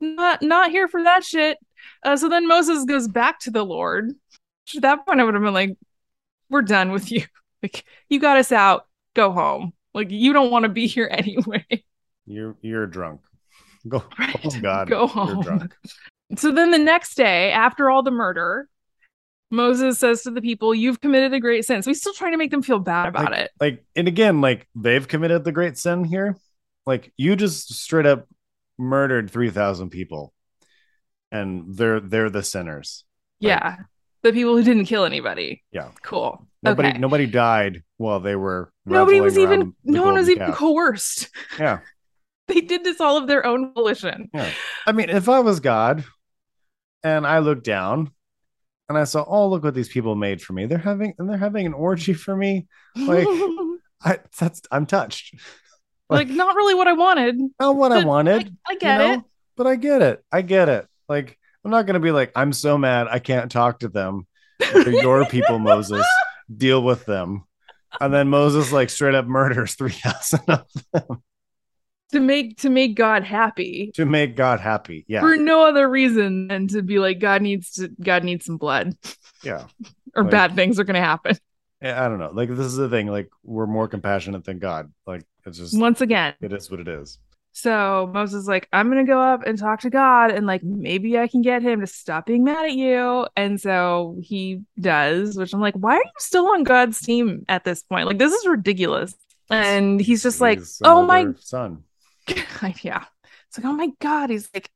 Not 0.00 0.42
not 0.42 0.70
here 0.70 0.88
for 0.88 1.02
that 1.02 1.24
shit. 1.24 1.58
Uh, 2.02 2.16
so 2.16 2.28
then 2.28 2.48
Moses 2.48 2.84
goes 2.84 3.08
back 3.08 3.40
to 3.40 3.50
the 3.50 3.64
Lord. 3.64 4.12
At 4.74 4.82
that 4.82 5.06
point, 5.06 5.20
I 5.20 5.24
would 5.24 5.34
have 5.34 5.42
been 5.42 5.54
like, 5.54 5.76
"We're 6.48 6.62
done 6.62 6.92
with 6.92 7.10
you. 7.10 7.24
Like, 7.62 7.84
you 8.08 8.20
got 8.20 8.38
us 8.38 8.52
out. 8.52 8.86
Go 9.12 9.32
home. 9.32 9.74
Like, 9.92 10.10
you 10.10 10.32
don't 10.32 10.50
want 10.50 10.62
to 10.62 10.70
be 10.70 10.86
here 10.86 11.06
anyway. 11.12 11.66
You're 12.24 12.56
you're 12.62 12.86
drunk. 12.86 13.20
Go. 13.86 14.02
Right. 14.18 14.40
Oh 14.42 14.60
God. 14.62 14.88
Go 14.88 15.00
You're 15.00 15.08
home." 15.08 15.42
drunk. 15.42 15.76
So 16.38 16.52
then 16.52 16.70
the 16.70 16.78
next 16.78 17.16
day, 17.16 17.52
after 17.52 17.90
all 17.90 18.02
the 18.02 18.10
murder, 18.10 18.66
Moses 19.50 19.98
says 19.98 20.22
to 20.22 20.30
the 20.30 20.40
people, 20.40 20.74
You've 20.74 21.00
committed 21.00 21.34
a 21.34 21.40
great 21.40 21.64
sin. 21.64 21.82
So 21.82 21.90
he's 21.90 22.00
still 22.00 22.14
trying 22.14 22.32
to 22.32 22.38
make 22.38 22.50
them 22.50 22.62
feel 22.62 22.78
bad 22.78 23.08
about 23.08 23.32
it. 23.32 23.50
Like, 23.60 23.84
and 23.96 24.08
again, 24.08 24.40
like 24.40 24.68
they've 24.74 25.06
committed 25.06 25.44
the 25.44 25.52
great 25.52 25.76
sin 25.76 26.04
here. 26.04 26.36
Like 26.86 27.12
you 27.16 27.36
just 27.36 27.74
straight 27.74 28.06
up 28.06 28.26
murdered 28.80 29.30
three 29.30 29.50
thousand 29.50 29.90
people, 29.90 30.32
and 31.30 31.76
they're 31.76 32.00
they're 32.00 32.30
the 32.30 32.42
sinners. 32.42 33.04
Yeah. 33.38 33.76
The 34.22 34.32
people 34.32 34.56
who 34.56 34.62
didn't 34.62 34.84
kill 34.84 35.04
anybody. 35.04 35.62
Yeah. 35.72 35.88
Cool. 36.02 36.46
Nobody 36.62 36.90
okay. 36.90 36.98
nobody 36.98 37.26
died 37.26 37.82
while 37.96 38.20
they 38.20 38.36
were. 38.36 38.72
Nobody 38.84 39.20
was 39.20 39.38
even 39.38 39.74
no 39.84 40.02
one 40.02 40.14
was 40.14 40.26
golden 40.28 40.42
even 40.42 40.54
coerced. 40.54 41.30
Yeah. 41.58 41.80
They 42.48 42.62
did 42.62 42.82
this 42.82 43.00
all 43.00 43.16
of 43.16 43.28
their 43.28 43.46
own 43.46 43.72
volition. 43.74 44.28
yeah 44.34 44.50
I 44.84 44.90
mean, 44.90 45.08
if 45.08 45.28
I 45.28 45.38
was 45.38 45.60
God 45.60 46.02
and 47.04 47.24
I 47.24 47.38
looked 47.38 47.62
down 47.62 48.10
and 48.88 48.98
I 48.98 49.04
saw, 49.04 49.24
oh, 49.24 49.48
look 49.48 49.62
what 49.62 49.72
these 49.72 49.88
people 49.88 50.16
made 50.16 50.42
for 50.42 50.52
me. 50.52 50.66
They're 50.66 50.76
having 50.76 51.14
and 51.16 51.30
they're 51.30 51.38
having 51.38 51.64
an 51.64 51.74
orgy 51.74 52.12
for 52.12 52.36
me. 52.36 52.66
Like, 52.96 53.28
I 54.02 54.18
that's 54.36 54.62
I'm 54.72 54.84
touched. 54.84 55.36
Like 56.10 56.28
not 56.28 56.54
really 56.56 56.74
what 56.74 56.88
I 56.88 56.92
wanted. 56.92 57.38
Not 57.60 57.76
what 57.76 57.92
I 57.92 58.04
wanted. 58.04 58.56
I, 58.66 58.72
I 58.72 58.74
get 58.76 59.00
you 59.00 59.06
know? 59.06 59.12
it. 59.14 59.20
But 59.56 59.66
I 59.66 59.76
get 59.76 60.02
it. 60.02 60.24
I 60.32 60.42
get 60.42 60.68
it. 60.68 60.86
Like, 61.08 61.38
I'm 61.64 61.70
not 61.70 61.86
gonna 61.86 62.00
be 62.00 62.10
like, 62.12 62.32
I'm 62.34 62.52
so 62.52 62.78
mad 62.78 63.06
I 63.10 63.18
can't 63.18 63.50
talk 63.50 63.80
to 63.80 63.88
them. 63.88 64.26
They're 64.58 64.90
your 65.02 65.24
people, 65.26 65.58
Moses. 65.60 66.06
Deal 66.54 66.82
with 66.82 67.04
them. 67.06 67.44
And 68.00 68.12
then 68.14 68.28
Moses 68.28 68.72
like 68.72 68.90
straight 68.90 69.14
up 69.14 69.26
murders 69.26 69.74
three 69.78 69.90
thousand 69.92 70.40
of 70.48 70.64
them. 70.92 71.22
to 72.12 72.20
make 72.20 72.58
to 72.58 72.70
make 72.70 72.94
God 72.94 73.24
happy. 73.24 73.90
to 73.94 74.04
make 74.06 74.36
God 74.36 74.60
happy. 74.60 75.04
Yeah. 75.08 75.20
For 75.20 75.36
no 75.36 75.66
other 75.66 75.88
reason 75.88 76.48
than 76.48 76.68
to 76.68 76.82
be 76.82 76.98
like 76.98 77.18
God 77.18 77.42
needs 77.42 77.72
to 77.72 77.88
God 78.00 78.24
needs 78.24 78.44
some 78.46 78.56
blood 78.58 78.96
Yeah. 79.42 79.64
or 80.16 80.22
Like- 80.22 80.30
bad 80.30 80.54
things 80.54 80.78
are 80.80 80.84
gonna 80.84 81.00
happen. 81.00 81.36
I 81.82 82.08
don't 82.08 82.18
know. 82.18 82.30
Like 82.32 82.48
this 82.50 82.58
is 82.66 82.76
the 82.76 82.88
thing. 82.90 83.06
Like 83.06 83.30
we're 83.42 83.66
more 83.66 83.88
compassionate 83.88 84.44
than 84.44 84.58
God. 84.58 84.92
Like 85.06 85.22
it's 85.50 85.58
just 85.58 85.78
Once 85.78 86.00
again. 86.00 86.34
it 86.40 86.52
is 86.52 86.70
what 86.70 86.80
it 86.80 86.88
is. 86.88 87.18
So 87.52 88.08
Moses 88.14 88.42
is 88.42 88.48
like, 88.48 88.68
I'm 88.72 88.88
gonna 88.88 89.04
go 89.04 89.20
up 89.20 89.42
and 89.44 89.58
talk 89.58 89.80
to 89.80 89.90
God 89.90 90.30
and 90.30 90.46
like 90.46 90.62
maybe 90.62 91.18
I 91.18 91.26
can 91.26 91.42
get 91.42 91.62
him 91.62 91.80
to 91.80 91.86
stop 91.86 92.26
being 92.26 92.44
mad 92.44 92.66
at 92.66 92.72
you. 92.72 93.26
And 93.36 93.60
so 93.60 94.16
he 94.22 94.62
does, 94.80 95.36
which 95.36 95.52
I'm 95.52 95.60
like, 95.60 95.74
why 95.74 95.96
are 95.96 96.04
you 96.04 96.10
still 96.18 96.46
on 96.46 96.62
God's 96.62 97.00
team 97.00 97.44
at 97.48 97.64
this 97.64 97.82
point? 97.82 98.06
Like 98.06 98.18
this 98.18 98.32
is 98.32 98.46
ridiculous. 98.46 99.14
And 99.50 100.00
he's 100.00 100.22
just 100.22 100.40
like, 100.40 100.58
He's 100.58 100.80
an 100.80 100.86
oh 100.86 101.02
my 101.04 101.26
son. 101.38 101.82
yeah. 102.82 103.04
It's 103.48 103.58
like, 103.58 103.64
oh 103.64 103.72
my 103.72 103.90
God. 103.98 104.30
He's 104.30 104.48
like, 104.54 104.70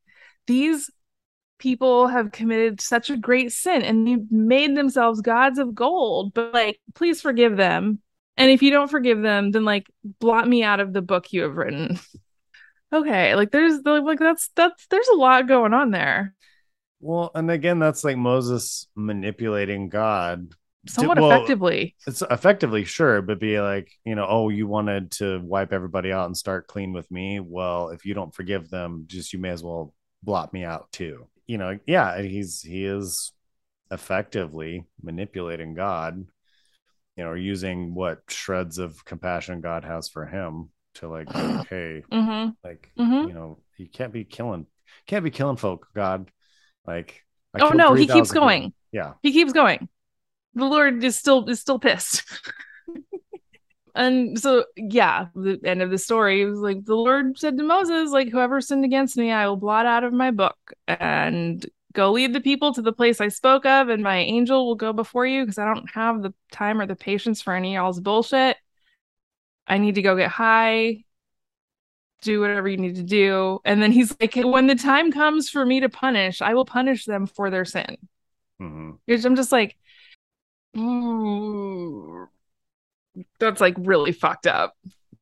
these 0.48 0.90
people 1.58 2.08
have 2.08 2.32
committed 2.32 2.80
such 2.80 3.08
a 3.08 3.16
great 3.16 3.52
sin 3.52 3.82
and 3.82 4.06
they've 4.06 4.32
made 4.32 4.76
themselves 4.76 5.20
gods 5.20 5.58
of 5.58 5.74
gold, 5.74 6.34
but 6.34 6.52
like, 6.52 6.80
please 6.94 7.20
forgive 7.20 7.56
them. 7.56 8.00
And 8.36 8.50
if 8.50 8.62
you 8.62 8.70
don't 8.70 8.90
forgive 8.90 9.22
them, 9.22 9.50
then 9.52 9.64
like 9.64 9.90
blot 10.20 10.48
me 10.48 10.62
out 10.62 10.80
of 10.80 10.92
the 10.92 11.02
book 11.02 11.32
you 11.32 11.42
have 11.42 11.56
written. 11.56 11.98
okay. 12.92 13.34
Like 13.34 13.50
there's 13.50 13.80
like 13.84 14.18
that's 14.18 14.50
that's 14.56 14.86
there's 14.88 15.08
a 15.08 15.16
lot 15.16 15.48
going 15.48 15.72
on 15.72 15.90
there. 15.90 16.34
Well, 17.00 17.30
and 17.34 17.50
again, 17.50 17.78
that's 17.78 18.02
like 18.02 18.16
Moses 18.16 18.88
manipulating 18.96 19.88
God. 19.88 20.54
Somewhat 20.86 21.18
well, 21.18 21.30
effectively. 21.30 21.94
It's 22.06 22.22
effectively 22.22 22.84
sure, 22.84 23.22
but 23.22 23.38
be 23.38 23.60
like, 23.60 23.90
you 24.04 24.14
know, 24.14 24.26
oh, 24.28 24.48
you 24.48 24.66
wanted 24.66 25.10
to 25.12 25.40
wipe 25.40 25.72
everybody 25.72 26.12
out 26.12 26.26
and 26.26 26.36
start 26.36 26.66
clean 26.66 26.92
with 26.92 27.10
me. 27.10 27.40
Well, 27.40 27.90
if 27.90 28.04
you 28.04 28.14
don't 28.14 28.34
forgive 28.34 28.68
them, 28.68 29.04
just 29.06 29.32
you 29.32 29.38
may 29.38 29.50
as 29.50 29.62
well 29.62 29.94
blot 30.22 30.52
me 30.52 30.64
out 30.64 30.90
too. 30.92 31.26
You 31.46 31.58
know, 31.58 31.78
yeah, 31.86 32.20
he's 32.20 32.62
he 32.62 32.84
is 32.84 33.32
effectively 33.90 34.86
manipulating 35.02 35.74
God, 35.74 36.26
you 37.16 37.24
know, 37.24 37.34
using 37.34 37.94
what 37.94 38.22
shreds 38.28 38.78
of 38.78 39.04
compassion 39.04 39.60
God 39.60 39.84
has 39.84 40.08
for 40.08 40.26
him 40.26 40.70
to 40.96 41.08
like, 41.08 41.28
hey, 41.68 42.02
Mm-hmm. 42.12 42.50
like, 42.64 42.90
Mhm. 42.98 43.28
you 43.28 43.34
know, 43.34 43.58
you 43.76 43.88
can't 43.88 44.12
be 44.12 44.24
killing, 44.24 44.66
can't 45.06 45.24
be 45.24 45.30
killing 45.30 45.56
folk, 45.56 45.88
God. 45.94 46.30
Like, 46.86 47.22
I 47.54 47.60
Oh 47.62 47.70
no, 47.70 47.94
he 47.94 48.06
3,000 48.06 48.14
keeps 48.20 48.30
people. 48.30 48.40
going. 48.40 48.72
Yeah. 48.92 49.12
he 49.22 49.32
keeps 49.32 49.52
going 49.52 49.88
the 50.56 50.64
lord 50.64 51.02
is 51.02 51.16
still 51.16 51.44
is 51.48 51.58
still 51.60 51.80
pissed 51.80 52.22
and 53.94 54.38
so 54.40 54.64
yeah 54.76 55.26
the 55.34 55.58
end 55.64 55.82
of 55.82 55.90
the 55.90 55.98
story 55.98 56.44
was 56.44 56.58
like 56.58 56.84
the 56.84 56.94
lord 56.94 57.38
said 57.38 57.56
to 57.56 57.62
moses 57.64 58.10
like 58.10 58.28
whoever 58.30 58.60
sinned 58.60 58.84
against 58.84 59.16
me 59.16 59.30
i 59.30 59.46
will 59.46 59.56
blot 59.56 59.86
out 59.86 60.04
of 60.04 60.12
my 60.12 60.30
book 60.30 60.56
and 60.88 61.66
go 61.94 62.12
lead 62.12 62.32
the 62.32 62.40
people 62.40 62.72
to 62.74 62.82
the 62.82 62.92
place 62.92 63.20
i 63.20 63.28
spoke 63.28 63.64
of 63.64 63.88
and 63.88 64.02
my 64.02 64.18
angel 64.18 64.66
will 64.66 64.74
go 64.74 64.92
before 64.92 65.26
you 65.26 65.42
because 65.42 65.58
i 65.58 65.64
don't 65.64 65.90
have 65.90 66.22
the 66.22 66.34
time 66.52 66.80
or 66.80 66.86
the 66.86 66.96
patience 66.96 67.40
for 67.40 67.54
any 67.54 67.74
of 67.74 67.82
y'all's 67.82 68.00
bullshit 68.00 68.56
i 69.66 69.78
need 69.78 69.94
to 69.94 70.02
go 70.02 70.16
get 70.16 70.30
high 70.30 71.02
do 72.22 72.40
whatever 72.40 72.68
you 72.68 72.76
need 72.76 72.96
to 72.96 73.02
do 73.02 73.60
and 73.64 73.82
then 73.82 73.92
he's 73.92 74.14
like 74.20 74.34
when 74.34 74.66
the 74.66 74.74
time 74.74 75.12
comes 75.12 75.50
for 75.50 75.64
me 75.64 75.80
to 75.80 75.88
punish 75.88 76.40
i 76.42 76.54
will 76.54 76.64
punish 76.64 77.04
them 77.04 77.26
for 77.26 77.50
their 77.50 77.64
sin 77.64 77.96
hmm 78.58 78.92
which 79.06 79.24
I'm 79.24 79.36
just 79.36 79.52
like, 79.52 79.76
ooh, 80.76 82.28
that's 83.38 83.60
like 83.60 83.74
really 83.78 84.12
fucked 84.12 84.46
up. 84.46 84.76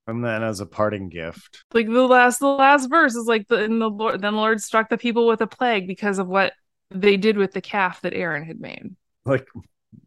And 0.07 0.25
then 0.25 0.43
as 0.43 0.61
a 0.61 0.67
parting 0.67 1.09
gift, 1.09 1.65
Like 1.73 1.87
the 1.87 2.03
last, 2.03 2.41
the 2.41 2.49
last 2.49 2.89
verse 2.89 3.15
is 3.15 3.27
like 3.27 3.49
the 3.49 3.63
in 3.63 3.79
the 3.79 3.91
Lord. 3.91 4.21
Then 4.21 4.35
the 4.35 4.41
Lord 4.41 4.61
struck 4.61 4.89
the 4.89 4.99
people 4.99 5.27
with 5.27 5.41
a 5.41 5.47
plague 5.47 5.87
because 5.87 6.19
of 6.19 6.27
what 6.27 6.53
they 6.95 7.17
did 7.17 7.37
with 7.37 7.53
the 7.53 7.61
calf 7.61 8.01
that 8.03 8.15
Aaron 8.15 8.45
had 8.45 8.61
made. 8.61 8.95
like, 9.25 9.47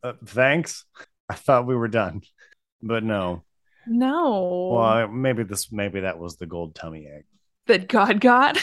uh, 0.03 0.13
thanks. 0.25 0.85
I 1.29 1.33
thought 1.35 1.65
we 1.67 1.75
were 1.75 1.87
done, 1.87 2.21
but 2.81 3.03
no. 3.03 3.43
No, 3.87 4.69
Well, 4.73 5.07
maybe 5.07 5.43
this, 5.43 5.71
maybe 5.71 6.01
that 6.01 6.17
was 6.17 6.37
the 6.37 6.47
gold 6.47 6.73
tummy 6.75 7.07
egg. 7.07 7.25
that 7.67 7.87
God 7.87 8.19
got. 8.19 8.57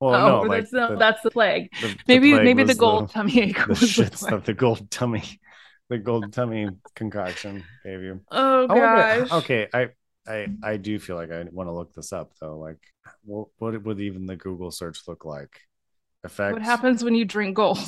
Well, 0.00 0.14
oh, 0.14 0.28
no, 0.28 0.48
like 0.48 0.62
that's 0.62 0.72
no, 0.72 0.88
the- 0.90 0.96
that's 0.96 1.22
the 1.22 1.30
plague. 1.30 1.70
the- 1.80 1.88
the 1.88 1.96
Maybe 2.08 2.32
plague 2.32 2.44
maybe 2.44 2.64
the 2.64 2.74
gold 2.74 3.10
tummy 3.10 3.40
ache 3.40 3.58
the 3.58 3.66
was 3.68 3.80
the 3.80 3.86
shits 3.86 4.28
that 4.28 4.44
the 4.44 4.52
gold 4.54 4.90
tummy, 4.90 5.22
the 5.88 5.98
gold 5.98 6.32
tummy 6.32 6.68
concoction 6.94 7.64
gave 7.84 8.02
you. 8.02 8.20
Oh 8.30 8.66
I 8.68 8.74
wonder- 8.74 9.24
gosh. 9.26 9.32
okay, 9.44 9.68
I, 9.72 9.88
I, 10.26 10.48
I 10.62 10.76
do 10.76 10.98
feel 10.98 11.16
like 11.16 11.30
I 11.30 11.44
want 11.50 11.68
to 11.68 11.72
look 11.72 11.92
this 11.94 12.12
up 12.12 12.32
though. 12.40 12.58
Like, 12.58 12.78
what, 13.24 13.48
what 13.58 13.82
would 13.84 14.00
even 14.00 14.26
the 14.26 14.36
Google 14.36 14.70
search 14.70 15.00
look 15.08 15.24
like? 15.24 15.60
Effects 16.24 16.54
What 16.54 16.62
happens 16.62 17.04
when 17.04 17.14
you 17.14 17.24
drink 17.24 17.54
gold? 17.56 17.78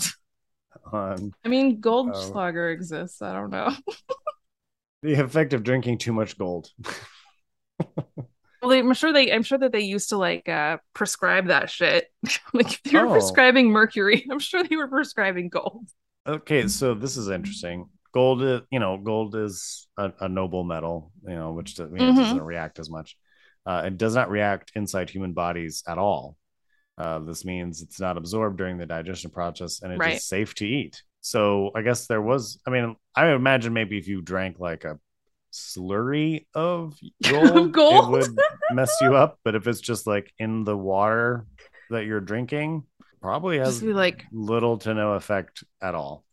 on 0.92 1.32
I 1.44 1.48
mean, 1.48 1.80
Oh. 1.84 1.88
Goldschlager 1.88 2.72
exists. 2.72 3.22
I 3.22 3.32
don't 3.32 3.50
know. 3.50 3.74
the 5.02 5.14
effect 5.14 5.52
of 5.54 5.62
drinking 5.64 5.98
too 5.98 6.12
much 6.12 6.36
gold? 6.38 6.70
Well, 8.62 8.70
they, 8.70 8.78
I'm 8.80 8.94
sure 8.94 9.12
they. 9.12 9.30
I'm 9.30 9.42
sure 9.44 9.58
that 9.58 9.70
they 9.70 9.80
used 9.82 10.08
to 10.08 10.16
like 10.16 10.48
uh 10.48 10.78
prescribe 10.94 11.48
that 11.48 11.70
shit. 11.70 12.06
like 12.52 12.72
if 12.72 12.82
they 12.82 12.98
were 12.98 13.06
Oh. 13.06 13.12
prescribing 13.12 13.68
mercury, 13.70 14.26
I'm 14.30 14.38
sure 14.40 14.64
they 14.64 14.74
were 14.76 14.88
prescribing 14.88 15.50
gold. 15.50 15.86
Okay, 16.26 16.66
so 16.66 16.94
this 16.94 17.16
is 17.16 17.28
interesting. 17.28 17.88
Gold, 18.12 18.42
is, 18.42 18.62
you 18.72 18.80
know, 18.80 18.96
gold 18.96 19.36
is 19.36 19.86
a, 19.98 20.10
a 20.20 20.28
noble 20.28 20.64
metal, 20.64 21.12
you 21.22 21.34
know, 21.36 21.52
which 21.52 21.74
does- 21.76 21.90
Mhm. 21.90 22.16
doesn't 22.16 22.42
react 22.42 22.78
as 22.80 22.90
much. 22.90 23.16
Uh, 23.66 23.82
it 23.86 23.98
does 23.98 24.14
not 24.16 24.30
react 24.30 24.72
inside 24.74 25.10
human 25.10 25.32
bodies 25.32 25.84
at 25.86 25.98
all. 25.98 26.36
Uh, 26.98 27.18
this 27.20 27.44
means 27.44 27.82
it's 27.82 28.00
not 28.00 28.16
absorbed 28.16 28.56
during 28.56 28.78
the 28.78 28.86
digestion 28.86 29.30
process 29.30 29.82
and 29.82 29.92
it 29.92 29.96
is 29.96 30.00
Right. 30.00 30.20
safe 30.20 30.54
to 30.56 30.66
eat. 30.66 31.02
So 31.20 31.70
I 31.74 31.82
guess 31.82 32.06
there 32.06 32.22
was, 32.22 32.58
I 32.66 32.70
mean, 32.70 32.96
I 33.14 33.28
imagine 33.32 33.72
maybe 33.72 33.98
if 33.98 34.08
you 34.08 34.22
drank 34.22 34.58
like 34.58 34.84
a 34.84 34.98
slurry 35.52 36.46
of 36.54 36.98
gold, 37.28 37.72
Gold? 37.72 38.04
it 38.06 38.10
would 38.10 38.38
mess 38.72 38.94
you 39.00 39.14
up. 39.14 39.38
But 39.44 39.54
if 39.54 39.66
it's 39.66 39.80
just 39.80 40.06
like 40.06 40.32
in 40.38 40.64
the 40.64 40.76
water 40.76 41.46
that 41.90 42.04
you're 42.06 42.20
drinking, 42.20 42.84
Probably 43.20 43.58
has 43.58 43.82
like, 43.82 44.24
little 44.30 44.78
to 44.78 44.94
no 44.94 45.12
effect 45.14 45.64
at 45.82 45.94
all. 45.96 46.24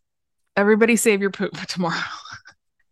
everybody 0.56 0.96
save 0.96 1.22
your 1.22 1.32
poop 1.32 1.56
for 1.58 1.66
tomorrow. 1.68 1.96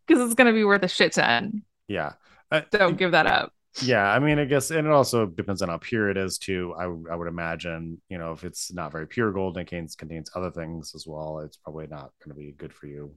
Because 0.07 0.23
it's 0.25 0.33
gonna 0.35 0.53
be 0.53 0.63
worth 0.63 0.81
a 0.83 0.87
shit 0.87 1.13
ton. 1.13 1.63
Yeah. 1.87 2.13
Uh, 2.51 2.61
Don't 2.71 2.97
give 2.97 3.11
that 3.11 3.27
up. 3.27 3.53
Yeah, 3.81 4.03
I 4.03 4.19
mean, 4.19 4.37
I 4.37 4.45
guess, 4.45 4.69
and 4.71 4.85
it 4.85 4.91
also 4.91 5.25
depends 5.25 5.61
on 5.61 5.69
how 5.69 5.77
pure 5.77 6.09
it 6.09 6.17
is 6.17 6.37
too. 6.37 6.73
I 6.77 6.83
I 6.83 7.15
would 7.15 7.27
imagine, 7.27 8.01
you 8.09 8.17
know, 8.17 8.33
if 8.33 8.43
it's 8.43 8.73
not 8.73 8.91
very 8.91 9.07
pure 9.07 9.31
gold 9.31 9.57
and 9.57 9.65
contains 9.67 9.95
contains 9.95 10.29
other 10.35 10.51
things 10.51 10.91
as 10.93 11.07
well, 11.07 11.39
it's 11.39 11.57
probably 11.57 11.87
not 11.87 12.11
going 12.23 12.35
to 12.35 12.39
be 12.39 12.51
good 12.51 12.73
for 12.73 12.87
you. 12.87 13.15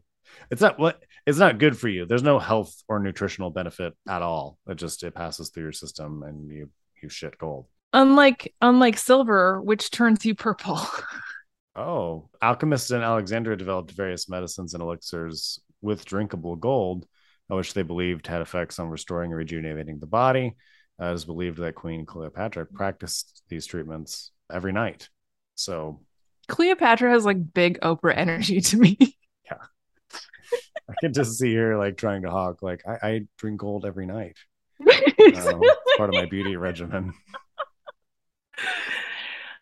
It's 0.51 0.61
not 0.61 0.79
what 0.79 1.03
it's 1.27 1.39
not 1.39 1.59
good 1.59 1.77
for 1.77 1.89
you. 1.89 2.07
There's 2.07 2.23
no 2.23 2.39
health 2.39 2.75
or 2.89 3.01
nutritional 3.01 3.51
benefit 3.51 3.95
at 4.09 4.23
all. 4.23 4.59
It 4.69 4.77
just 4.77 5.03
it 5.03 5.15
passes 5.15 5.51
through 5.51 5.65
your 5.65 5.73
system 5.73 6.23
and 6.23 6.49
you 6.51 6.71
you 7.03 7.09
shit 7.09 7.37
gold. 7.37 7.67
Unlike 7.93 8.55
unlike 8.61 8.97
silver, 8.97 9.61
which 9.61 9.91
turns 9.91 10.25
you 10.25 10.35
purple. 10.35 10.81
Oh, 11.77 12.31
alchemists 12.41 12.93
in 12.93 13.03
Alexandria 13.03 13.57
developed 13.57 13.91
various 13.91 14.29
medicines 14.29 14.75
and 14.75 14.83
elixirs 14.83 15.59
with 15.81 16.05
drinkable 16.05 16.55
gold, 16.57 17.05
which 17.49 17.75
they 17.75 17.83
believed 17.83 18.27
had 18.27 18.43
effects 18.43 18.79
on 18.79 18.89
restoring 18.89 19.31
and 19.31 19.39
rejuvenating 19.39 19.99
the 19.99 20.07
body. 20.07 20.57
Uh, 21.01 21.07
it 21.07 21.15
is 21.15 21.25
believed 21.25 21.59
that 21.59 21.75
Queen 21.75 22.07
Cleopatra 22.07 22.67
practiced 22.67 23.43
these 23.49 23.67
treatments 23.67 24.31
every 24.53 24.73
night. 24.73 25.09
So 25.55 26.01
Cleopatra 26.49 27.11
has 27.11 27.25
like 27.25 27.53
big 27.53 27.81
Oprah 27.81 28.17
energy 28.17 28.61
to 28.61 28.77
me. 28.77 28.97
yeah. 29.45 29.59
I 30.89 30.95
can 31.01 31.13
just 31.13 31.39
see 31.39 31.55
her 31.55 31.77
like 31.77 31.97
trying 31.97 32.23
to 32.23 32.31
hawk, 32.31 32.63
like, 32.63 32.83
I, 32.87 33.09
I 33.09 33.21
drink 33.39 33.61
gold 33.61 33.85
every 33.85 34.07
night. 34.07 34.37
Um, 34.81 34.87
it's 35.19 35.97
part 35.97 36.11
of 36.11 36.15
my 36.15 36.27
beauty 36.27 36.57
regimen. 36.57 37.15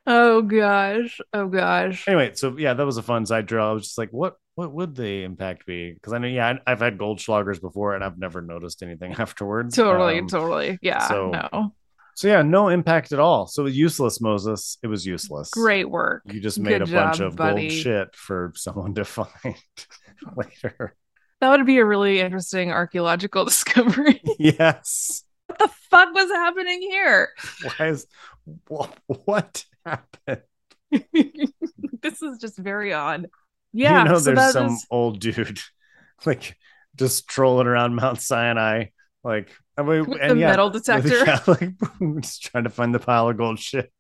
oh 0.07 0.43
gosh. 0.43 1.21
Oh 1.33 1.47
gosh. 1.47 2.09
Anyway, 2.09 2.33
so 2.35 2.57
yeah, 2.59 2.75
that 2.75 2.87
was 2.87 2.97
a 2.97 3.03
fun 3.03 3.25
side 3.27 3.47
drill. 3.47 3.65
I 3.65 3.73
was 3.73 3.85
just 3.85 3.99
like, 3.99 4.11
what 4.11 4.37
what 4.55 4.73
would 4.73 4.95
the 4.95 5.23
impact 5.25 5.65
be? 5.67 5.93
Because 5.93 6.13
I 6.13 6.19
know, 6.19 6.29
yeah, 6.29 6.55
I've 6.67 6.81
had 6.81 6.99
Goldschlagers 6.99 7.61
before 7.61 7.95
and 7.95 8.05
I've 8.05 8.19
never 8.19 8.43
noticed 8.43 8.83
anything 8.83 9.13
afterwards. 9.19 9.75
Totally, 9.77 10.19
Um, 10.19 10.29
totally. 10.29 10.79
Yeah. 10.83 11.07
so- 11.09 11.31
no. 11.31 11.75
So 12.15 12.29
yeah, 12.29 12.43
no 12.43 12.69
impact 12.69 13.13
at 13.13 13.19
all. 13.19 13.47
So 13.47 13.65
useless, 13.65 14.21
Moses. 14.21 14.77
It 14.83 14.87
was 14.89 15.07
useless. 15.07 15.49
Great 15.51 15.89
work. 15.89 16.23
You 16.27 16.41
just 16.41 16.59
made 16.61 16.81
Good 16.81 16.91
a 16.91 16.93
bunch 16.93 17.21
of 17.21 17.37
buddy. 17.37 17.69
gold 17.69 17.73
shit 17.73 18.15
for 18.15 18.53
someone 18.57 18.95
to 18.97 19.05
find 19.07 19.57
later. 20.37 20.95
That 21.41 21.49
would 21.57 21.65
be 21.65 21.79
a 21.79 21.85
really 21.87 22.21
interesting 22.21 22.71
archaeological 22.71 23.47
discovery. 23.47 24.21
yes. 24.39 25.25
what 25.47 25.59
the 25.59 25.71
fuck 25.91 26.13
was 26.13 26.31
happening 26.31 26.83
here? 26.83 27.31
Why 27.79 27.87
is 27.87 28.07
wha- 28.69 28.89
what 29.25 29.65
happened? 29.87 30.43
this 32.03 32.21
is 32.23 32.39
just 32.39 32.59
very 32.59 32.93
odd. 32.93 33.29
Yeah. 33.73 34.03
you 34.03 34.09
know, 34.11 34.19
so 34.19 34.35
there's 34.35 34.53
some 34.53 34.67
is- 34.73 34.87
old 34.91 35.21
dude 35.21 35.61
like 36.27 36.57
just 36.97 37.27
trolling 37.29 37.67
around 37.67 37.95
Mount 37.95 38.21
Sinai, 38.21 38.87
like 39.25 39.51
I 39.77 39.83
mean, 39.83 40.05
With 40.09 40.21
and 40.21 40.33
the 40.33 40.41
yeah, 40.41 40.51
metal 40.51 40.71
detector. 40.79 41.25
yeah, 41.25 41.41
like 41.47 41.71
just 42.21 42.43
trying 42.45 42.65
to 42.65 42.71
find 42.71 42.95
the 42.95 42.99
pile 42.99 43.29
of 43.29 43.37
gold 43.39 43.59
shit. 43.59 43.91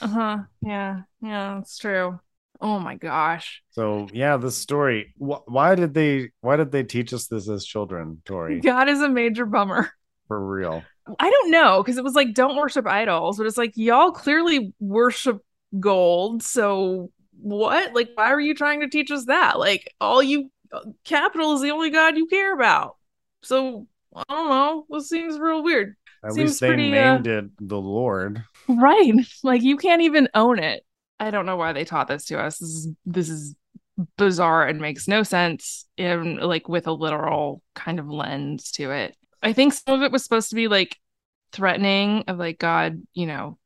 Uh-huh. 0.00 0.38
Yeah. 0.62 1.02
Yeah, 1.22 1.54
that's 1.56 1.78
true. 1.78 2.20
Oh 2.60 2.78
my 2.80 2.96
gosh. 2.96 3.62
So 3.70 4.08
yeah, 4.12 4.36
this 4.36 4.56
story. 4.56 5.14
Wh- 5.18 5.46
why 5.46 5.76
did 5.76 5.94
they? 5.94 6.30
Why 6.40 6.56
did 6.56 6.72
they 6.72 6.82
teach 6.82 7.12
us 7.12 7.28
this 7.28 7.48
as 7.48 7.64
children, 7.64 8.20
Tori? 8.24 8.60
God 8.60 8.88
is 8.88 9.00
a 9.00 9.08
major 9.08 9.46
bummer. 9.46 9.90
For 10.26 10.44
real. 10.44 10.82
I 11.18 11.30
don't 11.30 11.50
know 11.52 11.82
because 11.82 11.96
it 11.96 12.04
was 12.04 12.14
like 12.14 12.34
don't 12.34 12.56
worship 12.56 12.86
idols, 12.86 13.38
but 13.38 13.46
it's 13.46 13.56
like 13.56 13.72
y'all 13.76 14.10
clearly 14.10 14.74
worship 14.80 15.38
gold. 15.78 16.42
So 16.42 17.10
what? 17.40 17.94
Like, 17.94 18.10
why 18.14 18.30
are 18.32 18.40
you 18.40 18.54
trying 18.54 18.80
to 18.80 18.88
teach 18.88 19.10
us 19.10 19.26
that? 19.26 19.58
Like, 19.58 19.92
all 20.00 20.22
you 20.22 20.50
capital 21.04 21.54
is 21.54 21.62
the 21.62 21.70
only 21.70 21.90
god 21.90 22.16
you 22.16 22.26
care 22.26 22.52
about. 22.52 22.96
So 23.42 23.86
I 24.14 24.22
don't 24.28 24.48
know. 24.48 24.86
This 24.90 25.08
seems 25.08 25.38
real 25.38 25.62
weird, 25.62 25.96
At 26.24 26.32
Seems 26.32 26.50
least 26.50 26.60
they 26.60 26.68
pretty, 26.68 26.96
uh, 26.98 27.14
named 27.14 27.26
it 27.26 27.44
the 27.60 27.80
Lord. 27.80 28.42
right? 28.68 29.12
Like, 29.42 29.62
you 29.62 29.76
can't 29.76 30.02
even 30.02 30.28
own 30.34 30.58
it. 30.58 30.84
I 31.20 31.30
don't 31.30 31.46
know 31.46 31.56
why 31.56 31.72
they 31.72 31.84
taught 31.84 32.08
this 32.08 32.26
to 32.26 32.38
us. 32.40 32.58
This 32.58 32.68
is 32.68 32.88
this 33.06 33.28
is 33.28 33.54
bizarre 34.16 34.66
and 34.66 34.80
makes 34.80 35.08
no 35.08 35.24
sense 35.24 35.84
in 35.96 36.36
like 36.36 36.68
with 36.68 36.86
a 36.86 36.92
literal 36.92 37.62
kind 37.74 37.98
of 37.98 38.08
lens 38.08 38.70
to 38.72 38.92
it. 38.92 39.16
I 39.42 39.52
think 39.52 39.72
some 39.72 39.94
of 39.94 40.02
it 40.02 40.12
was 40.12 40.22
supposed 40.22 40.50
to 40.50 40.54
be 40.56 40.68
like 40.68 40.96
threatening 41.52 42.24
of 42.28 42.38
like 42.38 42.58
God, 42.58 43.02
you 43.14 43.26
know, 43.26 43.58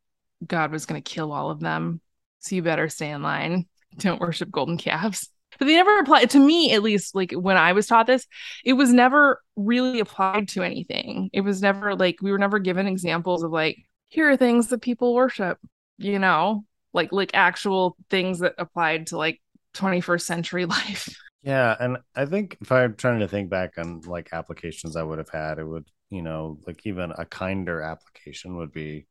God 0.46 0.72
was 0.72 0.86
going 0.86 1.02
to 1.02 1.10
kill 1.10 1.32
all 1.32 1.50
of 1.50 1.60
them. 1.60 2.00
So 2.42 2.54
you 2.54 2.62
better 2.62 2.88
stay 2.88 3.10
in 3.10 3.22
line. 3.22 3.66
Don't 3.96 4.20
worship 4.20 4.50
golden 4.50 4.76
calves. 4.76 5.28
But 5.58 5.66
they 5.66 5.74
never 5.74 5.98
applied 5.98 6.30
to 6.30 6.38
me, 6.38 6.72
at 6.72 6.82
least, 6.82 7.14
like 7.14 7.32
when 7.32 7.56
I 7.56 7.72
was 7.72 7.86
taught 7.86 8.06
this, 8.06 8.26
it 8.64 8.72
was 8.72 8.92
never 8.92 9.40
really 9.54 10.00
applied 10.00 10.48
to 10.48 10.62
anything. 10.62 11.30
It 11.32 11.42
was 11.42 11.60
never 11.60 11.94
like 11.94 12.16
we 12.22 12.32
were 12.32 12.38
never 12.38 12.58
given 12.58 12.86
examples 12.86 13.42
of 13.42 13.50
like, 13.50 13.76
here 14.08 14.28
are 14.30 14.36
things 14.36 14.68
that 14.68 14.80
people 14.82 15.14
worship, 15.14 15.58
you 15.98 16.18
know, 16.18 16.64
like 16.94 17.12
like 17.12 17.30
actual 17.34 17.96
things 18.10 18.40
that 18.40 18.54
applied 18.58 19.08
to 19.08 19.18
like 19.18 19.40
21st 19.74 20.22
century 20.22 20.64
life. 20.66 21.14
Yeah, 21.42 21.76
and 21.78 21.98
I 22.14 22.26
think 22.26 22.56
if 22.60 22.70
I'm 22.70 22.94
trying 22.94 23.20
to 23.20 23.28
think 23.28 23.50
back 23.50 23.72
on 23.76 24.00
like 24.02 24.30
applications 24.32 24.96
I 24.96 25.02
would 25.02 25.18
have 25.18 25.30
had, 25.30 25.58
it 25.58 25.64
would, 25.66 25.86
you 26.08 26.22
know, 26.22 26.58
like 26.66 26.86
even 26.86 27.12
a 27.18 27.24
kinder 27.26 27.80
application 27.82 28.56
would 28.56 28.72
be, 28.72 29.06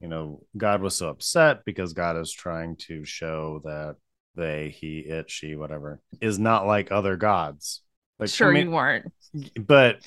you 0.00 0.08
know, 0.08 0.42
God 0.56 0.82
was 0.82 0.96
so 0.96 1.08
upset 1.08 1.64
because 1.64 1.92
God 1.92 2.16
is 2.16 2.32
trying 2.32 2.76
to 2.88 3.04
show 3.04 3.60
that 3.64 3.96
they, 4.34 4.70
he, 4.70 5.00
it, 5.00 5.30
she, 5.30 5.56
whatever, 5.56 6.00
is 6.20 6.38
not 6.38 6.66
like 6.66 6.90
other 6.90 7.16
gods. 7.16 7.82
Like, 8.18 8.28
I 8.28 8.30
sure 8.30 8.52
mean, 8.52 8.66
you 8.66 8.72
weren't. 8.72 9.12
but 9.58 10.00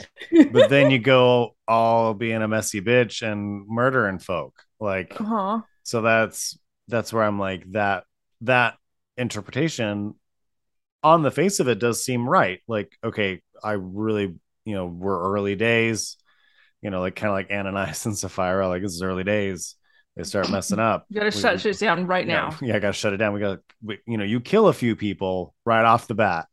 but 0.52 0.70
then 0.70 0.92
you 0.92 1.00
go 1.00 1.56
all 1.68 2.14
being 2.14 2.42
a 2.42 2.48
messy 2.48 2.82
bitch 2.82 3.22
and 3.22 3.68
murdering 3.68 4.20
folk. 4.20 4.54
Like 4.80 5.20
uh-huh. 5.20 5.62
so 5.84 6.02
that's 6.02 6.58
that's 6.88 7.12
where 7.12 7.24
I'm 7.24 7.40
like 7.40 7.70
that 7.72 8.06
that 8.42 8.76
interpretation 9.18 10.16
on 11.04 11.22
the 11.22 11.32
face 11.32 11.60
of 11.60 11.68
it 11.68 11.80
does 11.80 12.04
seem 12.04 12.28
right. 12.28 12.62
Like, 12.68 12.98
okay, 13.04 13.42
I 13.64 13.74
really, 13.74 14.36
you 14.66 14.76
know, 14.76 14.88
we're 14.88 15.34
early 15.34 15.56
days, 15.56 16.18
you 16.86 16.92
know, 16.92 17.00
like 17.00 17.16
kind 17.16 17.30
of 17.30 17.34
like 17.34 17.50
Ananias 17.50 18.06
and 18.06 18.16
Sapphira, 18.16 18.68
like 18.68 18.84
this 18.84 18.94
is 18.94 19.02
early 19.02 19.24
days. 19.24 19.76
They 20.16 20.22
start 20.22 20.52
messing 20.52 20.78
up. 20.78 21.08
You 21.10 21.16
gotta 21.20 21.36
We- 21.36 21.42
shut 21.42 21.60
shit 21.60 21.80
down 21.80 22.06
right 22.06 22.28
yeah, 22.28 22.50
now. 22.52 22.58
Yeah, 22.62 22.76
I 22.76 22.80
gotta 22.80 22.94
shut 22.94 23.14
it 23.14 23.18
down. 23.18 23.34
We 23.34 23.40
got 23.40 23.58
we, 23.84 23.98
you 24.06 24.20
know, 24.20 24.24
you 24.24 24.40
kill 24.40 24.68
a 24.68 24.74
few 24.74 24.96
people 24.96 25.56
right 25.66 25.84
off 25.84 26.08
the 26.08 26.14
bat, 26.14 26.46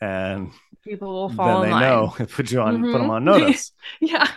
and 0.00 0.50
People 0.82 1.12
will 1.12 1.28
fall 1.28 1.60
then 1.60 1.68
they 1.68 1.74
line. 1.74 1.82
know 1.82 2.14
put 2.32 2.50
you 2.50 2.60
on 2.60 2.82
put 2.82 2.98
them 2.98 3.08
on 3.08 3.24
mm-hmm. 3.24 3.40
notice. 3.40 3.70
Yeah. 4.00 4.28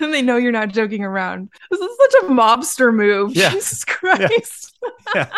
and 0.00 0.14
they 0.14 0.22
know 0.22 0.38
you're 0.38 0.50
not 0.50 0.70
joking 0.70 1.04
around. 1.04 1.50
This 1.70 1.80
is 1.80 1.98
such 1.98 2.22
a 2.22 2.26
mobster 2.32 2.92
move. 2.94 3.36
Yeah. 3.36 3.50
Jesus 3.50 3.84
Christ. 3.84 4.78
Yeah. 5.14 5.28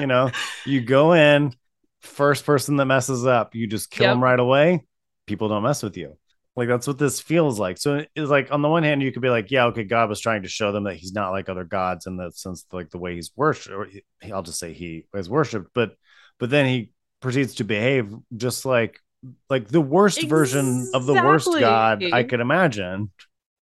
you 0.00 0.08
know, 0.08 0.32
you 0.66 0.80
go 0.80 1.12
in, 1.12 1.54
first 2.00 2.44
person 2.44 2.76
that 2.78 2.86
messes 2.86 3.24
up, 3.24 3.54
you 3.54 3.68
just 3.68 3.90
kill 3.92 4.06
Yep. 4.06 4.14
them 4.14 4.24
right 4.24 4.40
away. 4.40 4.84
People 5.28 5.48
don't 5.48 5.62
mess 5.62 5.80
with 5.80 5.96
you. 5.96 6.16
Like 6.56 6.68
that's 6.68 6.86
what 6.86 6.98
this 6.98 7.20
feels 7.20 7.58
like. 7.58 7.78
So 7.78 8.04
it's 8.14 8.30
like 8.30 8.52
on 8.52 8.62
the 8.62 8.68
one 8.68 8.84
hand, 8.84 9.02
you 9.02 9.10
could 9.10 9.22
be 9.22 9.28
like, 9.28 9.50
yeah, 9.50 9.66
okay, 9.66 9.82
God 9.82 10.08
was 10.08 10.20
trying 10.20 10.42
to 10.42 10.48
show 10.48 10.70
them 10.70 10.84
that 10.84 10.96
he's 10.96 11.12
not 11.12 11.30
like 11.30 11.48
other 11.48 11.64
gods 11.64 12.06
in 12.06 12.16
the 12.16 12.30
sense 12.30 12.64
like 12.72 12.90
the 12.90 12.98
way 12.98 13.16
he's 13.16 13.32
worshipped, 13.34 13.74
or 13.74 13.86
he, 13.86 14.32
I'll 14.32 14.42
just 14.42 14.60
say 14.60 14.72
he 14.72 15.06
is 15.14 15.28
worshipped, 15.28 15.70
but 15.74 15.96
but 16.38 16.50
then 16.50 16.66
he 16.66 16.92
proceeds 17.20 17.56
to 17.56 17.64
behave 17.64 18.14
just 18.36 18.64
like 18.64 19.00
like 19.48 19.68
the 19.68 19.80
worst 19.80 20.22
version 20.28 20.90
of 20.94 21.06
the 21.06 21.14
worst 21.14 21.48
god 21.58 22.04
I 22.12 22.22
could 22.22 22.40
imagine, 22.40 23.10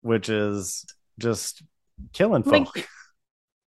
which 0.02 0.28
is 0.28 0.84
just 1.18 1.62
killing 2.12 2.42
Like, 2.42 2.66
folk. 2.66 2.88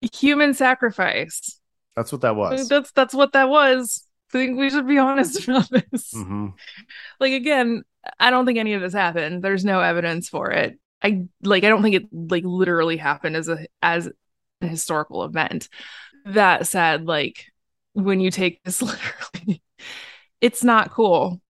Human 0.15 0.55
sacrifice. 0.55 1.59
That's 1.95 2.11
what 2.11 2.21
that 2.21 2.35
was. 2.35 2.67
That's 2.67 2.91
that's 2.91 3.13
what 3.13 3.33
that 3.33 3.49
was. 3.49 4.03
I 4.33 4.37
think 4.37 4.57
we 4.57 4.69
should 4.69 4.87
be 4.87 4.97
honest 4.97 5.43
about 5.47 5.69
this. 5.69 6.13
Mhm. 6.13 6.53
Like 7.19 7.33
again, 7.33 7.83
I 8.19 8.29
don't 8.29 8.45
think 8.45 8.57
any 8.57 8.73
of 8.73 8.81
this 8.81 8.93
happened. 8.93 9.43
There's 9.43 9.65
no 9.65 9.81
evidence 9.81 10.29
for 10.29 10.51
it. 10.51 10.79
I 11.03 11.25
like 11.43 11.63
I 11.63 11.69
don't 11.69 11.81
think 11.81 11.95
it 11.95 12.03
like 12.11 12.43
literally 12.45 12.97
happened 12.97 13.35
as 13.35 13.49
a 13.49 13.65
as 13.81 14.07
an 14.07 14.67
historical 14.69 15.23
event. 15.23 15.69
That 16.25 16.67
said, 16.67 17.05
like 17.05 17.45
when 17.93 18.19
you 18.19 18.31
take 18.31 18.63
this 18.63 18.81
literally, 18.81 19.61
it's 20.39 20.63
not 20.63 20.91
cool. 20.91 21.41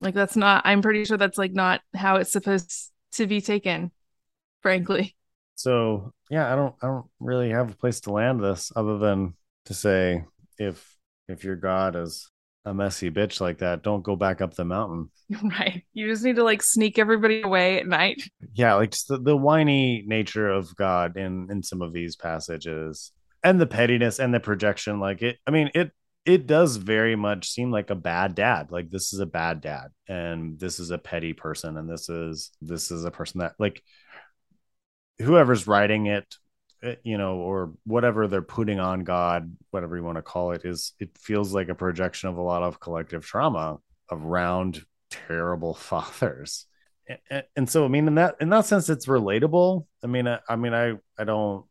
Like 0.00 0.14
that's 0.14 0.36
not 0.36 0.62
I'm 0.64 0.82
pretty 0.82 1.04
sure 1.04 1.16
that's 1.16 1.38
like 1.38 1.52
not 1.52 1.80
how 1.94 2.16
it's 2.16 2.32
supposed 2.32 2.90
to 3.12 3.26
be 3.26 3.40
taken, 3.40 3.92
frankly. 4.60 5.16
So 5.54 6.12
yeah, 6.30 6.52
I 6.52 6.56
don't 6.56 6.74
I 6.82 6.86
don't 6.88 7.06
really 7.20 7.50
have 7.50 7.70
a 7.70 7.76
place 7.76 8.00
to 8.02 8.12
land 8.12 8.42
this 8.42 8.72
other 8.74 8.98
than 8.98 9.34
to 9.66 9.74
say 9.74 10.24
if 10.58 10.91
if 11.28 11.44
your 11.44 11.56
god 11.56 11.96
is 11.96 12.30
a 12.64 12.72
messy 12.72 13.10
bitch 13.10 13.40
like 13.40 13.58
that, 13.58 13.82
don't 13.82 14.04
go 14.04 14.14
back 14.14 14.40
up 14.40 14.54
the 14.54 14.64
mountain. 14.64 15.10
Right. 15.42 15.82
You 15.94 16.08
just 16.08 16.22
need 16.22 16.36
to 16.36 16.44
like 16.44 16.62
sneak 16.62 16.98
everybody 16.98 17.42
away 17.42 17.80
at 17.80 17.86
night. 17.86 18.22
Yeah, 18.52 18.74
like 18.74 18.90
just 18.90 19.08
the, 19.08 19.18
the 19.18 19.36
whiny 19.36 20.04
nature 20.06 20.48
of 20.48 20.76
God 20.76 21.16
in 21.16 21.48
in 21.50 21.62
some 21.62 21.82
of 21.82 21.92
these 21.92 22.16
passages 22.16 23.12
and 23.42 23.60
the 23.60 23.66
pettiness 23.66 24.18
and 24.18 24.32
the 24.32 24.40
projection 24.40 25.00
like 25.00 25.22
it 25.22 25.38
i 25.46 25.50
mean 25.50 25.70
it 25.74 25.90
it 26.24 26.46
does 26.46 26.76
very 26.76 27.16
much 27.16 27.48
seem 27.48 27.70
like 27.70 27.90
a 27.90 27.94
bad 27.94 28.34
dad 28.34 28.70
like 28.70 28.88
this 28.90 29.12
is 29.12 29.18
a 29.18 29.26
bad 29.26 29.60
dad 29.60 29.88
and 30.08 30.58
this 30.58 30.78
is 30.78 30.90
a 30.90 30.98
petty 30.98 31.32
person 31.32 31.76
and 31.76 31.90
this 31.90 32.08
is 32.08 32.50
this 32.60 32.90
is 32.90 33.04
a 33.04 33.10
person 33.10 33.40
that 33.40 33.52
like 33.58 33.82
whoever's 35.18 35.66
writing 35.66 36.06
it 36.06 36.36
you 37.04 37.16
know 37.16 37.36
or 37.36 37.72
whatever 37.84 38.26
they're 38.26 38.42
putting 38.42 38.80
on 38.80 39.04
god 39.04 39.54
whatever 39.70 39.96
you 39.96 40.02
want 40.02 40.16
to 40.16 40.22
call 40.22 40.50
it 40.52 40.62
is 40.64 40.94
it 40.98 41.10
feels 41.16 41.54
like 41.54 41.68
a 41.68 41.74
projection 41.74 42.28
of 42.28 42.36
a 42.36 42.42
lot 42.42 42.62
of 42.62 42.80
collective 42.80 43.24
trauma 43.24 43.78
around 44.10 44.82
terrible 45.10 45.74
fathers. 45.90 46.66
And, 47.30 47.44
and 47.56 47.70
so 47.70 47.84
i 47.84 47.88
mean 47.88 48.06
in 48.08 48.14
that 48.16 48.36
in 48.40 48.48
that 48.50 48.66
sense 48.66 48.88
it's 48.88 49.06
relatable. 49.06 49.86
I 50.02 50.06
mean 50.06 50.26
I, 50.28 50.38
I 50.48 50.56
mean 50.56 50.74
i 50.74 50.94
i 51.18 51.24
don't 51.24 51.64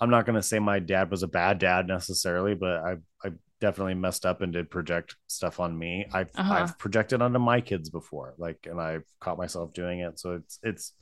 i'm 0.00 0.10
not 0.10 0.24
going 0.26 0.36
to 0.36 0.42
say 0.42 0.58
my 0.58 0.78
dad 0.78 1.10
was 1.10 1.22
a 1.22 1.28
bad 1.28 1.58
dad 1.58 1.86
necessarily 1.86 2.54
but 2.54 2.76
i 2.78 2.96
i 3.24 3.30
definitely 3.60 3.94
messed 3.94 4.26
up 4.26 4.40
and 4.40 4.52
did 4.52 4.68
project 4.70 5.14
stuff 5.28 5.60
on 5.60 5.78
me. 5.78 6.04
I've 6.12 6.30
Uh-huh. 6.36 6.54
i've 6.54 6.78
projected 6.78 7.22
onto 7.22 7.38
my 7.38 7.60
kids 7.60 7.90
before 7.90 8.34
like 8.38 8.66
and 8.68 8.80
i've 8.80 9.04
caught 9.20 9.38
myself 9.38 9.72
doing 9.72 10.00
it. 10.00 10.18
So 10.18 10.32
it's 10.32 10.58
it's 10.64 10.92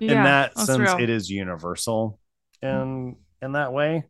in 0.00 0.22
that 0.24 0.58
sense 0.58 0.78
real. 0.78 0.98
it 0.98 1.08
is 1.08 1.30
universal 1.30 2.18
in 2.62 3.16
in 3.40 3.52
that 3.52 3.72
way. 3.72 4.04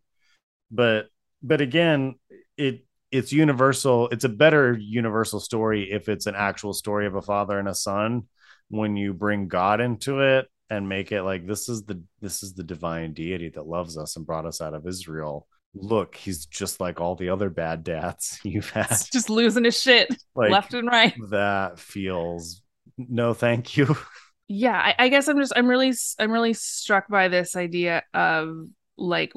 But 0.71 1.09
but 1.43 1.61
again 1.61 2.17
it 2.57 2.85
it's 3.11 3.33
universal. 3.33 4.09
It's 4.09 4.25
a 4.25 4.29
better 4.29 4.77
universal 4.79 5.39
story 5.39 5.93
if 5.93 6.09
it's 6.09 6.27
an 6.27 6.35
actual 6.35 6.73
story 6.73 7.07
of 7.07 7.15
a 7.15 7.23
father 7.23 7.59
and 7.59 7.69
a 7.69 7.75
son 7.75 8.27
when 8.71 8.97
you 8.97 9.13
bring 9.13 9.49
god 9.49 9.83
into 9.83 10.21
it 10.21 10.49
and 10.71 10.89
make 10.89 11.13
it 11.13 11.23
like 11.23 11.47
this 11.47 11.69
is 11.69 11.85
the 11.85 12.03
this 12.23 12.43
is 12.43 12.55
the 12.55 12.65
divine 12.65 13.13
deity 13.13 13.51
that 13.51 13.67
loves 13.67 13.99
us 13.99 14.17
and 14.17 14.25
brought 14.25 14.47
us 14.47 14.61
out 14.61 14.75
of 14.75 14.87
israel. 14.87 15.47
Look 15.75 16.17
he's 16.17 16.47
just 16.47 16.81
like 16.81 17.01
all 17.01 17.15
the 17.15 17.29
other 17.29 17.51
bad 17.51 17.85
dads 17.85 18.41
you've 18.45 18.71
had. 18.71 18.97
Just 19.13 19.29
losing 19.29 19.65
his 19.65 19.81
shit 19.81 20.09
like 20.35 20.51
left 20.51 20.73
and 20.73 20.89
right. 20.89 21.15
that 21.31 21.79
feels 21.79 22.63
no 22.97 23.35
thank 23.35 23.77
you 23.77 23.95
yeah 24.53 24.79
I, 24.79 25.05
I 25.05 25.09
guess 25.09 25.29
i'm 25.29 25.39
just 25.39 25.53
i'm 25.57 25.67
really 25.67 25.95
i'm 26.19 26.31
really 26.31 26.53
struck 26.53 27.09
by 27.09 27.29
this 27.29 27.57
idea 27.57 28.03
of 28.13 28.67
like 28.99 29.33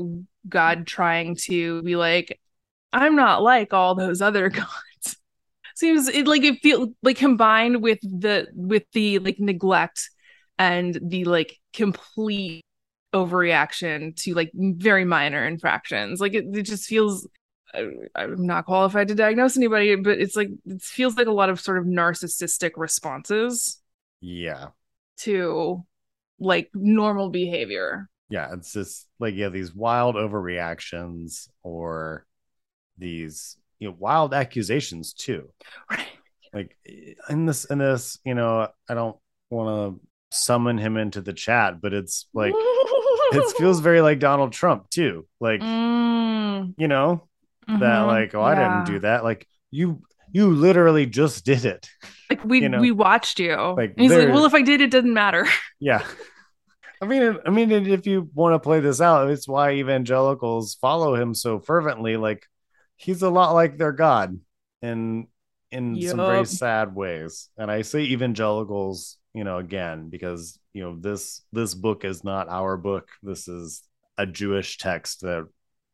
god 0.47 0.85
trying 0.85 1.37
to 1.43 1.81
be 1.83 1.95
like 1.95 2.39
i'm 2.91 3.15
not 3.15 3.41
like 3.41 3.73
all 3.73 3.95
those 3.95 4.21
other 4.21 4.49
gods. 4.51 5.17
Seems 5.75 6.07
it 6.07 6.25
like 6.25 6.43
it 6.43 6.61
feel 6.61 6.93
like 7.03 7.17
combined 7.17 7.81
with 7.81 7.99
the 8.01 8.47
with 8.53 8.83
the 8.93 9.19
like 9.19 9.39
neglect 9.39 10.09
and 10.57 10.97
the 11.01 11.25
like 11.25 11.59
complete 11.73 12.63
overreaction 13.13 14.15
to 14.23 14.33
like 14.33 14.51
very 14.53 15.03
minor 15.03 15.45
infractions. 15.45 16.21
Like 16.21 16.33
it, 16.33 16.45
it 16.53 16.63
just 16.63 16.85
feels 16.85 17.27
i'm 18.15 18.45
not 18.45 18.65
qualified 18.65 19.09
to 19.09 19.15
diagnose 19.15 19.57
anybody 19.57 19.97
but 19.97 20.17
it's 20.17 20.37
like 20.37 20.47
it 20.65 20.81
feels 20.81 21.17
like 21.17 21.27
a 21.27 21.31
lot 21.31 21.49
of 21.49 21.59
sort 21.59 21.77
of 21.77 21.83
narcissistic 21.85 22.71
responses. 22.77 23.79
Yeah 24.21 24.67
to 25.17 25.85
like 26.39 26.69
normal 26.73 27.29
behavior. 27.29 28.09
yeah 28.29 28.53
it's 28.53 28.73
just 28.73 29.07
like 29.19 29.35
yeah 29.35 29.49
these 29.49 29.73
wild 29.73 30.15
overreactions 30.15 31.47
or 31.63 32.25
these 32.97 33.57
you 33.79 33.87
know 33.89 33.95
wild 33.99 34.33
accusations 34.33 35.13
too 35.13 35.49
Right. 35.91 36.07
like 36.53 36.77
in 37.29 37.45
this 37.45 37.65
in 37.65 37.77
this 37.77 38.17
you 38.25 38.33
know 38.35 38.67
i 38.89 38.93
don't 38.93 39.17
want 39.49 39.99
to 39.99 40.07
summon 40.37 40.77
him 40.77 40.97
into 40.97 41.21
the 41.21 41.33
chat 41.33 41.79
but 41.81 41.93
it's 41.93 42.27
like 42.33 42.53
it 42.55 43.57
feels 43.57 43.79
very 43.79 44.01
like 44.01 44.19
donald 44.19 44.51
trump 44.51 44.89
too 44.89 45.27
like 45.39 45.61
Mm, 46.55 46.73
you 46.77 46.87
know 46.87 47.27
that 47.67 47.79
mhm, 47.79 48.07
like 48.07 48.33
oh 48.35 48.41
i 48.41 48.53
yeah. 48.53 48.59
didn't 48.83 48.85
do 48.85 48.99
that 48.99 49.23
like 49.23 49.47
you 49.71 50.01
you 50.35 50.51
literally 50.51 51.05
just 51.05 51.45
did 51.45 51.63
it 51.63 51.87
Like 52.29 52.43
we 52.43 52.61
you 52.61 52.67
know, 52.67 52.81
we 52.81 52.91
watched 52.91 53.39
you. 53.39 53.55
like, 53.55 53.91
and 53.91 54.01
he's 54.01 54.11
like, 54.11 54.27
well, 54.27 54.43
if 54.43 54.53
I 54.53 54.61
did, 54.61 54.81
it 54.81 54.91
doesn't 54.91 55.13
matter. 55.13 55.47
Yeah. 55.79 56.05
I 57.01 57.05
mean, 57.05 57.37
I 57.45 57.49
mean, 57.49 57.71
if 57.71 58.07
you 58.07 58.29
want 58.33 58.55
to 58.55 58.59
play 58.59 58.79
this 58.79 58.99
out, 59.01 59.29
it's 59.29 59.47
why 59.47 59.73
evangelicals 59.73 60.75
follow 60.75 61.13
him 61.13 61.33
so 61.33 61.59
fervently. 61.59 62.17
Like, 62.17 62.47
he's 62.95 63.21
a 63.21 63.29
lot 63.29 63.51
like 63.51 63.77
their 63.77 63.91
God, 63.91 64.39
in 64.81 65.27
in 65.71 66.01
some 66.01 66.17
very 66.17 66.45
sad 66.45 66.95
ways. 66.95 67.49
And 67.57 67.69
I 67.69 67.83
say 67.83 68.01
evangelicals, 68.03 69.17
you 69.33 69.43
know, 69.43 69.57
again 69.57 70.09
because 70.09 70.57
you 70.73 70.83
know 70.83 70.97
this 70.97 71.43
this 71.51 71.75
book 71.75 72.05
is 72.05 72.23
not 72.23 72.49
our 72.49 72.77
book. 72.77 73.09
This 73.21 73.47
is 73.47 73.83
a 74.17 74.25
Jewish 74.25 74.77
text 74.77 75.21
that 75.21 75.47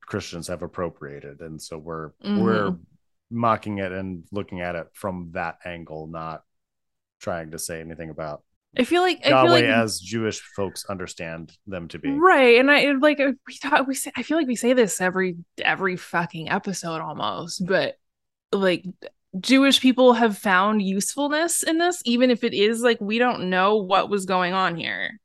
Christians 0.05 0.47
have 0.47 0.61
appropriated, 0.61 1.41
and 1.41 1.59
so 1.59 1.77
we're 1.77 2.11
we're 2.23 2.69
mm-hmm. 2.69 2.83
Mocking 3.31 3.79
it 3.79 3.91
and 3.91 4.23
looking 4.31 4.61
at 4.61 4.75
it 4.75 4.87
from 4.93 5.31
that 5.33 5.57
angle, 5.65 6.07
not 6.07 6.43
trying 7.19 7.51
to 7.51 7.59
say 7.59 7.79
anything 7.81 8.09
about 8.09 8.43
I 8.77 8.85
feel 8.85 9.01
like 9.01 9.19
I 9.25 9.43
feel 9.43 9.51
like 9.51 9.65
as 9.65 9.99
Jewish 9.99 10.39
folks 10.39 10.85
understand 10.85 11.57
them 11.67 11.89
to 11.89 11.99
be. 11.99 12.09
right, 12.09 12.57
and 12.57 12.71
I 12.71 12.93
like 12.93 13.19
uh, 13.19 13.33
we 13.45 13.57
talk. 13.57 13.85
We 13.85 13.95
say 13.95 14.13
I 14.15 14.23
feel 14.23 14.37
like 14.37 14.47
we 14.47 14.55
say 14.55 14.71
this 14.71 15.01
every 15.01 15.37
every 15.57 15.97
fucking 15.97 16.49
episode 16.49 17.01
almost, 17.01 17.65
but 17.65 17.97
like 18.53 18.85
Jewish 19.37 19.81
people 19.81 20.13
have 20.13 20.37
found 20.37 20.81
usefulness 20.81 21.63
in 21.63 21.79
this, 21.79 22.01
even 22.05 22.31
if 22.31 22.45
it 22.45 22.53
is 22.53 22.81
like 22.81 23.01
we 23.01 23.17
don't 23.17 23.49
know 23.49 23.75
what 23.75 24.09
was 24.09 24.25
going 24.25 24.53
on 24.53 24.77
here, 24.77 25.19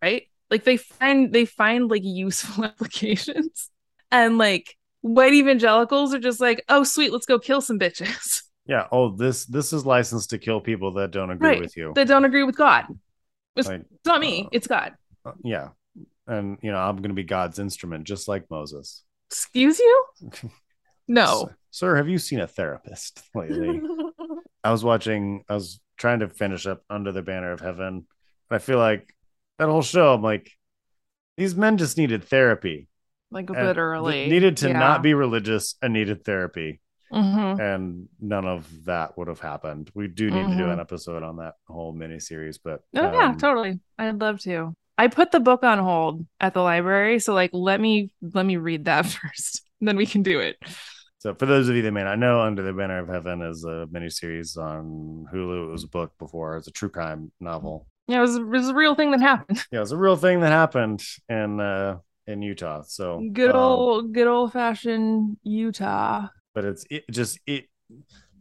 right? 0.00 0.22
Like 0.50 0.64
they 0.64 0.78
find 0.78 1.30
they 1.30 1.44
find 1.44 1.90
like 1.90 2.02
useful 2.04 2.64
applications, 2.64 3.70
and 4.10 4.38
like 4.38 4.77
white 5.00 5.32
evangelicals 5.34 6.12
are 6.14 6.18
just 6.18 6.40
like, 6.40 6.64
oh 6.68 6.84
sweet, 6.84 7.12
let's 7.12 7.26
go 7.26 7.38
kill 7.38 7.60
some 7.60 7.78
bitches 7.78 8.42
Yeah. 8.66 8.86
Oh, 8.92 9.16
this 9.16 9.46
this 9.46 9.72
is 9.72 9.86
licensed 9.86 10.30
to 10.30 10.38
kill 10.38 10.60
people 10.60 10.92
that 10.94 11.10
don't 11.10 11.30
agree 11.30 11.48
Right. 11.48 11.60
with 11.60 11.76
you. 11.76 11.92
that 11.94 12.06
don't 12.06 12.24
agree 12.26 12.42
with 12.44 12.56
God. 12.56 12.84
It's, 13.56 13.66
Like, 13.66 13.80
it's 13.80 14.04
not 14.06 14.20
me, 14.20 14.44
uh, 14.44 14.48
it's 14.52 14.66
God. 14.66 14.92
uh, 15.24 15.32
yeah. 15.42 15.68
And 16.26 16.58
you 16.62 16.70
know, 16.70 16.78
I'm 16.78 16.96
going 16.96 17.08
to 17.08 17.14
be 17.14 17.24
God's 17.24 17.58
instrument, 17.58 18.04
just 18.04 18.28
like 18.28 18.50
Moses. 18.50 19.02
Excuse 19.30 19.78
you? 19.78 20.04
No. 21.10 21.46
Sir, 21.46 21.56
sir, 21.70 21.96
have 21.96 22.08
you 22.10 22.18
seen 22.18 22.40
a 22.40 22.46
therapist 22.46 23.22
lately? 23.34 23.80
I 24.62 24.70
was 24.70 24.84
watching. 24.84 25.42
I 25.48 25.54
was 25.54 25.80
trying 25.96 26.20
to 26.20 26.28
finish 26.28 26.66
up 26.66 26.82
Under 26.90 27.12
the 27.12 27.22
Banner 27.22 27.50
of 27.52 27.60
Heaven. 27.60 27.86
And 27.86 28.04
I 28.50 28.58
feel 28.58 28.76
like 28.76 29.14
that 29.58 29.70
whole 29.70 29.80
show. 29.80 30.12
I'm 30.12 30.22
like, 30.22 30.50
these 31.38 31.54
men 31.56 31.78
just 31.78 31.96
needed 31.96 32.24
therapy. 32.24 32.88
Like 33.30 33.50
a 33.50 33.52
and 33.52 33.74
bit 33.76 33.76
th- 33.76 34.30
needed 34.30 34.56
to 34.58 34.68
Yeah. 34.68 34.78
not 34.78 35.02
be 35.02 35.14
religious 35.14 35.74
and 35.82 35.92
needed 35.92 36.24
therapy. 36.24 36.80
Mhm. 37.10 37.58
and 37.58 38.06
none 38.20 38.44
of 38.44 38.68
that 38.84 39.16
would 39.16 39.28
have 39.28 39.40
happened. 39.40 39.90
We 39.94 40.08
do 40.08 40.30
need 40.30 40.46
to 40.50 40.56
do 40.58 40.64
Mhm. 40.64 40.74
an 40.74 40.78
episode 40.80 41.22
on 41.22 41.36
that 41.38 41.54
whole 41.66 41.94
mini 41.94 42.20
series 42.20 42.58
but 42.58 42.82
Oh 42.94 43.10
yeah, 43.10 43.28
um, 43.30 43.38
totally. 43.38 43.80
I'd 43.98 44.20
love 44.20 44.40
to. 44.40 44.74
I 44.98 45.08
put 45.08 45.30
the 45.30 45.40
book 45.40 45.62
on 45.62 45.78
hold 45.78 46.26
at 46.38 46.52
the 46.52 46.60
library, 46.60 47.18
so 47.18 47.32
like 47.32 47.48
let 47.54 47.80
me 47.80 48.12
let 48.20 48.44
me 48.44 48.58
read 48.58 48.84
that 48.84 49.06
first. 49.06 49.62
Then 49.80 49.96
we 49.96 50.04
can 50.04 50.22
do 50.22 50.38
it. 50.40 50.56
So 51.20 51.34
for 51.34 51.46
those 51.46 51.70
of 51.70 51.76
you 51.76 51.82
that 51.82 51.92
may 51.92 52.04
not 52.04 52.18
know, 52.18 52.42
Under 52.42 52.62
the 52.62 52.74
Banner 52.74 52.98
of 52.98 53.08
Heaven 53.08 53.40
is 53.40 53.64
a 53.64 53.86
mini 53.90 54.10
series 54.10 54.58
on 54.58 55.24
Hulu. 55.32 55.68
It 55.68 55.72
was 55.72 55.84
a 55.84 55.88
book 55.88 56.12
before. 56.18 56.58
It's 56.58 56.68
a 56.68 56.72
true 56.72 56.90
crime 56.90 57.32
novel. 57.40 57.86
Yeah, 58.06 58.18
it 58.18 58.20
was, 58.20 58.36
it 58.36 58.44
was 58.46 58.68
a 58.68 58.74
real 58.74 58.94
thing 58.94 59.12
that 59.12 59.20
happened. 59.22 59.64
Yeah, 59.72 59.78
it 59.78 59.80
was 59.80 59.92
a 59.92 59.96
real 59.96 60.16
thing 60.16 60.40
that 60.40 60.52
happened 60.52 61.02
and 61.28 61.58
uh 61.58 61.96
in 62.28 62.42
Utah. 62.42 62.82
So 62.82 63.20
Good 63.32 63.50
um, 63.50 63.56
old 63.56 64.12
good 64.12 64.28
old 64.28 64.52
fashioned 64.52 65.38
Utah. 65.42 66.28
but 66.54 66.64
it's 66.64 66.84
it 66.90 67.04
just 67.10 67.40
it 67.46 67.64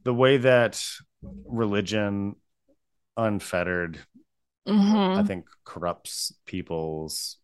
the 0.03 0.13
way 0.13 0.37
that 0.37 0.79
religion 1.23 2.35
unfettered 3.15 3.99
Mhm. 4.67 5.17
I 5.17 5.23
think 5.23 5.45
corrupts 5.63 6.33
people's 6.45 7.37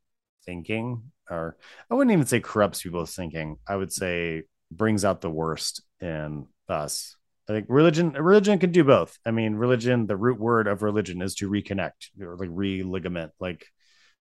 thinking, 0.46 1.12
or 1.30 1.56
I 1.90 1.96
wouldn't 1.96 2.12
even 2.12 2.26
say 2.26 2.42
corrupts 2.42 2.84
people's 2.84 3.16
thinking. 3.16 3.60
I 3.66 3.78
would 3.78 3.94
say 3.94 4.44
brings 4.70 5.06
out 5.06 5.22
the 5.22 5.30
worst 5.32 5.82
in 6.02 6.48
us. 6.68 7.16
I 7.48 7.54
think 7.54 7.68
religion 7.70 8.12
religion 8.12 8.60
can 8.60 8.74
do 8.74 8.84
both. 8.84 9.18
I 9.26 9.32
mean, 9.32 9.56
religion, 9.56 10.06
the 10.06 10.18
root 10.18 10.38
word 10.38 10.68
of 10.68 10.82
religion 10.84 11.22
is 11.22 11.36
to 11.36 11.50
reconnect 11.50 12.12
or 12.20 12.36
like 12.36 12.50
re-ligament, 12.52 13.32
like 13.40 13.68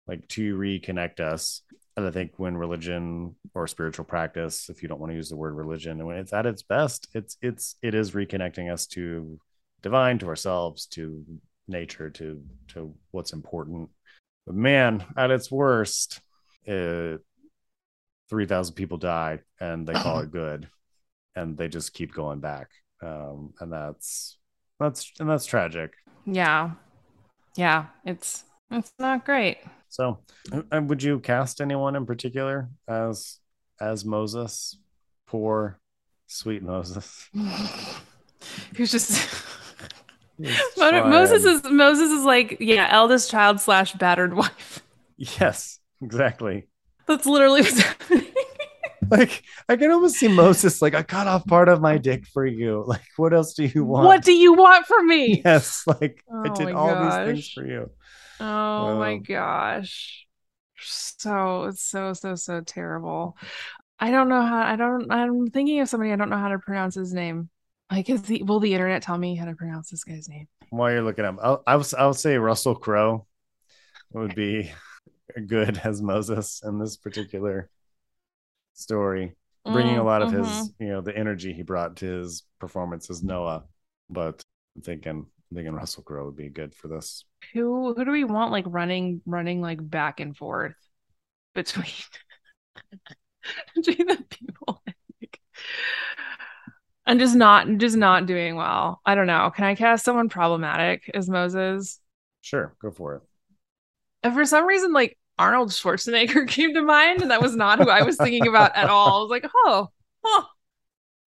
like 0.07 0.29
to 0.29 0.57
reconnect 0.57 1.19
us. 1.19 1.63
And 1.97 2.07
I 2.07 2.11
think 2.11 2.33
when 2.37 2.57
religion 2.57 3.37
or 3.55 3.67
spiritual 3.67 4.05
practice, 4.05 4.71
if 4.71 4.83
you 4.83 4.89
don't 4.89 5.01
want 5.01 5.11
to 5.11 5.17
use 5.17 5.29
the 5.29 5.37
word 5.37 5.55
religion, 5.55 6.05
when 6.05 6.17
it's 6.17 6.33
at 6.33 6.47
its 6.47 6.63
best, 6.63 7.09
it's 7.15 7.37
it's 7.43 7.77
it 7.83 7.95
is 7.95 8.13
reconnecting 8.13 8.73
us 8.73 8.87
to 8.89 9.39
divine, 9.83 10.19
to 10.19 10.29
ourselves, 10.29 10.87
to 10.87 11.25
nature, 11.69 12.09
to 12.11 12.43
to 12.69 12.95
what's 13.11 13.33
important. 13.33 13.91
But 14.47 14.55
man, 14.55 15.05
at 15.17 15.31
its 15.31 15.51
worst, 15.51 16.21
uh, 16.67 17.19
three 18.31 18.47
thousand 18.47 18.75
people 18.75 18.97
die, 18.97 19.41
and 19.61 19.87
they 19.87 19.93
call 19.93 20.21
it 20.21 20.31
good, 20.33 20.69
and 21.37 21.59
they 21.59 21.69
just 21.69 21.93
keep 21.93 22.15
going 22.15 22.41
back, 22.41 22.69
um, 23.03 23.53
and 23.61 23.71
that's 23.71 24.39
that's 24.81 25.13
and 25.21 25.29
that's 25.29 25.47
tragic. 25.47 25.93
Yeah. 26.25 26.71
Yeah, 27.57 27.87
it's 28.05 28.45
it's 28.71 28.93
not 28.99 29.25
great. 29.25 29.59
So, 29.93 30.21
uh, 30.51 30.81
would 30.81 31.03
you 31.03 31.21
cast 31.21 31.61
anyone 31.61 31.97
in 31.97 32.07
particular 32.07 32.71
as 32.89 33.39
as 33.79 34.07
Moses. 34.07 34.79
Poor, 35.27 35.79
sweet 36.27 36.63
Moses. 36.63 37.29
Was 38.79 38.91
just 38.91 39.11
He's 40.39 40.59
Mo- 40.79 40.91
trying. 40.91 41.11
Moses 41.11 41.45
is 41.45 41.65
Moses 41.71 42.11
is 42.11 42.25
like 42.25 42.57
yeah, 42.59 42.89
eldest 42.91 43.31
child 43.31 43.61
slash 43.61 43.93
battered 43.93 44.33
wife. 44.35 44.81
Yes, 45.19 45.79
exactly. 46.01 46.69
That's 47.07 47.27
literally 47.27 47.61
what's 47.61 47.81
happening. 47.81 48.27
Like 49.11 49.43
I 49.69 49.77
can 49.77 49.91
almost 49.91 50.15
see 50.15 50.29
Moses 50.29 50.81
like 50.81 50.95
I 50.95 51.03
cut 51.03 51.27
off 51.27 51.47
part 51.47 51.69
of 51.69 51.83
my 51.83 51.99
dick 51.99 52.25
for 52.27 52.47
you. 52.47 52.83
Like 52.87 53.03
what 53.17 53.35
else 53.35 53.53
do 53.53 53.65
you 53.65 53.85
want? 53.85 54.07
What 54.07 54.23
do 54.23 54.33
you 54.33 54.55
want 54.55 54.87
from 54.87 55.07
me? 55.07 55.43
Yes, 55.45 55.83
like 55.87 56.25
I 56.43 56.49
Oh 56.49 56.55
did 56.55 56.67
my 56.67 56.73
all 56.73 56.95
these 56.95 57.15
things 57.27 57.51
for 57.53 57.67
you. 57.67 57.91
Oh 58.43 58.97
my 58.97 59.17
Oh. 59.17 59.27
gosh. 59.27 60.27
So 60.81 61.65
it's 61.65 61.83
so 61.83 62.13
so 62.15 62.35
so 62.35 62.61
terrible. 62.63 63.37
I 64.01 64.11
don't 64.11 64.29
know 64.29 64.43
how 64.43 64.63
I 64.63 64.77
don't 64.77 65.11
I'm 65.13 65.49
thinking 65.51 65.81
of 65.81 65.89
somebody 65.89 66.13
I 66.13 66.17
don't 66.17 66.31
know 66.31 66.39
how 66.39 66.49
to 66.51 66.59
pronounce 66.59 66.95
his 66.97 67.13
name. 67.15 67.51
Like 67.91 68.11
is 68.11 68.23
the 68.23 68.43
will 68.45 68.61
the 68.61 68.75
internet 68.75 69.03
tell 69.03 69.19
me 69.19 69.37
how 69.37 69.47
to 69.47 69.55
pronounce 69.57 69.91
this 69.91 70.05
guy's 70.05 70.29
name? 70.29 70.49
While 70.71 70.93
you're 70.93 71.03
looking 71.03 71.25
up, 71.25 71.37
I'll 71.43 71.63
I'll, 71.67 71.85
I'll 71.99 72.15
say 72.15 72.37
Russell 72.39 72.75
Crowe 72.75 73.27
would 74.13 74.35
be 74.35 74.73
good 75.49 75.79
as 75.85 76.03
Moses 76.03 76.63
in 76.65 76.79
this 76.79 76.97
particular 76.97 77.71
story, 78.75 79.35
bringing 79.67 79.99
a 79.99 80.03
Mm, 80.03 80.05
lot 80.05 80.23
of 80.23 80.31
mhm. 80.31 80.31
his 80.31 80.73
you 80.79 80.89
know 80.89 81.01
the 81.01 81.17
energy 81.17 81.53
he 81.53 81.63
brought 81.63 81.97
to 81.97 82.07
his 82.21 82.43
performance 82.59 83.11
as 83.11 83.23
Noah. 83.23 83.65
But 84.11 84.43
I'm 84.77 84.83
thinking 84.83 85.27
I'm 85.53 85.57
thinking 85.57 85.75
Russell 85.75 86.03
Crowe 86.03 86.25
would 86.25 86.37
be 86.37 86.49
good 86.49 86.75
for 86.75 86.89
this. 86.89 87.27
who 87.53 87.93
who 87.95 88.05
do 88.07 88.11
we 88.11 88.25
want 88.25 88.53
like 88.53 88.65
running 88.67 89.21
running 89.27 89.61
like 89.61 89.79
back 89.87 90.19
and 90.19 90.35
forth 90.35 90.75
between 91.55 91.85
between 93.75 94.07
the 94.07 94.25
people 94.31 94.83
i'm 97.05 97.19
just 97.19 97.35
not 97.35 97.67
just 97.77 97.97
not 97.97 98.25
doing 98.27 98.57
well 98.57 99.01
i 99.05 99.15
don't 99.15 99.27
know 99.27 99.51
can 99.55 99.65
i 99.65 99.75
cast 99.75 100.05
someone 100.05 100.29
problematic 100.31 101.11
as 101.13 101.29
moses 101.29 101.99
Sure, 102.41 102.75
go 102.81 102.91
for 102.91 103.17
it. 103.17 103.23
and 104.23 104.33
for 104.35 104.45
some 104.47 104.65
reason 104.67 104.93
like 104.93 105.19
arnold 105.39 105.69
schwarzenegger 105.71 106.49
came 106.49 106.73
to 106.75 106.83
mind 106.83 107.21
and 107.21 107.31
that 107.31 107.43
was 107.43 107.55
not 107.57 107.79
who 107.79 107.91
i 107.91 108.03
was 108.03 108.17
thinking 108.17 108.47
about 108.49 108.75
at 108.75 108.89
all 108.89 109.19
i 109.19 109.21
was 109.23 109.31
like 109.31 109.45
oh 109.67 109.91
huh. 110.25 110.45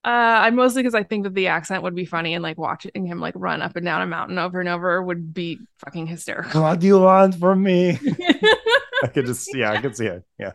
Uh, 0.06 0.38
I 0.44 0.52
mostly 0.52 0.84
because 0.84 0.94
I 0.94 1.02
think 1.02 1.23
that 1.23 1.34
the 1.34 1.48
accent 1.48 1.82
would 1.82 1.95
be 1.95 2.06
funny 2.06 2.36
and 2.36 2.44
like 2.44 2.60
watching 2.60 3.07
him 3.07 3.19
like 3.19 3.34
run 3.36 3.64
up 3.64 3.76
and 3.76 3.84
down 3.84 4.03
a 4.03 4.06
mountain 4.06 4.38
over 4.38 4.60
and 4.60 4.69
over 4.69 5.02
would 5.02 5.34
be 5.34 5.60
fucking 5.80 6.06
hysterical. 6.06 6.61
What 6.61 6.80
do 6.80 6.86
you 6.86 6.99
want 6.99 7.34
from 7.40 7.64
me? 7.64 7.98
I 9.03 9.07
could 9.07 9.26
just 9.26 9.49
yeah, 9.56 9.72
I 9.72 9.82
could 9.82 9.98
see 9.98 10.06
it. 10.06 10.23
Yeah, 10.38 10.52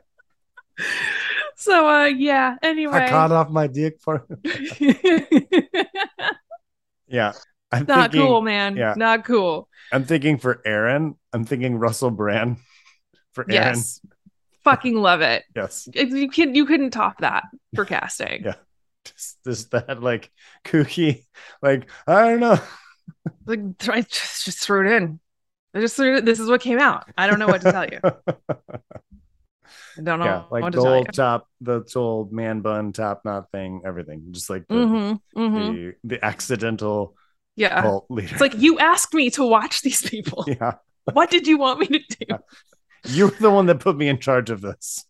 so 1.57 1.89
uh 1.89 2.05
yeah 2.05 2.59
anyway 2.63 3.07
I 3.07 3.09
cut 3.09 3.33
off 3.33 3.51
my 3.51 3.67
dick 3.67 3.99
for. 4.01 4.25
Yeah, 7.09 7.33
I'm 7.73 7.87
not 7.87 8.13
thinking, 8.13 8.29
cool 8.29 8.41
man 8.41 8.77
yeah. 8.77 8.95
not 8.97 9.25
cool 9.25 9.69
I'm 9.91 10.05
thinking 10.05 10.39
for 10.39 10.63
Aaron. 10.65 11.17
I'm 11.33 11.45
thinking 11.45 11.77
Russell 11.77 12.13
Brand 12.13 12.59
for 13.33 13.43
Aaron. 13.51 13.75
yes 13.75 14.01
fucking 14.63 14.95
love 14.95 15.23
it 15.23 15.43
Yes. 15.57 15.89
If 15.93 16.11
you 16.11 16.29
can 16.31 16.55
you 16.55 16.67
couldn't 16.67 16.91
top 16.93 17.19
that 17.19 17.45
for 17.75 17.85
casting 17.85 18.45
Yeah. 18.45 18.55
Just, 19.05 19.45
just 19.45 19.71
that 19.71 20.03
like 20.03 20.31
kooky, 20.65 21.25
like 21.63 21.89
I 22.07 22.29
don't 22.29 22.41
know. 22.41 22.59
like 23.47 23.61
I 23.89 24.03
just, 24.03 24.45
just 24.45 24.59
threw 24.61 24.87
it 24.87 24.93
in 24.93 25.21
I 25.75 25.81
just 25.81 25.97
threw 25.97 26.17
it 26.17 26.25
this 26.25 26.41
is 26.41 26.49
what 26.49 26.61
came 26.61 26.79
out 26.79 27.11
I 27.17 27.27
don't 27.27 27.39
know 27.39 27.47
what 27.47 27.63
to 27.63 27.73
tell 27.73 27.87
you 27.87 28.01
I 29.99 30.03
don't 30.03 30.19
know 30.19 30.25
yeah, 30.25 30.43
like 30.51 30.65
the 30.65 30.71
to 30.71 30.77
tell 30.77 30.85
you 30.85 30.99
old 30.99 31.13
top, 31.13 31.49
the 31.61 31.85
old 31.97 32.33
man 32.33 32.61
bun 32.61 32.93
top 32.93 33.25
knot 33.25 33.51
thing, 33.51 33.83
everything. 33.85 34.29
Just 34.31 34.49
like 34.49 34.67
the 34.69 34.75
mm-hmm, 34.75 35.41
mm-hmm. 35.41 35.75
the, 35.75 35.95
the 36.05 36.25
accidental 36.25 37.17
yeah 37.57 37.83
cult 37.83 38.07
leader. 38.09 38.33
it's 38.33 38.41
like 38.41 38.57
you 38.57 38.79
asked 38.79 39.13
me 39.13 39.29
to 39.31 39.45
watch 39.45 39.83
these 39.83 40.09
people 40.09 40.45
yeah, 40.49 40.75
what 41.13 41.31
did 41.31 41.47
you 41.47 41.59
want 41.59 41.81
me 41.81 41.87
to 41.89 41.99
do 41.99 42.27
Yeah. 42.29 42.39
you're 43.05 43.31
the 43.31 43.51
one 43.51 43.67
that 43.67 43.81
put 43.81 43.97
me 43.97 44.09
in 44.09 44.19
charge 44.19 44.51
of 44.51 44.61
this. 44.61 45.05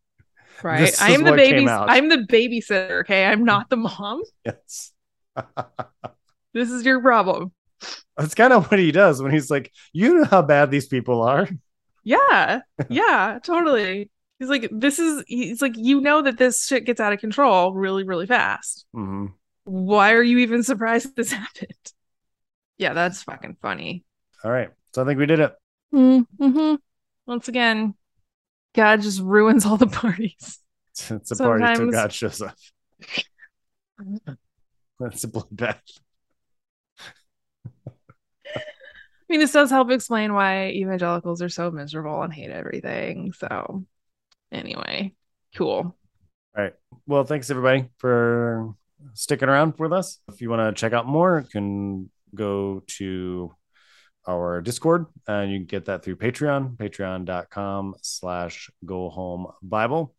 Right 0.62 0.80
This 0.80 1.00
i 1.00 1.10
am 1.10 1.24
the 1.24 1.32
baby 1.32 1.66
i'm 1.68 2.08
the 2.08 2.18
babysitter 2.18 3.00
okay 3.00 3.24
i'm 3.26 3.44
not 3.44 3.70
the 3.70 3.76
mom 3.76 4.22
Yes. 4.44 4.92
this 6.54 6.70
is 6.70 6.84
your 6.84 7.00
problem 7.00 7.52
That's 8.16 8.34
kind 8.34 8.52
of 8.52 8.70
what 8.70 8.78
he 8.78 8.92
does 8.92 9.22
when 9.22 9.32
he's 9.32 9.50
like, 9.50 9.72
you 9.92 10.14
know 10.14 10.24
how 10.24 10.42
bad 10.42 10.70
these 10.70 10.86
people 10.86 11.22
are. 11.22 11.48
Yeah, 12.04 12.60
yeah, 12.90 13.38
totally. 13.42 14.10
He's 14.38 14.48
like, 14.48 14.68
this 14.70 14.98
is, 14.98 15.24
he's 15.26 15.62
like, 15.62 15.74
you 15.76 16.00
know 16.00 16.20
that 16.22 16.36
this 16.36 16.66
shit 16.66 16.84
gets 16.84 17.00
out 17.00 17.12
of 17.14 17.20
control 17.20 17.72
really, 17.72 18.04
really 18.04 18.26
fast. 18.26 18.84
hmm 18.92 19.26
Why 19.64 20.12
are 20.12 20.22
you 20.22 20.38
even 20.38 20.62
surprised 20.62 21.16
this 21.16 21.32
happened? 21.32 21.72
Yeah, 22.76 22.92
that's 22.92 23.22
fucking 23.22 23.56
funny. 23.62 24.04
All 24.44 24.50
right. 24.50 24.70
So 24.94 25.02
I 25.02 25.06
think 25.06 25.18
we 25.18 25.26
did 25.26 25.40
it. 25.40 25.54
Mm-hmm. 25.94 26.74
Once 27.26 27.48
again, 27.48 27.94
God 28.74 29.02
just 29.02 29.20
ruins 29.20 29.66
all 29.66 29.76
the 29.76 29.86
parties. 29.86 30.58
It's 30.92 31.10
a 31.10 31.36
party 31.36 31.64
till 31.64 31.76
Sometimes- 31.76 31.92
God 31.94 32.12
shows 32.12 32.42
up. 32.42 32.54
That's 34.98 35.24
a 35.24 35.28
bloodbath. 35.28 35.80
I 38.56 39.32
mean, 39.32 39.40
this 39.40 39.52
does 39.52 39.70
help 39.70 39.90
explain 39.90 40.34
why 40.34 40.70
evangelicals 40.70 41.40
are 41.40 41.48
so 41.48 41.70
miserable 41.70 42.20
and 42.22 42.32
hate 42.32 42.50
everything. 42.50 43.32
So, 43.32 43.84
anyway, 44.50 45.14
cool. 45.54 45.96
All 46.56 46.64
right. 46.64 46.74
Well, 47.06 47.22
thanks 47.24 47.48
everybody 47.48 47.88
for 47.98 48.74
sticking 49.14 49.48
around 49.48 49.74
with 49.78 49.92
us. 49.92 50.18
If 50.28 50.40
you 50.40 50.50
want 50.50 50.76
to 50.76 50.78
check 50.80 50.92
out 50.92 51.06
more, 51.06 51.40
you 51.44 51.48
can 51.48 52.10
go 52.34 52.82
to 52.98 53.54
our 54.26 54.60
Discord 54.60 55.06
and 55.26 55.50
you 55.50 55.58
can 55.58 55.66
get 55.66 55.86
that 55.86 56.04
through 56.04 56.16
Patreon, 56.16 56.76
patreon.com 56.76 57.94
slash 58.02 58.70
go 58.84 59.08
home 59.08 59.46
Bible. 59.62 60.14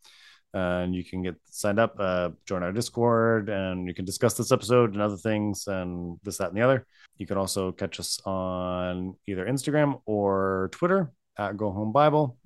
And 0.54 0.94
you 0.94 1.06
can 1.06 1.22
get 1.24 1.36
signed 1.50 1.80
up, 1.80 1.96
uh, 1.98 2.32
join 2.46 2.62
our 2.62 2.74
Discord, 2.74 3.48
and 3.48 3.88
you 3.88 3.94
can 3.94 4.04
discuss 4.04 4.34
this 4.34 4.52
episode 4.52 4.92
and 4.92 5.02
other 5.02 5.16
things 5.16 5.66
and 5.68 6.20
this, 6.24 6.38
that, 6.38 6.50
and 6.50 6.58
the 6.58 6.62
other. 6.62 6.86
You 7.18 7.26
can 7.26 7.38
also 7.38 7.72
catch 7.72 8.02
us 8.02 8.20
on 8.26 9.16
either 9.28 9.46
Instagram 9.46 10.02
or 10.06 10.70
Twitter 10.74 11.14
at 11.38 11.56
Go 11.56 11.72
Home 11.72 11.94
Bible. 11.94 12.38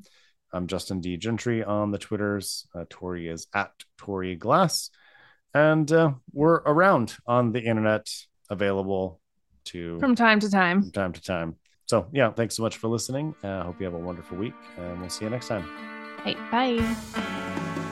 I'm 0.54 0.68
Justin 0.68 1.02
D. 1.02 1.18
Gentry 1.18 1.64
on 1.64 1.90
the 1.90 1.98
Twitters. 1.98 2.68
Uh, 2.76 2.86
Tori 2.90 3.28
is 3.28 3.48
at 3.56 3.72
Tori 3.98 4.36
Glass. 4.36 4.92
And 5.56 5.92
uh, 5.92 6.12
we're 6.32 6.58
around 6.58 7.16
on 7.26 7.54
the 7.54 7.62
internet, 7.62 8.08
available 8.50 9.20
to 9.66 10.00
From 10.00 10.16
time 10.16 10.40
to 10.40 10.50
time. 10.50 10.82
from 10.84 10.92
time 10.92 11.14
to 11.14 11.22
time. 11.22 11.56
So, 11.88 12.08
yeah, 12.12 12.32
thanks 12.32 12.56
so 12.56 12.64
much 12.64 12.78
for 12.78 12.88
listening. 12.88 13.36
I 13.44 13.48
uh, 13.48 13.64
hope 13.64 13.80
you 13.80 13.86
have 13.86 13.94
a 13.94 14.00
wonderful 14.00 14.38
week, 14.38 14.56
and 14.78 15.00
we'll 15.00 15.10
see 15.10 15.26
you 15.26 15.30
next 15.30 15.48
time. 15.48 15.68
Hey, 16.24 16.36
bye. 16.52 17.92